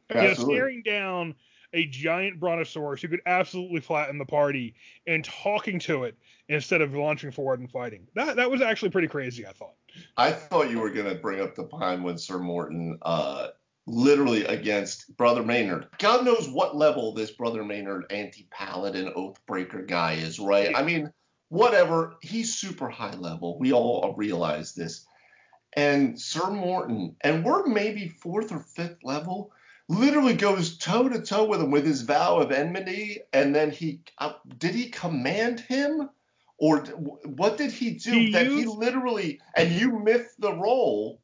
Absolutely. 0.10 0.24
You 0.24 0.30
know, 0.30 0.44
staring 0.56 0.82
down 0.84 1.36
a 1.74 1.88
giant 1.88 2.40
brontosaurus 2.40 3.02
who 3.02 3.08
could 3.08 3.22
absolutely 3.26 3.82
flatten 3.82 4.18
the 4.18 4.26
party 4.26 4.76
and 5.08 5.24
talking 5.26 5.80
to 5.80 6.04
it 6.04 6.18
instead 6.50 6.82
of 6.82 6.94
launching 6.94 7.32
forward 7.32 7.60
and 7.60 7.72
fighting. 7.72 8.08
That 8.16 8.36
that 8.36 8.50
was 8.50 8.62
actually 8.62 8.92
pretty 8.92 9.08
crazy, 9.08 9.46
I 9.46 9.52
thought. 9.52 9.76
I 10.18 10.32
thought 10.32 10.70
you 10.70 10.80
were 10.80 10.90
to 10.90 11.16
bring 11.16 11.42
up 11.42 11.56
the 11.56 11.68
time 11.68 12.04
when 12.04 12.18
Sir 12.18 12.40
Morton 12.40 12.98
uh, 13.02 13.50
literally 13.86 14.46
against 14.46 15.16
Brother 15.18 15.44
Maynard. 15.44 15.88
God 16.00 16.26
knows 16.26 16.50
what 16.50 16.76
level 16.76 17.14
this 17.14 17.32
Brother 17.32 17.64
Maynard 17.64 18.06
anti-paladin 18.10 19.14
oathbreaker 19.16 19.88
guy 19.88 20.14
is, 20.14 20.40
right? 20.40 20.72
I 20.76 20.84
mean, 20.84 21.12
whatever. 21.50 22.16
He's 22.22 22.56
super 22.56 22.90
high 22.90 23.16
level. 23.16 23.60
We 23.60 23.74
all 23.74 24.14
realize 24.18 24.74
this. 24.74 25.06
And 25.76 26.20
Sir 26.20 26.50
Morton, 26.52 27.16
and 27.22 27.44
we're 27.44 27.66
maybe 27.66 28.08
fourth 28.08 28.52
or 28.52 28.60
fifth 28.60 28.98
level, 29.04 29.52
literally 29.90 30.34
goes 30.34 30.78
toe 30.78 31.10
to 31.10 31.22
toe 31.22 31.46
with 31.46 31.62
him 31.62 31.72
with 31.72 31.86
his 31.86 32.02
vow 32.02 32.38
of 32.38 32.52
enmity. 32.52 33.22
And 33.32 33.56
then 33.56 33.72
he, 33.72 34.02
uh, 34.18 34.34
did 34.58 34.76
he 34.76 34.90
command 34.90 35.60
him? 35.60 36.10
Or 36.58 36.80
what 37.26 37.58
did 37.58 37.72
he 37.72 37.96
do 37.96 38.12
He 38.12 38.32
that 38.32 38.48
he 38.48 38.66
literally, 38.66 39.42
and 39.56 39.72
you 39.72 40.00
missed 40.00 40.40
the 40.40 40.54
role, 40.54 41.20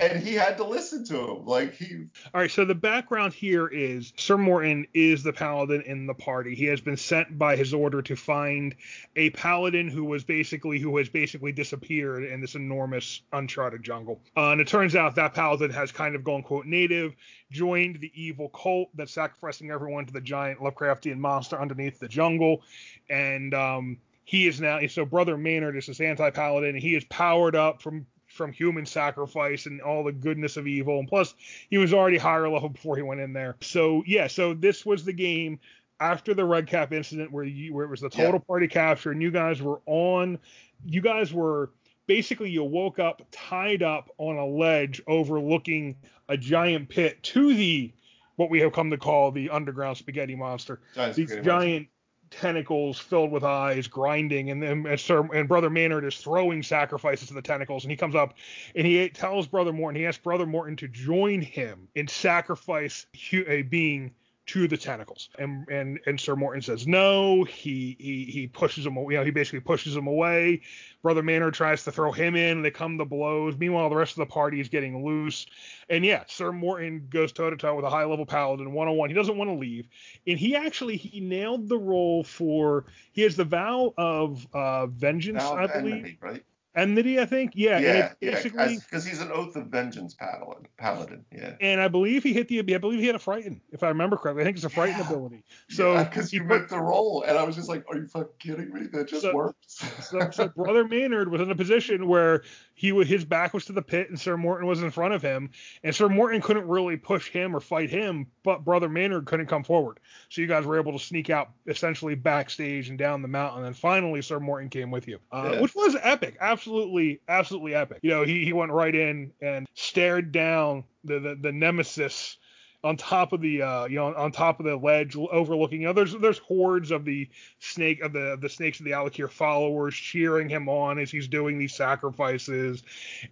and 0.00 0.22
he 0.22 0.34
had 0.34 0.56
to 0.56 0.64
listen 0.64 1.04
to 1.06 1.16
him. 1.16 1.46
Like 1.46 1.74
he, 1.74 2.06
All 2.34 2.40
right, 2.40 2.50
so 2.50 2.64
the 2.64 2.74
background 2.74 3.32
here 3.32 3.66
is 3.66 4.12
Sir 4.16 4.36
Morton 4.36 4.86
is 4.94 5.22
the 5.22 5.32
paladin 5.32 5.82
in 5.82 6.06
the 6.06 6.14
party. 6.14 6.54
He 6.54 6.64
has 6.66 6.80
been 6.80 6.96
sent 6.96 7.38
by 7.38 7.56
his 7.56 7.74
order 7.74 8.02
to 8.02 8.16
find 8.16 8.74
a 9.16 9.30
paladin 9.30 9.88
who 9.88 10.04
was 10.04 10.24
basically 10.24 10.78
who 10.78 10.96
has 10.98 11.08
basically 11.08 11.52
disappeared 11.52 12.24
in 12.24 12.40
this 12.40 12.54
enormous 12.54 13.22
uncharted 13.32 13.82
jungle. 13.82 14.20
Uh, 14.36 14.50
and 14.50 14.60
it 14.60 14.68
turns 14.68 14.94
out 14.94 15.14
that 15.16 15.34
paladin 15.34 15.70
has 15.70 15.92
kind 15.92 16.14
of 16.14 16.24
gone 16.24 16.42
quote 16.42 16.66
native, 16.66 17.14
joined 17.50 18.00
the 18.00 18.12
evil 18.14 18.48
cult 18.50 18.88
that's 18.94 19.12
sacrificing 19.12 19.70
everyone 19.70 20.06
to 20.06 20.12
the 20.12 20.20
giant 20.20 20.60
Lovecraftian 20.60 21.18
monster 21.18 21.60
underneath 21.60 21.98
the 21.98 22.08
jungle, 22.08 22.62
and 23.10 23.54
um, 23.54 23.98
he 24.24 24.46
is 24.46 24.60
now 24.60 24.80
so 24.86 25.04
brother 25.04 25.36
Maynard 25.36 25.76
is 25.76 25.86
this 25.86 26.00
anti-paladin. 26.00 26.76
He 26.76 26.94
is 26.94 27.04
powered 27.04 27.56
up 27.56 27.82
from 27.82 28.06
from 28.42 28.52
human 28.52 28.84
sacrifice 28.84 29.66
and 29.66 29.80
all 29.80 30.02
the 30.02 30.10
goodness 30.10 30.56
of 30.56 30.66
evil, 30.66 30.98
and 30.98 31.06
plus 31.06 31.34
he 31.70 31.78
was 31.78 31.94
already 31.94 32.18
higher 32.18 32.48
level 32.48 32.68
before 32.70 32.96
he 32.96 33.02
went 33.02 33.20
in 33.20 33.32
there. 33.32 33.56
So 33.60 34.02
yeah, 34.04 34.26
so 34.26 34.52
this 34.52 34.84
was 34.84 35.04
the 35.04 35.12
game 35.12 35.60
after 36.00 36.34
the 36.34 36.44
red 36.44 36.66
cap 36.66 36.92
incident 36.92 37.30
where 37.30 37.44
you 37.44 37.72
where 37.72 37.84
it 37.84 37.88
was 37.88 38.00
the 38.00 38.10
total 38.10 38.40
party 38.40 38.66
capture 38.66 39.12
and 39.12 39.22
you 39.22 39.30
guys 39.30 39.62
were 39.62 39.80
on 39.86 40.36
you 40.84 41.00
guys 41.00 41.32
were 41.32 41.70
basically 42.08 42.50
you 42.50 42.64
woke 42.64 42.98
up 42.98 43.22
tied 43.30 43.84
up 43.84 44.10
on 44.18 44.36
a 44.36 44.44
ledge 44.44 45.00
overlooking 45.06 45.94
a 46.28 46.36
giant 46.36 46.88
pit 46.88 47.22
to 47.22 47.54
the 47.54 47.92
what 48.34 48.50
we 48.50 48.58
have 48.58 48.72
come 48.72 48.90
to 48.90 48.96
call 48.96 49.30
the 49.30 49.48
underground 49.50 49.96
spaghetti 49.96 50.34
monster. 50.34 50.80
giant 50.96 51.14
These 51.14 51.28
spaghetti 51.28 51.46
giant 51.46 51.88
tentacles 52.32 52.98
filled 52.98 53.30
with 53.30 53.44
eyes 53.44 53.86
grinding 53.86 54.50
and 54.50 54.62
then 54.62 54.86
and, 54.86 54.98
Sir, 54.98 55.28
and 55.34 55.48
brother 55.48 55.70
Maynard 55.70 56.04
is 56.04 56.16
throwing 56.16 56.62
sacrifices 56.62 57.28
to 57.28 57.34
the 57.34 57.42
tentacles 57.42 57.84
and 57.84 57.90
he 57.90 57.96
comes 57.96 58.14
up 58.14 58.34
and 58.74 58.86
he 58.86 59.08
tells 59.10 59.46
brother 59.46 59.72
Morton 59.72 60.00
he 60.00 60.06
asks 60.06 60.22
brother 60.22 60.46
Morton 60.46 60.76
to 60.76 60.88
join 60.88 61.40
him 61.40 61.88
and 61.94 62.08
sacrifice 62.08 63.06
a 63.46 63.62
being 63.62 64.12
to 64.44 64.66
the 64.66 64.76
tentacles. 64.76 65.28
And 65.38 65.68
and 65.68 66.00
and 66.06 66.20
Sir 66.20 66.34
Morton 66.34 66.62
says 66.62 66.86
no 66.86 67.44
he 67.44 67.96
he 67.98 68.24
he 68.24 68.48
pushes 68.48 68.84
him 68.84 68.96
away 68.96 69.14
you 69.14 69.18
know 69.20 69.24
he 69.24 69.30
basically 69.30 69.60
pushes 69.60 69.94
him 69.94 70.06
away. 70.06 70.62
Brother 71.02 71.22
Maynard 71.22 71.54
tries 71.54 71.84
to 71.84 71.92
throw 71.92 72.10
him 72.12 72.34
in. 72.34 72.62
They 72.62 72.70
come 72.70 72.98
to 72.98 73.04
blows. 73.04 73.56
Meanwhile 73.56 73.88
the 73.90 73.96
rest 73.96 74.12
of 74.12 74.16
the 74.18 74.32
party 74.32 74.60
is 74.60 74.68
getting 74.68 75.04
loose. 75.04 75.46
And 75.88 76.04
yeah 76.04 76.24
Sir 76.26 76.52
Morton 76.52 77.06
goes 77.08 77.32
toe 77.32 77.50
to 77.50 77.56
toe 77.56 77.76
with 77.76 77.84
a 77.84 77.90
high 77.90 78.04
level 78.04 78.26
paladin 78.26 78.72
one 78.72 78.88
on 78.88 78.96
one 78.96 79.10
he 79.10 79.14
doesn't 79.14 79.36
want 79.36 79.48
to 79.50 79.56
leave. 79.56 79.86
And 80.26 80.38
he 80.38 80.56
actually 80.56 80.96
he 80.96 81.20
nailed 81.20 81.68
the 81.68 81.78
role 81.78 82.24
for 82.24 82.86
he 83.12 83.22
has 83.22 83.36
the 83.36 83.44
vow 83.44 83.94
of 83.96 84.46
uh 84.52 84.86
vengeance 84.86 85.42
Now 85.42 85.54
I 85.56 85.66
believe. 85.68 85.94
enmity, 85.94 86.18
right? 86.20 86.44
Enmity 86.74 87.20
I 87.20 87.26
think 87.26 87.52
yeah, 87.54 87.78
Yeah, 87.78 88.12
it's 88.20 88.44
yeah, 88.44 88.68
because 88.68 89.04
he's 89.04 89.20
an 89.20 89.30
oath 89.30 89.56
of 89.56 89.66
vengeance 89.66 90.14
paladin. 90.14 90.66
Paladin, 90.78 91.24
yeah. 91.30 91.54
and 91.60 91.80
I 91.80 91.88
believe 91.88 92.22
he 92.22 92.32
hit 92.32 92.48
the 92.48 92.60
I 92.74 92.78
believe 92.78 93.00
he 93.00 93.06
had 93.06 93.14
a 93.16 93.18
frighten 93.20 93.60
if 93.72 93.82
I 93.82 93.88
remember 93.88 94.16
correctly 94.16 94.42
I 94.42 94.44
think 94.44 94.56
it's 94.56 94.64
a 94.64 94.70
frighten 94.70 94.98
Yeah. 94.98 95.06
ability 95.06 95.44
so 95.68 96.02
because 96.04 96.30
he 96.30 96.38
you 96.38 96.44
put- 96.44 96.68
the 96.68 96.80
roll, 96.80 97.24
and 97.26 97.36
I 97.36 97.42
was 97.42 97.56
just 97.56 97.68
like, 97.68 97.84
"Are 97.88 97.96
you 97.96 98.06
fucking 98.06 98.32
kidding 98.38 98.72
me? 98.72 98.86
That 98.92 99.08
just 99.08 99.22
So- 99.22 99.34
works." 99.34 99.56
so, 100.00 100.30
so 100.30 100.48
brother 100.56 100.86
Maynard 100.86 101.30
was 101.30 101.40
in 101.40 101.50
a 101.50 101.54
position 101.56 102.06
where 102.08 102.42
he 102.82 102.90
would 102.90 103.06
his 103.06 103.24
back 103.24 103.54
was 103.54 103.64
to 103.66 103.72
the 103.72 103.80
pit 103.80 104.10
and 104.10 104.18
Sir 104.20 104.36
Morton 104.36 104.66
was 104.66 104.82
in 104.82 104.90
front 104.90 105.14
of 105.14 105.22
him 105.22 105.50
and 105.84 105.94
Sir 105.94 106.08
Morton 106.08 106.40
couldn't 106.40 106.66
really 106.66 106.96
push 106.96 107.28
him 107.28 107.54
or 107.54 107.60
fight 107.60 107.90
him 107.90 108.26
but 108.42 108.64
brother 108.64 108.88
Maynard 108.88 109.24
couldn't 109.24 109.46
come 109.46 109.62
forward 109.62 110.00
so 110.28 110.40
you 110.40 110.48
guys 110.48 110.66
were 110.66 110.76
able 110.80 110.90
to 110.92 110.98
sneak 110.98 111.30
out 111.30 111.50
essentially 111.68 112.16
backstage 112.16 112.88
and 112.88 112.98
down 112.98 113.22
the 113.22 113.28
mountain 113.28 113.64
and 113.66 113.76
finally 113.76 114.20
Sir 114.20 114.40
Morton 114.40 114.68
came 114.68 114.90
with 114.90 115.06
you 115.06 115.20
uh, 115.30 115.50
Yeah. 115.52 115.60
which 115.60 115.76
was 115.76 115.96
epic 116.02 116.36
absolutely 116.40 117.20
absolutely 117.28 117.76
epic 117.76 118.00
you 118.02 118.10
know 118.10 118.24
he, 118.24 118.44
he 118.44 118.52
went 118.52 118.72
right 118.72 118.94
in 118.94 119.32
and 119.40 119.68
stared 119.74 120.32
down 120.32 120.82
the 121.04 121.20
the, 121.20 121.34
the 121.40 121.52
nemesis 121.52 122.36
on 122.84 122.96
top 122.96 123.32
of 123.32 123.40
the 123.40 123.62
uh, 123.62 123.84
you 123.86 123.96
know 123.96 124.12
on 124.14 124.32
top 124.32 124.58
of 124.58 124.66
the 124.66 124.76
ledge 124.76 125.14
overlooking 125.16 125.80
you 125.82 125.86
know 125.86 125.92
there's 125.92 126.14
there's 126.14 126.38
hordes 126.38 126.90
of 126.90 127.04
the 127.04 127.28
snake 127.60 128.00
of 128.02 128.12
the 128.12 128.36
the 128.40 128.48
snakes 128.48 128.80
of 128.80 128.84
the 128.84 128.90
Alakir 128.90 129.30
followers 129.30 129.94
cheering 129.94 130.48
him 130.48 130.68
on 130.68 130.98
as 130.98 131.10
he's 131.10 131.28
doing 131.28 131.58
these 131.58 131.74
sacrifices. 131.74 132.82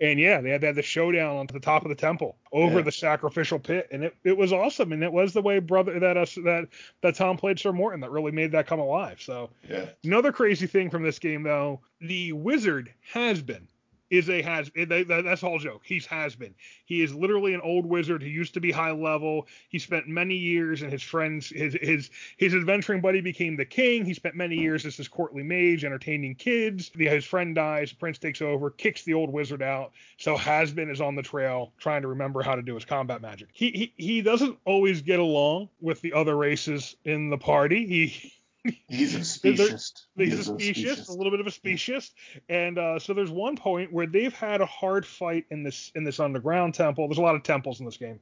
And 0.01 0.19
yeah 0.21 0.41
they 0.41 0.51
had, 0.51 0.61
they 0.61 0.67
had 0.69 0.77
the 0.77 0.83
showdown 0.83 1.37
on 1.37 1.47
the 1.47 1.59
top 1.61 1.83
of 1.85 1.89
the 1.89 1.95
temple 1.95 2.37
over 2.53 2.77
Yeah. 2.77 2.83
the 2.83 2.93
sacrificial 2.93 3.59
pit. 3.59 3.89
And 3.91 4.05
it, 4.05 4.17
it 4.25 4.37
was 4.37 4.53
awesome. 4.53 4.93
And 4.93 5.03
it 5.03 5.13
was 5.13 5.33
the 5.33 5.43
way 5.43 5.59
brother 5.59 5.99
that 5.99 6.17
us 6.17 6.35
that 6.37 6.69
that 7.03 7.17
Tom 7.17 7.37
played 7.37 7.59
Sir 7.59 7.73
Morton 7.73 8.01
that 8.01 8.11
really 8.11 8.33
made 8.33 8.53
that 8.53 8.67
come 8.67 8.81
alive. 8.81 9.21
So 9.21 9.51
yeah, 9.69 9.87
Another 10.05 10.33
crazy 10.33 10.67
thing 10.67 10.91
from 10.91 11.03
this 11.03 11.19
game, 11.19 11.43
though, 11.43 11.81
the 12.01 12.33
wizard 12.33 12.93
has 13.13 13.43
been 13.43 13.67
is 14.11 14.29
a 14.29 14.43
has 14.43 14.71
eh, 14.77 14.85
that, 14.87 15.09
that- 15.09 15.25
that's 15.25 15.43
all 15.43 15.59
joke. 15.59 15.83
He's 15.85 16.07
has 16.07 16.35
been. 16.35 16.55
He 16.85 17.03
is 17.03 17.15
literally 17.15 17.55
an 17.55 17.61
old 17.63 17.87
wizard 17.87 18.23
who 18.23 18.29
used 18.29 18.55
to 18.55 18.61
be 18.61 18.73
high 18.73 18.91
level. 18.91 19.47
He 19.69 19.79
spent 19.79 20.09
many 20.09 20.35
years, 20.35 20.83
and 20.83 20.93
his 20.93 21.03
friends, 21.03 21.49
his 21.49 21.77
his 21.81 22.11
his 22.37 22.55
adventuring 22.55 23.01
buddy 23.01 23.21
became 23.21 23.57
the 23.57 23.65
king. 23.65 24.05
He 24.05 24.15
spent 24.15 24.35
many 24.35 24.57
years 24.57 24.85
as 24.85 24.97
his 24.97 25.09
courtly 25.09 25.43
mage, 25.43 25.85
entertaining 25.85 26.35
kids. 26.35 26.91
His 26.97 27.25
friend 27.25 27.55
dies. 27.55 27.93
Prince 27.93 28.19
takes 28.19 28.43
over, 28.43 28.71
kicks 28.71 29.03
the 29.05 29.15
old 29.15 29.31
wizard 29.33 29.63
out. 29.63 29.93
So 30.19 30.37
has 30.37 30.73
been 30.73 30.91
is 30.91 31.01
on 31.01 31.15
the 31.15 31.23
trail, 31.23 31.73
trying 31.79 32.03
to 32.03 32.09
remember 32.09 32.43
how 32.43 32.57
to 32.57 32.63
do 32.63 32.75
his 32.75 32.85
combat 32.85 33.23
magic. 33.23 33.49
He 33.53 33.71
he 33.97 34.05
he 34.05 34.23
doesn't 34.23 34.59
always 34.65 35.03
get 35.03 35.21
along 35.21 35.69
with 35.81 36.01
the 36.01 36.13
other 36.13 36.37
races 36.37 36.97
in 37.05 37.31
the 37.31 37.39
party. 37.39 37.87
He 37.87 38.33
he's 38.89 39.15
a. 39.15 39.19
He 40.17 40.25
He's 40.27 40.35
is 40.35 40.49
a 40.49 40.55
a 40.55 40.59
specious, 40.59 41.09
a 41.09 41.13
little 41.13 41.31
bit 41.31 41.41
of 41.41 41.47
a 41.47 41.51
specious, 41.51 42.11
and 42.49 42.79
uh, 42.79 42.99
so 42.99 43.15
there's 43.15 43.31
one 43.31 43.57
point 43.57 43.93
where 43.93 44.07
they've 44.07 44.35
had 44.35 44.61
a 44.61 44.67
hard 44.67 45.07
fight 45.07 45.47
in 45.51 45.63
this 45.63 45.91
in 45.95 46.05
this 46.05 46.21
underground 46.21 46.75
temple. 46.75 47.09
There's 47.09 47.19
a 47.19 47.23
lot 47.23 47.35
of 47.37 47.43
temples 47.43 47.81
in 47.81 47.87
this 47.87 47.97
game, 47.97 48.21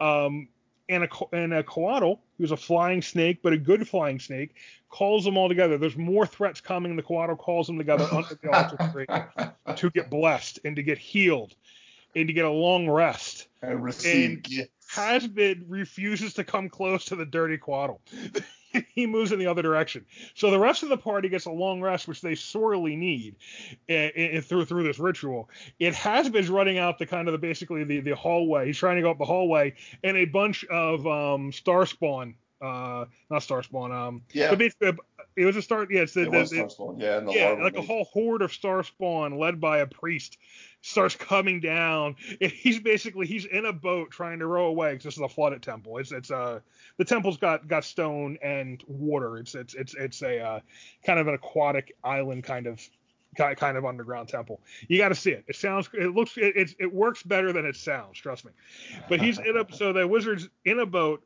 um, 0.00 0.48
and 0.88 1.04
a 1.04 1.08
and 1.32 1.52
a 1.54 1.62
coatl, 1.64 2.18
who's 2.38 2.52
a 2.52 2.56
flying 2.56 3.02
snake, 3.02 3.40
but 3.42 3.52
a 3.52 3.58
good 3.58 3.88
flying 3.88 4.20
snake, 4.20 4.54
calls 4.88 5.24
them 5.24 5.36
all 5.36 5.48
together. 5.48 5.78
There's 5.78 5.96
more 5.96 6.26
threats 6.26 6.60
coming. 6.60 6.94
The 6.94 7.02
coatl 7.02 7.34
calls 7.36 7.66
them 7.66 7.78
together 7.78 8.06
under 8.12 8.38
the 8.40 8.50
altar 8.50 9.54
to 9.76 9.90
get 9.90 10.10
blessed 10.10 10.60
and 10.64 10.76
to 10.76 10.82
get 10.82 10.98
healed 10.98 11.54
and 12.14 12.28
to 12.28 12.32
get 12.32 12.44
a 12.44 12.50
long 12.50 12.88
rest. 12.88 13.48
and 13.62 13.82
receive 13.82 14.30
and- 14.30 14.42
gifts. 14.44 14.70
Hasbid 14.94 15.64
refuses 15.68 16.34
to 16.34 16.44
come 16.44 16.68
close 16.68 17.06
to 17.06 17.16
the 17.16 17.24
dirty 17.24 17.56
coatl. 17.56 17.98
he 18.94 19.06
moves 19.06 19.32
in 19.32 19.38
the 19.38 19.46
other 19.46 19.62
direction. 19.62 20.04
So 20.34 20.50
the 20.50 20.58
rest 20.58 20.82
of 20.82 20.88
the 20.88 20.96
party 20.96 21.28
gets 21.28 21.46
a 21.46 21.50
long 21.50 21.80
rest, 21.80 22.08
which 22.08 22.20
they 22.20 22.34
sorely 22.34 22.96
need 22.96 23.36
uh, 23.88 24.40
through 24.42 24.64
through 24.66 24.84
this 24.84 24.98
ritual. 24.98 25.48
It 25.78 25.94
has 25.94 26.28
been 26.28 26.50
running 26.52 26.78
out 26.78 26.98
the 26.98 27.06
kind 27.06 27.28
of 27.28 27.32
the 27.32 27.38
basically 27.38 27.84
the, 27.84 28.00
the 28.00 28.14
hallway. 28.14 28.66
He's 28.66 28.78
trying 28.78 28.96
to 28.96 29.02
go 29.02 29.10
up 29.10 29.18
the 29.18 29.24
hallway, 29.24 29.74
and 30.02 30.16
a 30.16 30.24
bunch 30.24 30.64
of 30.64 31.06
um, 31.06 31.52
star 31.52 31.86
spawn, 31.86 32.34
uh, 32.60 33.06
not 33.30 33.42
star 33.42 33.62
spawn, 33.62 33.92
um, 33.92 34.22
Yeah, 34.32 34.50
but 34.50 34.58
basically 34.58 34.92
it 35.36 35.44
was 35.44 35.56
a 35.56 35.62
start. 35.62 35.90
Yeah, 35.90 36.02
it's 36.02 36.14
the, 36.14 36.22
it 36.22 36.30
the, 36.30 36.38
was 36.38 36.50
the- 36.50 36.56
Star 36.56 36.70
Spawn, 36.70 37.00
Yeah, 37.00 37.20
yeah, 37.28 37.56
like 37.62 37.76
a 37.76 37.82
whole 37.82 38.04
horde 38.04 38.42
of 38.42 38.52
star 38.52 38.82
spawn 38.82 39.38
led 39.38 39.60
by 39.60 39.78
a 39.78 39.86
priest 39.86 40.38
starts 40.82 41.16
coming 41.16 41.60
down. 41.60 42.16
And 42.40 42.52
he's 42.52 42.78
basically 42.80 43.26
he's 43.26 43.46
in 43.46 43.64
a 43.64 43.72
boat 43.72 44.10
trying 44.10 44.40
to 44.40 44.46
row 44.46 44.66
away 44.66 44.92
because 44.92 45.04
this 45.04 45.16
is 45.16 45.22
a 45.22 45.28
flooded 45.28 45.62
temple. 45.62 45.98
It's 45.98 46.12
it's 46.12 46.30
uh 46.30 46.60
the 46.98 47.04
temple's 47.04 47.38
got 47.38 47.66
got 47.66 47.84
stone 47.84 48.36
and 48.42 48.82
water. 48.86 49.38
It's 49.38 49.54
it's 49.54 49.74
it's 49.74 49.94
it's 49.94 50.22
a 50.22 50.40
uh, 50.40 50.60
kind 51.06 51.18
of 51.18 51.28
an 51.28 51.34
aquatic 51.34 51.96
island 52.04 52.44
kind 52.44 52.66
of 52.66 52.80
kind 53.36 53.78
of 53.78 53.84
underground 53.86 54.28
temple. 54.28 54.60
You 54.88 54.98
got 54.98 55.08
to 55.08 55.14
see 55.14 55.30
it. 55.30 55.44
It 55.48 55.56
sounds 55.56 55.88
it 55.94 56.14
looks 56.14 56.36
it, 56.36 56.56
it 56.56 56.74
it 56.78 56.92
works 56.92 57.22
better 57.22 57.52
than 57.52 57.64
it 57.64 57.76
sounds. 57.76 58.18
Trust 58.18 58.44
me. 58.44 58.52
But 59.08 59.22
he's 59.22 59.38
in 59.38 59.56
a 59.56 59.64
so 59.74 59.92
the 59.92 60.06
wizard's 60.06 60.48
in 60.64 60.80
a 60.80 60.86
boat. 60.86 61.22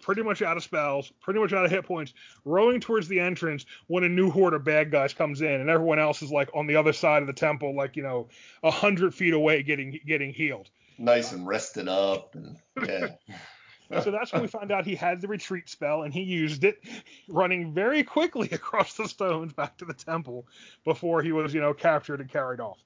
Pretty 0.00 0.22
much 0.22 0.42
out 0.42 0.56
of 0.56 0.62
spells, 0.62 1.12
pretty 1.20 1.40
much 1.40 1.52
out 1.52 1.64
of 1.64 1.70
hit 1.70 1.84
points, 1.84 2.14
rowing 2.44 2.80
towards 2.80 3.08
the 3.08 3.20
entrance 3.20 3.66
when 3.86 4.04
a 4.04 4.08
new 4.08 4.30
horde 4.30 4.54
of 4.54 4.64
bad 4.64 4.90
guys 4.90 5.12
comes 5.14 5.40
in, 5.42 5.60
and 5.60 5.70
everyone 5.70 5.98
else 5.98 6.22
is 6.22 6.30
like 6.30 6.50
on 6.54 6.66
the 6.66 6.76
other 6.76 6.92
side 6.92 7.22
of 7.22 7.26
the 7.26 7.32
temple, 7.32 7.74
like 7.74 7.96
you 7.96 8.02
know, 8.02 8.28
a 8.62 8.70
hundred 8.70 9.14
feet 9.14 9.34
away, 9.34 9.62
getting 9.62 9.98
getting 10.06 10.32
healed. 10.32 10.70
nice 10.98 11.32
and 11.32 11.46
rested 11.46 11.88
up, 11.88 12.34
and 12.34 12.56
yeah. 12.86 13.08
So 14.04 14.12
that's 14.12 14.32
when 14.32 14.42
we 14.42 14.46
found 14.46 14.70
out 14.70 14.86
he 14.86 14.94
had 14.94 15.20
the 15.20 15.26
retreat 15.26 15.68
spell, 15.68 16.04
and 16.04 16.14
he 16.14 16.22
used 16.22 16.62
it, 16.62 16.78
running 17.28 17.74
very 17.74 18.04
quickly 18.04 18.48
across 18.52 18.94
the 18.94 19.08
stones 19.08 19.52
back 19.52 19.76
to 19.78 19.84
the 19.84 19.94
temple 19.94 20.46
before 20.84 21.22
he 21.22 21.32
was, 21.32 21.52
you 21.52 21.60
know, 21.60 21.74
captured 21.74 22.20
and 22.20 22.30
carried 22.30 22.60
off. 22.60 22.78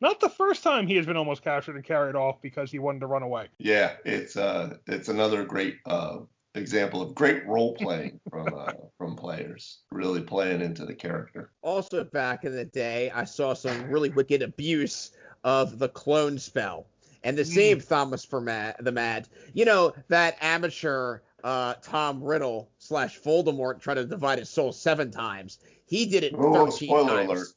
Not 0.00 0.20
the 0.20 0.28
first 0.28 0.62
time 0.62 0.86
he 0.86 0.96
has 0.96 1.06
been 1.06 1.16
almost 1.16 1.42
captured 1.42 1.74
and 1.74 1.84
carried 1.84 2.14
off 2.14 2.40
because 2.42 2.70
he 2.70 2.78
wanted 2.78 3.00
to 3.00 3.06
run 3.08 3.22
away. 3.22 3.48
Yeah, 3.58 3.94
it's 4.04 4.36
uh, 4.36 4.76
it's 4.86 5.08
another 5.08 5.44
great 5.44 5.78
uh, 5.84 6.18
example 6.54 7.00
of 7.02 7.14
great 7.14 7.46
role 7.46 7.74
playing 7.74 8.20
from 8.30 8.54
uh, 8.54 8.72
from 8.98 9.16
players, 9.16 9.80
really 9.90 10.20
playing 10.22 10.60
into 10.60 10.84
the 10.84 10.94
character. 10.94 11.50
Also, 11.62 12.04
back 12.04 12.44
in 12.44 12.54
the 12.54 12.64
day, 12.64 13.10
I 13.10 13.24
saw 13.24 13.54
some 13.54 13.84
really 13.90 14.10
wicked 14.10 14.42
abuse 14.42 15.12
of 15.44 15.78
the 15.78 15.88
clone 15.88 16.38
spell. 16.38 16.86
And 17.24 17.38
the 17.38 17.44
same 17.44 17.80
Thomas 17.80 18.24
for 18.24 18.40
Mad, 18.40 18.76
the 18.80 18.90
Mad, 18.90 19.28
you 19.54 19.64
know, 19.64 19.94
that 20.08 20.36
amateur 20.40 21.20
uh, 21.44 21.74
Tom 21.74 22.20
Riddle 22.22 22.68
slash 22.78 23.20
Voldemort 23.20 23.80
tried 23.80 23.94
to 23.94 24.04
divide 24.04 24.40
his 24.40 24.48
soul 24.50 24.72
seven 24.72 25.10
times. 25.12 25.58
He 25.86 26.06
did 26.06 26.24
it 26.24 26.34
Oh, 26.36 26.66
13 26.66 26.88
spoiler 26.88 27.08
times. 27.08 27.30
alert! 27.30 27.48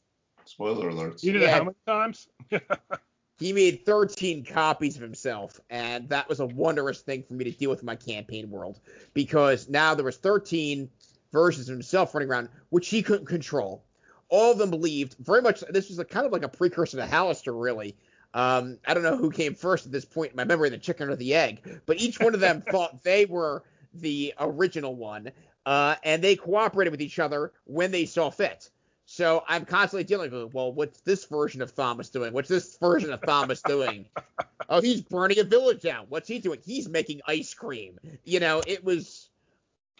Spoiler 0.44 0.90
alerts. 0.92 1.24
You 1.24 1.32
did 1.32 1.42
it 1.42 1.50
how 1.50 1.64
many 1.64 1.76
times? 1.84 2.28
He 3.38 3.52
made 3.52 3.84
13 3.84 4.44
copies 4.44 4.96
of 4.96 5.02
himself, 5.02 5.60
and 5.68 6.08
that 6.08 6.28
was 6.28 6.40
a 6.40 6.46
wondrous 6.46 7.02
thing 7.02 7.22
for 7.22 7.34
me 7.34 7.44
to 7.44 7.50
deal 7.50 7.68
with 7.68 7.80
in 7.80 7.86
my 7.86 7.96
campaign 7.96 8.50
world 8.50 8.80
because 9.12 9.68
now 9.68 9.94
there 9.94 10.06
was 10.06 10.16
13 10.16 10.88
versions 11.32 11.68
of 11.68 11.74
himself 11.74 12.14
running 12.14 12.30
around, 12.30 12.48
which 12.70 12.88
he 12.88 13.02
couldn't 13.02 13.26
control. 13.26 13.84
All 14.30 14.52
of 14.52 14.58
them 14.58 14.70
believed 14.70 15.16
very 15.20 15.42
much. 15.42 15.62
This 15.68 15.90
was 15.90 15.98
a 15.98 16.04
kind 16.04 16.24
of 16.24 16.32
like 16.32 16.44
a 16.44 16.48
precursor 16.48 16.96
to 16.96 17.06
Hallister, 17.06 17.60
really. 17.60 17.94
Um, 18.32 18.78
I 18.86 18.94
don't 18.94 19.02
know 19.02 19.16
who 19.16 19.30
came 19.30 19.54
first 19.54 19.84
at 19.84 19.92
this 19.92 20.04
point 20.04 20.30
in 20.30 20.36
my 20.36 20.44
memory, 20.44 20.70
the 20.70 20.78
chicken 20.78 21.10
or 21.10 21.16
the 21.16 21.34
egg, 21.34 21.80
but 21.84 22.00
each 22.00 22.18
one 22.18 22.34
of 22.34 22.40
them 22.40 22.62
thought 22.70 23.02
they 23.02 23.26
were 23.26 23.64
the 23.92 24.32
original 24.40 24.94
one, 24.94 25.30
uh, 25.66 25.96
and 26.04 26.24
they 26.24 26.36
cooperated 26.36 26.90
with 26.90 27.02
each 27.02 27.18
other 27.18 27.52
when 27.64 27.90
they 27.90 28.06
saw 28.06 28.30
fit. 28.30 28.70
So 29.08 29.44
I'm 29.46 29.64
constantly 29.64 30.02
dealing 30.02 30.32
with, 30.32 30.52
well, 30.52 30.72
what's 30.72 31.00
this 31.02 31.24
version 31.26 31.62
of 31.62 31.72
Thomas 31.74 32.10
doing? 32.10 32.32
What's 32.32 32.48
this 32.48 32.76
version 32.78 33.12
of 33.12 33.22
Thomas 33.22 33.62
doing? 33.62 34.06
oh, 34.68 34.80
he's 34.80 35.00
burning 35.00 35.38
a 35.38 35.44
village 35.44 35.80
down. 35.80 36.06
What's 36.08 36.26
he 36.28 36.40
doing? 36.40 36.58
He's 36.64 36.88
making 36.88 37.20
ice 37.28 37.54
cream. 37.54 37.98
You 38.24 38.40
know, 38.40 38.62
it 38.66 38.82
was 38.84 39.28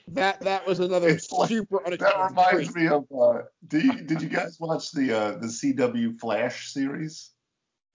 that 0.09 0.41
that 0.41 0.67
was 0.67 0.81
another 0.81 1.09
It's 1.09 1.31
like- 1.31 1.51
That 1.51 2.31
reminds 2.31 2.73
treat. 2.73 2.83
me 2.85 2.89
of. 2.89 3.05
Uh, 3.17 3.43
do 3.69 3.79
you, 3.79 3.93
did 4.03 4.21
you 4.23 4.29
guys 4.29 4.59
watch 4.59 4.91
the 4.91 5.17
uh, 5.17 5.31
the 5.39 5.47
CW 5.47 6.19
Flash 6.19 6.73
series? 6.73 7.31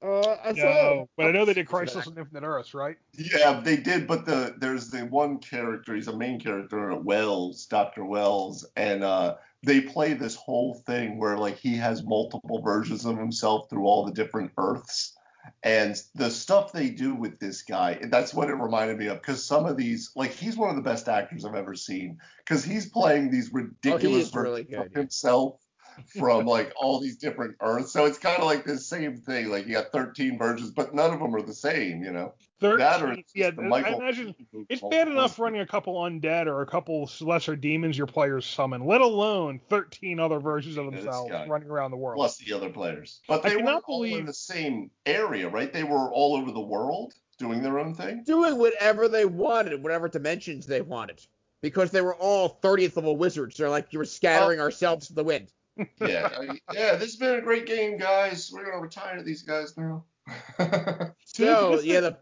Uh, 0.01 0.35
I 0.43 0.53
saw 0.55 0.63
No, 0.63 1.09
but 1.15 1.27
I 1.27 1.31
know 1.31 1.45
they 1.45 1.53
did 1.53 1.65
Back. 1.65 1.69
Crisis 1.69 2.07
on 2.07 2.17
Infinite 2.17 2.43
Earths, 2.43 2.73
right? 2.73 2.97
Yeah, 3.13 3.61
they 3.63 3.77
did, 3.77 4.07
but 4.07 4.25
the 4.25 4.55
there's 4.57 4.89
the 4.89 5.05
one 5.05 5.37
character, 5.37 5.95
he's 5.95 6.07
a 6.07 6.17
main 6.17 6.39
character, 6.39 6.95
Wells, 6.95 7.65
Dr. 7.67 8.03
Wells, 8.03 8.65
and 8.75 9.03
uh 9.03 9.35
they 9.63 9.81
play 9.81 10.13
this 10.13 10.35
whole 10.35 10.73
thing 10.73 11.19
where 11.19 11.37
like 11.37 11.57
he 11.57 11.75
has 11.77 12.03
multiple 12.03 12.61
versions 12.63 13.05
of 13.05 13.17
himself 13.17 13.69
through 13.69 13.85
all 13.85 14.05
the 14.05 14.13
different 14.13 14.51
Earths. 14.57 15.15
And 15.63 15.99
the 16.15 16.29
stuff 16.29 16.71
they 16.71 16.89
do 16.89 17.15
with 17.15 17.39
this 17.39 17.63
guy, 17.63 17.99
that's 18.03 18.33
what 18.33 18.49
it 18.49 18.53
reminded 18.53 18.97
me 18.97 19.07
of. 19.07 19.21
Because 19.21 19.43
some 19.43 19.65
of 19.65 19.75
these, 19.75 20.11
like, 20.15 20.31
he's 20.31 20.55
one 20.55 20.69
of 20.69 20.75
the 20.75 20.83
best 20.83 21.09
actors 21.09 21.45
I've 21.45 21.55
ever 21.55 21.73
seen. 21.73 22.19
Because 22.37 22.63
he's 22.63 22.89
playing 22.89 23.31
these 23.31 23.51
ridiculous 23.51 24.27
is 24.27 24.35
really 24.35 24.63
versions 24.63 24.85
of 24.85 24.91
yeah. 24.91 24.99
himself 24.99 25.60
from 26.17 26.45
like 26.45 26.73
all 26.75 26.99
these 26.99 27.17
different 27.17 27.55
Earths. 27.61 27.91
So 27.91 28.05
it's 28.05 28.17
kind 28.17 28.37
of 28.37 28.45
like 28.45 28.65
the 28.65 28.77
same 28.77 29.17
thing. 29.17 29.49
Like 29.49 29.67
you 29.67 29.73
got 29.73 29.91
13 29.91 30.37
versions, 30.37 30.71
but 30.71 30.93
none 30.93 31.13
of 31.13 31.19
them 31.19 31.35
are 31.35 31.41
the 31.41 31.53
same. 31.53 32.03
You 32.03 32.11
know. 32.11 32.33
That 32.59 33.01
or 33.01 33.07
13, 33.07 33.19
it's 33.19 33.31
yeah, 33.33 33.49
the 33.49 33.63
I 33.63 33.89
imagine 33.95 34.35
it's 34.69 34.83
movie. 34.83 34.95
bad 34.95 35.07
enough 35.07 35.39
running 35.39 35.61
a 35.61 35.65
couple 35.65 35.95
undead 35.95 36.45
or 36.45 36.61
a 36.61 36.67
couple 36.67 37.09
lesser 37.19 37.55
demons 37.55 37.97
your 37.97 38.05
players 38.05 38.45
summon, 38.45 38.85
let 38.85 39.01
alone 39.01 39.59
13 39.69 40.19
other 40.19 40.39
versions 40.39 40.77
of 40.77 40.85
themselves 40.91 41.31
guy. 41.31 41.47
running 41.47 41.69
around 41.69 41.89
the 41.89 41.97
world. 41.97 42.17
plus 42.17 42.37
the 42.37 42.53
other 42.53 42.69
players. 42.69 43.21
But 43.27 43.41
they 43.41 43.57
weren't 43.57 43.83
all 43.87 44.03
in 44.03 44.27
the 44.27 44.33
same 44.33 44.91
area, 45.07 45.49
right? 45.49 45.73
They 45.73 45.83
were 45.83 46.11
all 46.13 46.35
over 46.35 46.51
the 46.51 46.61
world 46.61 47.13
doing 47.39 47.63
their 47.63 47.79
own 47.79 47.95
thing. 47.95 48.23
doing 48.27 48.55
whatever 48.59 49.07
they 49.07 49.25
wanted, 49.25 49.81
whatever 49.81 50.07
dimensions 50.07 50.67
they 50.67 50.81
wanted, 50.81 51.19
because 51.61 51.89
they 51.89 52.01
were 52.01 52.13
all 52.15 52.59
30th 52.61 52.95
level 52.95 53.17
wizards. 53.17 53.57
They're 53.57 53.69
like 53.69 53.87
you 53.91 53.97
were 53.97 54.05
scattering 54.05 54.59
Oh. 54.59 54.63
ourselves 54.63 55.07
to 55.07 55.13
the 55.13 55.23
wind. 55.23 55.51
Yeah, 55.99 56.29
I- 56.37 56.59
yeah. 56.73 56.91
This 56.95 57.11
has 57.11 57.15
been 57.17 57.35
a 57.35 57.41
great 57.41 57.65
game, 57.65 57.97
guys. 57.97 58.51
We're 58.53 58.65
gonna 58.65 58.81
retire 58.81 59.21
these 59.23 59.41
guys 59.43 59.75
now. 59.77 60.05
So 61.25 61.79
yeah, 61.83 61.99
the 62.01 62.17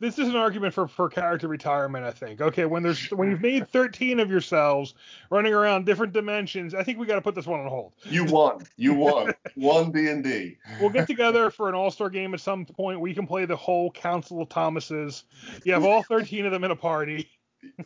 this 0.00 0.18
is 0.18 0.26
an 0.28 0.34
argument 0.34 0.74
for, 0.74 0.88
for 0.88 1.08
character 1.08 1.46
retirement, 1.46 2.04
I 2.04 2.10
think. 2.10 2.40
Okay, 2.40 2.64
when 2.64 2.82
there's 2.82 3.08
when 3.12 3.30
you've 3.30 3.40
made 3.40 3.68
13 3.68 4.18
of 4.18 4.28
yourselves 4.30 4.94
running 5.30 5.54
around 5.54 5.86
different 5.86 6.12
dimensions, 6.12 6.74
I 6.74 6.82
think 6.82 6.98
we 6.98 7.06
got 7.06 7.14
to 7.14 7.20
put 7.20 7.36
this 7.36 7.46
one 7.46 7.60
on 7.60 7.68
hold. 7.68 7.92
you 8.04 8.24
won. 8.24 8.66
You 8.76 8.94
won. 8.94 9.32
One 9.54 9.92
D 9.92 10.08
and 10.08 10.24
D. 10.24 10.56
We'll 10.80 10.90
get 10.90 11.06
together 11.06 11.50
for 11.50 11.68
an 11.68 11.76
all-star 11.76 12.10
game 12.10 12.34
at 12.34 12.40
some 12.40 12.66
point. 12.66 12.98
We 13.00 13.14
can 13.14 13.28
play 13.28 13.44
the 13.44 13.54
whole 13.54 13.92
Council 13.92 14.42
of 14.42 14.48
Thomases. 14.48 15.22
You 15.64 15.72
have 15.72 15.84
all 15.84 16.02
13 16.02 16.46
of 16.46 16.52
them 16.52 16.64
in 16.64 16.72
a 16.72 16.76
party. 16.76 17.28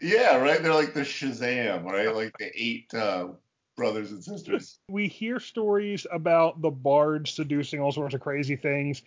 Yeah, 0.01 0.38
right. 0.38 0.62
They're 0.62 0.72
like 0.72 0.94
the 0.94 1.03
Shazam, 1.03 1.84
right? 1.84 2.14
Like 2.14 2.32
the 2.38 2.51
eight 2.55 2.94
uh, 2.94 3.28
brothers 3.77 4.11
and 4.11 4.24
sisters. 4.24 4.79
we 4.89 5.07
hear 5.07 5.39
stories 5.39 6.07
about 6.11 6.61
the 6.62 6.70
bards 6.70 7.31
seducing 7.31 7.81
all 7.81 7.93
sorts 7.93 8.14
of 8.14 8.20
crazy 8.20 8.57
things. 8.57 9.03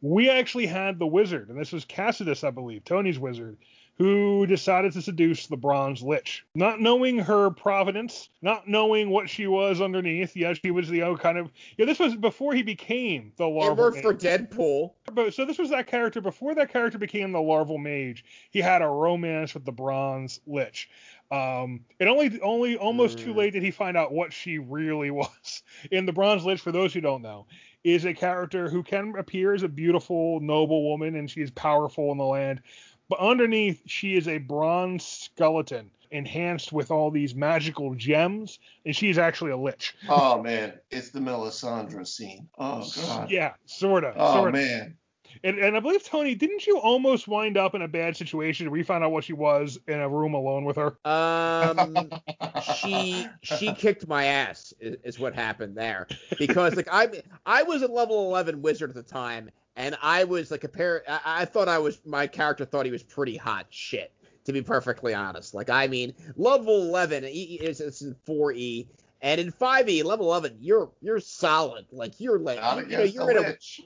We 0.00 0.28
actually 0.28 0.66
had 0.66 0.98
the 0.98 1.06
wizard, 1.06 1.48
and 1.48 1.58
this 1.58 1.72
was 1.72 1.84
Cassidus, 1.84 2.44
I 2.44 2.50
believe, 2.50 2.84
Tony's 2.84 3.18
wizard, 3.18 3.56
who 3.96 4.44
decided 4.46 4.92
to 4.92 5.00
seduce 5.00 5.46
the 5.46 5.56
bronze 5.56 6.02
lich. 6.02 6.44
Not 6.54 6.80
knowing 6.80 7.18
her 7.20 7.50
provenance, 7.50 8.28
not 8.42 8.68
knowing 8.68 9.08
what 9.08 9.30
she 9.30 9.46
was 9.46 9.80
underneath. 9.80 10.34
Yeah, 10.34 10.54
she 10.54 10.72
was 10.72 10.88
the 10.88 11.02
oh, 11.02 11.16
kind 11.16 11.38
of 11.38 11.50
yeah. 11.78 11.86
This 11.86 12.00
was 12.00 12.16
before 12.16 12.54
he 12.54 12.62
became 12.62 13.32
the 13.36 13.46
it 13.46 13.54
larval. 13.54 13.76
worked 13.76 14.00
for. 14.00 14.12
Deadpool. 14.12 14.92
But 15.12 15.32
so 15.32 15.44
this 15.44 15.58
was 15.58 15.70
that 15.70 15.86
character 15.86 16.20
before 16.20 16.54
that 16.56 16.72
character 16.72 16.98
became 16.98 17.30
the 17.32 17.40
larval 17.40 17.78
mage. 17.78 18.24
He 18.50 18.60
had 18.60 18.82
a 18.82 18.88
romance 18.88 19.54
with 19.54 19.64
the 19.64 19.72
bronze 19.72 20.40
lich. 20.46 20.88
Um, 21.30 21.84
it 21.98 22.06
only 22.06 22.40
only 22.40 22.76
almost 22.76 23.18
too 23.18 23.32
Mm. 23.32 23.36
late 23.36 23.52
did 23.54 23.62
he 23.62 23.70
find 23.70 23.96
out 23.96 24.12
what 24.12 24.32
she 24.32 24.58
really 24.58 25.10
was. 25.10 25.62
In 25.90 26.06
the 26.06 26.12
bronze 26.12 26.44
lich, 26.44 26.60
for 26.60 26.72
those 26.72 26.92
who 26.94 27.00
don't 27.00 27.22
know, 27.22 27.46
is 27.82 28.04
a 28.04 28.14
character 28.14 28.68
who 28.68 28.82
can 28.82 29.14
appear 29.16 29.54
as 29.54 29.62
a 29.62 29.68
beautiful, 29.68 30.40
noble 30.40 30.88
woman, 30.88 31.16
and 31.16 31.30
she 31.30 31.40
is 31.40 31.50
powerful 31.50 32.12
in 32.12 32.18
the 32.18 32.24
land. 32.24 32.60
But 33.08 33.18
underneath, 33.18 33.82
she 33.86 34.16
is 34.16 34.28
a 34.28 34.38
bronze 34.38 35.04
skeleton 35.04 35.90
enhanced 36.10 36.72
with 36.72 36.90
all 36.90 37.10
these 37.10 37.34
magical 37.34 37.94
gems, 37.94 38.58
and 38.86 38.94
she 38.94 39.10
is 39.10 39.18
actually 39.18 39.50
a 39.50 39.56
lich. 39.56 39.94
Oh 40.08 40.42
man, 40.42 40.74
it's 40.90 41.10
the 41.10 41.20
Melisandre 41.20 42.06
scene. 42.06 42.48
Oh 42.58 42.88
god. 42.96 43.30
Yeah, 43.30 43.54
sorta, 43.66 44.14
Oh 44.16 44.32
sorta. 44.32 44.52
man. 44.52 44.96
And, 45.42 45.58
and 45.58 45.76
I 45.76 45.80
believe 45.80 46.04
Tony, 46.04 46.34
didn't 46.34 46.66
you 46.66 46.78
almost 46.78 47.26
wind 47.28 47.56
up 47.56 47.74
in 47.74 47.82
a 47.82 47.88
bad 47.88 48.16
situation 48.16 48.70
where 48.70 48.78
you 48.78 48.84
found 48.84 49.02
out 49.04 49.10
what 49.12 49.24
she 49.24 49.32
was 49.32 49.78
in 49.88 50.00
a 50.00 50.08
room 50.08 50.34
alone 50.34 50.64
with 50.64 50.76
her? 50.76 50.96
Um, 51.04 52.10
she 52.62 53.26
she 53.42 53.72
kicked 53.72 54.06
my 54.06 54.26
ass 54.26 54.72
is, 54.80 54.96
is 55.04 55.18
what 55.18 55.34
happened 55.34 55.76
there 55.76 56.06
because 56.38 56.76
like 56.76 56.88
I 56.90 57.22
I 57.44 57.62
was 57.62 57.82
a 57.82 57.88
level 57.88 58.26
11 58.28 58.62
wizard 58.62 58.90
at 58.90 58.96
the 58.96 59.02
time 59.02 59.50
and 59.76 59.96
I 60.00 60.24
was 60.24 60.50
like 60.50 60.64
a 60.64 60.68
pair 60.68 61.02
I, 61.08 61.20
I 61.24 61.44
thought 61.44 61.68
I 61.68 61.78
was 61.78 62.00
my 62.06 62.26
character 62.26 62.64
thought 62.64 62.84
he 62.86 62.92
was 62.92 63.02
pretty 63.02 63.36
hot 63.36 63.66
shit 63.70 64.12
to 64.44 64.52
be 64.52 64.62
perfectly 64.62 65.14
honest 65.14 65.52
like 65.54 65.68
I 65.68 65.88
mean 65.88 66.14
level 66.36 66.82
11 66.82 67.24
E- 67.24 67.58
it's, 67.60 67.80
it's 67.80 68.02
in 68.02 68.14
4e 68.26 68.86
and 69.20 69.40
in 69.40 69.50
5e 69.50 70.04
level 70.04 70.26
11 70.26 70.58
you're 70.60 70.90
you're 71.00 71.20
solid 71.20 71.86
like 71.90 72.20
you're 72.20 72.38
like 72.38 72.60
Not 72.60 72.88
you 72.88 72.98
know, 72.98 73.02
you're 73.02 73.26
the 73.26 73.38
in 73.38 73.44
a 73.44 73.48
witch. 73.48 73.82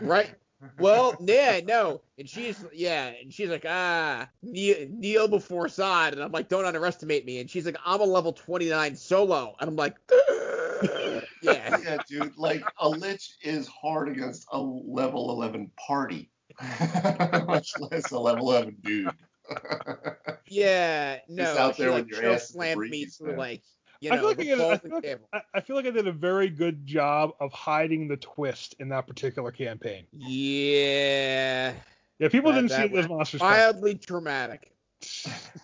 right? 0.00 0.34
Well, 0.78 1.16
yeah, 1.20 1.60
no, 1.64 2.02
and 2.18 2.28
she's 2.28 2.64
yeah, 2.72 3.12
and 3.20 3.32
she's 3.32 3.48
like 3.48 3.64
ah, 3.68 4.28
kneel, 4.42 4.88
kneel 4.90 5.28
before 5.28 5.66
Zod, 5.66 6.12
and 6.12 6.22
I'm 6.22 6.32
like, 6.32 6.48
don't 6.48 6.64
underestimate 6.64 7.24
me, 7.24 7.40
and 7.40 7.50
she's 7.50 7.66
like, 7.66 7.76
I'm 7.84 8.00
a 8.00 8.04
level 8.04 8.32
29 8.32 8.96
solo, 8.96 9.56
and 9.60 9.68
I'm 9.68 9.76
like, 9.76 9.96
yeah, 10.82 11.20
yeah, 11.42 11.96
dude. 12.08 12.36
Like 12.36 12.62
a 12.78 12.88
lich 12.88 13.36
is 13.42 13.68
hard 13.68 14.08
against 14.08 14.46
a 14.52 14.60
level 14.60 15.30
11 15.30 15.70
party, 15.76 16.30
much 17.46 17.72
less 17.78 18.10
a 18.10 18.18
level 18.18 18.50
11 18.50 18.76
dude. 18.82 19.10
yeah, 20.46 21.18
no, 21.28 21.56
out 21.58 21.76
she 21.76 21.82
there 21.82 21.92
like 21.92 22.06
with 22.06 22.20
your 22.20 22.32
ass 22.32 22.50
slammed 22.50 22.88
me 22.88 23.06
through 23.06 23.36
like 23.36 23.62
you 24.02 24.10
I 24.10 24.18
feel 24.18 24.26
like 24.26 24.40
I, 24.40 24.42
did, 24.42 24.60
I, 24.60 24.76
feel 24.78 24.94
like. 24.94 25.20
I, 25.54 25.60
feel 25.60 25.76
like 25.76 25.86
I 25.86 25.90
did 25.90 26.08
a 26.08 26.12
very 26.12 26.48
good 26.50 26.84
job 26.84 27.34
of 27.38 27.52
hiding 27.52 28.08
the 28.08 28.16
twist 28.16 28.74
in 28.80 28.88
that 28.88 29.06
particular 29.06 29.52
campaign. 29.52 30.06
Yeah, 30.12 31.72
Yeah, 32.18 32.28
people 32.28 32.50
That- 32.52 32.62
didn't 32.62 32.72
see 32.72 32.82
it 32.82 32.92
those 32.92 33.08
monsters. 33.08 33.40
mildly 33.40 33.94
traumatic. 33.94 34.72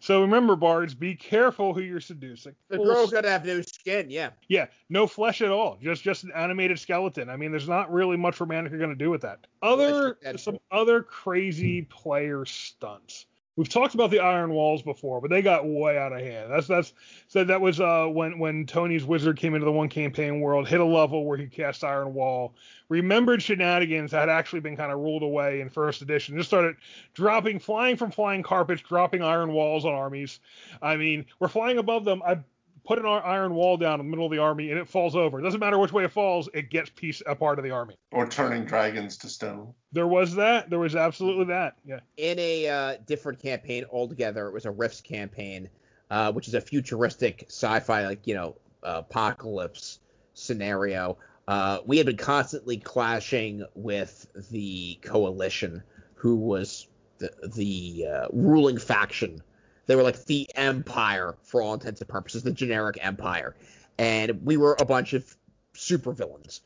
so 0.00 0.22
remember, 0.22 0.56
bards, 0.56 0.94
be 0.94 1.14
careful 1.14 1.72
who 1.72 1.82
you're 1.82 2.00
seducing. 2.00 2.54
The 2.68 2.78
girl's 2.78 3.12
gotta 3.12 3.30
have 3.30 3.44
no 3.44 3.60
skin, 3.62 4.10
yeah. 4.10 4.30
Yeah, 4.48 4.66
no 4.88 5.06
flesh 5.06 5.40
at 5.40 5.50
all. 5.50 5.78
Just 5.80 6.02
just 6.02 6.24
an 6.24 6.32
animated 6.34 6.80
skeleton. 6.80 7.28
I 7.28 7.36
mean, 7.36 7.52
there's 7.52 7.68
not 7.68 7.92
really 7.92 8.16
much 8.16 8.40
romantic 8.40 8.72
you're 8.72 8.80
gonna 8.80 8.96
do 8.96 9.10
with 9.10 9.22
that. 9.22 9.46
Other 9.62 10.18
some 10.36 10.58
other 10.72 11.02
crazy 11.02 11.82
player 11.82 12.44
stunts. 12.44 13.26
We've 13.56 13.68
talked 13.68 13.94
about 13.94 14.10
the 14.10 14.20
Iron 14.20 14.52
Walls 14.52 14.82
before, 14.82 15.22
but 15.22 15.30
they 15.30 15.40
got 15.40 15.66
way 15.66 15.96
out 15.96 16.12
of 16.12 16.20
hand. 16.20 16.52
That's 16.52 16.66
that's 16.66 16.92
so 17.26 17.42
that 17.42 17.60
was 17.60 17.80
uh, 17.80 18.06
when 18.06 18.38
when 18.38 18.66
Tony's 18.66 19.04
wizard 19.04 19.38
came 19.38 19.54
into 19.54 19.64
the 19.64 19.72
one 19.72 19.88
campaign 19.88 20.40
world, 20.40 20.68
hit 20.68 20.78
a 20.78 20.84
level 20.84 21.24
where 21.24 21.38
he 21.38 21.46
cast 21.46 21.82
Iron 21.82 22.12
Wall, 22.12 22.54
remembered 22.90 23.42
shenanigans 23.42 24.10
that 24.10 24.20
had 24.20 24.28
actually 24.28 24.60
been 24.60 24.76
kind 24.76 24.92
of 24.92 24.98
ruled 24.98 25.22
away 25.22 25.62
in 25.62 25.70
first 25.70 26.02
edition, 26.02 26.36
just 26.36 26.50
started 26.50 26.76
dropping, 27.14 27.58
flying 27.58 27.96
from 27.96 28.10
flying 28.10 28.42
carpets, 28.42 28.82
dropping 28.82 29.22
Iron 29.22 29.50
Walls 29.52 29.86
on 29.86 29.94
armies. 29.94 30.38
I 30.82 30.96
mean, 30.96 31.24
we're 31.40 31.48
flying 31.48 31.78
above 31.78 32.04
them. 32.04 32.22
I 32.22 32.40
put 32.86 32.98
an 32.98 33.06
iron 33.06 33.54
wall 33.54 33.76
down 33.76 34.00
in 34.00 34.06
the 34.06 34.10
middle 34.10 34.26
of 34.26 34.32
the 34.32 34.38
army 34.38 34.70
and 34.70 34.78
it 34.78 34.88
falls 34.88 35.16
over. 35.16 35.40
It 35.40 35.42
doesn't 35.42 35.60
matter 35.60 35.78
which 35.78 35.92
way 35.92 36.04
it 36.04 36.12
falls, 36.12 36.48
it 36.54 36.70
gets 36.70 36.90
piece 36.90 37.22
a 37.26 37.34
part 37.34 37.58
of 37.58 37.64
the 37.64 37.70
army. 37.70 37.96
Or 38.12 38.26
turning 38.26 38.64
dragons 38.64 39.16
to 39.18 39.28
stone. 39.28 39.74
There 39.92 40.06
was 40.06 40.34
that. 40.36 40.70
There 40.70 40.78
was 40.78 40.94
absolutely 40.94 41.46
that. 41.46 41.74
Yeah. 41.84 42.00
In 42.16 42.38
a 42.38 42.68
uh, 42.68 42.96
different 43.06 43.40
campaign 43.40 43.84
altogether, 43.90 44.46
it 44.46 44.52
was 44.52 44.66
a 44.66 44.70
Rifts 44.70 45.00
campaign, 45.00 45.68
uh, 46.10 46.32
which 46.32 46.48
is 46.48 46.54
a 46.54 46.60
futuristic 46.60 47.46
sci-fi, 47.48 48.06
like 48.06 48.26
you 48.26 48.34
know, 48.34 48.56
uh, 48.82 49.02
apocalypse 49.08 49.98
scenario. 50.34 51.18
Uh, 51.48 51.78
we 51.86 51.96
had 51.96 52.06
been 52.06 52.16
constantly 52.16 52.76
clashing 52.76 53.64
with 53.74 54.26
the 54.50 54.98
coalition, 55.02 55.82
who 56.14 56.36
was 56.36 56.88
the 57.18 57.30
the 57.54 58.06
uh, 58.06 58.26
ruling 58.32 58.78
faction 58.78 59.40
they 59.86 59.96
were 59.96 60.02
like 60.02 60.24
the 60.24 60.48
Empire 60.56 61.36
for 61.42 61.62
all 61.62 61.74
intents 61.74 62.00
and 62.00 62.08
purposes, 62.08 62.42
the 62.42 62.52
generic 62.52 62.98
Empire. 63.00 63.54
And 63.98 64.44
we 64.44 64.56
were 64.56 64.76
a 64.78 64.84
bunch 64.84 65.12
of 65.14 65.36
supervillains. 65.74 66.60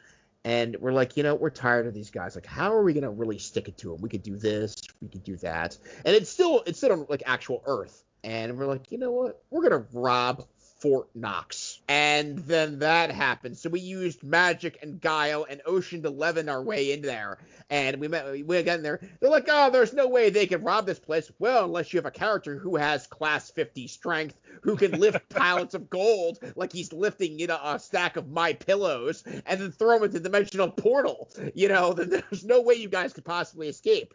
And 0.45 0.77
we're 0.81 0.93
like, 0.93 1.17
you 1.17 1.23
know, 1.23 1.35
we're 1.35 1.51
tired 1.51 1.87
of 1.87 1.93
these 1.93 2.11
guys. 2.11 2.35
Like, 2.35 2.47
how 2.47 2.75
are 2.75 2.83
we 2.83 2.95
gonna 2.95 3.11
really 3.11 3.39
stick 3.39 3.69
it 3.69 3.77
to 3.79 3.93
them? 3.93 4.01
We 4.01 4.09
could 4.09 4.23
do 4.23 4.37
this, 4.37 4.75
we 5.03 5.09
could 5.09 5.23
do 5.23 5.37
that, 5.37 5.77
and 6.05 6.17
it's 6.17 6.31
still 6.31 6.63
it's 6.67 6.79
still 6.79 6.93
on 6.93 7.07
like 7.11 7.23
actual 7.27 7.63
Earth. 7.67 8.05
And 8.25 8.57
we're 8.59 8.67
like, 8.67 8.91
you 8.91 8.99
know 8.99 9.11
what? 9.11 9.43
We're 9.51 9.63
gonna 9.63 9.85
rob 9.93 10.47
Fort 10.81 11.09
Knox. 11.15 11.81
And 11.89 12.39
then 12.39 12.79
that 12.81 13.11
happened. 13.11 13.59
So 13.59 13.69
we 13.69 13.81
used 13.81 14.23
magic 14.23 14.79
and 14.83 15.01
guile 15.01 15.47
and 15.49 15.61
Ocean 15.67 16.05
Eleven 16.05 16.49
our 16.49 16.63
way 16.63 16.93
in 16.93 17.03
there. 17.03 17.39
And 17.69 18.01
we 18.01 18.09
met 18.09 18.31
we 18.47 18.63
got 18.63 18.79
in 18.79 18.83
there. 18.83 19.01
They're 19.21 19.31
like, 19.31 19.47
oh, 19.49 19.71
there's 19.71 19.93
no 19.93 20.09
way 20.09 20.31
they 20.31 20.47
can 20.47 20.63
rob 20.63 20.87
this 20.87 20.99
place. 20.99 21.31
Well, 21.39 21.67
unless 21.67 21.93
you 21.93 21.99
have 21.99 22.07
a 22.07 22.11
character 22.11 22.59
who 22.59 22.77
has 22.77 23.07
class 23.07 23.51
50 23.51 23.87
strength, 23.87 24.41
who 24.63 24.77
can 24.77 24.99
lift 24.99 25.29
pallets 25.29 25.75
of 25.75 25.91
gold 25.91 26.39
like 26.57 26.73
he's 26.73 26.93
lifting, 26.93 27.39
you 27.39 27.47
know, 27.47 27.61
a 27.63 27.79
stack 27.79 28.17
of 28.17 28.31
my 28.31 28.53
pillows, 28.53 29.23
and 29.47 29.61
then 29.61 29.73
throw 29.73 29.95
them 29.95 30.05
into 30.05 30.19
the 30.19 30.29
dimensional 30.29 30.71
portal. 30.71 31.31
You 31.55 31.69
know, 31.69 31.93
then 31.95 32.11
there's 32.11 32.45
no 32.45 32.61
way 32.61 32.75
you 32.75 32.89
guys 32.89 33.13
could 33.13 33.25
possibly 33.25 33.69
escape. 33.69 34.15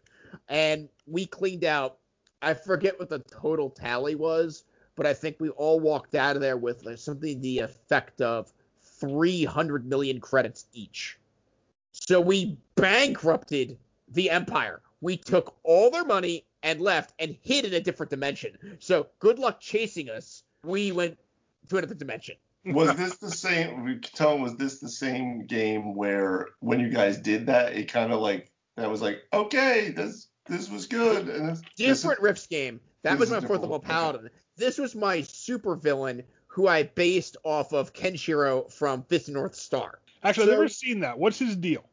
And 0.50 0.90
we 1.08 1.26
cleaned 1.26 1.64
out 1.64 1.98
I 2.46 2.54
forget 2.54 3.00
what 3.00 3.10
the 3.10 3.20
total 3.20 3.72
tally 3.72 4.14
was, 4.14 4.66
but 4.96 5.06
I 5.06 5.14
think 5.14 5.38
we 5.40 5.50
all 5.50 5.80
walked 5.80 6.16
out 6.16 6.36
of 6.36 6.42
there 6.42 6.58
with 6.58 6.84
like, 6.86 6.98
something 6.98 7.42
the 7.42 7.60
effect 7.60 8.22
of 8.22 8.52
300 9.00 9.86
million 9.86 10.20
credits 10.20 10.66
each. 10.74 11.20
So 11.92 12.20
we 12.20 12.58
bankrupted 12.76 13.78
the 14.10 14.30
Empire. 14.30 14.82
We 15.02 15.18
took 15.18 15.56
all 15.64 15.90
their 15.92 16.06
money 16.06 16.46
and 16.64 16.82
left 16.82 17.14
and 17.20 17.36
hid 17.42 17.66
in 17.66 17.74
a 17.74 17.80
different 17.80 18.10
dimension. 18.10 18.58
So 18.80 19.08
good 19.20 19.40
luck 19.40 19.60
chasing 19.60 20.10
us. 20.10 20.44
We 20.64 20.92
went 20.92 21.18
to 21.70 21.78
another 21.78 21.96
dimension. 21.96 22.36
was 22.66 22.96
this 22.96 23.18
the 23.18 23.32
same? 23.32 24.02
Tell 24.02 24.38
was 24.38 24.56
this 24.56 24.80
the 24.80 24.90
same 24.90 25.46
game 25.46 25.96
where 25.96 26.50
when 26.60 26.80
you 26.80 26.90
guys 26.90 27.18
did 27.18 27.46
that, 27.48 27.74
it 27.74 27.92
kind 27.92 28.12
of 28.12 28.20
like 28.20 28.52
that 28.78 28.90
was 28.90 29.02
like 29.02 29.24
okay, 29.32 29.94
this 29.96 30.28
this 30.48 30.70
was 30.70 30.88
good. 30.88 31.28
And 31.30 31.50
this, 31.50 31.62
different 31.78 32.18
this 32.18 32.24
Rifts 32.24 32.48
game. 32.48 32.80
That 33.04 33.20
was 33.20 33.30
my 33.30 33.40
fourth 33.40 33.62
level 33.62 33.80
paladin. 33.80 34.26
Okay. 34.26 34.36
This 34.58 34.78
was 34.78 34.96
my 34.96 35.22
super 35.22 35.76
villain 35.76 36.24
who 36.48 36.68
I 36.68 36.84
based 36.84 37.36
off 37.44 37.74
of 37.74 37.94
Kenshiro 37.94 38.72
from 38.72 39.04
Fist 39.04 39.28
North 39.30 39.56
Star. 39.56 40.00
Actually, 40.24 40.46
so, 40.46 40.52
I've 40.52 40.58
never 40.58 40.70
seen 40.70 41.02
that. 41.02 41.20
What's 41.20 41.38
his 41.38 41.56
deal? 41.56 41.84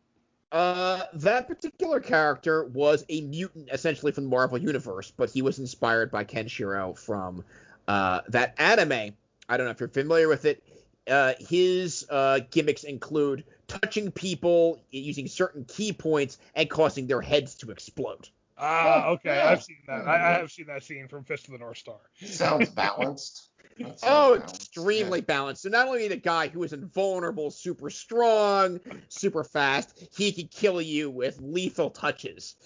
Uh, 0.53 1.03
that 1.15 1.49
particular 1.49 1.99
character 1.99 2.65
was 2.67 3.05
a 3.09 3.23
mutant 3.23 3.71
essentially 3.73 4.13
from 4.13 4.25
the 4.25 4.31
Marvel 4.31 4.59
Universe, 4.59 5.11
but 5.17 5.31
he 5.31 5.43
was 5.43 5.59
inspired 5.59 6.11
by 6.11 6.25
Kenshiro 6.25 6.97
from 6.97 7.43
uh, 7.89 8.21
that 8.29 8.55
anime. 8.59 9.15
I 9.49 9.57
don't 9.57 9.67
know 9.67 9.73
if 9.73 9.81
you're 9.81 9.89
familiar 9.89 10.29
with 10.29 10.45
it. 10.45 10.63
Uh, 11.11 11.33
his 11.41 12.07
uh, 12.11 12.41
gimmicks 12.51 12.85
include 12.85 13.45
touching 13.67 14.13
people 14.13 14.81
using 14.91 15.27
certain 15.27 15.65
key 15.65 15.93
points 15.93 16.39
and 16.55 16.71
causing 16.71 17.07
their 17.07 17.21
heads 17.21 17.57
to 17.57 17.71
explode. 17.71 18.29
Ah, 18.59 19.09
okay. 19.09 19.37
Yeah. 19.37 19.51
I've 19.51 19.63
seen 19.63 19.79
that. 19.87 20.07
I, 20.07 20.35
I, 20.35 20.39
have 20.39 20.51
seen 20.51 20.67
that 20.67 20.83
scene 20.83 21.09
from 21.09 21.25
Fist 21.25 21.47
of 21.47 21.53
the 21.53 21.59
North 21.59 21.79
Star. 21.79 21.99
Sounds 22.25 22.69
balanced. 22.71 23.51
Sounds 23.79 24.01
oh, 24.03 24.35
balanced. 24.35 24.57
extremely 24.57 25.21
yeah. 25.21 25.25
balanced. 25.25 25.63
So 25.63 25.69
not 25.69 25.89
only 25.89 26.09
the 26.09 26.17
guy 26.17 26.49
who 26.49 26.63
is 26.63 26.73
invulnerable, 26.73 27.51
super 27.51 27.91
strong, 27.91 28.81
super 29.09 29.45
fast, 29.45 30.07
he 30.15 30.33
could 30.33 30.51
kill 30.51 30.81
you 30.81 31.11
with 31.11 31.41
lethal 31.41 31.91
touches. 31.91 32.57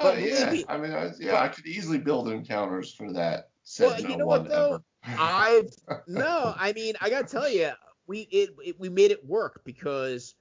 Oh 0.00 0.12
yeah, 0.12 0.54
I 0.68 0.76
mean, 0.76 0.92
I, 0.92 1.12
yeah, 1.18 1.40
I 1.40 1.48
could 1.48 1.66
easily 1.66 1.98
build 1.98 2.28
encounters 2.28 2.92
for 2.92 3.10
that. 3.12 3.48
Well, 3.80 4.00
you 4.00 4.16
know 4.16 4.26
what 4.26 4.48
though? 4.48 4.82
I've 5.04 5.70
no, 6.06 6.54
I 6.56 6.72
mean, 6.72 6.94
I 7.00 7.08
gotta 7.08 7.26
tell 7.26 7.48
you, 7.48 7.70
we 8.06 8.20
it, 8.30 8.50
it 8.64 8.80
we 8.80 8.88
made 8.88 9.12
it 9.12 9.24
work 9.24 9.62
because 9.64 10.34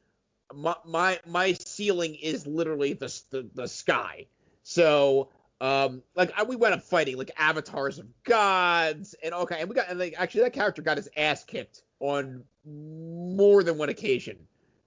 my 0.54 0.76
my 0.86 1.20
my 1.26 1.54
ceiling 1.54 2.16
is 2.16 2.46
literally 2.46 2.94
the 2.94 3.22
the, 3.30 3.50
the 3.54 3.68
sky. 3.68 4.26
So 4.64 5.30
um, 5.62 6.02
like 6.16 6.34
I, 6.36 6.44
we 6.44 6.56
went 6.56 6.74
up 6.74 6.82
fighting 6.82 7.18
like 7.18 7.32
avatars 7.38 8.00
of 8.00 8.08
gods 8.24 9.16
and 9.24 9.34
okay, 9.34 9.62
and 9.62 9.70
we 9.70 9.76
got 9.76 9.90
and 9.90 10.00
like 10.00 10.16
actually 10.18 10.42
that 10.42 10.54
character 10.54 10.82
got 10.82 10.98
his 10.98 11.08
ass 11.16 11.44
kicked 11.44 11.84
on 12.00 12.44
more 12.66 13.64
than 13.64 13.78
one 13.78 13.90
occasion 13.90 14.38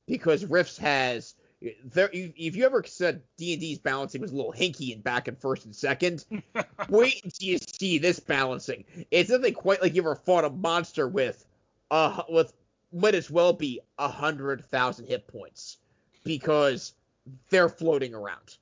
because 0.07 0.45
Rifts 0.45 0.77
has 0.79 1.37
there. 1.85 2.11
If 2.13 2.57
you 2.57 2.67
ever 2.67 2.83
said 2.85 3.23
D 3.37 3.53
and 3.53 3.61
D's 3.61 3.79
balancing 3.79 4.21
was 4.21 4.33
a 4.33 4.37
little 4.37 4.53
hinky 4.53 4.93
in 4.93 5.01
back 5.01 5.29
and 5.29 5.39
first 5.39 5.65
and 5.65 5.75
second, 5.75 6.25
wait 6.89 7.25
until 7.25 7.49
you 7.49 7.59
see 7.59 7.99
this 7.99 8.19
balancing. 8.19 8.85
It's 9.13 9.31
nothing 9.31 9.55
quite 9.55 9.81
like 9.81 9.95
you 9.95 10.03
ever 10.03 10.17
fought 10.17 10.45
a 10.45 10.51
monster 10.51 11.07
with 11.07 11.47
uh 11.93 12.23
with 12.29 12.53
might 12.93 13.15
as 13.15 13.31
well 13.31 13.53
be 13.53 13.79
a 13.99 14.09
hundred 14.09 14.65
thousand 14.67 15.07
hit 15.07 15.29
points 15.29 15.79
because 16.25 16.95
they're 17.49 17.69
floating 17.69 18.13
around. 18.13 18.57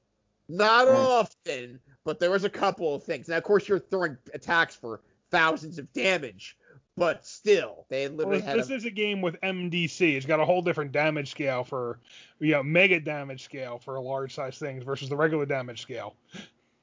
Not 0.49 0.89
mm. 0.89 0.95
often, 0.95 1.81
but 2.05 2.21
there 2.21 2.31
was 2.31 2.45
a 2.45 2.51
couple 2.51 2.95
of 2.95 3.03
things. 3.03 3.29
Now, 3.29 3.37
of 3.37 3.45
course, 3.45 3.69
you're 3.69 3.79
throwing 3.79 4.17
attacks 4.35 4.75
for 4.75 5.01
thousands 5.31 5.79
of 5.79 5.93
damage, 5.93 6.57
but 6.97 7.25
still, 7.27 7.87
they 7.89 8.09
literally 8.09 8.39
well, 8.39 8.47
had. 8.47 8.59
This 8.59 8.71
a, 8.71 8.75
is 8.75 8.85
a 8.85 8.91
game 8.91 9.23
with 9.23 9.41
MDC. 9.41 10.15
It's 10.15 10.27
got 10.27 10.41
a 10.41 10.45
whole 10.45 10.63
different 10.63 10.93
damage 10.93 11.31
scale 11.31 11.65
for, 11.65 12.01
you 12.39 12.53
know, 12.53 12.63
mega 12.63 13.01
damage 13.01 13.45
scale 13.45 13.79
for 13.79 13.99
large 14.01 14.35
size 14.35 14.59
things 14.59 14.85
versus 14.85 15.09
the 15.09 15.17
regular 15.17 15.47
damage 15.47 15.81
scale. 15.81 16.17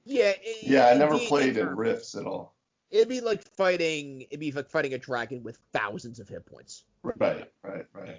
Yeah. 0.06 0.34
It, 0.42 0.64
yeah, 0.64 0.88
I 0.88 0.96
never 0.96 1.18
played 1.18 1.58
in 1.58 1.76
Rifts 1.76 2.16
at 2.16 2.26
all. 2.26 2.56
It'd 2.92 3.08
be 3.08 3.22
like 3.22 3.44
fighting. 3.56 4.22
It'd 4.22 4.40
be 4.40 4.52
like 4.52 4.70
fighting 4.70 4.96
a 4.96 4.98
dragon 4.98 5.44
with 5.44 5.60
thousands 5.74 6.20
of 6.20 6.28
hit 6.28 6.46
points. 6.46 6.86
Right, 7.04 7.48
right, 7.64 7.86
right. 7.94 8.18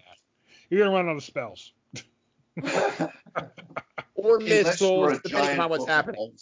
You're 0.69 0.85
gonna 0.85 0.97
run 0.97 1.09
out 1.09 1.17
of 1.17 1.25
spells. 1.25 1.73
or 4.23 4.39
missiles, 4.39 5.21
depending 5.23 5.61
on 5.61 5.71
what's 5.71 5.87
happening. 5.87 6.33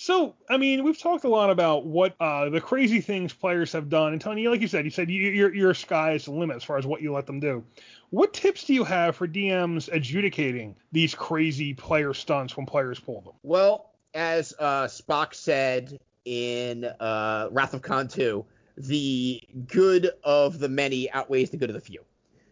So, 0.00 0.36
I 0.48 0.58
mean, 0.58 0.84
we've 0.84 0.96
talked 0.96 1.24
a 1.24 1.28
lot 1.28 1.50
about 1.50 1.84
what 1.84 2.14
uh, 2.20 2.50
the 2.50 2.60
crazy 2.60 3.00
things 3.00 3.32
players 3.32 3.72
have 3.72 3.88
done. 3.88 4.12
And 4.12 4.20
Tony, 4.20 4.46
like 4.46 4.60
you 4.60 4.68
said, 4.68 4.84
you 4.84 4.92
said 4.92 5.10
you, 5.10 5.28
your 5.30 5.52
your 5.52 5.74
sky 5.74 6.12
is 6.12 6.26
the 6.26 6.30
limit 6.30 6.56
as 6.56 6.62
far 6.62 6.78
as 6.78 6.86
what 6.86 7.02
you 7.02 7.12
let 7.12 7.26
them 7.26 7.40
do. 7.40 7.64
What 8.10 8.32
tips 8.32 8.64
do 8.64 8.74
you 8.74 8.84
have 8.84 9.16
for 9.16 9.26
DMs 9.26 9.92
adjudicating 9.92 10.76
these 10.92 11.16
crazy 11.16 11.74
player 11.74 12.14
stunts 12.14 12.56
when 12.56 12.64
players 12.64 13.00
pull 13.00 13.22
them? 13.22 13.34
Well, 13.42 13.90
as 14.14 14.54
uh, 14.60 14.84
Spock 14.84 15.34
said 15.34 15.98
in 16.24 16.84
uh, 16.84 17.48
Wrath 17.50 17.74
of 17.74 17.82
Khan 17.82 18.06
2, 18.06 18.44
the 18.76 19.42
good 19.66 20.10
of 20.22 20.60
the 20.60 20.68
many 20.68 21.10
outweighs 21.10 21.50
the 21.50 21.56
good 21.56 21.70
of 21.70 21.74
the 21.74 21.80
few. 21.80 22.04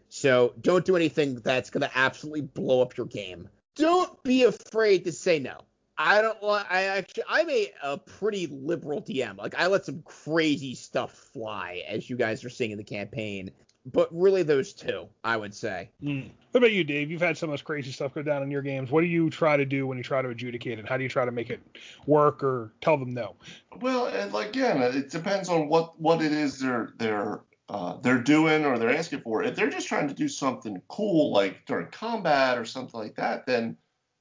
So 0.09 0.53
don't 0.59 0.83
do 0.83 0.97
anything 0.97 1.35
that's 1.35 1.69
going 1.69 1.81
to 1.81 1.97
absolutely 1.97 2.41
blow 2.41 2.81
up 2.81 2.97
your 2.97 3.05
game 3.05 3.47
don't 3.77 4.23
be 4.23 4.43
afraid 4.43 5.05
to 5.05 5.11
say 5.11 5.39
no. 5.39 5.61
I 5.97 6.21
don't 6.21 6.41
want. 6.43 6.67
I 6.69 6.83
actually, 6.83 7.23
I'm 7.27 7.49
a, 7.49 7.71
a 7.83 7.97
pretty 7.97 8.47
liberal 8.47 9.01
DM. 9.01 9.37
Like, 9.37 9.55
I 9.57 9.67
let 9.67 9.85
some 9.85 10.03
crazy 10.03 10.75
stuff 10.75 11.11
fly, 11.33 11.83
as 11.87 12.09
you 12.09 12.15
guys 12.15 12.43
are 12.45 12.49
seeing 12.49 12.71
in 12.71 12.77
the 12.77 12.83
campaign. 12.83 13.51
But 13.91 14.09
really, 14.11 14.43
those 14.43 14.73
two, 14.73 15.07
I 15.23 15.37
would 15.37 15.55
say. 15.55 15.89
Mm. 16.03 16.29
What 16.51 16.57
about 16.59 16.71
you, 16.73 16.83
Dave? 16.83 17.09
You've 17.09 17.21
had 17.21 17.37
some 17.37 17.49
of 17.49 17.53
this 17.53 17.61
crazy 17.61 17.91
stuff 17.91 18.13
go 18.13 18.21
down 18.21 18.43
in 18.43 18.51
your 18.51 18.61
games. 18.61 18.91
What 18.91 19.01
do 19.01 19.07
you 19.07 19.29
try 19.29 19.55
to 19.55 19.65
do 19.65 19.87
when 19.87 19.97
you 19.97 20.03
try 20.03 20.21
to 20.21 20.29
adjudicate 20.29 20.77
it? 20.77 20.87
How 20.87 20.97
do 20.97 21.03
you 21.03 21.09
try 21.09 21.23
to 21.23 21.31
make 21.31 21.49
it 21.49 21.61
work 22.05 22.43
or 22.43 22.73
tell 22.81 22.97
them 22.97 23.13
no? 23.13 23.37
Well, 23.79 24.07
and 24.07 24.35
again, 24.35 24.81
it 24.81 25.09
depends 25.09 25.47
on 25.49 25.69
what 25.69 25.99
what 25.99 26.21
it 26.21 26.33
is 26.33 26.59
they're 26.59 26.93
they're 26.97 27.39
uh, 27.69 27.97
they're 28.01 28.21
doing 28.21 28.65
or 28.65 28.77
they're 28.77 28.95
asking 28.95 29.21
for. 29.21 29.43
If 29.43 29.55
they're 29.55 29.69
just 29.69 29.87
trying 29.87 30.07
to 30.07 30.13
do 30.13 30.27
something 30.27 30.81
cool, 30.87 31.33
like 31.33 31.65
during 31.65 31.87
combat 31.87 32.57
or 32.57 32.65
something 32.65 32.99
like 32.99 33.15
that, 33.15 33.45
then 33.45 33.77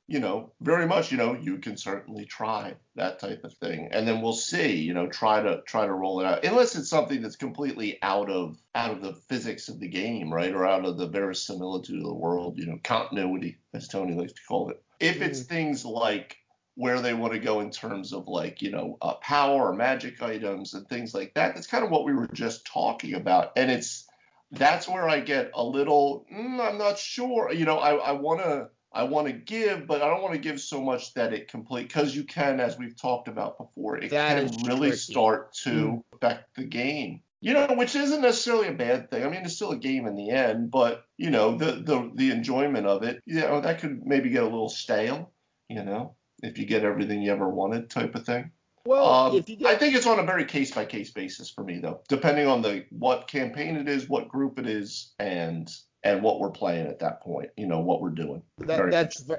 you 0.08 0.20
know, 0.20 0.52
very 0.60 0.86
much, 0.86 1.10
you 1.10 1.18
know, 1.18 1.34
you 1.34 1.58
can 1.58 1.76
certainly 1.76 2.24
try 2.24 2.74
that 2.94 3.18
type 3.18 3.42
of 3.42 3.52
thing, 3.54 3.88
and 3.90 4.06
then 4.06 4.22
we'll 4.22 4.32
see. 4.32 4.76
You 4.76 4.94
know, 4.94 5.08
try 5.08 5.42
to 5.42 5.62
try 5.66 5.84
to 5.84 5.92
roll 5.92 6.20
it 6.20 6.26
out, 6.26 6.44
unless 6.44 6.76
it's 6.76 6.88
something 6.88 7.20
that's 7.20 7.36
completely 7.36 7.98
out 8.02 8.30
of 8.30 8.56
out 8.74 8.92
of 8.92 9.02
the 9.02 9.14
physics 9.28 9.68
of 9.68 9.80
the 9.80 9.88
game, 9.88 10.32
right, 10.32 10.54
or 10.54 10.64
out 10.64 10.84
of 10.84 10.96
the 10.96 11.08
verisimilitude 11.08 11.98
of 11.98 12.06
the 12.06 12.14
world. 12.14 12.56
You 12.56 12.66
know, 12.66 12.78
continuity, 12.84 13.58
as 13.74 13.88
Tony 13.88 14.14
likes 14.14 14.34
to 14.34 14.42
call 14.46 14.70
it. 14.70 14.80
If 15.00 15.20
it's 15.20 15.40
Mhm. 15.40 15.48
things 15.48 15.84
like 15.84 16.36
where 16.76 17.00
they 17.00 17.14
want 17.14 17.32
to 17.32 17.38
go 17.40 17.60
in 17.60 17.70
terms 17.70 18.12
of 18.12 18.28
like 18.28 18.62
you 18.62 18.70
know 18.70 18.98
uh, 19.02 19.14
power 19.14 19.70
or 19.70 19.74
magic 19.74 20.22
items 20.22 20.74
and 20.74 20.88
things 20.88 21.14
like 21.14 21.34
that, 21.34 21.54
that's 21.54 21.66
kind 21.66 21.84
of 21.84 21.90
what 21.90 22.04
we 22.04 22.14
were 22.14 22.28
just 22.32 22.66
talking 22.66 23.14
about, 23.14 23.52
and 23.56 23.70
it's 23.70 24.06
that's 24.52 24.88
where 24.88 25.08
I 25.08 25.20
get 25.20 25.50
a 25.54 25.64
little. 25.64 26.26
Mm, 26.32 26.60
I'm 26.60 26.78
not 26.78 26.98
sure. 26.98 27.52
You 27.52 27.64
know, 27.64 27.78
I 27.78 27.94
I 27.96 28.12
want 28.12 28.40
to. 28.42 28.70
I 28.92 29.02
want 29.02 29.26
to 29.26 29.32
give, 29.34 29.86
but 29.86 30.00
I 30.00 30.08
don't 30.08 30.22
want 30.22 30.34
to 30.34 30.40
give 30.40 30.58
so 30.58 30.80
much 30.82 31.12
that 31.14 31.34
it 31.34 31.48
complete 31.48 31.88
because 31.88 32.16
you 32.16 32.24
can, 32.24 32.60
as 32.60 32.78
we've 32.78 32.96
talked 32.96 33.28
about 33.28 33.58
before, 33.58 33.98
it 33.98 34.10
That 34.10 34.24
can 34.26 34.62
really 34.62 34.92
tricky. 34.92 34.92
start 34.92 35.52
to 35.64 36.02
affect 36.14 36.54
the 36.56 36.64
game. 36.64 37.22
You 37.42 37.52
know, 37.52 37.74
which 37.76 37.94
isn't 37.94 38.22
necessarily 38.22 38.68
a 38.68 38.72
bad 38.72 39.10
thing. 39.10 39.22
I 39.24 39.28
mean, 39.28 39.44
it's 39.44 39.54
still 39.56 39.72
a 39.72 39.76
game 39.76 40.06
in 40.06 40.16
the 40.16 40.30
end, 40.30 40.70
but 40.70 41.04
you 41.18 41.30
know, 41.30 41.56
the 41.58 41.72
the 41.72 42.10
the 42.14 42.30
enjoyment 42.30 42.86
of 42.86 43.02
it, 43.02 43.22
you 43.26 43.40
know, 43.40 43.60
that 43.60 43.80
could 43.80 44.06
maybe 44.06 44.30
get 44.30 44.42
a 44.42 44.46
little 44.46 44.70
stale. 44.70 45.32
You 45.68 45.84
know, 45.84 46.15
if 46.42 46.58
you 46.58 46.66
get 46.66 46.84
everything 46.84 47.22
you 47.22 47.32
ever 47.32 47.48
wanted, 47.48 47.90
type 47.90 48.14
of 48.14 48.24
thing. 48.24 48.50
Well, 48.84 49.06
Um, 49.06 49.40
get 49.40 49.66
I 49.66 49.74
think 49.76 49.94
it's 49.96 50.06
on 50.06 50.18
a 50.20 50.22
very 50.22 50.44
case 50.44 50.70
by 50.70 50.84
case 50.84 51.10
basis 51.10 51.50
for 51.50 51.64
me 51.64 51.78
though, 51.78 52.00
depending 52.08 52.46
on 52.46 52.62
the 52.62 52.84
what 52.90 53.26
campaign 53.26 53.76
it 53.76 53.88
is, 53.88 54.08
what 54.08 54.28
group 54.28 54.58
it 54.58 54.66
is, 54.66 55.12
and 55.18 55.68
and 56.04 56.22
what 56.22 56.38
we're 56.38 56.50
playing 56.50 56.86
at 56.86 57.00
that 57.00 57.20
point. 57.20 57.50
You 57.56 57.66
know 57.66 57.80
what 57.80 58.00
we're 58.00 58.10
doing. 58.10 58.42
that, 58.58 58.66
Very 58.76 58.90
that's 58.92 59.20
ve- 59.22 59.34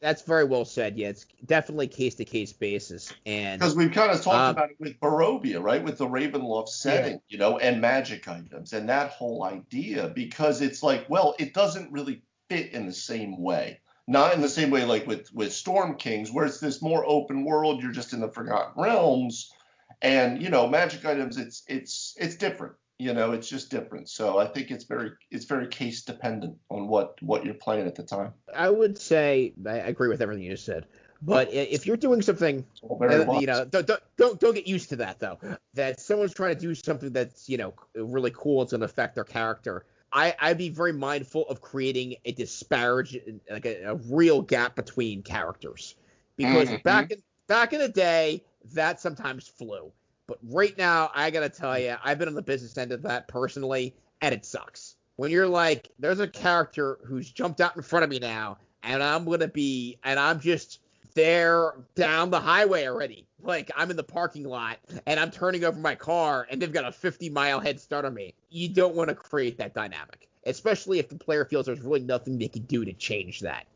that's 0.00 0.22
very 0.22 0.44
well 0.44 0.64
said. 0.64 0.96
Yeah, 0.96 1.08
it's 1.08 1.26
definitely 1.46 1.88
case 1.88 2.14
to 2.16 2.24
case 2.24 2.52
basis, 2.52 3.12
and 3.26 3.58
Because 3.58 3.74
we've 3.74 3.90
kind 3.90 4.12
of 4.12 4.22
talked 4.22 4.36
Um, 4.36 4.50
about 4.50 4.70
it 4.70 4.76
with 4.78 5.00
Barovia, 5.00 5.60
right? 5.60 5.82
With 5.82 5.98
the 5.98 6.06
Ravenloft 6.06 6.68
setting, 6.68 7.20
you 7.28 7.38
know, 7.38 7.58
and 7.58 7.80
magic 7.80 8.28
items 8.28 8.72
and 8.72 8.88
that 8.88 9.10
whole 9.10 9.42
idea. 9.42 10.08
Because 10.14 10.60
it's 10.60 10.82
like, 10.82 11.08
well, 11.10 11.34
it 11.40 11.54
doesn't 11.54 11.90
really 11.90 12.22
fit 12.48 12.72
in 12.72 12.86
the 12.86 12.92
same 12.92 13.40
way. 13.42 13.80
Not 14.08 14.34
in 14.34 14.40
the 14.40 14.48
same 14.48 14.70
way 14.70 14.84
like 14.84 15.06
with 15.06 15.32
with 15.32 15.52
Storm 15.52 15.96
Kings, 15.96 16.32
where 16.32 16.44
it's 16.44 16.58
this 16.58 16.82
more 16.82 17.04
open 17.06 17.44
world. 17.44 17.82
You're 17.82 17.92
just 17.92 18.12
in 18.12 18.20
the 18.20 18.28
Forgotten 18.28 18.82
Realms, 18.82 19.52
and 20.00 20.42
you 20.42 20.50
know, 20.50 20.66
magic 20.68 21.04
items. 21.04 21.38
It's 21.38 21.62
it's 21.68 22.14
it's 22.18 22.36
different. 22.36 22.74
You 22.98 23.14
know, 23.14 23.32
it's 23.32 23.48
just 23.48 23.70
different. 23.70 24.08
So 24.08 24.38
I 24.38 24.46
think 24.46 24.70
it's 24.70 24.84
very 24.84 25.12
it's 25.30 25.44
very 25.44 25.68
case 25.68 26.02
dependent 26.02 26.56
on 26.68 26.88
what 26.88 27.20
what 27.22 27.44
you're 27.44 27.54
playing 27.54 27.86
at 27.86 27.94
the 27.94 28.02
time. 28.02 28.32
I 28.54 28.70
would 28.70 28.98
say 28.98 29.54
I 29.66 29.78
agree 29.78 30.08
with 30.08 30.20
everything 30.20 30.44
you 30.44 30.50
just 30.50 30.64
said. 30.64 30.86
But 31.24 31.52
if 31.52 31.86
you're 31.86 31.96
doing 31.96 32.20
something 32.20 32.66
very 32.98 33.24
Uh, 33.24 33.38
you 33.38 33.46
know, 33.46 33.64
don't, 33.64 33.86
don't 33.86 34.02
don't 34.16 34.40
don't 34.40 34.54
get 34.54 34.66
used 34.66 34.88
to 34.88 34.96
that 34.96 35.20
though. 35.20 35.38
That 35.74 36.00
someone's 36.00 36.34
trying 36.34 36.56
to 36.56 36.60
do 36.60 36.74
something 36.74 37.12
that's 37.12 37.48
you 37.48 37.58
know 37.58 37.74
really 37.94 38.32
cool. 38.34 38.62
It's 38.62 38.72
going 38.72 38.80
to 38.80 38.86
affect 38.86 39.14
their 39.14 39.24
character. 39.24 39.84
I 40.12 40.34
I'd 40.38 40.58
be 40.58 40.68
very 40.68 40.92
mindful 40.92 41.48
of 41.48 41.60
creating 41.60 42.16
a 42.24 42.32
disparage, 42.32 43.18
like 43.50 43.66
a, 43.66 43.82
a 43.84 43.94
real 43.94 44.42
gap 44.42 44.76
between 44.76 45.22
characters, 45.22 45.96
because 46.36 46.70
Mhm. 46.70 46.82
back 46.82 47.10
in 47.10 47.22
back 47.48 47.72
in 47.72 47.80
the 47.80 47.88
day 47.88 48.44
that 48.72 49.00
sometimes 49.00 49.48
flew. 49.48 49.92
But 50.26 50.38
right 50.42 50.76
now, 50.78 51.10
I 51.14 51.30
gotta 51.30 51.48
tell 51.48 51.78
you, 51.78 51.96
I've 52.02 52.18
been 52.18 52.28
on 52.28 52.34
the 52.34 52.42
business 52.42 52.76
end 52.78 52.92
of 52.92 53.02
that 53.02 53.28
personally, 53.28 53.94
and 54.20 54.34
it 54.34 54.44
sucks. 54.44 54.96
When 55.16 55.30
you're 55.30 55.48
like, 55.48 55.90
there's 55.98 56.20
a 56.20 56.28
character 56.28 56.98
who's 57.04 57.30
jumped 57.30 57.60
out 57.60 57.76
in 57.76 57.82
front 57.82 58.04
of 58.04 58.10
me 58.10 58.18
now, 58.18 58.58
and 58.82 59.02
I'm 59.02 59.24
gonna 59.24 59.48
be, 59.48 59.98
and 60.04 60.18
I'm 60.18 60.40
just 60.40 60.80
there 61.14 61.74
down 61.94 62.30
the 62.30 62.40
highway 62.40 62.86
already. 62.86 63.26
Like 63.42 63.70
I'm 63.76 63.90
in 63.90 63.96
the 63.96 64.04
parking 64.04 64.44
lot 64.44 64.78
and 65.06 65.18
I'm 65.18 65.30
turning 65.30 65.64
over 65.64 65.78
my 65.78 65.94
car 65.94 66.46
and 66.50 66.60
they've 66.60 66.72
got 66.72 66.84
a 66.84 66.92
50 66.92 67.28
mile 67.30 67.60
head 67.60 67.80
start 67.80 68.04
on 68.04 68.14
me. 68.14 68.34
You 68.50 68.68
don't 68.68 68.94
want 68.94 69.08
to 69.08 69.14
create 69.14 69.58
that 69.58 69.74
dynamic, 69.74 70.28
especially 70.46 70.98
if 70.98 71.08
the 71.08 71.16
player 71.16 71.44
feels 71.44 71.66
there's 71.66 71.80
really 71.80 72.00
nothing 72.00 72.38
they 72.38 72.48
can 72.48 72.62
do 72.62 72.84
to 72.84 72.92
change 72.92 73.40
that. 73.40 73.66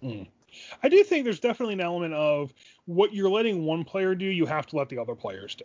Hmm. 0.00 0.22
I 0.82 0.88
do 0.88 1.02
think 1.04 1.24
there's 1.24 1.40
definitely 1.40 1.74
an 1.74 1.80
element 1.80 2.14
of 2.14 2.54
what 2.86 3.12
you're 3.12 3.30
letting 3.30 3.64
one 3.64 3.84
player 3.84 4.14
do, 4.14 4.24
you 4.24 4.46
have 4.46 4.66
to 4.68 4.76
let 4.76 4.88
the 4.88 4.98
other 4.98 5.14
players 5.14 5.54
do. 5.54 5.64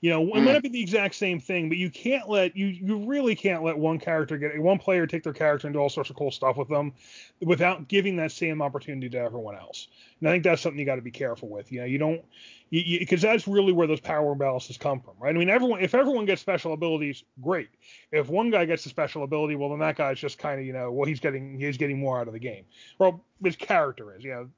You 0.00 0.10
know, 0.10 0.22
it 0.22 0.40
Mm. 0.40 0.44
might 0.44 0.52
not 0.52 0.62
be 0.62 0.68
the 0.68 0.80
exact 0.80 1.14
same 1.14 1.40
thing, 1.40 1.68
but 1.68 1.78
you 1.78 1.90
can't 1.90 2.28
let 2.28 2.56
you 2.56 2.66
you 2.66 2.98
really 2.98 3.34
can't 3.34 3.62
let 3.62 3.78
one 3.78 3.98
character 3.98 4.36
get 4.38 4.58
one 4.60 4.78
player 4.78 5.06
take 5.06 5.22
their 5.22 5.32
character 5.32 5.66
and 5.66 5.74
do 5.74 5.80
all 5.80 5.88
sorts 5.88 6.10
of 6.10 6.16
cool 6.16 6.30
stuff 6.30 6.56
with 6.56 6.68
them 6.68 6.92
without 7.40 7.88
giving 7.88 8.16
that 8.16 8.32
same 8.32 8.60
opportunity 8.62 9.08
to 9.08 9.18
everyone 9.18 9.56
else. 9.56 9.88
And 10.20 10.28
I 10.28 10.32
think 10.32 10.44
that's 10.44 10.62
something 10.62 10.78
you 10.78 10.86
got 10.86 10.96
to 10.96 11.02
be 11.02 11.10
careful 11.10 11.48
with. 11.48 11.72
You 11.72 11.80
know, 11.80 11.86
you 11.86 11.98
don't 11.98 12.24
because 12.70 13.22
that's 13.22 13.46
really 13.46 13.72
where 13.72 13.86
those 13.86 14.00
power 14.00 14.34
imbalances 14.34 14.78
come 14.78 15.00
from, 15.00 15.14
right? 15.18 15.34
I 15.34 15.38
mean, 15.38 15.48
everyone 15.48 15.80
if 15.80 15.94
everyone 15.94 16.26
gets 16.26 16.40
special 16.42 16.72
abilities, 16.72 17.24
great. 17.40 17.68
If 18.12 18.28
one 18.28 18.50
guy 18.50 18.64
gets 18.64 18.84
a 18.86 18.88
special 18.88 19.22
ability, 19.22 19.56
well 19.56 19.70
then 19.70 19.78
that 19.80 19.96
guy's 19.96 20.18
just 20.18 20.38
kind 20.38 20.60
of 20.60 20.66
you 20.66 20.72
know, 20.72 20.90
well 20.92 21.06
he's 21.06 21.20
getting 21.20 21.58
he's 21.58 21.76
getting 21.76 21.98
more 21.98 22.20
out 22.20 22.26
of 22.26 22.32
the 22.34 22.40
game. 22.40 22.64
Well, 22.98 23.24
his 23.42 23.56
character 23.56 24.14
is, 24.16 24.24
you 24.24 24.30
know, 24.32 24.48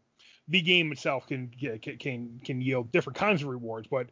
the 0.48 0.60
game 0.62 0.92
itself 0.92 1.26
can 1.26 1.50
can 2.00 2.40
can 2.44 2.60
yield 2.60 2.90
different 2.90 3.16
kinds 3.16 3.42
of 3.42 3.48
rewards, 3.48 3.86
but 3.86 4.06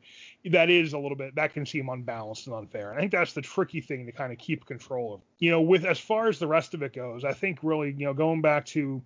that 0.45 0.69
is 0.69 0.93
a 0.93 0.99
little 0.99 1.17
bit 1.17 1.35
that 1.35 1.55
can 1.55 1.65
seem 1.65 1.89
unbalanced 1.89 2.47
and 2.47 2.55
unfair. 2.55 2.91
And 2.91 2.99
I 2.99 3.01
think 3.01 3.13
that's 3.13 3.33
the 3.33 3.43
tricky 3.43 3.81
thing 3.81 4.07
to 4.07 4.13
kind 4.13 4.33
of 4.33 4.39
keep 4.39 4.67
control 4.67 5.15
of. 5.15 5.21
You 5.39 5.51
know, 5.51 5.63
with 5.63 5.85
as 5.85 5.99
far 5.99 6.29
as 6.29 6.39
the 6.39 6.47
rest 6.47 6.75
of 6.75 6.83
it 6.83 6.93
goes, 6.93 7.25
I 7.25 7.33
think 7.33 7.61
really 7.63 7.95
you 7.97 8.05
know 8.05 8.15
going 8.15 8.43
back 8.43 8.67
to 8.67 9.03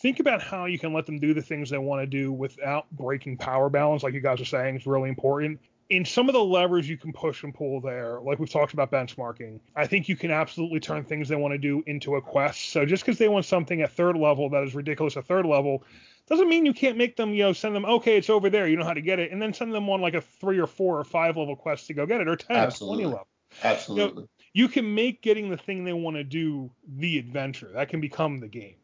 think 0.00 0.20
about 0.20 0.42
how 0.42 0.64
you 0.64 0.78
can 0.78 0.92
let 0.92 1.06
them 1.06 1.18
do 1.18 1.34
the 1.34 1.42
things 1.42 1.70
they 1.70 1.78
want 1.78 2.02
to 2.02 2.06
do 2.06 2.32
without 2.32 2.90
breaking 2.92 3.36
power 3.36 3.68
balance, 3.68 4.02
like 4.02 4.14
you 4.14 4.20
guys 4.20 4.40
are 4.40 4.46
saying, 4.46 4.76
is 4.76 4.86
really 4.86 5.08
important. 5.08 5.60
In 5.90 6.06
some 6.06 6.30
of 6.30 6.32
the 6.32 6.42
levers 6.42 6.88
you 6.88 6.96
can 6.96 7.12
push 7.12 7.42
and 7.42 7.54
pull 7.54 7.82
there, 7.82 8.18
like 8.22 8.38
we've 8.38 8.48
talked 8.48 8.72
about 8.72 8.90
benchmarking, 8.90 9.60
I 9.76 9.86
think 9.86 10.08
you 10.08 10.16
can 10.16 10.30
absolutely 10.30 10.80
turn 10.80 11.04
things 11.04 11.28
they 11.28 11.36
want 11.36 11.52
to 11.52 11.58
do 11.58 11.84
into 11.86 12.16
a 12.16 12.22
quest. 12.22 12.70
So 12.70 12.86
just 12.86 13.04
because 13.04 13.18
they 13.18 13.28
want 13.28 13.44
something 13.44 13.82
at 13.82 13.92
third 13.92 14.16
level 14.16 14.48
that 14.50 14.62
is 14.62 14.74
ridiculous 14.74 15.18
at 15.18 15.26
third 15.26 15.44
level 15.44 15.84
doesn't 16.32 16.48
mean 16.48 16.66
you 16.66 16.74
can't 16.74 16.96
make 16.96 17.16
them, 17.16 17.32
you 17.34 17.44
know, 17.44 17.52
send 17.52 17.76
them, 17.76 17.84
okay, 17.84 18.16
it's 18.16 18.30
over 18.30 18.50
there, 18.50 18.66
you 18.66 18.76
know 18.76 18.84
how 18.84 18.94
to 18.94 19.00
get 19.00 19.18
it, 19.18 19.30
and 19.30 19.40
then 19.40 19.52
send 19.52 19.72
them 19.72 19.88
on 19.88 20.00
like 20.00 20.14
a 20.14 20.20
three 20.20 20.58
or 20.58 20.66
four 20.66 20.98
or 20.98 21.04
five 21.04 21.36
level 21.36 21.54
quest 21.54 21.86
to 21.86 21.94
go 21.94 22.06
get 22.06 22.20
it, 22.20 22.28
or 22.28 22.36
10 22.36 22.56
Absolutely. 22.56 23.04
or 23.04 23.10
20 23.10 23.12
level. 23.12 23.28
Absolutely. 23.62 24.28
You 24.54 24.68
can 24.68 24.94
make 24.94 25.22
getting 25.22 25.50
the 25.50 25.56
thing 25.56 25.84
they 25.84 25.92
want 25.92 26.16
to 26.16 26.24
do 26.24 26.70
the 26.86 27.18
adventure. 27.18 27.70
That 27.74 27.88
can 27.88 28.00
become 28.00 28.40
the 28.40 28.48
game. 28.48 28.76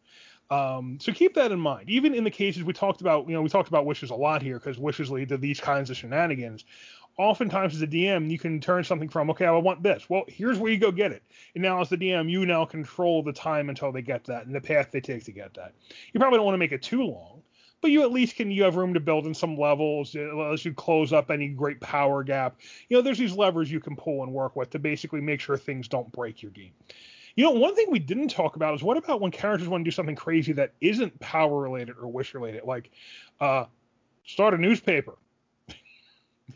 Um, 0.51 0.99
so 1.01 1.13
keep 1.13 1.35
that 1.35 1.53
in 1.53 1.61
mind. 1.61 1.91
Even 1.91 2.15
in 2.15 2.25
the 2.25 2.31
cases 2.31 2.65
we 2.65 2.73
talked 2.73 3.01
about, 3.01 3.27
you 3.29 3.35
know, 3.35 3.43
we 3.43 3.51
talked 3.51 3.69
about 3.69 3.85
wishes 3.85 4.11
a 4.11 4.15
lot 4.15 4.41
here 4.41 4.59
because 4.59 4.79
wishes 4.79 5.11
lead 5.11 5.29
to 5.29 5.37
these 5.37 5.61
kinds 5.61 5.91
of 5.91 5.97
shenanigans. 5.97 6.65
Oftentimes, 7.19 7.75
as 7.75 7.83
a 7.83 7.87
DM, 7.87 8.31
you 8.31 8.39
can 8.39 8.61
turn 8.61 8.85
something 8.85 9.09
from, 9.09 9.29
okay, 9.31 9.45
I 9.45 9.51
want 9.51 9.83
this. 9.83 10.09
Well, 10.09 10.23
here's 10.29 10.57
where 10.57 10.71
you 10.71 10.79
go 10.79 10.93
get 10.93 11.11
it. 11.11 11.25
And 11.55 11.63
now, 11.63 11.81
as 11.81 11.89
the 11.89 11.97
DM, 11.97 12.31
you 12.31 12.47
now 12.47 12.65
control 12.65 13.25
the 13.25 13.33
time 13.33 13.69
until 13.69 13.91
they 13.91 14.03
get 14.03 14.25
that 14.27 14.47
and 14.47 14.55
the 14.55 14.61
path 14.61 14.93
they 14.93 15.01
take 15.01 15.25
to 15.25 15.33
get 15.33 15.53
that. 15.55 15.75
You 16.13 16.21
probably 16.21 16.39
don't 16.39 16.47
want 16.47 16.55
to 16.55 16.59
make 16.59 16.71
it 16.71 16.81
too 16.81 17.03
long, 17.03 17.43
but 17.81 17.91
you 17.91 18.03
at 18.03 18.13
least 18.13 18.37
can 18.37 18.53
you 18.53 18.63
have 18.63 18.77
room 18.77 18.95
to 18.95 19.01
build 19.01 19.27
in 19.27 19.35
some 19.35 19.57
levels 19.57 20.15
uh, 20.15 20.53
as 20.53 20.65
you 20.65 20.73
close 20.73 21.13
up 21.13 21.33
any 21.33 21.49
great 21.49 21.81
power 21.81 22.23
gap. 22.23 22.61
You 22.89 22.97
know, 22.97 23.03
there's 23.03 23.19
these 23.19 23.35
levers 23.35 23.69
you 23.69 23.81
can 23.81 23.97
pull 23.97 24.23
and 24.23 24.33
work 24.33 24.55
with 24.55 24.71
to 24.71 24.79
basically 24.79 25.21
make 25.21 25.41
sure 25.41 25.57
things 25.57 25.89
don't 25.89 26.13
break 26.13 26.41
your 26.41 26.53
game. 26.53 26.73
You 27.35 27.45
know, 27.45 27.51
one 27.51 27.75
thing 27.75 27.87
we 27.91 27.99
didn't 27.99 28.29
talk 28.29 28.55
about 28.55 28.75
is 28.75 28.83
what 28.83 28.97
about 28.97 29.21
when 29.21 29.33
characters 29.33 29.69
want 29.69 29.83
to 29.83 29.85
do 29.85 29.95
something 29.95 30.17
crazy 30.17 30.53
that 30.53 30.73
isn't 30.81 31.19
power 31.19 31.61
related 31.61 31.97
or 32.01 32.09
wish 32.09 32.35
related, 32.35 32.63
like 32.65 32.91
uh, 33.41 33.65
start 34.25 34.55
a 34.55 34.59
newspaper. 34.59 35.15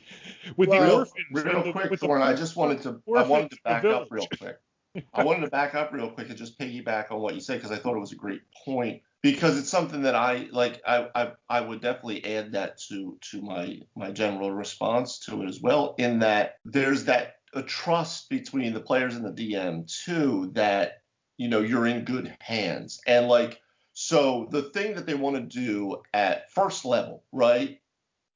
with 0.56 0.70
the 0.70 0.80
Real, 0.80 0.98
orphans, 0.98 1.14
real 1.32 1.62
the- 1.62 1.72
quick, 1.72 1.90
the 1.90 1.96
Thorne, 1.96 2.22
I 2.22 2.34
just 2.34 2.56
wanted 2.56 2.82
to 2.82 3.02
I 3.16 3.22
wanted 3.22 3.50
to 3.52 3.58
back 3.64 3.84
up 3.84 4.08
real 4.10 4.26
quick. 4.38 4.56
I 5.14 5.24
wanted 5.24 5.42
to 5.42 5.50
back 5.50 5.74
up 5.74 5.92
real 5.92 6.10
quick 6.10 6.28
and 6.28 6.36
just 6.36 6.58
piggyback 6.58 7.10
on 7.10 7.20
what 7.20 7.34
you 7.34 7.40
said 7.40 7.54
because 7.54 7.70
I 7.70 7.80
thought 7.80 7.96
it 7.96 8.00
was 8.00 8.12
a 8.12 8.16
great 8.16 8.42
point 8.64 9.00
because 9.22 9.58
it's 9.58 9.70
something 9.70 10.02
that 10.02 10.14
I 10.14 10.48
like. 10.50 10.82
I, 10.86 11.08
I 11.14 11.32
I 11.48 11.60
would 11.62 11.80
definitely 11.80 12.24
add 12.24 12.52
that 12.52 12.78
to 12.88 13.18
to 13.30 13.40
my 13.40 13.80
my 13.96 14.10
general 14.10 14.52
response 14.52 15.18
to 15.20 15.42
it 15.42 15.48
as 15.48 15.60
well. 15.60 15.94
In 15.96 16.18
that 16.18 16.56
there's 16.66 17.04
that 17.04 17.36
a 17.54 17.62
trust 17.62 18.28
between 18.28 18.74
the 18.74 18.80
players 18.80 19.14
and 19.14 19.24
the 19.24 19.30
DM 19.30 19.86
too 20.04 20.50
that 20.54 21.02
you 21.36 21.48
know 21.48 21.60
you're 21.60 21.86
in 21.86 22.04
good 22.04 22.34
hands 22.40 23.00
and 23.06 23.28
like 23.28 23.60
so 23.94 24.48
the 24.50 24.62
thing 24.62 24.94
that 24.94 25.06
they 25.06 25.14
want 25.14 25.36
to 25.36 25.42
do 25.42 26.00
at 26.14 26.50
first 26.50 26.84
level 26.84 27.24
right 27.32 27.80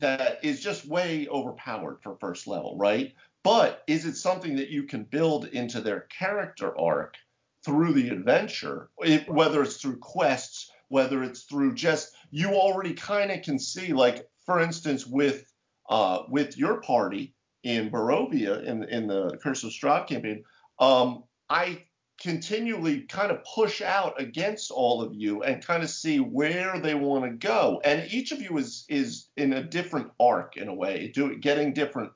that 0.01 0.39
is 0.43 0.61
just 0.61 0.87
way 0.87 1.27
overpowered 1.29 1.99
for 2.03 2.17
first 2.21 2.47
level 2.47 2.77
right? 2.79 3.15
But 3.43 3.85
is 3.87 4.05
it 4.05 4.17
something 4.17 4.57
that 4.57 4.71
you 4.71 4.85
can 4.85 5.05
build 5.05 5.47
into 5.47 5.81
their 5.81 6.01
character 6.01 6.77
arc 6.79 7.15
through 7.65 7.93
the 7.95 8.09
adventure 8.09 8.91
it, 8.99 9.29
whether 9.29 9.63
it's 9.63 9.77
through 9.77 9.99
quests 9.99 10.71
whether 10.89 11.25
it's 11.25 11.43
through 11.43 11.75
just 11.75 12.13
you 12.31 12.51
already 12.51 12.95
kind 12.95 13.31
of 13.31 13.43
can 13.43 13.59
see 13.59 13.93
like 13.93 14.29
for 14.45 14.61
instance 14.61 15.05
with 15.05 15.53
uh 15.89 16.23
with 16.29 16.57
your 16.57 16.81
party 16.81 17.35
in 17.65 17.91
Barovia 17.91 18.65
in 18.65 18.85
in 18.85 19.09
the 19.09 19.37
Curse 19.43 19.65
of 19.65 19.71
Strahd 19.71 20.07
campaign 20.07 20.45
um 20.79 21.25
I 21.49 21.86
continually 22.21 23.03
kind 23.03 23.31
of 23.31 23.45
push 23.45 23.83
out 23.83 24.21
against 24.21 24.71
all 24.71 25.03
of 25.03 25.15
you 25.15 25.43
and 25.43 25.65
kind 25.65 25.83
of 25.83 25.91
see 25.91 26.19
where 26.19 26.81
they 26.81 26.95
want 26.95 27.25
to 27.25 27.31
go. 27.31 27.81
And 27.85 28.11
each 28.11 28.33
of 28.33 28.41
you 28.41 28.57
is 28.59 28.85
is 28.89 29.29
in 29.37 29.53
a 29.53 29.63
different 29.63 30.11
arc 30.19 30.57
in 30.57 30.69
a 30.69 30.75
way, 30.75 31.11
do, 31.15 31.37
getting 31.37 31.73
different 31.73 32.13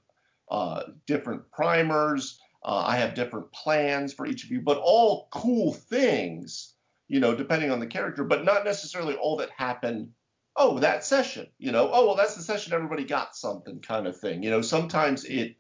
uh, 0.51 0.85
different 1.07 1.51
primers. 1.51 2.41
Uh, 2.65 2.85
I 2.87 2.97
have 2.97 3.15
different 3.15 3.53
plans 3.53 4.13
for 4.13 4.27
each 4.27 4.45
of 4.45 4.51
you, 4.51 4.61
but 4.61 4.79
all 4.83 5.29
cool 5.31 5.73
things, 5.73 6.75
you 7.09 7.21
know, 7.21 7.35
depending 7.35 7.71
on 7.71 7.81
the 7.81 7.87
character, 7.87 8.25
but 8.25 8.45
not 8.45 8.65
necessarily 8.65 9.15
all 9.15 9.37
that 9.37 9.51
happen. 9.51 10.13
Oh, 10.57 10.79
that 10.81 11.05
session, 11.05 11.47
you 11.59 11.73
know. 11.73 11.91
Oh, 11.93 12.07
well, 12.07 12.17
that's 12.17 12.35
the 12.35 12.43
session 12.43 12.73
everybody 12.73 13.05
got 13.05 13.37
something 13.37 13.81
kind 13.81 14.07
of 14.07 14.19
thing. 14.19 14.43
You 14.43 14.51
know, 14.51 14.63
sometimes 14.63 15.25
it 15.25 15.57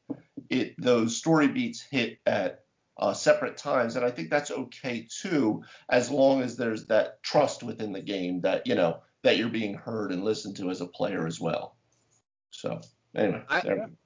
it 0.49 0.75
those 0.79 1.17
story 1.17 1.49
beats 1.49 1.81
hit 1.81 2.19
at 2.27 2.65
uh, 2.99 3.15
separate 3.15 3.57
times, 3.57 3.97
and 3.97 4.05
I 4.05 4.11
think 4.11 4.31
that's 4.31 4.51
okay 4.51 5.07
too, 5.11 5.63
as 5.89 6.11
long 6.11 6.43
as 6.43 6.57
there's 6.57 6.87
that 6.87 7.23
trust 7.23 7.63
within 7.63 7.93
the 7.93 8.03
game 8.03 8.41
that 8.43 8.67
you 8.67 8.75
know 8.75 9.01
that 9.23 9.37
you're 9.37 9.49
being 9.49 9.75
heard 9.75 10.13
and 10.13 10.25
listened 10.25 10.57
to 10.57 10.71
as 10.71 10.81
a 10.81 10.87
player 10.87 11.27
as 11.27 11.41
well. 11.41 11.77
So 12.51 12.81
anyway, 13.15 13.43
I, 13.49 13.63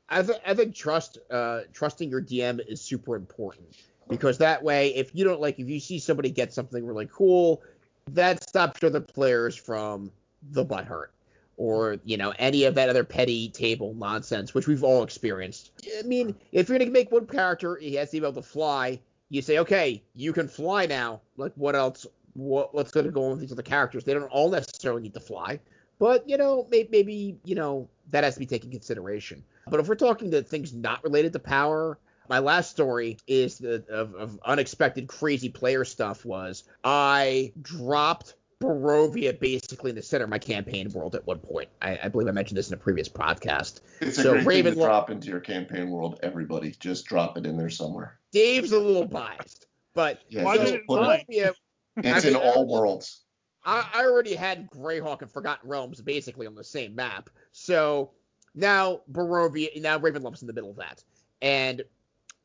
I, 0.08 0.22
th- 0.22 0.40
I 0.46 0.54
think 0.54 0.74
trust 0.74 1.18
uh, 1.30 1.62
trusting 1.72 2.10
your 2.10 2.22
DM 2.22 2.60
is 2.66 2.80
super 2.80 3.16
important 3.16 3.76
because 4.08 4.38
that 4.38 4.62
way, 4.62 4.94
if 4.94 5.14
you 5.14 5.24
don't 5.24 5.40
like, 5.40 5.58
if 5.58 5.68
you 5.68 5.80
see 5.80 5.98
somebody 5.98 6.30
get 6.30 6.52
something 6.52 6.84
really 6.84 7.08
cool, 7.10 7.62
that 8.10 8.42
stops 8.42 8.82
other 8.84 9.00
players 9.00 9.56
from 9.56 10.12
the 10.50 10.64
butt 10.64 10.84
hurt 10.84 11.13
or 11.56 11.98
you 12.04 12.16
know 12.16 12.32
any 12.38 12.64
of 12.64 12.74
that 12.74 12.88
other 12.88 13.04
petty 13.04 13.48
table 13.48 13.94
nonsense, 13.94 14.54
which 14.54 14.66
we've 14.66 14.84
all 14.84 15.02
experienced. 15.02 15.72
I 15.98 16.02
mean, 16.02 16.34
if 16.52 16.68
you're 16.68 16.78
gonna 16.78 16.90
make 16.90 17.12
one 17.12 17.26
character, 17.26 17.76
he 17.76 17.94
has 17.94 18.10
to 18.10 18.20
be 18.20 18.26
able 18.26 18.40
to 18.40 18.42
fly. 18.42 19.00
You 19.30 19.42
say, 19.42 19.58
okay, 19.58 20.02
you 20.14 20.32
can 20.32 20.48
fly 20.48 20.86
now. 20.86 21.20
Like, 21.36 21.52
what 21.54 21.74
else? 21.74 22.06
What, 22.34 22.74
what's 22.74 22.90
gonna 22.90 23.10
go 23.10 23.24
on 23.26 23.30
with 23.32 23.40
these 23.40 23.52
other 23.52 23.62
characters? 23.62 24.04
They 24.04 24.14
don't 24.14 24.24
all 24.24 24.50
necessarily 24.50 25.02
need 25.02 25.14
to 25.14 25.20
fly, 25.20 25.60
but 25.98 26.28
you 26.28 26.36
know, 26.36 26.66
maybe, 26.70 26.88
maybe 26.90 27.38
you 27.44 27.54
know 27.54 27.88
that 28.10 28.24
has 28.24 28.34
to 28.34 28.40
be 28.40 28.46
taken 28.46 28.70
consideration. 28.70 29.44
But 29.68 29.80
if 29.80 29.88
we're 29.88 29.94
talking 29.94 30.30
to 30.32 30.42
things 30.42 30.74
not 30.74 31.02
related 31.02 31.32
to 31.34 31.38
power, 31.38 31.98
my 32.28 32.38
last 32.38 32.70
story 32.70 33.18
is 33.26 33.58
the, 33.58 33.84
of, 33.88 34.14
of 34.14 34.38
unexpected 34.44 35.06
crazy 35.08 35.48
player 35.48 35.84
stuff. 35.84 36.24
Was 36.24 36.64
I 36.82 37.52
dropped 37.60 38.34
Barovia 38.60 39.38
basically 39.38 39.90
in 39.90 39.96
the 39.96 40.02
center 40.02 40.24
of 40.24 40.30
my 40.30 40.38
campaign 40.38 40.90
world 40.92 41.14
at 41.14 41.26
one 41.26 41.38
point. 41.38 41.68
I, 41.82 41.98
I 42.04 42.08
believe 42.08 42.28
I 42.28 42.32
mentioned 42.32 42.56
this 42.56 42.68
in 42.68 42.74
a 42.74 42.78
previous 42.78 43.08
podcast. 43.08 43.80
It's 44.00 44.18
a 44.18 44.22
so 44.22 44.32
great 44.32 44.46
Raven 44.46 44.72
thing 44.72 44.80
to 44.80 44.86
drop 44.86 45.10
into 45.10 45.28
your 45.28 45.40
campaign 45.40 45.90
world. 45.90 46.18
Everybody, 46.22 46.74
just 46.78 47.06
drop 47.06 47.36
it 47.36 47.46
in 47.46 47.56
there 47.56 47.70
somewhere. 47.70 48.18
Dave's 48.32 48.72
a 48.72 48.78
little 48.78 49.06
biased, 49.06 49.66
but 49.94 50.22
yeah, 50.28 50.44
Why 50.44 50.56
did 50.58 50.74
it 50.74 50.82
Barovia, 50.88 51.52
it's 51.96 52.24
I 52.26 52.28
mean, 52.28 52.36
in 52.36 52.42
all 52.42 52.66
worlds. 52.66 53.22
I, 53.64 53.88
I 53.94 54.04
already 54.04 54.34
had 54.34 54.70
Greyhawk 54.70 55.22
and 55.22 55.30
Forgotten 55.30 55.68
Realms 55.68 56.00
basically 56.00 56.46
on 56.46 56.54
the 56.54 56.64
same 56.64 56.94
map, 56.94 57.30
so 57.52 58.12
now 58.54 59.00
Barovia, 59.10 59.80
now 59.80 59.98
Ravenloft's 59.98 60.42
in 60.42 60.46
the 60.46 60.52
middle 60.52 60.70
of 60.70 60.76
that, 60.76 61.02
and 61.42 61.82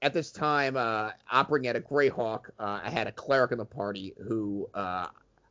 at 0.01 0.13
this 0.13 0.31
time, 0.31 0.77
uh, 0.77 1.11
operating 1.29 1.67
at 1.67 1.75
a 1.75 1.81
Greyhawk, 1.81 2.49
uh, 2.59 2.79
I 2.83 2.89
had 2.89 3.07
a 3.07 3.11
cleric 3.11 3.51
in 3.51 3.57
the 3.57 3.65
party 3.65 4.13
who 4.25 4.69
uh, 4.73 5.07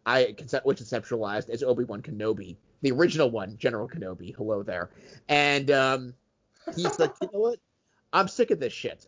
I 0.08 0.34
was 0.64 0.80
conceptualized 0.80 1.50
as 1.50 1.62
Obi 1.62 1.84
Wan 1.84 2.00
Kenobi, 2.00 2.56
the 2.80 2.92
original 2.92 3.30
one, 3.30 3.58
General 3.58 3.86
Kenobi. 3.86 4.34
Hello 4.34 4.62
there. 4.62 4.88
And 5.28 5.70
um, 5.70 6.14
he's 6.74 6.98
like, 6.98 7.12
you 7.20 7.28
know 7.30 7.40
what? 7.40 7.58
I'm 8.14 8.26
sick 8.26 8.50
of 8.50 8.58
this 8.58 8.72
shit. 8.72 9.06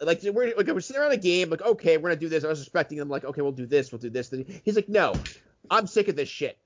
Like 0.00 0.22
we're 0.22 0.54
like 0.56 0.66
we're 0.66 0.80
sitting 0.80 1.00
around 1.00 1.12
a 1.12 1.18
game, 1.18 1.50
like 1.50 1.60
okay, 1.60 1.98
we're 1.98 2.08
gonna 2.08 2.20
do 2.20 2.30
this. 2.30 2.44
I 2.44 2.48
was 2.48 2.60
expecting 2.60 2.96
them, 2.96 3.10
like 3.10 3.24
okay, 3.24 3.42
we'll 3.42 3.52
do 3.52 3.66
this, 3.66 3.92
we'll 3.92 3.98
do 3.98 4.08
this. 4.08 4.32
He's 4.64 4.76
like, 4.76 4.88
no, 4.88 5.14
I'm 5.70 5.86
sick 5.86 6.08
of 6.08 6.16
this 6.16 6.28
shit. 6.28 6.58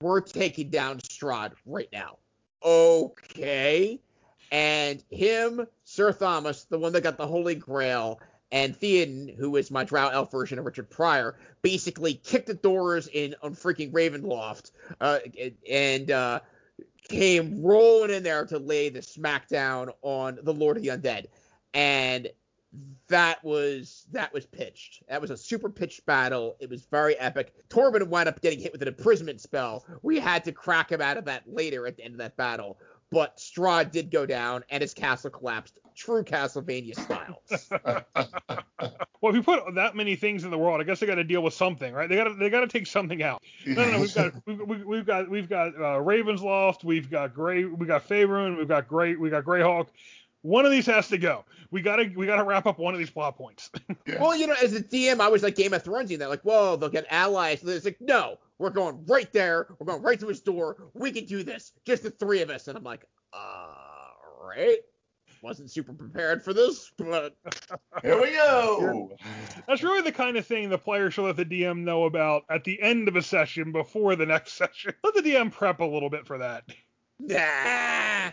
We're 0.00 0.20
taking 0.20 0.70
down 0.70 0.98
Strahd 0.98 1.52
right 1.66 1.88
now. 1.92 2.18
Okay. 2.64 4.00
And 4.50 5.04
him, 5.10 5.66
Sir 5.84 6.12
Thomas, 6.12 6.64
the 6.64 6.78
one 6.78 6.92
that 6.94 7.02
got 7.04 7.16
the 7.16 7.26
Holy 7.26 7.54
Grail, 7.54 8.20
and 8.52 8.78
Theoden, 8.78 9.36
who 9.36 9.56
is 9.56 9.70
my 9.70 9.84
Drow 9.84 10.08
elf 10.08 10.30
version 10.30 10.58
of 10.58 10.64
Richard 10.64 10.90
Pryor, 10.90 11.38
basically 11.62 12.14
kicked 12.14 12.46
the 12.46 12.54
doors 12.54 13.08
in 13.12 13.34
on 13.42 13.54
freaking 13.54 13.92
Ravenloft 13.92 14.72
uh, 15.00 15.18
and 15.70 16.10
uh, 16.10 16.40
came 17.08 17.62
rolling 17.62 18.10
in 18.10 18.22
there 18.22 18.46
to 18.46 18.58
lay 18.58 18.88
the 18.88 19.00
smackdown 19.00 19.90
on 20.02 20.38
the 20.42 20.54
Lord 20.54 20.76
of 20.76 20.82
the 20.82 20.88
Undead, 20.88 21.26
and 21.74 22.28
that 23.08 23.42
was 23.44 24.06
that 24.12 24.32
was 24.32 24.46
pitched. 24.46 25.02
That 25.08 25.20
was 25.20 25.30
a 25.30 25.36
super 25.36 25.68
pitched 25.68 26.06
battle. 26.06 26.56
It 26.60 26.70
was 26.70 26.82
very 26.82 27.18
epic. 27.18 27.52
Torben 27.68 28.06
wound 28.06 28.28
up 28.28 28.40
getting 28.40 28.60
hit 28.60 28.72
with 28.72 28.82
an 28.82 28.88
imprisonment 28.88 29.40
spell. 29.40 29.84
We 30.02 30.20
had 30.20 30.44
to 30.44 30.52
crack 30.52 30.92
him 30.92 31.00
out 31.00 31.16
of 31.16 31.24
that 31.24 31.42
later 31.52 31.86
at 31.86 31.96
the 31.96 32.04
end 32.04 32.14
of 32.14 32.18
that 32.18 32.36
battle 32.36 32.78
but 33.10 33.36
Strahd 33.36 33.90
did 33.90 34.10
go 34.10 34.26
down 34.26 34.64
and 34.70 34.80
his 34.80 34.94
castle 34.94 35.30
collapsed, 35.30 35.78
true 35.96 36.22
Castlevania 36.22 36.94
style. 36.94 37.42
well, 39.20 39.30
if 39.30 39.34
you 39.34 39.42
put 39.42 39.74
that 39.74 39.96
many 39.96 40.16
things 40.16 40.44
in 40.44 40.50
the 40.50 40.58
world, 40.58 40.80
I 40.80 40.84
guess 40.84 41.00
they 41.00 41.06
got 41.06 41.16
to 41.16 41.24
deal 41.24 41.42
with 41.42 41.54
something, 41.54 41.92
right? 41.92 42.08
They 42.08 42.16
got 42.16 42.24
to 42.24 42.34
they 42.34 42.48
got 42.50 42.60
to 42.60 42.68
take 42.68 42.86
something 42.86 43.22
out. 43.22 43.42
No, 43.66 43.84
no, 43.84 43.90
no 43.92 44.00
we've 44.00 44.14
got 44.14 44.32
we've, 44.46 44.84
we've 44.84 45.06
got 45.06 45.28
we've 45.28 45.48
got 45.48 45.74
uh, 45.74 46.00
Ravensloft, 46.00 46.84
we've 46.84 47.10
got 47.10 47.34
Gray, 47.34 47.64
we 47.64 47.86
got 47.86 48.08
Faerun, 48.08 48.56
we've 48.56 48.68
got 48.68 48.88
Gray, 48.88 49.16
we 49.16 49.30
got 49.30 49.44
Greyhawk. 49.44 49.88
One 50.42 50.64
of 50.64 50.70
these 50.70 50.86
has 50.86 51.08
to 51.08 51.18
go. 51.18 51.44
We 51.70 51.82
gotta 51.82 52.10
we 52.16 52.26
gotta 52.26 52.44
wrap 52.44 52.66
up 52.66 52.78
one 52.78 52.94
of 52.94 52.98
these 52.98 53.10
plot 53.10 53.36
points. 53.36 53.70
yeah. 54.06 54.20
Well, 54.20 54.34
you 54.34 54.46
know, 54.46 54.54
as 54.62 54.74
a 54.74 54.82
DM, 54.82 55.20
I 55.20 55.28
was 55.28 55.42
like 55.42 55.54
Game 55.54 55.74
of 55.74 55.82
Thrones, 55.82 56.10
and 56.10 56.20
they're 56.20 56.28
like, 56.28 56.42
whoa, 56.42 56.76
they'll 56.76 56.88
get 56.88 57.06
allies. 57.10 57.62
It's 57.62 57.84
like, 57.84 58.00
no, 58.00 58.38
we're 58.60 58.70
going 58.70 59.02
right 59.06 59.32
there. 59.32 59.68
We're 59.78 59.86
going 59.86 60.02
right 60.02 60.20
to 60.20 60.28
his 60.28 60.42
door. 60.42 60.90
We 60.92 61.10
can 61.10 61.24
do 61.24 61.42
this. 61.42 61.72
Just 61.86 62.02
the 62.02 62.10
three 62.10 62.42
of 62.42 62.50
us. 62.50 62.68
And 62.68 62.76
I'm 62.76 62.84
like, 62.84 63.06
all 63.32 64.46
right. 64.46 64.78
Wasn't 65.42 65.70
super 65.70 65.94
prepared 65.94 66.44
for 66.44 66.52
this, 66.52 66.92
but 66.98 67.34
here 68.02 68.20
we 68.20 68.32
go. 68.32 69.16
That's 69.66 69.82
really 69.82 70.02
the 70.02 70.12
kind 70.12 70.36
of 70.36 70.46
thing 70.46 70.68
the 70.68 70.76
player 70.76 71.10
should 71.10 71.24
let 71.24 71.36
the 71.36 71.46
DM 71.46 71.78
know 71.78 72.04
about 72.04 72.44
at 72.50 72.62
the 72.64 72.80
end 72.82 73.08
of 73.08 73.16
a 73.16 73.22
session 73.22 73.72
before 73.72 74.14
the 74.14 74.26
next 74.26 74.52
session. 74.58 74.92
Let 75.02 75.14
the 75.14 75.22
DM 75.22 75.50
prep 75.50 75.80
a 75.80 75.84
little 75.84 76.10
bit 76.10 76.26
for 76.26 76.36
that. 76.36 76.64
Nah. 77.18 78.32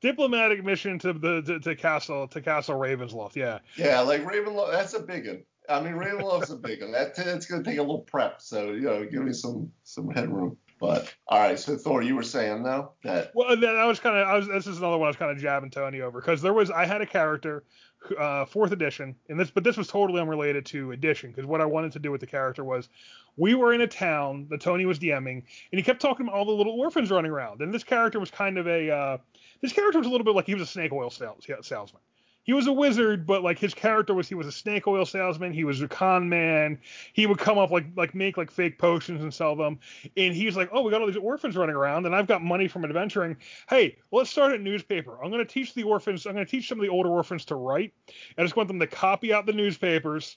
Diplomatic 0.00 0.64
mission 0.64 1.00
to 1.00 1.12
the 1.12 1.42
to, 1.42 1.58
to 1.58 1.74
Castle 1.74 2.28
to 2.28 2.40
Castle 2.40 2.78
Ravensloft. 2.78 3.34
Yeah. 3.34 3.58
Yeah, 3.76 4.00
like 4.00 4.22
Ravenloft. 4.24 4.70
That's 4.70 4.94
a 4.94 5.00
big 5.00 5.26
one. 5.26 5.42
I 5.70 5.80
mean, 5.80 5.94
Ravenloft's 5.94 6.50
a 6.50 6.56
big 6.56 6.82
one. 6.82 6.92
That, 6.92 7.14
that's 7.14 7.46
going 7.46 7.62
to 7.62 7.70
take 7.70 7.78
a 7.78 7.82
little 7.82 8.00
prep. 8.00 8.42
So 8.42 8.72
you 8.72 8.82
know, 8.82 9.06
give 9.06 9.22
me 9.22 9.32
some 9.32 9.70
some 9.84 10.10
headroom. 10.10 10.56
But 10.80 11.14
all 11.28 11.38
right, 11.38 11.58
so 11.58 11.76
Thor, 11.76 12.02
you 12.02 12.16
were 12.16 12.22
saying 12.22 12.62
though 12.62 12.92
that 13.04 13.32
well, 13.34 13.54
that 13.54 13.76
I 13.76 13.84
was 13.84 14.00
kind 14.00 14.16
of 14.16 14.26
I 14.26 14.34
was 14.34 14.48
this 14.48 14.66
is 14.66 14.78
another 14.78 14.96
one 14.96 15.06
I 15.06 15.10
was 15.10 15.16
kind 15.16 15.30
of 15.30 15.36
jabbing 15.36 15.70
Tony 15.70 16.00
over 16.00 16.20
because 16.20 16.40
there 16.40 16.54
was 16.54 16.70
I 16.70 16.86
had 16.86 17.02
a 17.02 17.06
character, 17.06 17.64
uh, 18.18 18.46
fourth 18.46 18.72
edition, 18.72 19.14
and 19.28 19.38
this 19.38 19.50
but 19.50 19.62
this 19.62 19.76
was 19.76 19.88
totally 19.88 20.22
unrelated 20.22 20.64
to 20.66 20.92
edition 20.92 21.32
because 21.32 21.44
what 21.44 21.60
I 21.60 21.66
wanted 21.66 21.92
to 21.92 21.98
do 21.98 22.10
with 22.10 22.22
the 22.22 22.26
character 22.26 22.64
was 22.64 22.88
we 23.36 23.54
were 23.54 23.74
in 23.74 23.82
a 23.82 23.86
town 23.86 24.46
that 24.48 24.62
Tony 24.62 24.86
was 24.86 24.98
DMing 24.98 25.42
and 25.42 25.44
he 25.78 25.82
kept 25.82 26.00
talking 26.00 26.26
about 26.26 26.38
all 26.38 26.46
the 26.46 26.52
little 26.52 26.80
orphans 26.80 27.10
running 27.10 27.30
around 27.30 27.60
and 27.60 27.74
this 27.74 27.84
character 27.84 28.18
was 28.18 28.30
kind 28.30 28.56
of 28.56 28.66
a 28.66 28.90
uh, 28.90 29.18
this 29.60 29.74
character 29.74 29.98
was 29.98 30.06
a 30.06 30.10
little 30.10 30.24
bit 30.24 30.34
like 30.34 30.46
he 30.46 30.54
was 30.54 30.62
a 30.62 30.66
snake 30.66 30.92
oil 30.92 31.10
sales, 31.10 31.46
salesman 31.60 32.00
he 32.42 32.52
was 32.52 32.66
a 32.66 32.72
wizard, 32.72 33.26
but 33.26 33.42
like 33.42 33.58
his 33.58 33.74
character 33.74 34.14
was 34.14 34.28
he 34.28 34.34
was 34.34 34.46
a 34.46 34.52
snake 34.52 34.86
oil 34.86 35.04
salesman. 35.04 35.52
He 35.52 35.64
was 35.64 35.82
a 35.82 35.88
con 35.88 36.28
man. 36.28 36.78
He 37.12 37.26
would 37.26 37.38
come 37.38 37.58
up 37.58 37.70
like 37.70 37.86
like 37.96 38.14
make 38.14 38.36
like 38.36 38.50
fake 38.50 38.78
potions 38.78 39.22
and 39.22 39.32
sell 39.32 39.54
them. 39.54 39.78
And 40.16 40.34
he's 40.34 40.56
like, 40.56 40.70
oh, 40.72 40.82
we 40.82 40.90
got 40.90 41.00
all 41.00 41.06
these 41.06 41.16
orphans 41.16 41.56
running 41.56 41.76
around, 41.76 42.06
and 42.06 42.14
I've 42.14 42.26
got 42.26 42.42
money 42.42 42.68
from 42.68 42.84
adventuring. 42.84 43.36
Hey, 43.68 43.98
let's 44.10 44.30
start 44.30 44.54
a 44.54 44.58
newspaper. 44.58 45.22
I'm 45.22 45.30
to 45.30 45.44
teach 45.44 45.74
the 45.74 45.82
orphans. 45.82 46.26
I'm 46.26 46.34
to 46.34 46.44
teach 46.44 46.68
some 46.68 46.78
of 46.78 46.82
the 46.82 46.90
older 46.90 47.10
orphans 47.10 47.44
to 47.46 47.54
write. 47.54 47.92
I 48.36 48.42
just 48.42 48.56
want 48.56 48.68
them 48.68 48.80
to 48.80 48.86
copy 48.86 49.32
out 49.32 49.46
the 49.46 49.52
newspapers 49.52 50.36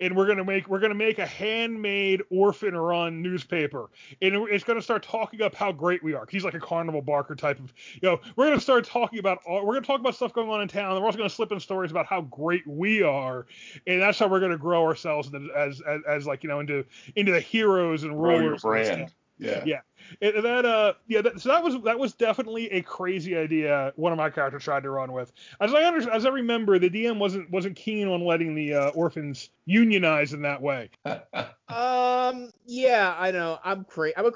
and 0.00 0.16
we're 0.16 0.26
gonna 0.26 0.44
make 0.44 0.68
we're 0.68 0.78
gonna 0.78 0.94
make 0.94 1.18
a 1.18 1.26
handmade 1.26 2.22
orphan 2.30 2.76
run 2.76 3.22
newspaper, 3.22 3.90
and 4.22 4.34
it's 4.48 4.64
gonna 4.64 4.82
start 4.82 5.02
talking 5.02 5.42
up 5.42 5.54
how 5.54 5.72
great 5.72 6.02
we 6.02 6.14
are. 6.14 6.26
He's 6.30 6.44
like 6.44 6.54
a 6.54 6.60
carnival 6.60 7.02
barker 7.02 7.34
type 7.34 7.58
of, 7.58 7.72
you 8.00 8.08
know, 8.08 8.20
we're 8.36 8.48
gonna 8.48 8.60
start 8.60 8.84
talking 8.84 9.18
about 9.18 9.38
all, 9.46 9.66
we're 9.66 9.74
gonna 9.74 9.86
talk 9.86 10.00
about 10.00 10.14
stuff 10.14 10.32
going 10.32 10.48
on 10.48 10.60
in 10.60 10.68
town, 10.68 10.92
and 10.92 11.00
we're 11.00 11.06
also 11.06 11.18
gonna 11.18 11.30
slip 11.30 11.52
in 11.52 11.60
stories 11.60 11.90
about 11.90 12.06
how 12.06 12.22
great 12.22 12.66
we 12.66 13.02
are, 13.02 13.46
and 13.86 14.00
that's 14.00 14.18
how 14.18 14.28
we're 14.28 14.40
gonna 14.40 14.58
grow 14.58 14.84
ourselves 14.84 15.30
as 15.56 15.80
as, 15.86 16.02
as 16.08 16.26
like 16.26 16.42
you 16.42 16.48
know 16.48 16.60
into 16.60 16.84
into 17.16 17.32
the 17.32 17.40
heroes 17.40 18.04
and 18.04 18.20
rulers. 18.20 18.62
brand. 18.62 19.12
Yeah. 19.40 19.62
Yeah. 19.64 19.80
It, 20.20 20.42
that 20.42 20.64
uh 20.64 20.94
yeah 21.06 21.22
that, 21.22 21.40
so 21.40 21.50
that 21.50 21.62
was 21.62 21.80
that 21.84 21.98
was 21.98 22.14
definitely 22.14 22.70
a 22.72 22.82
crazy 22.82 23.36
idea 23.36 23.92
one 23.96 24.12
of 24.12 24.18
my 24.18 24.28
characters 24.28 24.64
tried 24.64 24.82
to 24.82 24.90
run 24.90 25.12
with 25.12 25.30
as 25.60 25.72
i 25.72 25.86
under, 25.86 26.10
as 26.10 26.26
i 26.26 26.30
remember 26.30 26.78
the 26.78 26.90
dm 26.90 27.18
wasn't 27.18 27.48
wasn't 27.50 27.76
keen 27.76 28.08
on 28.08 28.24
letting 28.24 28.54
the 28.54 28.74
uh, 28.74 28.88
orphans 28.90 29.50
unionize 29.66 30.32
in 30.32 30.42
that 30.42 30.60
way 30.60 30.90
um 31.04 32.50
yeah 32.66 33.14
i 33.18 33.30
know 33.30 33.58
i'm 33.62 33.84
crazy 33.84 34.16
i'm 34.16 34.26
a 34.26 34.32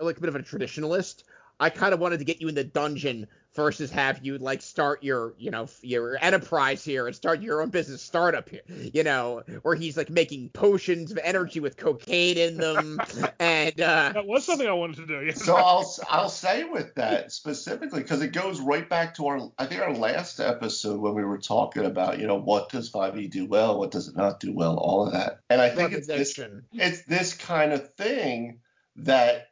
like 0.00 0.18
a 0.18 0.20
bit 0.20 0.28
of 0.28 0.36
a 0.36 0.40
traditionalist 0.40 1.24
i 1.58 1.68
kind 1.68 1.92
of 1.92 1.98
wanted 1.98 2.18
to 2.18 2.24
get 2.24 2.40
you 2.40 2.46
in 2.46 2.54
the 2.54 2.64
dungeon 2.64 3.26
versus 3.58 3.90
have 3.90 4.24
you 4.24 4.38
like 4.38 4.62
start 4.62 5.02
your 5.02 5.34
you 5.36 5.50
know 5.50 5.66
your 5.82 6.16
enterprise 6.22 6.84
here 6.84 7.08
and 7.08 7.16
start 7.16 7.42
your 7.42 7.60
own 7.60 7.70
business 7.70 8.00
startup 8.00 8.48
here 8.48 8.60
you 8.94 9.02
know 9.02 9.42
where 9.62 9.74
he's 9.74 9.96
like 9.96 10.08
making 10.10 10.48
potions 10.50 11.10
of 11.10 11.18
energy 11.24 11.58
with 11.58 11.76
cocaine 11.76 12.38
in 12.38 12.56
them 12.56 13.00
and 13.40 13.80
uh 13.80 14.12
That 14.14 14.28
was 14.28 14.44
something 14.44 14.68
I 14.68 14.72
wanted 14.72 14.98
to 14.98 15.06
do. 15.06 15.26
Yeah. 15.26 15.34
so 15.34 15.56
I'll 15.56 15.92
I'll 16.08 16.28
say 16.28 16.62
with 16.62 16.94
that 16.94 17.32
specifically 17.32 18.00
because 18.02 18.22
it 18.22 18.28
goes 18.28 18.60
right 18.60 18.88
back 18.88 19.16
to 19.16 19.26
our 19.26 19.50
I 19.58 19.66
think 19.66 19.82
our 19.82 19.92
last 19.92 20.38
episode 20.38 21.00
when 21.00 21.14
we 21.14 21.24
were 21.24 21.38
talking 21.38 21.84
about 21.84 22.20
you 22.20 22.28
know 22.28 22.38
what 22.38 22.68
does 22.68 22.92
5e 22.92 23.28
do 23.28 23.46
well, 23.46 23.76
what 23.76 23.90
does 23.90 24.06
it 24.06 24.16
not 24.16 24.38
do 24.38 24.52
well, 24.52 24.76
all 24.76 25.04
of 25.04 25.14
that, 25.14 25.40
and 25.50 25.60
I 25.60 25.70
think 25.70 25.92
it's 25.92 26.06
this 26.06 26.38
it's 26.72 27.02
this 27.06 27.34
kind 27.34 27.72
of 27.72 27.92
thing 27.94 28.60
that 28.98 29.48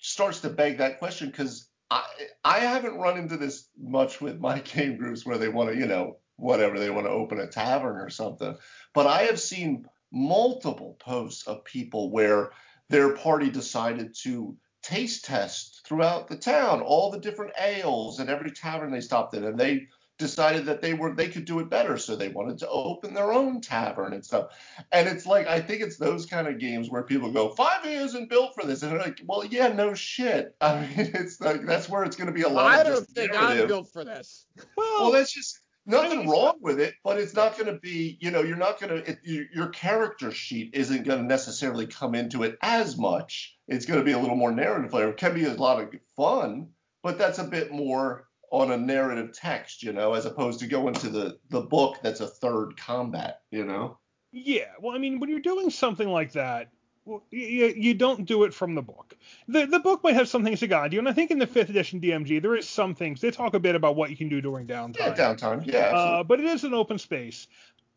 starts 0.00 0.40
to 0.40 0.48
beg 0.48 0.78
that 0.78 0.98
question 0.98 1.28
because 1.28 1.68
I 1.92 2.04
I 2.42 2.58
haven't 2.60 2.96
run 2.98 3.18
into 3.18 3.36
this 3.36 3.68
much 3.78 4.20
with 4.20 4.40
my 4.40 4.58
game 4.74 4.96
groups 4.96 5.26
where 5.26 5.38
they 5.38 5.48
want 5.48 5.70
to 5.70 5.76
you 5.76 5.86
know 5.86 6.16
whatever 6.36 6.78
they 6.78 6.90
want 6.90 7.06
to 7.06 7.10
open 7.10 7.38
a 7.38 7.46
tavern 7.46 7.98
or 7.98 8.08
something, 8.08 8.56
but 8.94 9.06
I 9.06 9.24
have 9.24 9.38
seen 9.40 9.86
multiple 10.10 10.96
posts 10.98 11.46
of 11.46 11.64
people 11.64 12.10
where 12.10 12.50
their 12.88 13.14
party 13.14 13.50
decided 13.50 14.14
to 14.22 14.56
taste 14.82 15.24
test 15.24 15.82
throughout 15.86 16.28
the 16.28 16.36
town 16.36 16.80
all 16.80 17.10
the 17.10 17.20
different 17.20 17.52
ales 17.58 18.18
and 18.18 18.28
every 18.28 18.50
tavern 18.50 18.90
they 18.90 19.00
stopped 19.00 19.34
in 19.34 19.44
and 19.44 19.58
they 19.58 19.86
decided 20.22 20.66
that 20.66 20.80
they 20.80 20.94
were 20.94 21.12
they 21.12 21.28
could 21.28 21.44
do 21.44 21.58
it 21.58 21.68
better 21.68 21.98
so 21.98 22.14
they 22.14 22.28
wanted 22.28 22.58
to 22.58 22.68
open 22.68 23.12
their 23.12 23.32
own 23.32 23.60
tavern 23.60 24.12
and 24.12 24.24
stuff 24.24 24.56
and 24.92 25.08
it's 25.08 25.26
like 25.26 25.46
i 25.48 25.60
think 25.60 25.82
it's 25.82 25.96
those 25.96 26.26
kind 26.26 26.46
of 26.46 26.58
games 26.58 26.88
where 26.88 27.02
people 27.02 27.32
go 27.32 27.50
5e 27.50 27.86
isn't 27.86 28.30
built 28.30 28.54
for 28.54 28.64
this 28.64 28.82
and 28.82 28.92
they're 28.92 28.98
like 28.98 29.20
well 29.26 29.44
yeah 29.44 29.68
no 29.68 29.94
shit 29.94 30.54
i 30.60 30.80
mean 30.80 31.10
it's 31.14 31.40
like 31.40 31.66
that's 31.66 31.88
where 31.88 32.04
it's 32.04 32.16
going 32.16 32.28
to 32.28 32.32
be 32.32 32.42
a 32.42 32.48
lot 32.48 32.72
I 32.72 32.80
of 32.80 32.86
don't 32.86 33.08
think 33.08 33.32
narrative. 33.32 33.62
I'm 33.62 33.66
built 33.66 33.92
for 33.92 34.04
this. 34.04 34.46
Well, 34.76 35.02
well 35.02 35.12
that's 35.12 35.32
just 35.32 35.60
nothing 35.86 36.20
mean, 36.20 36.28
wrong 36.28 36.54
with 36.60 36.80
it, 36.80 36.94
but 37.04 37.18
it's 37.18 37.34
not 37.34 37.58
going 37.58 37.72
to 37.72 37.80
be, 37.80 38.16
you 38.20 38.30
know, 38.30 38.42
you're 38.42 38.56
not 38.56 38.80
going 38.80 39.02
to, 39.02 39.46
your 39.52 39.68
character 39.68 40.30
sheet 40.30 40.70
isn't 40.74 41.04
going 41.04 41.20
to 41.20 41.26
necessarily 41.26 41.86
come 41.86 42.14
into 42.14 42.42
it 42.44 42.56
as 42.62 42.96
much. 42.96 43.56
It's 43.68 43.86
going 43.86 43.98
to 43.98 44.04
be 44.04 44.12
a 44.12 44.18
little 44.18 44.36
more 44.36 44.52
narrative 44.52 44.90
flavor. 44.90 45.10
It 45.10 45.16
can 45.16 45.34
be 45.34 45.44
a 45.44 45.54
lot 45.54 45.82
of 45.82 45.94
fun, 46.16 46.68
but 47.02 47.18
that's 47.18 47.38
a 47.38 47.44
bit 47.44 47.72
more 47.72 48.28
on 48.52 48.70
a 48.70 48.76
narrative 48.76 49.32
text, 49.32 49.82
you 49.82 49.92
know, 49.92 50.12
as 50.12 50.26
opposed 50.26 50.60
to 50.60 50.66
going 50.66 50.94
to 50.94 51.08
the 51.08 51.38
the 51.48 51.62
book 51.62 51.98
that's 52.02 52.20
a 52.20 52.28
third 52.28 52.76
combat, 52.76 53.40
you 53.50 53.64
know. 53.64 53.98
Yeah, 54.30 54.70
well, 54.80 54.94
I 54.94 54.98
mean, 54.98 55.18
when 55.18 55.30
you're 55.30 55.40
doing 55.40 55.70
something 55.70 56.08
like 56.08 56.32
that, 56.32 56.68
well, 57.04 57.22
you, 57.30 57.72
you 57.76 57.94
don't 57.94 58.24
do 58.26 58.44
it 58.44 58.54
from 58.54 58.74
the 58.74 58.82
book. 58.82 59.14
The 59.48 59.66
the 59.66 59.80
book 59.80 60.04
might 60.04 60.14
have 60.14 60.28
some 60.28 60.44
things 60.44 60.60
to 60.60 60.66
guide 60.66 60.92
you, 60.92 60.98
and 60.98 61.08
I 61.08 61.12
think 61.14 61.30
in 61.30 61.38
the 61.38 61.46
fifth 61.46 61.70
edition 61.70 62.00
DMG 62.00 62.42
there 62.42 62.54
is 62.54 62.68
some 62.68 62.94
things. 62.94 63.22
They 63.22 63.30
talk 63.30 63.54
a 63.54 63.60
bit 63.60 63.74
about 63.74 63.96
what 63.96 64.10
you 64.10 64.16
can 64.16 64.28
do 64.28 64.42
during 64.42 64.66
downtime. 64.66 64.98
Yeah, 64.98 65.14
downtime. 65.14 65.66
Yeah, 65.66 65.96
uh, 65.96 66.22
but 66.22 66.38
it 66.38 66.46
is 66.46 66.64
an 66.64 66.74
open 66.74 66.98
space. 66.98 67.48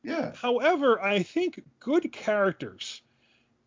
yeah. 0.04 0.32
However, 0.36 1.02
I 1.02 1.22
think 1.22 1.62
good 1.82 2.12
characters 2.14 3.02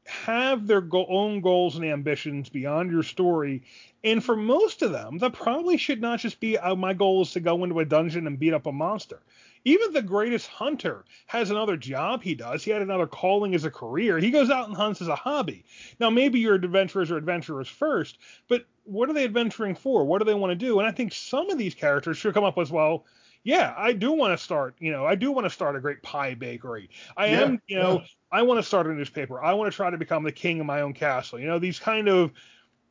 have 0.09 0.66
their 0.66 0.80
go- 0.80 1.06
own 1.06 1.40
goals 1.40 1.76
and 1.76 1.85
ambitions 1.85 2.48
beyond 2.48 2.90
your 2.90 3.02
story. 3.02 3.62
And 4.02 4.24
for 4.24 4.36
most 4.36 4.80
of 4.82 4.90
them, 4.90 5.18
that 5.18 5.35
probably 5.35 5.76
should 5.76 6.01
not 6.01 6.20
just 6.20 6.40
be 6.40 6.56
oh, 6.59 6.76
my 6.76 6.94
goal 6.94 7.22
is 7.22 7.32
to 7.32 7.40
go 7.40 7.62
into 7.62 7.78
a 7.80 7.85
dungeon 7.85 8.26
and 8.26 8.39
beat 8.39 8.55
up 8.55 8.66
a 8.66 8.72
monster. 8.72 9.20
Even 9.64 9.93
the 9.93 10.02
greatest 10.02 10.47
hunter 10.47 11.05
has 11.26 11.51
another 11.51 11.76
job 11.76 12.22
he 12.22 12.35
does. 12.35 12.64
He 12.64 12.70
had 12.70 12.80
another 12.80 13.06
calling 13.06 13.55
as 13.55 13.64
a 13.64 13.70
career. 13.70 14.18
He 14.18 14.30
goes 14.30 14.51
out 14.51 14.68
and 14.68 14.76
hunts 14.76 15.02
as 15.02 15.09
a 15.09 15.16
hobby. 15.16 15.64
Now, 16.01 16.09
maybe 16.09 16.39
you're 16.39 16.55
adventurers 16.55 17.10
or 17.10 17.16
adventurers 17.16 17.68
first, 17.68 18.18
but 18.48 18.64
what 18.85 19.10
are 19.10 19.12
they 19.12 19.24
adventuring 19.24 19.74
for? 19.74 20.05
What 20.05 20.20
do 20.20 20.24
they 20.24 20.35
want 20.35 20.52
to 20.52 20.66
do? 20.66 20.78
And 20.78 20.89
I 20.89 20.93
think 20.93 21.12
some 21.12 21.51
of 21.51 21.59
these 21.59 21.74
characters 21.74 22.16
should 22.16 22.32
come 22.32 22.44
up 22.44 22.56
as 22.56 22.70
well. 22.70 23.05
Yeah, 23.44 23.73
I 23.77 23.93
do 23.93 24.12
want 24.12 24.36
to 24.39 24.43
start, 24.43 24.77
you 24.78 24.93
know, 24.93 25.06
I 25.06 25.15
do 25.15 25.32
want 25.32 25.47
to 25.47 25.51
start 25.51 25.77
a 25.77 25.81
great 25.81 26.02
pie 26.02 26.35
bakery. 26.35 26.90
I 27.16 27.28
Yeah, 27.28 27.43
am, 27.44 27.62
you 27.66 27.78
know, 27.78 28.01
yeah. 28.01 28.06
I 28.31 28.43
want 28.43 28.59
to 28.59 28.62
start 28.62 28.86
a 28.86 28.93
newspaper. 28.93 29.43
I 29.43 29.55
want 29.55 29.73
to 29.73 29.77
try 29.77 29.90
to 29.90 29.97
become 29.97 30.23
the 30.23 30.32
king 30.32 30.60
of 30.60 30.66
my 30.66 30.82
own 30.82 30.93
castle. 30.93 31.39
You 31.39 31.47
know, 31.47 31.59
these 31.59 31.78
kind 31.78 32.09
of 32.09 32.32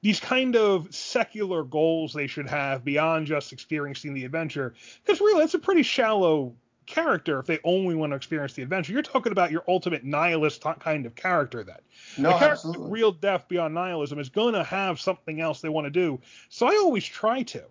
these 0.02 0.20
kind 0.20 0.56
of 0.56 0.94
secular 0.94 1.64
goals 1.64 2.14
they 2.14 2.28
should 2.28 2.48
have 2.48 2.84
beyond 2.84 3.28
just 3.28 3.52
experiencing 3.54 4.14
the 4.14 4.26
adventure. 4.26 4.74
Because 5.04 5.20
really, 5.20 5.44
it's 5.44 5.54
a 5.54 5.60
pretty 5.60 5.84
shallow 5.84 6.56
character 6.86 7.40
if 7.40 7.46
they 7.46 7.60
only 7.64 7.96
want 7.96 8.12
to 8.12 8.16
experience 8.16 8.54
the 8.54 8.64
adventure. 8.64 8.94
You're 8.94 9.02
talking 9.02 9.32
about 9.32 9.52
your 9.52 9.64
ultimate 9.68 10.04
nihilist 10.04 10.62
t- 10.64 10.70
kind 10.80 11.06
of 11.06 11.16
character. 11.16 11.64
That 11.64 11.82
No, 12.18 12.32
a 12.32 12.40
character 12.40 12.80
real 12.80 13.12
depth 13.12 13.48
beyond 13.48 13.74
nihilism 13.74 14.20
is 14.20 14.30
going 14.30 14.54
to 14.54 14.64
have 14.64 15.00
something 15.00 15.42
else 15.42 15.62
they 15.62 15.70
want 15.70 15.86
to 15.86 15.92
do. 15.92 16.22
So 16.50 16.68
I 16.68 16.76
always 16.78 17.06
try 17.06 17.44
to. 17.44 17.64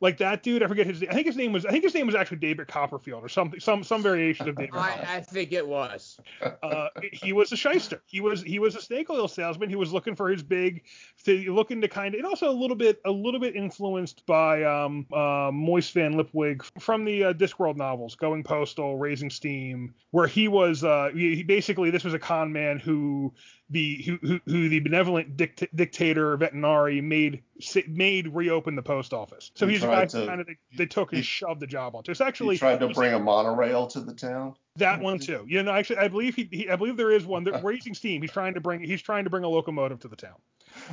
Like 0.00 0.18
that 0.18 0.44
dude, 0.44 0.62
I 0.62 0.68
forget 0.68 0.86
his. 0.86 1.02
I 1.02 1.12
think 1.12 1.26
his 1.26 1.36
name 1.36 1.52
was. 1.52 1.66
I 1.66 1.70
think 1.70 1.82
his 1.82 1.94
name 1.94 2.06
was 2.06 2.14
actually 2.14 2.36
David 2.36 2.68
Copperfield 2.68 3.24
or 3.24 3.28
something. 3.28 3.58
Some 3.58 3.82
some 3.82 4.00
variation 4.00 4.48
of 4.48 4.54
David. 4.54 4.74
I, 4.74 5.16
I 5.16 5.20
think 5.20 5.52
it 5.52 5.66
was. 5.66 6.20
uh, 6.62 6.88
he 7.12 7.32
was 7.32 7.50
a 7.50 7.56
shyster. 7.56 8.00
He 8.06 8.20
was 8.20 8.40
he 8.42 8.60
was 8.60 8.76
a 8.76 8.80
snake 8.80 9.10
oil 9.10 9.26
salesman. 9.26 9.68
He 9.68 9.76
was 9.76 9.92
looking 9.92 10.14
for 10.14 10.28
his 10.28 10.42
big, 10.42 10.84
to, 11.24 11.52
looking 11.52 11.80
to 11.80 11.88
kind 11.88 12.14
of, 12.14 12.18
and 12.18 12.26
also 12.26 12.48
a 12.48 12.52
little 12.52 12.76
bit 12.76 13.00
a 13.04 13.10
little 13.10 13.40
bit 13.40 13.56
influenced 13.56 14.24
by 14.24 14.62
um, 14.62 15.04
uh, 15.12 15.50
Moist 15.52 15.94
von 15.94 16.14
Lipwig 16.14 16.62
from 16.80 17.04
the 17.04 17.24
uh, 17.24 17.32
Discworld 17.32 17.76
novels, 17.76 18.14
Going 18.14 18.44
Postal, 18.44 18.98
Raising 18.98 19.30
Steam, 19.30 19.94
where 20.12 20.28
he 20.28 20.46
was 20.46 20.84
uh, 20.84 21.10
he, 21.12 21.36
he 21.36 21.42
basically 21.42 21.90
this 21.90 22.04
was 22.04 22.14
a 22.14 22.20
con 22.20 22.52
man 22.52 22.78
who 22.78 23.32
the 23.70 24.02
who, 24.02 24.16
who, 24.22 24.40
who 24.46 24.68
the 24.68 24.80
benevolent 24.80 25.36
dict- 25.36 25.64
dictator 25.76 26.38
Vetinari 26.38 27.02
made 27.02 27.42
made 27.86 28.28
reopen 28.34 28.74
the 28.76 28.82
post 28.82 29.12
office. 29.12 29.50
So 29.54 29.66
He 29.66 29.74
he's 29.74 29.82
a 29.84 29.86
guy 29.88 30.06
to- 30.06 30.26
kind 30.26 30.40
of 30.40 30.46
they, 30.46 30.56
they 30.76 30.86
took 30.86 31.12
and 31.12 31.18
he- 31.18 31.22
shoved 31.24 31.60
the 31.60 31.66
job 31.66 31.94
onto. 31.94 32.10
It's 32.10 32.20
actually 32.20 32.54
he 32.54 32.58
tried 32.60 32.80
to 32.80 32.88
bring 32.88 33.12
a 33.12 33.18
monorail 33.18 33.86
to 33.88 34.00
the 34.00 34.14
town. 34.14 34.54
that 34.76 35.00
one 35.00 35.18
too. 35.18 35.44
You 35.46 35.62
know, 35.62 35.72
actually, 35.72 35.98
I 35.98 36.08
believe 36.08 36.34
he, 36.34 36.48
he 36.50 36.70
I 36.70 36.76
believe 36.76 36.96
there 36.96 37.10
is 37.10 37.26
one. 37.26 37.44
That 37.44 37.62
raising 37.64 37.94
steam. 37.94 38.22
He's 38.22 38.32
trying 38.32 38.54
to 38.54 38.60
bring 38.60 38.80
he's 38.82 39.02
trying 39.02 39.24
to 39.24 39.30
bring 39.30 39.44
a 39.44 39.48
locomotive 39.48 40.00
to 40.00 40.08
the 40.08 40.16
town. 40.16 40.36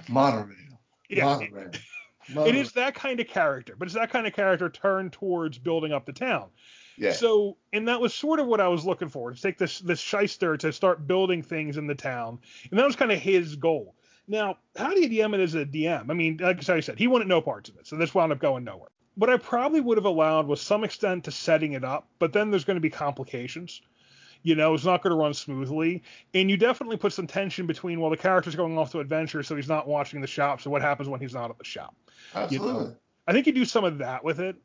Monorail. 0.10 0.56
Yeah, 1.10 1.26
Monorail. 1.26 1.72
it 2.48 2.56
is 2.56 2.72
that 2.74 2.96
kind 2.96 3.20
of 3.20 3.28
character, 3.28 3.76
but 3.78 3.88
it's 3.88 3.96
that 3.96 4.10
kind 4.10 4.26
of 4.28 4.34
character 4.34 4.70
turned 4.70 5.14
towards 5.14 5.58
building 5.60 5.92
up 5.94 6.06
the 6.06 6.14
town. 6.14 6.50
Yeah. 6.98 7.12
So, 7.12 7.58
and 7.74 7.88
that 7.88 8.00
was 8.00 8.14
sort 8.14 8.40
of 8.40 8.48
what 8.48 8.62
I 8.62 8.68
was 8.68 8.86
looking 8.86 9.10
for 9.10 9.32
to 9.32 9.42
take 9.42 9.58
this 9.58 9.80
this 9.80 10.00
shyster 10.00 10.58
to 10.58 10.72
start 10.72 11.08
building 11.08 11.42
things 11.42 11.78
in 11.78 11.88
the 11.88 11.96
town, 11.96 12.40
and 12.70 12.80
that 12.80 12.86
was 12.86 12.96
kind 12.96 13.12
of 13.12 13.20
his 13.20 13.56
goal. 13.56 13.96
Now, 14.28 14.58
how 14.76 14.94
do 14.94 15.02
you 15.02 15.10
DM 15.10 15.34
it 15.36 15.40
as 15.40 15.56
a 15.56 15.66
DM? 15.66 16.10
I 16.10 16.14
mean, 16.14 16.38
like 16.42 16.68
I 16.68 16.80
said, 16.80 16.98
he 16.98 17.08
wanted 17.08 17.28
no 17.28 17.42
parts 17.42 17.70
of 17.70 17.78
it, 17.78 17.88
so 17.88 17.96
this 17.96 18.14
wound 18.14 18.32
up 18.32 18.40
going 18.40 18.64
nowhere. 18.64 18.90
What 19.16 19.30
I 19.30 19.38
probably 19.38 19.80
would 19.80 19.98
have 19.98 20.06
allowed 20.06 20.48
was 20.48 20.62
some 20.62 20.84
extent 20.84 21.26
to 21.26 21.32
setting 21.32 21.74
it 21.74 21.84
up, 21.84 22.08
but 22.20 22.34
then 22.34 22.52
there's 22.52 22.66
going 22.66 22.76
to 22.76 22.82
be 22.82 22.90
complications. 22.90 23.82
You 24.42 24.56
know, 24.56 24.74
it's 24.74 24.86
not 24.86 25.02
going 25.02 25.12
to 25.12 25.18
run 25.18 25.34
smoothly, 25.34 26.04
and 26.34 26.50
you 26.50 26.58
definitely 26.58 26.98
put 26.98 27.14
some 27.14 27.26
tension 27.26 27.66
between 27.66 28.00
well, 28.00 28.12
the 28.12 28.18
character's 28.18 28.56
going 28.56 28.78
off 28.78 28.92
to 28.92 29.00
adventure, 29.00 29.42
so 29.42 29.56
he's 29.56 29.68
not 29.68 29.88
watching 29.88 30.22
the 30.22 30.28
shop. 30.28 30.62
So 30.62 30.70
what 30.70 30.82
happens 30.82 31.10
when 31.10 31.20
he's 31.20 31.34
not 31.34 31.50
at 31.50 31.58
the 31.58 31.64
shop? 31.64 31.96
Absolutely. 32.34 32.96
I 33.28 33.34
think 33.34 33.48
you 33.48 33.54
do 33.54 33.66
some 33.66 33.84
of 33.84 34.00
that 34.00 34.24
with 34.24 34.40
it, 34.40 34.56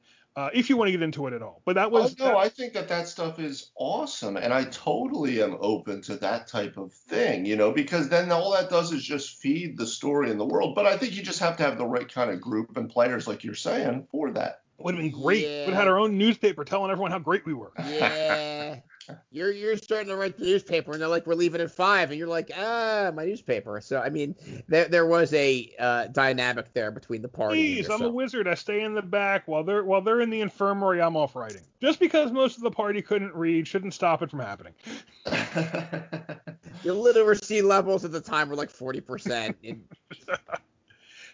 uh, 0.40 0.48
if 0.54 0.70
you 0.70 0.76
want 0.76 0.88
to 0.88 0.92
get 0.92 1.02
into 1.02 1.26
it 1.26 1.34
at 1.34 1.42
all. 1.42 1.60
But 1.66 1.74
that 1.74 1.90
was 1.90 2.16
oh, 2.18 2.30
no, 2.30 2.38
I 2.38 2.48
think 2.48 2.72
that 2.72 2.88
that 2.88 3.08
stuff 3.08 3.38
is 3.38 3.70
awesome, 3.76 4.36
and 4.36 4.54
I 4.54 4.64
totally 4.64 5.42
am 5.42 5.56
open 5.60 6.00
to 6.02 6.16
that 6.16 6.46
type 6.46 6.78
of 6.78 6.92
thing, 6.92 7.44
you 7.44 7.56
know, 7.56 7.72
because 7.72 8.08
then 8.08 8.32
all 8.32 8.52
that 8.52 8.70
does 8.70 8.92
is 8.92 9.04
just 9.04 9.38
feed 9.38 9.76
the 9.76 9.86
story 9.86 10.30
in 10.30 10.38
the 10.38 10.46
world. 10.46 10.74
But 10.74 10.86
I 10.86 10.96
think 10.96 11.14
you 11.14 11.22
just 11.22 11.40
have 11.40 11.58
to 11.58 11.62
have 11.62 11.76
the 11.76 11.86
right 11.86 12.10
kind 12.10 12.30
of 12.30 12.40
group 12.40 12.76
and 12.76 12.88
players, 12.88 13.28
like 13.28 13.44
you're 13.44 13.54
saying, 13.54 14.06
for 14.10 14.30
that. 14.32 14.62
would 14.78 14.94
have 14.94 15.02
been 15.02 15.12
great. 15.12 15.44
Yeah. 15.44 15.66
We'd 15.66 15.74
have 15.74 15.82
had 15.82 15.88
our 15.88 15.98
own 15.98 16.16
newspaper 16.16 16.64
telling 16.64 16.90
everyone 16.90 17.10
how 17.10 17.18
great 17.18 17.44
we 17.44 17.52
were. 17.52 17.72
Yeah. 17.78 18.76
You're 19.30 19.52
you're 19.52 19.76
starting 19.76 20.08
to 20.08 20.16
write 20.16 20.36
the 20.36 20.44
newspaper, 20.44 20.92
and 20.92 21.00
they're 21.00 21.08
like, 21.08 21.26
"We're 21.26 21.34
leaving 21.34 21.60
at 21.60 21.70
five. 21.70 22.10
and 22.10 22.18
you're 22.18 22.28
like, 22.28 22.50
"Ah, 22.56 23.10
my 23.14 23.24
newspaper." 23.24 23.80
So 23.80 24.00
I 24.00 24.08
mean, 24.10 24.34
there 24.68 24.86
there 24.86 25.06
was 25.06 25.32
a 25.32 25.70
uh, 25.78 26.06
dynamic 26.08 26.72
there 26.72 26.90
between 26.90 27.22
the 27.22 27.28
party. 27.28 27.76
Please, 27.76 27.88
I'm 27.88 28.02
a 28.02 28.08
wizard. 28.08 28.48
I 28.48 28.54
stay 28.54 28.82
in 28.82 28.94
the 28.94 29.02
back 29.02 29.46
while 29.46 29.64
they're 29.64 29.84
while 29.84 30.00
they're 30.00 30.20
in 30.20 30.30
the 30.30 30.40
infirmary. 30.40 31.00
I'm 31.00 31.16
off 31.16 31.36
writing. 31.36 31.62
Just 31.80 31.98
because 31.98 32.32
most 32.32 32.56
of 32.56 32.62
the 32.62 32.70
party 32.70 33.02
couldn't 33.02 33.34
read 33.34 33.66
shouldn't 33.66 33.94
stop 33.94 34.22
it 34.22 34.30
from 34.30 34.40
happening. 34.40 34.74
the 35.24 36.40
literacy 36.84 37.62
levels 37.62 38.04
at 38.04 38.12
the 38.12 38.20
time 38.20 38.48
were 38.48 38.56
like 38.56 38.70
forty 38.70 39.00
percent. 39.00 39.56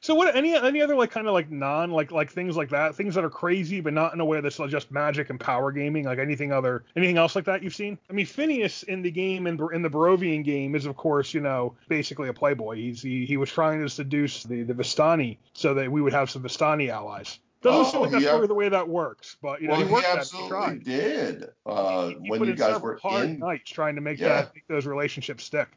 So 0.07 0.15
what? 0.15 0.37
Any 0.37 0.55
any 0.55 0.83
other 0.83 0.95
like 0.95 1.11
kind 1.11 1.27
of 1.27 1.35
like 1.35 1.51
non 1.51 1.91
like 1.91 2.13
like 2.13 2.31
things 2.31 2.57
like 2.57 2.69
that, 2.69 2.95
things 2.95 3.17
that 3.17 3.25
are 3.25 3.29
crazy 3.29 3.81
but 3.81 3.93
not 3.93 4.15
in 4.15 4.21
a 4.21 4.25
way 4.25 4.41
that's 4.41 4.59
just 4.69 4.93
magic 4.93 5.31
and 5.31 5.41
power 5.41 5.73
gaming, 5.73 6.05
like 6.05 6.21
anything 6.21 6.53
other 6.53 6.85
anything 6.95 7.19
else 7.19 7.35
like 7.35 7.45
that 7.47 7.61
you've 7.61 7.75
seen? 7.75 7.99
I 8.09 8.13
mean, 8.13 8.25
Phineas 8.25 8.85
in 8.85 9.03
the 9.03 9.11
game 9.11 9.49
in, 9.49 9.59
in 9.75 9.83
the 9.83 9.91
Barovian 9.91 10.45
game 10.45 10.77
is 10.77 10.87
of 10.87 10.97
course 10.97 11.35
you 11.35 11.41
know 11.41 11.75
basically 11.89 12.29
a 12.29 12.33
playboy. 12.33 12.77
He's 12.77 13.03
he, 13.03 13.27
he 13.27 13.37
was 13.37 13.51
trying 13.51 13.81
to 13.81 13.89
seduce 13.89 14.45
the 14.45 14.63
the 14.63 14.75
Vistani 14.75 15.39
so 15.55 15.75
that 15.75 15.91
we 15.91 16.01
would 16.01 16.13
have 16.13 16.31
some 16.31 16.45
Vistani 16.45 16.89
allies. 16.89 17.41
Doesn't 17.63 17.99
Oh, 18.01 18.07
that's 18.07 18.23
yeah. 18.23 18.33
really 18.33 18.47
the 18.47 18.55
way 18.55 18.69
that 18.69 18.89
works, 18.89 19.37
but 19.43 19.61
you 19.61 19.69
know 19.69 19.73
well, 19.73 19.81
he 19.83 19.87
he 19.89 19.93
worked. 19.93 20.07
He 20.07 20.13
absolutely 20.13 20.49
tried. 20.51 20.85
did. 20.85 21.49
Uh, 21.65 22.09
He 22.09 22.31
when 22.31 22.39
put 22.39 22.49
you 22.49 22.55
guys 22.55 22.81
were 22.81 22.97
hard 23.03 23.25
in, 23.25 23.39
nights 23.39 23.71
trying 23.71 23.95
to 23.97 24.01
make 24.01 24.19
Yeah. 24.21 24.29
that 24.43 24.55
make 24.55 24.67
those 24.69 24.87
relationships 24.87 25.45
stick. 25.45 25.69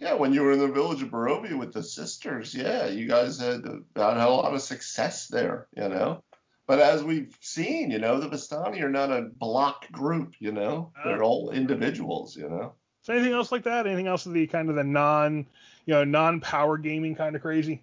yeah, 0.00 0.14
when 0.14 0.32
you 0.34 0.42
were 0.42 0.52
in 0.52 0.58
the 0.58 0.68
village 0.68 1.02
of 1.02 1.08
Barovia 1.10 1.56
with 1.58 1.72
the 1.72 1.82
sisters, 1.82 2.54
yeah, 2.54 2.86
you 2.88 3.06
guys 3.08 3.38
had, 3.40 3.64
had 3.64 4.16
a 4.18 4.28
lot 4.28 4.52
of 4.52 4.60
success 4.60 5.28
there, 5.28 5.68
you 5.76 5.88
know. 5.88 6.22
But 6.66 6.78
as 6.80 7.02
we've 7.02 7.36
seen, 7.40 7.90
you 7.90 7.98
know, 7.98 8.20
the 8.20 8.28
Vistani 8.28 8.80
are 8.82 8.90
not 8.90 9.10
a 9.10 9.22
block 9.22 9.90
group. 9.90 10.34
You 10.40 10.52
know, 10.52 10.92
they're 11.04 11.22
all 11.22 11.50
individuals. 11.50 12.36
You 12.36 12.48
know. 12.48 12.74
So 13.02 13.14
anything 13.14 13.32
else 13.32 13.50
like 13.50 13.64
that? 13.64 13.86
Anything 13.86 14.06
else 14.08 14.26
of 14.26 14.34
the 14.34 14.46
kind 14.46 14.68
of 14.68 14.76
the 14.76 14.84
non, 14.84 15.46
you 15.86 15.94
know, 15.94 16.04
non-power 16.04 16.76
gaming 16.78 17.14
kind 17.16 17.34
of 17.34 17.42
crazy? 17.42 17.82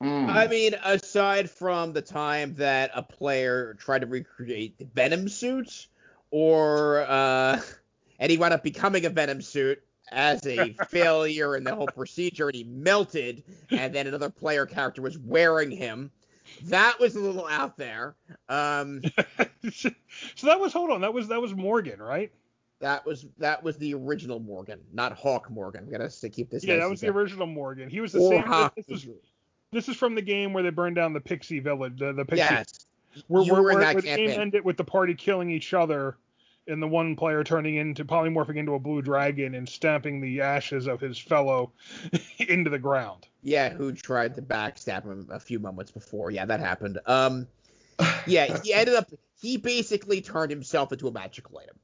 Hmm. 0.00 0.26
I 0.30 0.46
mean, 0.46 0.74
aside 0.82 1.50
from 1.50 1.92
the 1.92 2.00
time 2.00 2.54
that 2.54 2.90
a 2.94 3.02
player 3.02 3.74
tried 3.74 4.00
to 4.00 4.06
recreate 4.06 4.78
the 4.78 4.86
Venom 4.86 5.28
suit, 5.28 5.88
or 6.30 7.02
uh, 7.02 7.60
and 8.18 8.30
he 8.30 8.38
wound 8.38 8.54
up 8.54 8.62
becoming 8.62 9.04
a 9.04 9.10
Venom 9.10 9.42
suit 9.42 9.82
as 10.10 10.46
a 10.46 10.72
failure 10.88 11.54
in 11.56 11.64
the 11.64 11.74
whole 11.74 11.86
procedure, 11.86 12.48
and 12.48 12.56
he 12.56 12.64
melted, 12.64 13.42
and 13.70 13.94
then 13.94 14.06
another 14.06 14.30
player 14.30 14.64
character 14.64 15.02
was 15.02 15.18
wearing 15.18 15.70
him. 15.70 16.10
That 16.64 16.98
was 16.98 17.14
a 17.14 17.20
little 17.20 17.46
out 17.46 17.76
there. 17.76 18.14
Um, 18.48 19.02
so 19.72 19.90
that 20.44 20.58
was 20.58 20.72
hold 20.72 20.90
on, 20.90 21.02
that 21.02 21.12
was 21.12 21.28
that 21.28 21.42
was 21.42 21.54
Morgan, 21.54 22.00
right? 22.00 22.32
that 22.80 23.04
was 23.04 23.26
that 23.38 23.62
was 23.62 23.76
the 23.76 23.94
original 23.94 24.40
Morgan, 24.40 24.80
not 24.92 25.12
Hawk 25.12 25.50
Morgan. 25.50 25.86
We 25.86 25.92
gotta 25.92 26.10
keep 26.30 26.50
this. 26.50 26.64
Yeah, 26.64 26.76
that 26.76 26.90
was 26.90 27.00
the 27.00 27.08
original 27.08 27.46
Morgan. 27.46 27.88
He 27.88 28.00
was 28.00 28.12
the 28.12 28.20
Or 28.20 28.32
same. 28.32 28.42
Hawk. 28.42 28.74
This 28.74 28.88
is 28.88 29.06
this 29.72 29.88
is 29.88 29.96
from 29.96 30.14
the 30.14 30.22
game 30.22 30.52
where 30.52 30.62
they 30.62 30.70
burned 30.70 30.96
down 30.96 31.12
the 31.12 31.20
Pixie 31.20 31.60
Village, 31.60 31.98
the, 31.98 32.12
the 32.12 32.24
Pixie. 32.24 32.38
Yes. 32.38 32.86
where, 33.28 33.42
you 33.42 33.52
where, 33.52 33.62
were 33.62 33.70
in 33.72 33.80
that 33.80 33.96
the 33.96 34.02
game 34.02 34.16
campaign. 34.16 34.40
ended 34.40 34.64
with 34.64 34.76
the 34.76 34.84
party 34.84 35.14
killing 35.14 35.50
each 35.50 35.74
other, 35.74 36.16
and 36.66 36.82
the 36.82 36.88
one 36.88 37.16
player 37.16 37.42
turning 37.42 37.76
into 37.76 38.04
polymorphing 38.04 38.56
into 38.56 38.74
a 38.74 38.78
blue 38.78 39.02
dragon 39.02 39.54
and 39.54 39.68
stamping 39.68 40.20
the 40.20 40.40
ashes 40.40 40.86
of 40.86 41.00
his 41.00 41.18
fellow 41.18 41.72
into 42.38 42.70
the 42.70 42.78
ground. 42.78 43.26
Yeah, 43.42 43.70
who 43.70 43.92
tried 43.92 44.34
to 44.34 44.42
backstab 44.42 45.04
him 45.04 45.28
a 45.30 45.40
few 45.40 45.58
moments 45.58 45.90
before. 45.90 46.30
Yeah, 46.30 46.44
that 46.46 46.60
happened. 46.60 46.98
Um, 47.06 47.46
yeah, 48.26 48.58
he 48.62 48.72
ended 48.74 48.94
up. 48.94 49.10
He 49.40 49.56
basically 49.56 50.20
turned 50.20 50.50
himself 50.50 50.92
into 50.92 51.08
a 51.08 51.12
magical 51.12 51.58
item, 51.58 51.76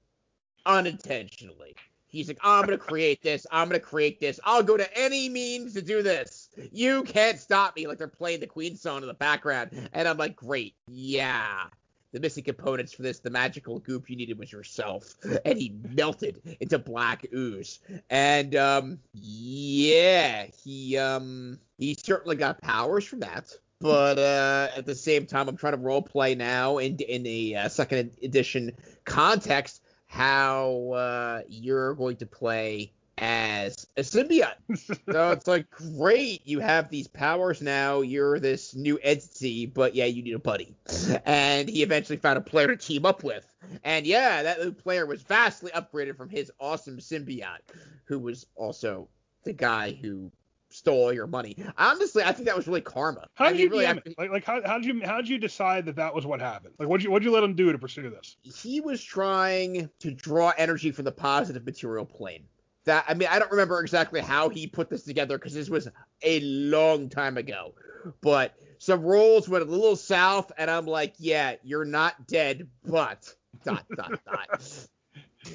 unintentionally. 0.67 1.75
He's 2.17 2.29
like, 2.29 2.39
I'm 2.43 2.65
gonna 2.65 2.79
create 2.79 3.23
this. 3.23 3.47
I'm 3.51 3.69
gonna 3.69 3.79
create 3.81 4.21
this. 4.21 4.41
I'll 4.45 4.63
go 4.63 4.77
to 4.77 4.99
any 4.99 5.29
means 5.29 5.75
to 5.75 5.83
do 5.83 6.03
this. 6.03 6.49
You 6.73 7.03
can't 7.03 7.39
stop 7.39 7.77
me. 7.77 7.87
Like 7.87 7.99
they're 7.99 8.09
playing 8.09 8.41
the 8.41 8.47
Queen 8.47 8.77
song 8.77 9.03
in 9.03 9.09
the 9.09 9.15
background, 9.15 9.89
and 9.93 10.09
I'm 10.09 10.17
like, 10.17 10.37
great, 10.37 10.75
yeah. 10.89 11.65
The 12.13 12.21
missing 12.21 12.45
components 12.45 12.95
for 12.95 13.03
this, 13.03 13.19
the 13.19 13.29
magical 13.29 13.79
goop 13.81 14.09
you 14.09 14.17
needed 14.17 14.39
was 14.39 14.51
yourself, 14.51 15.17
and 15.45 15.59
he 15.59 15.75
melted 15.95 16.57
into 16.61 16.79
black 16.79 17.27
ooze. 17.35 17.81
And 18.09 18.57
um, 18.57 18.99
yeah, 19.13 20.47
he 20.65 20.97
um, 20.97 21.59
he 21.79 21.95
certainly 22.03 22.37
got 22.37 22.63
powers 22.63 23.05
from 23.05 23.21
that. 23.21 23.53
But 23.81 24.19
uh, 24.19 24.69
at 24.75 24.87
the 24.87 24.95
same 24.95 25.27
time, 25.27 25.49
I'm 25.49 25.57
trying 25.57 25.75
to 25.75 25.79
role 25.79 26.01
play 26.01 26.35
now 26.35 26.79
in 26.79 26.97
in 26.97 27.27
a 27.27 27.55
uh, 27.55 27.69
second 27.69 28.13
edition 28.23 28.73
context 29.05 29.83
how 30.07 30.93
uh, 30.93 31.43
you're 31.49 31.95
going 31.95 32.17
to 32.17 32.27
play 32.27 32.93
as 33.19 33.87
a 33.97 34.03
symbiote. 34.03 34.55
so 35.11 35.31
it's 35.31 35.47
like 35.47 35.71
great, 35.71 36.47
you 36.47 36.61
have 36.61 36.91
these 36.91 37.09
powers 37.09 37.63
now. 37.63 38.01
You're 38.01 38.39
this 38.39 38.75
new 38.75 38.99
entity, 38.99 39.67
but 39.67 39.95
yeah, 39.95 40.05
you 40.05 40.23
need 40.23 40.35
a 40.35 40.39
buddy. 40.39 40.77
And 41.25 41.69
he 41.69 41.83
eventually 41.83 42.19
found 42.19 42.39
a 42.39 42.43
player 42.43 42.69
to 42.69 42.77
team 42.77 43.07
up 43.07 43.25
with. 43.25 43.47
And 43.85 44.07
yeah, 44.07 44.43
that 44.43 44.61
new 44.61 44.73
player 44.73 45.07
was 45.07 45.23
vastly 45.23 45.71
upgraded 45.73 46.17
from 46.17 46.29
his 46.29 46.51
awesome 46.61 46.99
symbiote, 46.99 47.61
who 48.05 48.19
was 48.19 48.47
also 48.55 49.09
the 49.45 49.53
guy 49.53 49.93
who 49.93 50.31
stole 50.77 51.05
all 51.05 51.13
your 51.13 51.27
money. 51.27 51.57
Honestly, 51.79 52.23
I 52.23 52.33
think 52.33 52.47
that 52.47 52.57
was 52.57 52.67
really 52.67 52.83
karma. 52.83 53.27
How 53.35 53.47
I 53.47 53.49
did 53.53 53.57
mean, 53.59 53.65
you 53.65 53.71
really, 53.71 53.87
I- 53.87 54.03
Like, 54.19 54.31
like 54.31 54.45
how, 54.45 54.61
how 54.65 54.79
did 54.79 54.85
you 54.87 55.01
how 55.05 55.17
did 55.17 55.29
you 55.29 55.39
decide 55.39 55.87
that 55.87 55.97
that 55.97 56.15
was 56.15 56.27
what 56.27 56.41
happened? 56.41 56.75
Like, 56.79 56.89
what 56.89 57.03
you 57.03 57.11
what 57.11 57.23
you 57.23 57.31
let 57.31 57.43
him 57.43 57.55
do 57.55 57.73
to 57.73 57.79
pursue 57.79 58.11
this? 58.11 58.37
he 58.43 58.81
was 58.81 59.03
trying 59.03 59.89
to 60.01 60.11
draw 60.11 60.53
energy 60.59 60.91
from 60.91 61.05
the 61.05 61.13
positive 61.13 61.65
material 61.65 62.05
plane. 62.05 62.45
That 62.85 63.05
I 63.09 63.15
mean, 63.15 63.29
I 63.31 63.39
don't 63.39 63.51
remember 63.51 63.81
exactly 63.81 64.21
how 64.21 64.49
he 64.49 64.67
put 64.67 64.91
this 64.91 65.03
together 65.03 65.39
because 65.39 65.55
this 65.55 65.69
was 65.71 65.89
a 66.23 66.41
long 66.41 67.09
time 67.09 67.37
ago. 67.37 67.75
But 68.21 68.55
some 68.79 69.03
rolls 69.03 69.49
went 69.49 69.67
a 69.67 69.71
little 69.71 69.97
south, 69.97 70.53
and 70.59 70.71
I'm 70.71 70.87
like, 70.87 71.15
yeah, 71.19 71.57
you're 71.65 71.85
not 71.85 72.29
dead, 72.29 72.69
but 72.85 73.35
dot 73.65 73.85
dot 73.97 74.21
dot. 74.25 74.79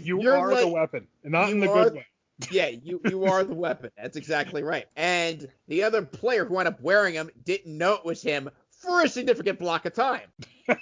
You 0.01 0.21
You're 0.21 0.37
are 0.37 0.55
the 0.55 0.67
weapon, 0.69 1.05
not 1.21 1.49
in 1.49 1.59
the 1.59 1.67
good 1.67 1.93
way. 1.95 2.05
Yeah, 2.49 2.67
you 2.67 3.01
you 3.09 3.25
are 3.25 3.43
the 3.43 3.53
weapon. 3.53 3.91
That's 3.97 4.17
exactly 4.17 4.63
right. 4.63 4.85
And 4.95 5.47
the 5.67 5.83
other 5.83 6.01
player 6.01 6.45
who 6.45 6.55
wound 6.55 6.67
up 6.67 6.81
wearing 6.81 7.13
him 7.13 7.29
didn't 7.43 7.77
know 7.77 7.93
it 7.93 8.05
was 8.05 8.21
him 8.21 8.49
for 8.69 9.03
a 9.03 9.09
significant 9.09 9.59
block 9.59 9.85
of 9.85 9.93
time. 9.93 10.31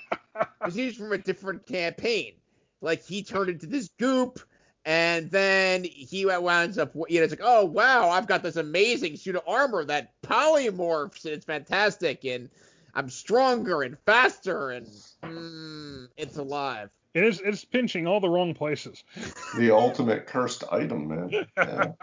Because 0.58 0.74
he's 0.74 0.96
from 0.96 1.12
a 1.12 1.18
different 1.18 1.66
campaign. 1.66 2.34
Like 2.82 3.06
he 3.06 3.24
turned 3.24 3.50
into 3.50 3.66
this 3.66 3.90
goop, 4.00 4.40
and 4.86 5.30
then 5.32 5.84
he 5.84 6.26
winds 6.26 6.78
up. 6.78 6.96
You 7.10 7.20
know, 7.20 7.24
it's 7.26 7.32
like, 7.32 7.42
oh 7.44 7.66
wow, 7.66 8.10
I've 8.10 8.28
got 8.28 8.42
this 8.42 8.56
amazing 8.56 9.18
suit 9.18 9.36
of 9.36 9.44
armor 9.46 9.84
that 9.86 10.14
polymorphs, 10.22 11.26
and 11.26 11.34
it's 11.34 11.46
fantastic, 11.46 12.24
and 12.24 12.50
I'm 12.94 13.10
stronger 13.10 13.82
and 13.82 13.98
faster, 14.06 14.72
and 14.72 14.88
mm, 15.24 16.08
it's 16.16 16.38
alive. 16.38 16.90
It 17.14 17.24
is 17.24 17.42
it's 17.42 17.66
pinching 17.66 18.08
all 18.08 18.20
the 18.20 18.30
wrong 18.30 18.54
places. 18.54 19.04
the 19.58 19.72
ultimate 19.72 20.28
cursed 20.28 20.64
item, 20.72 21.08
man. 21.08 21.46
Yeah. 21.58 21.92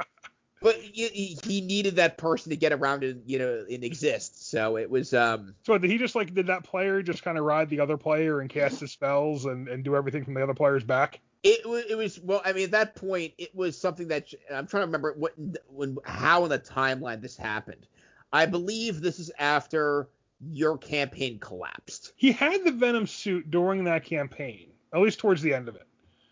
But 0.63 0.77
he, 0.77 1.07
he 1.09 1.39
he 1.45 1.61
needed 1.61 1.97
that 1.97 2.17
person 2.17 2.49
to 2.49 2.57
get 2.57 2.73
around 2.73 3.05
and 3.05 3.23
you 3.27 3.39
know 3.39 3.67
and 3.71 3.85
exist. 3.85 4.51
So 4.51 4.79
it 4.79 4.91
was 4.91 5.13
um 5.13 5.55
So 5.65 5.77
did 5.77 5.91
he 5.91 5.99
just 5.99 6.15
like 6.15 6.33
did 6.33 6.47
that 6.47 6.65
player 6.65 7.03
just 7.03 7.23
kind 7.23 7.37
of 7.37 7.45
ride 7.45 7.69
the 7.69 7.79
other 7.79 7.99
player 7.99 8.41
and 8.41 8.49
cast 8.49 8.81
his 8.81 8.91
spells 8.91 9.45
and, 9.45 9.69
and 9.69 9.85
do 9.85 9.95
everything 9.95 10.25
from 10.25 10.33
the 10.33 10.43
other 10.43 10.55
player's 10.55 10.83
back? 10.83 11.21
it 11.47 11.65
was 11.65 11.85
it 11.89 11.95
was 11.95 12.19
well 12.21 12.43
I 12.45 12.53
mean 12.53 12.65
at 12.65 12.71
that 12.73 12.97
point 12.97 13.33
it 13.39 13.55
was 13.55 13.79
something 13.79 14.09
that 14.09 14.33
I'm 14.53 14.67
trying 14.67 14.81
to 14.81 14.87
remember 14.87 15.15
what 15.17 15.35
when 15.69 15.97
how 16.05 16.43
in 16.45 16.51
the 16.51 16.59
timeline 16.59 17.21
this 17.21 17.37
happened. 17.37 17.87
I 18.33 18.47
believe 18.47 19.01
this 19.01 19.21
is 19.21 19.31
after 19.39 20.09
your 20.51 20.77
campaign 20.77 21.39
collapsed. 21.39 22.13
He 22.17 22.33
had 22.33 22.65
the 22.65 22.73
Venom 22.73 23.07
suit 23.07 23.51
during 23.51 23.85
that 23.85 24.05
campaign, 24.05 24.71
at 24.95 25.01
least 25.01 25.19
towards 25.19 25.43
the 25.43 25.55
end 25.55 25.69
of 25.69 25.77
it. 25.77 25.87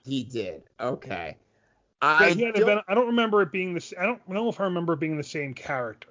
He 0.04 0.24
did. 0.24 0.62
Okay. 0.80 1.36
I 2.02 2.30
he 2.30 2.42
don't, 2.42 2.56
Venom- 2.56 2.84
I 2.86 2.94
don't 2.94 3.06
remember 3.06 3.40
it 3.42 3.50
being 3.50 3.74
the. 3.74 3.94
I 3.98 4.04
don't 4.04 4.26
know 4.28 4.48
if 4.48 4.60
I 4.60 4.64
remember 4.64 4.92
it 4.92 5.00
being 5.00 5.16
the 5.16 5.22
same 5.22 5.54
character. 5.54 6.08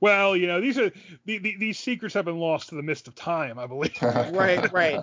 Well, 0.00 0.36
you 0.36 0.46
know, 0.46 0.60
these 0.60 0.78
are 0.78 0.90
the, 1.24 1.38
the, 1.38 1.56
these 1.56 1.78
secrets 1.78 2.14
have 2.14 2.26
been 2.26 2.38
lost 2.38 2.68
to 2.68 2.76
the 2.76 2.82
mist 2.82 3.08
of 3.08 3.14
time, 3.14 3.58
I 3.58 3.66
believe. 3.66 3.96
Right, 4.02 4.72
right. 4.72 5.02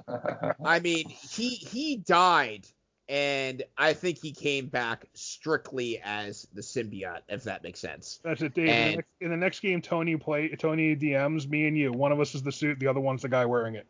I 0.64 0.80
mean, 0.80 1.10
he 1.10 1.49
he 1.49 1.98
died, 1.98 2.68
and 3.10 3.64
I 3.77 3.94
think 3.94 4.19
he 4.22 4.32
came 4.32 4.68
back 4.68 5.06
strictly 5.14 5.99
as 6.03 6.48
the 6.53 6.61
symbiote, 6.61 7.22
if 7.27 7.44
that 7.44 7.64
makes 7.64 7.80
sense. 7.80 8.19
That's 8.23 8.41
it, 8.41 8.53
Dave. 8.53 8.69
In 8.69 8.76
the, 8.91 8.95
next, 8.95 9.10
in 9.22 9.30
the 9.32 9.38
next 9.38 9.60
game, 9.61 9.82
Tony 9.82 10.15
play 10.15 10.49
Tony 10.49 10.95
DMs 10.95 11.48
me 11.49 11.68
and 11.68 11.77
you. 11.77 11.91
One 11.91 12.11
of 12.11 12.19
us 12.19 12.36
is 12.36 12.44
the 12.44 12.52
suit, 12.52 12.80
the 12.80 12.88
other 12.88 13.02
one's 13.02 13.23
the 13.23 13.30
guy 13.30 13.45
wearing 13.45 13.76
it. 13.76 13.88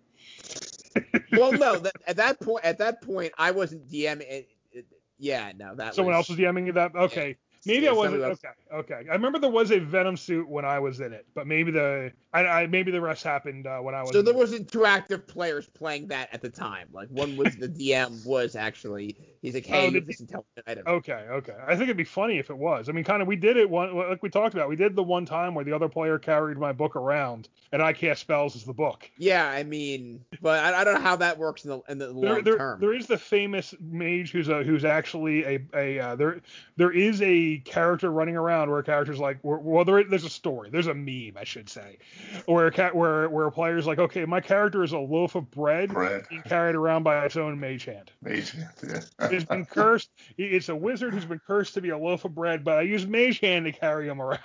Well, 1.32 1.52
no, 1.52 1.78
that, 1.80 1.94
at 2.08 2.16
that 2.18 2.40
point, 2.40 2.64
at 2.64 2.78
that 2.78 3.02
point, 3.02 3.34
I 3.38 3.52
wasn't 3.52 3.90
DMing. 3.90 4.22
It, 4.22 4.50
it, 4.72 4.86
yeah, 5.18 5.52
no, 5.56 5.76
that 5.76 5.96
Someone 5.96 6.16
was, 6.16 6.30
else 6.30 6.38
was 6.38 6.40
DMing 6.40 6.68
you 6.68 6.74
that. 6.74 6.96
Okay, 6.96 7.38
maybe 7.66 7.88
I 7.88 7.92
wasn't. 7.92 8.22
Okay, 8.22 8.48
okay. 8.74 9.02
I 9.10 9.14
remember 9.14 9.40
there 9.40 9.50
was 9.50 9.72
a 9.72 9.80
Venom 9.80 10.18
suit 10.18 10.48
when 10.48 10.66
I 10.66 10.80
was 10.80 11.00
in 11.00 11.14
it, 11.14 11.26
but 11.34 11.48
maybe 11.48 11.72
the 11.72 12.12
I, 12.34 12.46
I 12.46 12.68
maybe 12.68 12.92
the 12.92 13.02
rest 13.02 13.24
happened 13.24 13.68
uh, 13.68 13.80
when 13.80 13.96
I 13.96 14.02
was. 14.02 14.12
So 14.12 14.20
in 14.20 14.26
there 14.26 14.34
it. 14.34 14.38
wasn't 14.38 14.72
two 14.72 14.86
active 14.86 15.28
players 15.28 15.68
playing 15.68 16.08
that 16.08 16.30
at 16.34 16.42
the 16.42 16.50
time. 16.50 16.88
Like 16.92 17.10
one 17.10 17.36
was 17.38 17.56
the 17.56 17.68
DM 17.70 18.26
was 18.26 18.56
actually 18.56 19.16
he's 19.42 19.54
like, 19.54 19.66
hey, 19.66 19.82
Oh, 19.82 19.86
you 19.86 19.92
the- 19.92 20.00
have 20.00 20.08
this 20.08 20.20
intelligent 20.20 20.64
item. 20.68 20.84
Okay, 20.88 21.14
okay. 21.14 21.56
I 21.66 21.72
think 21.76 21.84
it'd 21.84 21.98
be 21.98 22.04
funny 22.04 22.38
if 22.40 22.50
it 22.50 22.58
was. 22.58 22.90
I 22.90 22.92
mean, 22.92 23.04
kind 23.04 23.22
of, 23.22 23.28
we 23.28 23.36
did 23.36 23.58
it 23.58 23.70
one, 23.70 23.96
like 23.96 24.22
we 24.24 24.30
talked 24.30 24.54
about. 24.54 24.70
We 24.70 24.76
did 24.76 24.96
the 24.96 25.04
one 25.04 25.26
time 25.26 25.54
where 25.56 25.64
the 25.66 25.74
other 25.74 25.90
player 25.90 26.18
carried 26.20 26.58
my 26.58 26.72
book 26.72 26.96
around, 26.96 27.50
and 27.72 27.82
I 27.82 27.94
cast 27.94 28.22
spells 28.22 28.56
as 28.56 28.64
the 28.64 28.74
book. 28.74 29.10
Yeah, 29.18 29.48
I 29.48 29.64
mean, 29.64 30.24
but 30.42 30.64
I, 30.64 30.82
I 30.82 30.84
don't 30.84 30.96
know 30.96 31.02
how 31.02 31.16
that 31.18 31.38
works 31.38 31.64
in 31.66 31.70
the 31.72 31.82
in 31.90 31.98
the 31.98 32.06
There, 32.08 32.14
long 32.14 32.44
there, 32.44 32.58
term. 32.58 32.80
there 32.80 32.94
is 32.94 33.08
the 33.08 33.18
famous 33.18 33.74
mage 33.80 34.32
who's 34.32 34.50
a 34.50 34.64
who's 34.64 34.84
actually 34.86 35.44
a 35.44 35.60
a 35.74 36.00
uh, 36.00 36.16
there 36.16 36.42
there 36.78 36.92
is 36.92 37.22
a 37.22 37.55
character 37.60 38.12
running 38.12 38.36
around 38.36 38.70
where 38.70 38.80
a 38.80 38.84
character's 38.84 39.20
like 39.20 39.38
where, 39.42 39.58
well 39.58 39.86
there, 39.86 40.04
there's 40.04 40.24
a 40.24 40.30
story 40.30 40.70
there's 40.70 40.88
a 40.88 40.94
meme 40.94 41.34
I 41.38 41.44
should 41.44 41.70
say 41.70 41.98
where 42.46 42.68
a 42.68 42.72
cat 42.72 42.96
where 42.96 43.30
where 43.30 43.48
a 43.48 43.52
player's 43.52 43.88
like 43.88 44.00
okay 44.00 44.26
my 44.26 44.42
character 44.42 44.84
is 44.84 44.92
a 44.92 45.00
loaf 45.00 45.36
of 45.36 45.50
bread 45.52 45.90
Bread. 45.90 46.26
being 46.30 46.42
carried 46.44 46.76
around 46.76 47.04
by 47.04 47.26
its 47.26 47.36
own 47.36 47.60
mage 47.60 47.86
hand. 47.86 48.12
Mage. 48.22 48.52
hand. 48.52 49.06
It's 49.20 49.46
been 49.46 49.66
cursed. 49.70 50.10
It's 50.38 50.70
a 50.70 50.76
wizard 50.76 51.14
who's 51.14 51.26
been 51.26 51.42
cursed 51.46 51.74
to 51.76 51.82
be 51.82 51.90
a 51.90 51.98
loaf 51.98 52.26
of 52.26 52.36
bread, 52.36 52.64
but 52.64 52.78
I 52.78 52.82
use 52.82 53.06
mage 53.06 53.40
hand 53.40 53.66
to 53.66 53.72
carry 53.72 54.08
him 54.08 54.22
around. 54.22 54.40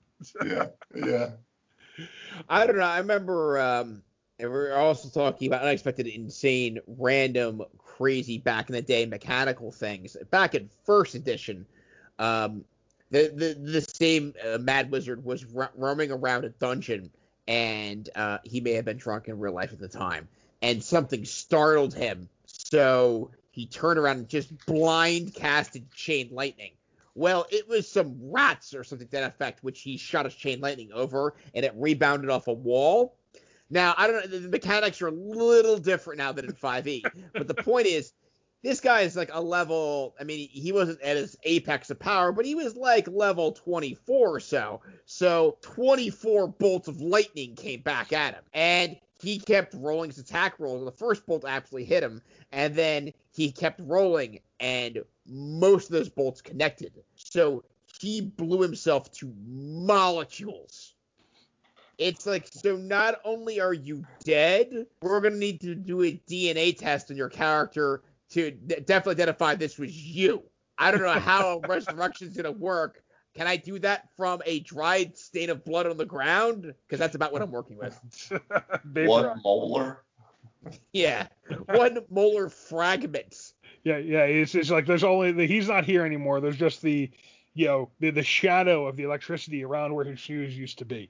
yeah. 0.44 0.66
Yeah. 0.94 1.30
I 2.48 2.66
don't 2.66 2.76
know. 2.76 2.82
I 2.82 2.98
remember 2.98 3.58
um, 3.58 4.02
and 4.38 4.50
we're 4.50 4.74
also 4.74 5.08
talking 5.08 5.48
about 5.48 5.62
unexpected, 5.62 6.06
insane, 6.06 6.78
random, 6.86 7.62
crazy 7.78 8.36
back 8.38 8.68
in 8.68 8.74
the 8.74 8.82
day 8.82 9.06
mechanical 9.06 9.72
things. 9.72 10.16
Back 10.30 10.54
in 10.54 10.68
first 10.84 11.14
edition, 11.14 11.66
um, 12.18 12.64
the 13.10 13.28
the 13.34 13.54
the 13.72 13.80
same 13.82 14.34
uh, 14.44 14.58
Mad 14.58 14.90
Wizard 14.90 15.24
was 15.24 15.44
ro- 15.44 15.68
roaming 15.76 16.10
around 16.10 16.44
a 16.44 16.48
dungeon, 16.50 17.10
and 17.46 18.08
uh, 18.16 18.38
he 18.44 18.60
may 18.60 18.72
have 18.72 18.84
been 18.84 18.96
drunk 18.96 19.28
in 19.28 19.38
real 19.38 19.52
life 19.54 19.72
at 19.72 19.78
the 19.78 19.88
time. 19.88 20.28
and 20.62 20.82
something 20.82 21.24
startled 21.24 21.94
him. 21.94 22.28
So 22.46 23.30
he 23.50 23.66
turned 23.66 23.98
around 23.98 24.18
and 24.18 24.28
just 24.28 24.66
blind 24.66 25.34
casted 25.34 25.90
chain 25.92 26.28
lightning. 26.32 26.72
Well, 27.14 27.46
it 27.50 27.68
was 27.68 27.88
some 27.88 28.16
rats 28.20 28.74
or 28.74 28.84
something 28.84 29.06
to 29.08 29.12
that 29.12 29.24
effect, 29.24 29.62
which 29.64 29.80
he 29.80 29.96
shot 29.96 30.24
his 30.26 30.34
chain 30.34 30.60
lightning 30.60 30.90
over, 30.92 31.34
and 31.54 31.64
it 31.64 31.72
rebounded 31.76 32.30
off 32.30 32.46
a 32.48 32.52
wall. 32.52 33.14
Now, 33.70 33.94
I 33.96 34.06
don't 34.06 34.30
know, 34.30 34.38
the 34.38 34.48
mechanics 34.48 35.00
are 35.02 35.08
a 35.08 35.12
little 35.12 35.78
different 35.78 36.18
now 36.18 36.32
than 36.32 36.44
in 36.44 36.52
5e, 36.52 37.02
but 37.32 37.48
the 37.48 37.54
point 37.54 37.86
is, 37.86 38.12
this 38.66 38.80
guy 38.80 39.02
is 39.02 39.14
like 39.14 39.30
a 39.32 39.40
level, 39.40 40.16
I 40.18 40.24
mean, 40.24 40.48
he 40.50 40.72
wasn't 40.72 41.00
at 41.00 41.16
his 41.16 41.36
apex 41.44 41.88
of 41.90 42.00
power, 42.00 42.32
but 42.32 42.44
he 42.44 42.56
was 42.56 42.74
like 42.74 43.06
level 43.06 43.52
24 43.52 44.28
or 44.28 44.40
so. 44.40 44.80
So 45.04 45.56
24 45.60 46.48
bolts 46.48 46.88
of 46.88 47.00
lightning 47.00 47.54
came 47.54 47.80
back 47.80 48.12
at 48.12 48.34
him. 48.34 48.42
And 48.52 48.96
he 49.20 49.38
kept 49.38 49.74
rolling 49.74 50.10
his 50.10 50.18
attack 50.18 50.58
rolls. 50.58 50.84
The 50.84 50.90
first 50.90 51.24
bolt 51.26 51.44
actually 51.46 51.84
hit 51.84 52.02
him, 52.02 52.20
and 52.50 52.74
then 52.74 53.12
he 53.32 53.52
kept 53.52 53.80
rolling, 53.84 54.40
and 54.58 54.98
most 55.26 55.86
of 55.86 55.92
those 55.92 56.08
bolts 56.08 56.42
connected. 56.42 56.92
So 57.14 57.62
he 58.00 58.20
blew 58.20 58.60
himself 58.62 59.12
to 59.12 59.32
molecules. 59.46 60.94
It's 61.98 62.26
like, 62.26 62.48
so 62.52 62.76
not 62.76 63.20
only 63.24 63.60
are 63.60 63.72
you 63.72 64.04
dead, 64.24 64.86
we're 65.00 65.20
going 65.20 65.34
to 65.34 65.38
need 65.38 65.62
to 65.62 65.74
do 65.74 66.02
a 66.02 66.20
DNA 66.28 66.76
test 66.76 67.10
on 67.10 67.16
your 67.16 67.30
character 67.30 68.02
to 68.36 68.50
definitely 68.50 69.12
identify 69.12 69.54
this 69.54 69.78
was 69.78 69.96
you. 69.96 70.42
I 70.76 70.90
don't 70.90 71.00
know 71.00 71.12
how 71.20 71.60
resurrection's 71.66 72.36
going 72.36 72.44
to 72.44 72.52
work. 72.52 73.02
Can 73.34 73.46
I 73.46 73.56
do 73.56 73.78
that 73.80 74.08
from 74.16 74.42
a 74.46 74.60
dried 74.60 75.16
stain 75.16 75.50
of 75.50 75.64
blood 75.64 75.86
on 75.86 75.96
the 75.96 76.06
ground? 76.06 76.74
Because 76.86 76.98
that's 76.98 77.14
about 77.14 77.32
what 77.32 77.42
I'm 77.42 77.50
working 77.50 77.76
with. 77.76 77.98
One 78.94 79.40
molar. 79.42 80.02
Yeah, 80.92 81.28
one 81.66 82.00
molar 82.10 82.48
fragments. 82.48 83.54
Yeah, 83.84 83.98
yeah. 83.98 84.24
It's, 84.24 84.56
it's 84.56 84.68
like 84.68 84.84
there's 84.84 85.04
only 85.04 85.30
the, 85.30 85.46
he's 85.46 85.68
not 85.68 85.84
here 85.84 86.04
anymore. 86.04 86.40
There's 86.40 86.56
just 86.56 86.82
the 86.82 87.08
you 87.54 87.66
know 87.66 87.90
the, 88.00 88.10
the 88.10 88.24
shadow 88.24 88.88
of 88.88 88.96
the 88.96 89.04
electricity 89.04 89.64
around 89.64 89.94
where 89.94 90.04
his 90.04 90.18
shoes 90.18 90.58
used 90.58 90.78
to 90.78 90.84
be. 90.84 91.08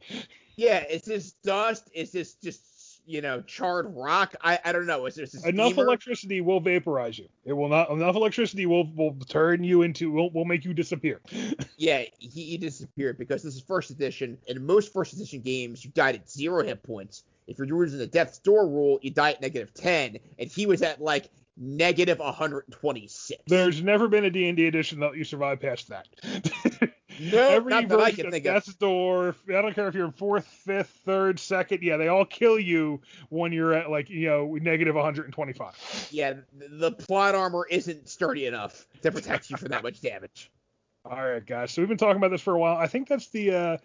Yeah, 0.56 0.84
it's 0.90 1.06
this 1.06 1.32
dust. 1.42 1.88
It's 1.94 2.10
this 2.10 2.34
just 2.34 2.75
you 3.06 3.20
know 3.20 3.40
charred 3.42 3.86
rock. 3.94 4.34
I 4.42 4.58
I 4.64 4.72
don't 4.72 4.86
know. 4.86 5.06
Is 5.06 5.18
enough 5.18 5.72
steamer? 5.72 5.86
electricity 5.86 6.40
will 6.40 6.60
vaporize 6.60 7.18
you. 7.18 7.28
It 7.44 7.52
will 7.52 7.68
not 7.68 7.90
enough 7.90 8.16
electricity 8.16 8.66
will 8.66 8.92
will 8.94 9.16
turn 9.28 9.64
you 9.64 9.82
into 9.82 10.10
will 10.10 10.30
will 10.30 10.44
make 10.44 10.64
you 10.64 10.74
disappear. 10.74 11.20
Yeah, 11.78 12.04
he, 12.18 12.44
he 12.44 12.56
disappeared 12.56 13.18
because 13.18 13.42
this 13.42 13.54
is 13.54 13.60
first 13.60 13.90
edition. 13.90 14.38
In 14.46 14.64
most 14.64 14.94
first 14.94 15.12
edition 15.12 15.42
games, 15.42 15.84
you 15.84 15.90
died 15.90 16.14
at 16.14 16.28
zero 16.28 16.64
hit 16.64 16.82
points. 16.82 17.22
If 17.46 17.58
you're 17.58 17.66
using 17.66 17.98
the 17.98 18.06
death's 18.06 18.38
door 18.38 18.66
rule, 18.66 18.98
you 19.02 19.10
die 19.10 19.32
at 19.32 19.42
negative 19.42 19.74
ten, 19.74 20.16
and 20.38 20.50
he 20.50 20.64
was 20.64 20.80
at 20.80 21.02
like 21.02 21.28
negative 21.56 22.18
126. 22.18 23.42
There's 23.46 23.82
never 23.82 24.08
been 24.08 24.24
a 24.24 24.30
D&D 24.30 24.66
edition 24.66 25.00
that 25.00 25.16
you 25.16 25.24
survive 25.24 25.60
past 25.60 25.88
that. 25.88 26.06
No, 27.18 27.48
Every 27.48 27.70
not 27.70 27.88
that 27.88 28.00
I 28.00 28.10
can 28.10 28.30
think 28.30 28.46
of. 28.46 28.54
Death's 28.54 28.74
Door, 28.74 29.36
I 29.48 29.62
don't 29.62 29.74
care 29.74 29.88
if 29.88 29.94
you're 29.94 30.06
in 30.06 30.12
fourth, 30.12 30.46
fifth, 30.46 31.00
third, 31.04 31.38
second, 31.38 31.82
yeah, 31.82 31.96
they 31.96 32.08
all 32.08 32.24
kill 32.24 32.58
you 32.58 33.00
when 33.28 33.52
you're 33.52 33.72
at 33.72 33.90
like, 33.90 34.10
you 34.10 34.26
know, 34.26 34.54
negative 34.60 34.94
125. 34.94 36.08
Yeah, 36.10 36.34
the, 36.56 36.68
the 36.68 36.92
plot 36.92 37.34
armor 37.34 37.66
isn't 37.70 38.08
sturdy 38.08 38.46
enough 38.46 38.86
to 39.02 39.10
protect 39.10 39.50
you 39.50 39.56
from 39.56 39.68
that 39.68 39.82
much 39.82 40.00
damage. 40.00 40.50
All 41.04 41.22
right, 41.22 41.44
guys. 41.44 41.70
So 41.70 41.82
we've 41.82 41.88
been 41.88 41.98
talking 41.98 42.16
about 42.16 42.30
this 42.30 42.40
for 42.40 42.54
a 42.54 42.58
while. 42.58 42.76
I 42.76 42.88
think 42.88 43.08
that's 43.08 43.28
the 43.28 43.54
uh 43.54 43.76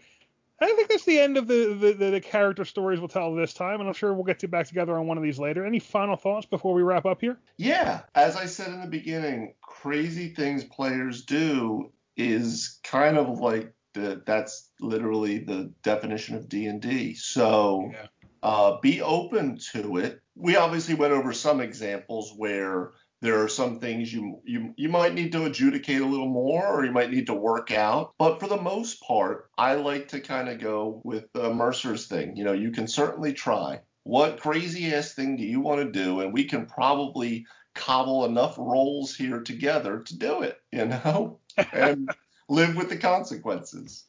I 0.61 0.67
think 0.75 0.89
that's 0.89 1.05
the 1.05 1.19
end 1.19 1.37
of 1.37 1.47
the, 1.47 1.73
the, 1.73 1.93
the, 1.93 2.09
the 2.11 2.21
character 2.21 2.65
stories 2.65 2.99
we'll 2.99 3.09
tell 3.09 3.33
this 3.33 3.51
time, 3.51 3.79
and 3.79 3.89
I'm 3.89 3.95
sure 3.95 4.13
we'll 4.13 4.23
get 4.23 4.37
to 4.39 4.47
back 4.47 4.67
together 4.67 4.95
on 4.95 5.07
one 5.07 5.17
of 5.17 5.23
these 5.23 5.39
later. 5.39 5.65
Any 5.65 5.79
final 5.79 6.15
thoughts 6.15 6.45
before 6.45 6.75
we 6.75 6.83
wrap 6.83 7.07
up 7.07 7.19
here? 7.19 7.39
Yeah, 7.57 8.01
as 8.13 8.35
I 8.35 8.45
said 8.45 8.67
in 8.67 8.79
the 8.79 8.87
beginning, 8.87 9.55
crazy 9.61 10.29
things 10.29 10.63
players 10.63 11.23
do 11.23 11.91
is 12.17 12.79
kind 12.83 13.17
of 13.17 13.39
like 13.39 13.73
the, 13.93 14.21
that's 14.25 14.69
literally 14.79 15.39
the 15.39 15.73
definition 15.83 16.35
of 16.35 16.49
D&D. 16.49 17.15
So 17.15 17.91
Yeah. 17.93 18.07
uh, 18.43 18.77
be 18.81 19.01
open 19.01 19.57
to 19.73 19.97
it. 19.97 20.21
We 20.35 20.55
obviously 20.55 20.95
went 20.95 21.13
over 21.13 21.33
some 21.33 21.61
examples 21.61 22.33
where 22.35 22.93
there 23.21 23.43
are 23.43 23.47
some 23.47 23.79
things 23.79 24.11
you 24.11 24.41
you 24.43 24.73
you 24.77 24.89
might 24.89 25.13
need 25.13 25.31
to 25.31 25.45
adjudicate 25.45 26.01
a 26.01 26.05
little 26.05 26.29
more 26.29 26.65
or 26.65 26.85
you 26.85 26.91
might 26.91 27.11
need 27.11 27.27
to 27.27 27.33
work 27.33 27.71
out 27.71 28.13
but 28.17 28.39
for 28.39 28.47
the 28.47 28.61
most 28.61 29.01
part 29.01 29.49
i 29.57 29.75
like 29.75 30.07
to 30.07 30.19
kind 30.19 30.49
of 30.49 30.59
go 30.59 31.01
with 31.03 31.25
uh, 31.35 31.49
mercer's 31.49 32.07
thing 32.07 32.35
you 32.35 32.43
know 32.43 32.53
you 32.53 32.71
can 32.71 32.87
certainly 32.87 33.31
try 33.33 33.79
what 34.03 34.39
crazy 34.41 34.93
ass 34.93 35.13
thing 35.13 35.37
do 35.37 35.43
you 35.43 35.61
want 35.61 35.79
to 35.81 35.91
do 35.91 36.21
and 36.21 36.33
we 36.33 36.43
can 36.43 36.65
probably 36.65 37.45
cobble 37.75 38.25
enough 38.25 38.57
rolls 38.57 39.15
here 39.15 39.39
together 39.41 39.99
to 39.99 40.17
do 40.17 40.41
it 40.41 40.57
you 40.71 40.85
know 40.85 41.39
and 41.73 42.13
live 42.49 42.75
with 42.75 42.89
the 42.89 42.97
consequences 42.97 44.05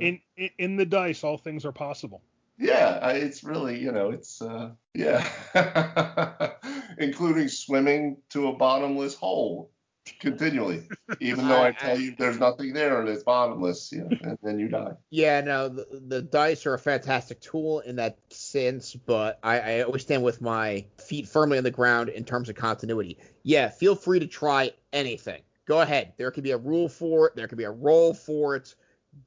In, 0.00 0.20
in 0.36 0.50
in 0.58 0.76
the 0.76 0.86
dice, 0.86 1.22
all 1.24 1.38
things 1.38 1.64
are 1.64 1.72
possible. 1.72 2.22
yeah, 2.58 2.98
I- 3.02 3.12
it's 3.14 3.44
really, 3.44 3.78
you 3.80 3.92
know, 3.92 4.10
it's 4.10 4.40
uh 4.42 4.70
yeah. 4.94 5.26
Including 6.98 7.48
swimming 7.48 8.16
to 8.30 8.48
a 8.48 8.56
bottomless 8.56 9.14
hole 9.14 9.70
continually. 10.20 10.86
Even 11.20 11.48
though 11.48 11.62
I 11.62 11.72
tell 11.78 11.98
you 11.98 12.14
there's 12.18 12.38
nothing 12.38 12.72
there 12.72 13.00
and 13.00 13.08
it's 13.08 13.24
bottomless, 13.24 13.90
you 13.92 14.04
know, 14.04 14.16
and 14.22 14.38
then 14.42 14.58
you 14.58 14.68
die. 14.68 14.92
Yeah, 15.10 15.40
no, 15.40 15.68
the, 15.68 15.86
the 16.06 16.22
dice 16.22 16.66
are 16.66 16.74
a 16.74 16.78
fantastic 16.78 17.40
tool 17.40 17.80
in 17.80 17.96
that 17.96 18.18
sense, 18.30 18.94
but 18.94 19.38
I, 19.42 19.60
I 19.60 19.80
always 19.82 20.02
stand 20.02 20.22
with 20.22 20.40
my 20.40 20.84
feet 20.98 21.26
firmly 21.28 21.58
on 21.58 21.64
the 21.64 21.70
ground 21.70 22.08
in 22.10 22.24
terms 22.24 22.48
of 22.48 22.54
continuity. 22.56 23.18
Yeah, 23.42 23.70
feel 23.70 23.94
free 23.96 24.20
to 24.20 24.26
try 24.26 24.72
anything. 24.92 25.42
Go 25.66 25.80
ahead. 25.80 26.12
There 26.16 26.30
could 26.30 26.44
be 26.44 26.52
a 26.52 26.58
rule 26.58 26.88
for 26.88 27.28
it. 27.28 27.36
There 27.36 27.48
could 27.48 27.58
be 27.58 27.64
a 27.64 27.70
role 27.70 28.14
for 28.14 28.56
it. 28.56 28.74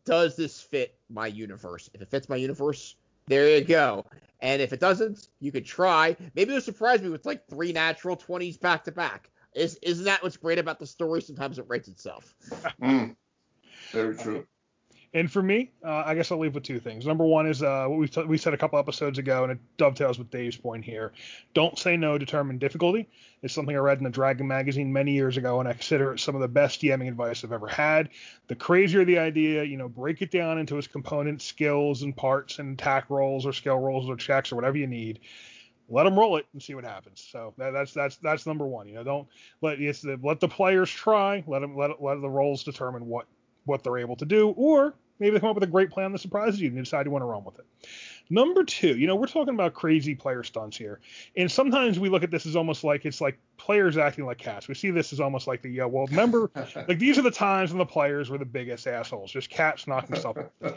Does 0.05 0.35
this 0.35 0.61
fit 0.61 0.95
my 1.09 1.27
universe? 1.27 1.89
If 1.93 2.01
it 2.01 2.09
fits 2.09 2.29
my 2.29 2.35
universe, 2.35 2.95
there 3.27 3.57
you 3.57 3.63
go. 3.63 4.05
And 4.41 4.61
if 4.61 4.73
it 4.73 4.79
doesn't, 4.79 5.29
you 5.39 5.51
could 5.51 5.65
try. 5.65 6.15
Maybe 6.35 6.51
it'll 6.51 6.61
surprise 6.61 7.01
me 7.01 7.09
with 7.09 7.25
like 7.25 7.47
three 7.47 7.71
natural 7.71 8.15
20s 8.15 8.59
back 8.59 8.83
to 8.85 8.91
back. 8.91 9.29
Is, 9.55 9.79
isn't 9.81 10.05
that 10.05 10.21
what's 10.21 10.37
great 10.37 10.59
about 10.59 10.79
the 10.79 10.85
story? 10.85 11.21
Sometimes 11.21 11.57
it 11.57 11.65
writes 11.67 11.87
itself. 11.87 12.35
Mm. 12.81 13.15
Very 13.91 14.15
true. 14.15 14.45
And 15.13 15.31
for 15.31 15.41
me, 15.41 15.71
uh, 15.85 16.03
I 16.05 16.15
guess 16.15 16.31
I'll 16.31 16.37
leave 16.37 16.53
with 16.53 16.63
two 16.63 16.79
things. 16.79 17.05
Number 17.05 17.25
one 17.25 17.47
is 17.47 17.63
uh, 17.63 17.85
what 17.87 17.97
we 17.97 18.07
t- 18.07 18.23
we 18.23 18.37
said 18.37 18.53
a 18.53 18.57
couple 18.57 18.77
episodes 18.77 19.17
ago, 19.17 19.43
and 19.43 19.53
it 19.53 19.59
dovetails 19.77 20.19
with 20.19 20.29
Dave's 20.29 20.57
point 20.57 20.83
here. 20.83 21.13
Don't 21.53 21.79
say 21.79 21.95
no. 21.95 22.17
Determine 22.17 22.57
difficulty. 22.57 23.07
It's 23.41 23.53
something 23.53 23.75
I 23.75 23.79
read 23.79 23.99
in 23.99 24.03
the 24.03 24.09
Dragon 24.09 24.47
magazine 24.47 24.91
many 24.91 25.13
years 25.13 25.37
ago, 25.37 25.59
and 25.59 25.69
I 25.69 25.73
consider 25.73 26.13
it 26.13 26.19
some 26.19 26.35
of 26.35 26.41
the 26.41 26.47
best 26.49 26.81
DMing 26.81 27.07
advice 27.07 27.43
I've 27.43 27.53
ever 27.53 27.67
had. 27.67 28.09
The 28.47 28.55
crazier 28.55 29.05
the 29.05 29.19
idea, 29.19 29.63
you 29.63 29.77
know, 29.77 29.87
break 29.87 30.21
it 30.21 30.29
down 30.29 30.59
into 30.59 30.77
its 30.77 30.87
components, 30.87 31.45
skills, 31.45 32.03
and 32.03 32.15
parts, 32.15 32.59
and 32.59 32.79
attack 32.79 33.09
rolls 33.09 33.45
or 33.45 33.53
skill 33.53 33.79
rolls 33.79 34.09
or 34.09 34.17
checks 34.17 34.51
or 34.51 34.55
whatever 34.55 34.77
you 34.77 34.87
need. 34.87 35.19
Let 35.89 36.03
them 36.03 36.19
roll 36.19 36.35
it 36.35 36.45
and 36.51 36.61
see 36.61 36.75
what 36.75 36.83
happens. 36.83 37.25
So 37.31 37.53
that, 37.57 37.71
that's 37.71 37.93
that's 37.93 38.17
that's 38.17 38.45
number 38.45 38.67
one. 38.67 38.89
You 38.89 38.95
know, 38.95 39.03
don't 39.05 39.27
let 39.61 39.79
it's 39.79 40.01
the, 40.01 40.19
let 40.21 40.41
the 40.41 40.49
players 40.49 40.89
try. 40.89 41.45
Let 41.47 41.59
them 41.59 41.77
let 41.77 42.03
let 42.03 42.19
the 42.19 42.29
rolls 42.29 42.65
determine 42.65 43.05
what 43.07 43.25
what 43.67 43.83
they're 43.83 43.97
able 43.99 44.15
to 44.15 44.25
do, 44.25 44.49
or 44.57 44.95
maybe 45.19 45.33
they 45.33 45.39
come 45.39 45.49
up 45.49 45.55
with 45.55 45.63
a 45.63 45.71
great 45.71 45.91
plan 45.91 46.11
that 46.11 46.19
surprises 46.19 46.59
you 46.59 46.67
and 46.67 46.77
you 46.77 46.83
decide 46.83 47.05
you 47.05 47.11
want 47.11 47.21
to 47.21 47.27
run 47.27 47.43
with 47.43 47.59
it. 47.59 47.65
Number 48.29 48.63
two, 48.63 48.97
you 48.97 49.07
know, 49.07 49.15
we're 49.15 49.27
talking 49.27 49.53
about 49.53 49.73
crazy 49.73 50.15
player 50.15 50.43
stunts 50.43 50.77
here, 50.77 50.99
and 51.35 51.51
sometimes 51.51 51.99
we 51.99 52.09
look 52.09 52.23
at 52.23 52.31
this 52.31 52.45
as 52.45 52.55
almost 52.55 52.83
like 52.83 53.05
it's 53.05 53.21
like 53.21 53.37
players 53.57 53.97
acting 53.97 54.25
like 54.25 54.37
cats. 54.37 54.67
We 54.67 54.75
see 54.75 54.91
this 54.91 55.13
as 55.13 55.19
almost 55.19 55.47
like 55.47 55.61
the 55.61 55.69
yeah, 55.69 55.85
well, 55.85 56.07
remember, 56.07 56.51
like 56.87 56.99
these 56.99 57.17
are 57.17 57.21
the 57.21 57.31
times 57.31 57.71
when 57.71 57.79
the 57.79 57.85
players 57.85 58.29
were 58.29 58.37
the 58.37 58.45
biggest 58.45 58.87
assholes, 58.87 59.31
just 59.31 59.49
cats 59.49 59.87
knocking 59.87 60.15
stuff. 60.15 60.37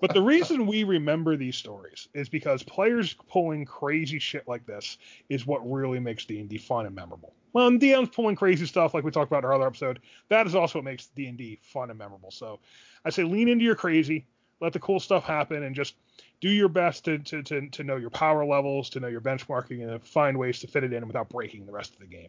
But 0.00 0.14
the 0.14 0.22
reason 0.22 0.66
we 0.66 0.84
remember 0.84 1.36
these 1.36 1.56
stories 1.56 2.08
is 2.14 2.28
because 2.28 2.62
players 2.62 3.14
pulling 3.28 3.64
crazy 3.64 4.18
shit 4.18 4.46
like 4.46 4.64
this 4.64 4.98
is 5.28 5.46
what 5.46 5.68
really 5.68 5.98
makes 5.98 6.24
D&D 6.24 6.58
fun 6.58 6.86
and 6.86 6.94
memorable. 6.94 7.34
Well, 7.52 7.66
and 7.66 7.80
DMs 7.80 8.12
pulling 8.12 8.36
crazy 8.36 8.66
stuff 8.66 8.94
like 8.94 9.04
we 9.04 9.10
talked 9.10 9.30
about 9.30 9.44
in 9.44 9.46
our 9.46 9.54
other 9.54 9.66
episode, 9.66 10.00
that 10.28 10.46
is 10.46 10.54
also 10.54 10.78
what 10.78 10.84
makes 10.84 11.06
D&D 11.06 11.58
fun 11.62 11.90
and 11.90 11.98
memorable. 11.98 12.30
So 12.30 12.60
I 13.04 13.10
say 13.10 13.24
lean 13.24 13.48
into 13.48 13.64
your 13.64 13.74
crazy, 13.74 14.26
let 14.60 14.72
the 14.72 14.78
cool 14.78 15.00
stuff 15.00 15.24
happen, 15.24 15.62
and 15.64 15.74
just 15.74 15.94
do 16.40 16.48
your 16.48 16.68
best 16.68 17.04
to, 17.06 17.18
to, 17.18 17.42
to, 17.42 17.68
to 17.68 17.84
know 17.84 17.96
your 17.96 18.10
power 18.10 18.44
levels, 18.44 18.90
to 18.90 19.00
know 19.00 19.08
your 19.08 19.20
benchmarking, 19.20 19.82
and 19.82 20.02
find 20.06 20.38
ways 20.38 20.60
to 20.60 20.66
fit 20.66 20.84
it 20.84 20.92
in 20.92 21.06
without 21.06 21.28
breaking 21.28 21.66
the 21.66 21.72
rest 21.72 21.94
of 21.94 22.00
the 22.00 22.06
game. 22.06 22.28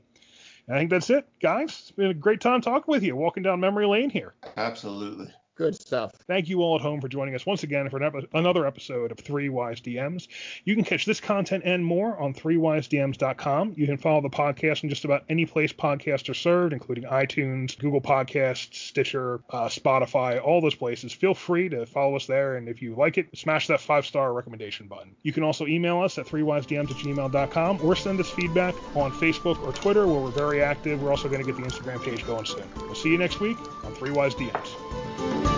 And 0.67 0.75
I 0.75 0.79
think 0.79 0.89
that's 0.89 1.09
it, 1.09 1.27
guys. 1.41 1.69
It's 1.69 1.91
been 1.91 2.11
a 2.11 2.13
great 2.13 2.41
time 2.41 2.61
talking 2.61 2.91
with 2.91 3.03
you, 3.03 3.15
walking 3.15 3.43
down 3.43 3.59
memory 3.59 3.87
lane 3.87 4.09
here. 4.09 4.33
Absolutely. 4.57 5.33
Good 5.59 5.75
stuff. 5.75 6.13
Thank 6.25 6.47
you 6.47 6.61
all 6.61 6.77
at 6.77 6.81
home 6.81 7.01
for 7.01 7.09
joining 7.09 7.35
us 7.35 7.45
once 7.45 7.63
again 7.63 7.89
for 7.89 7.97
an 7.97 8.03
epi- 8.03 8.29
another 8.33 8.65
episode 8.65 9.11
of 9.11 9.19
Three 9.19 9.49
Wise 9.49 9.81
DMs. 9.81 10.29
You 10.63 10.73
can 10.73 10.85
catch 10.85 11.05
this 11.05 11.19
content 11.19 11.63
and 11.65 11.83
more 11.83 12.17
on 12.17 12.33
threewisedms.com. 12.33 13.73
You 13.75 13.85
can 13.85 13.97
follow 13.97 14.21
the 14.21 14.29
podcast 14.29 14.83
in 14.83 14.89
just 14.89 15.03
about 15.03 15.25
any 15.27 15.45
place 15.45 15.73
podcasts 15.73 16.29
are 16.29 16.33
served, 16.33 16.71
including 16.71 17.03
iTunes, 17.03 17.77
Google 17.77 17.99
Podcasts, 17.99 18.73
Stitcher, 18.73 19.41
uh, 19.49 19.67
Spotify, 19.67 20.41
all 20.41 20.61
those 20.61 20.75
places. 20.75 21.11
Feel 21.11 21.33
free 21.33 21.67
to 21.67 21.85
follow 21.85 22.15
us 22.15 22.25
there, 22.25 22.55
and 22.55 22.69
if 22.69 22.81
you 22.81 22.95
like 22.95 23.17
it, 23.17 23.27
smash 23.37 23.67
that 23.67 23.81
five 23.81 24.05
star 24.05 24.31
recommendation 24.31 24.87
button. 24.87 25.13
You 25.23 25.33
can 25.33 25.43
also 25.43 25.67
email 25.67 25.99
us 25.99 26.17
at 26.17 26.25
threewisedms 26.25 26.89
at 26.89 26.95
gmail.com 26.95 27.79
or 27.83 27.97
send 27.97 28.21
us 28.21 28.29
feedback 28.29 28.75
on 28.95 29.11
Facebook 29.11 29.61
or 29.67 29.73
Twitter, 29.73 30.07
where 30.07 30.21
we're 30.21 30.31
very 30.31 30.63
active. 30.63 31.03
We're 31.03 31.11
also 31.11 31.27
going 31.27 31.43
to 31.43 31.51
get 31.51 31.61
the 31.61 31.69
Instagram 31.69 32.01
page 32.01 32.25
going 32.25 32.45
soon. 32.45 32.63
We'll 32.77 32.95
see 32.95 33.09
you 33.09 33.17
next 33.17 33.41
week 33.41 33.57
on 33.83 33.93
Three 33.95 34.11
Wise 34.11 34.33
DMs. 34.35 35.48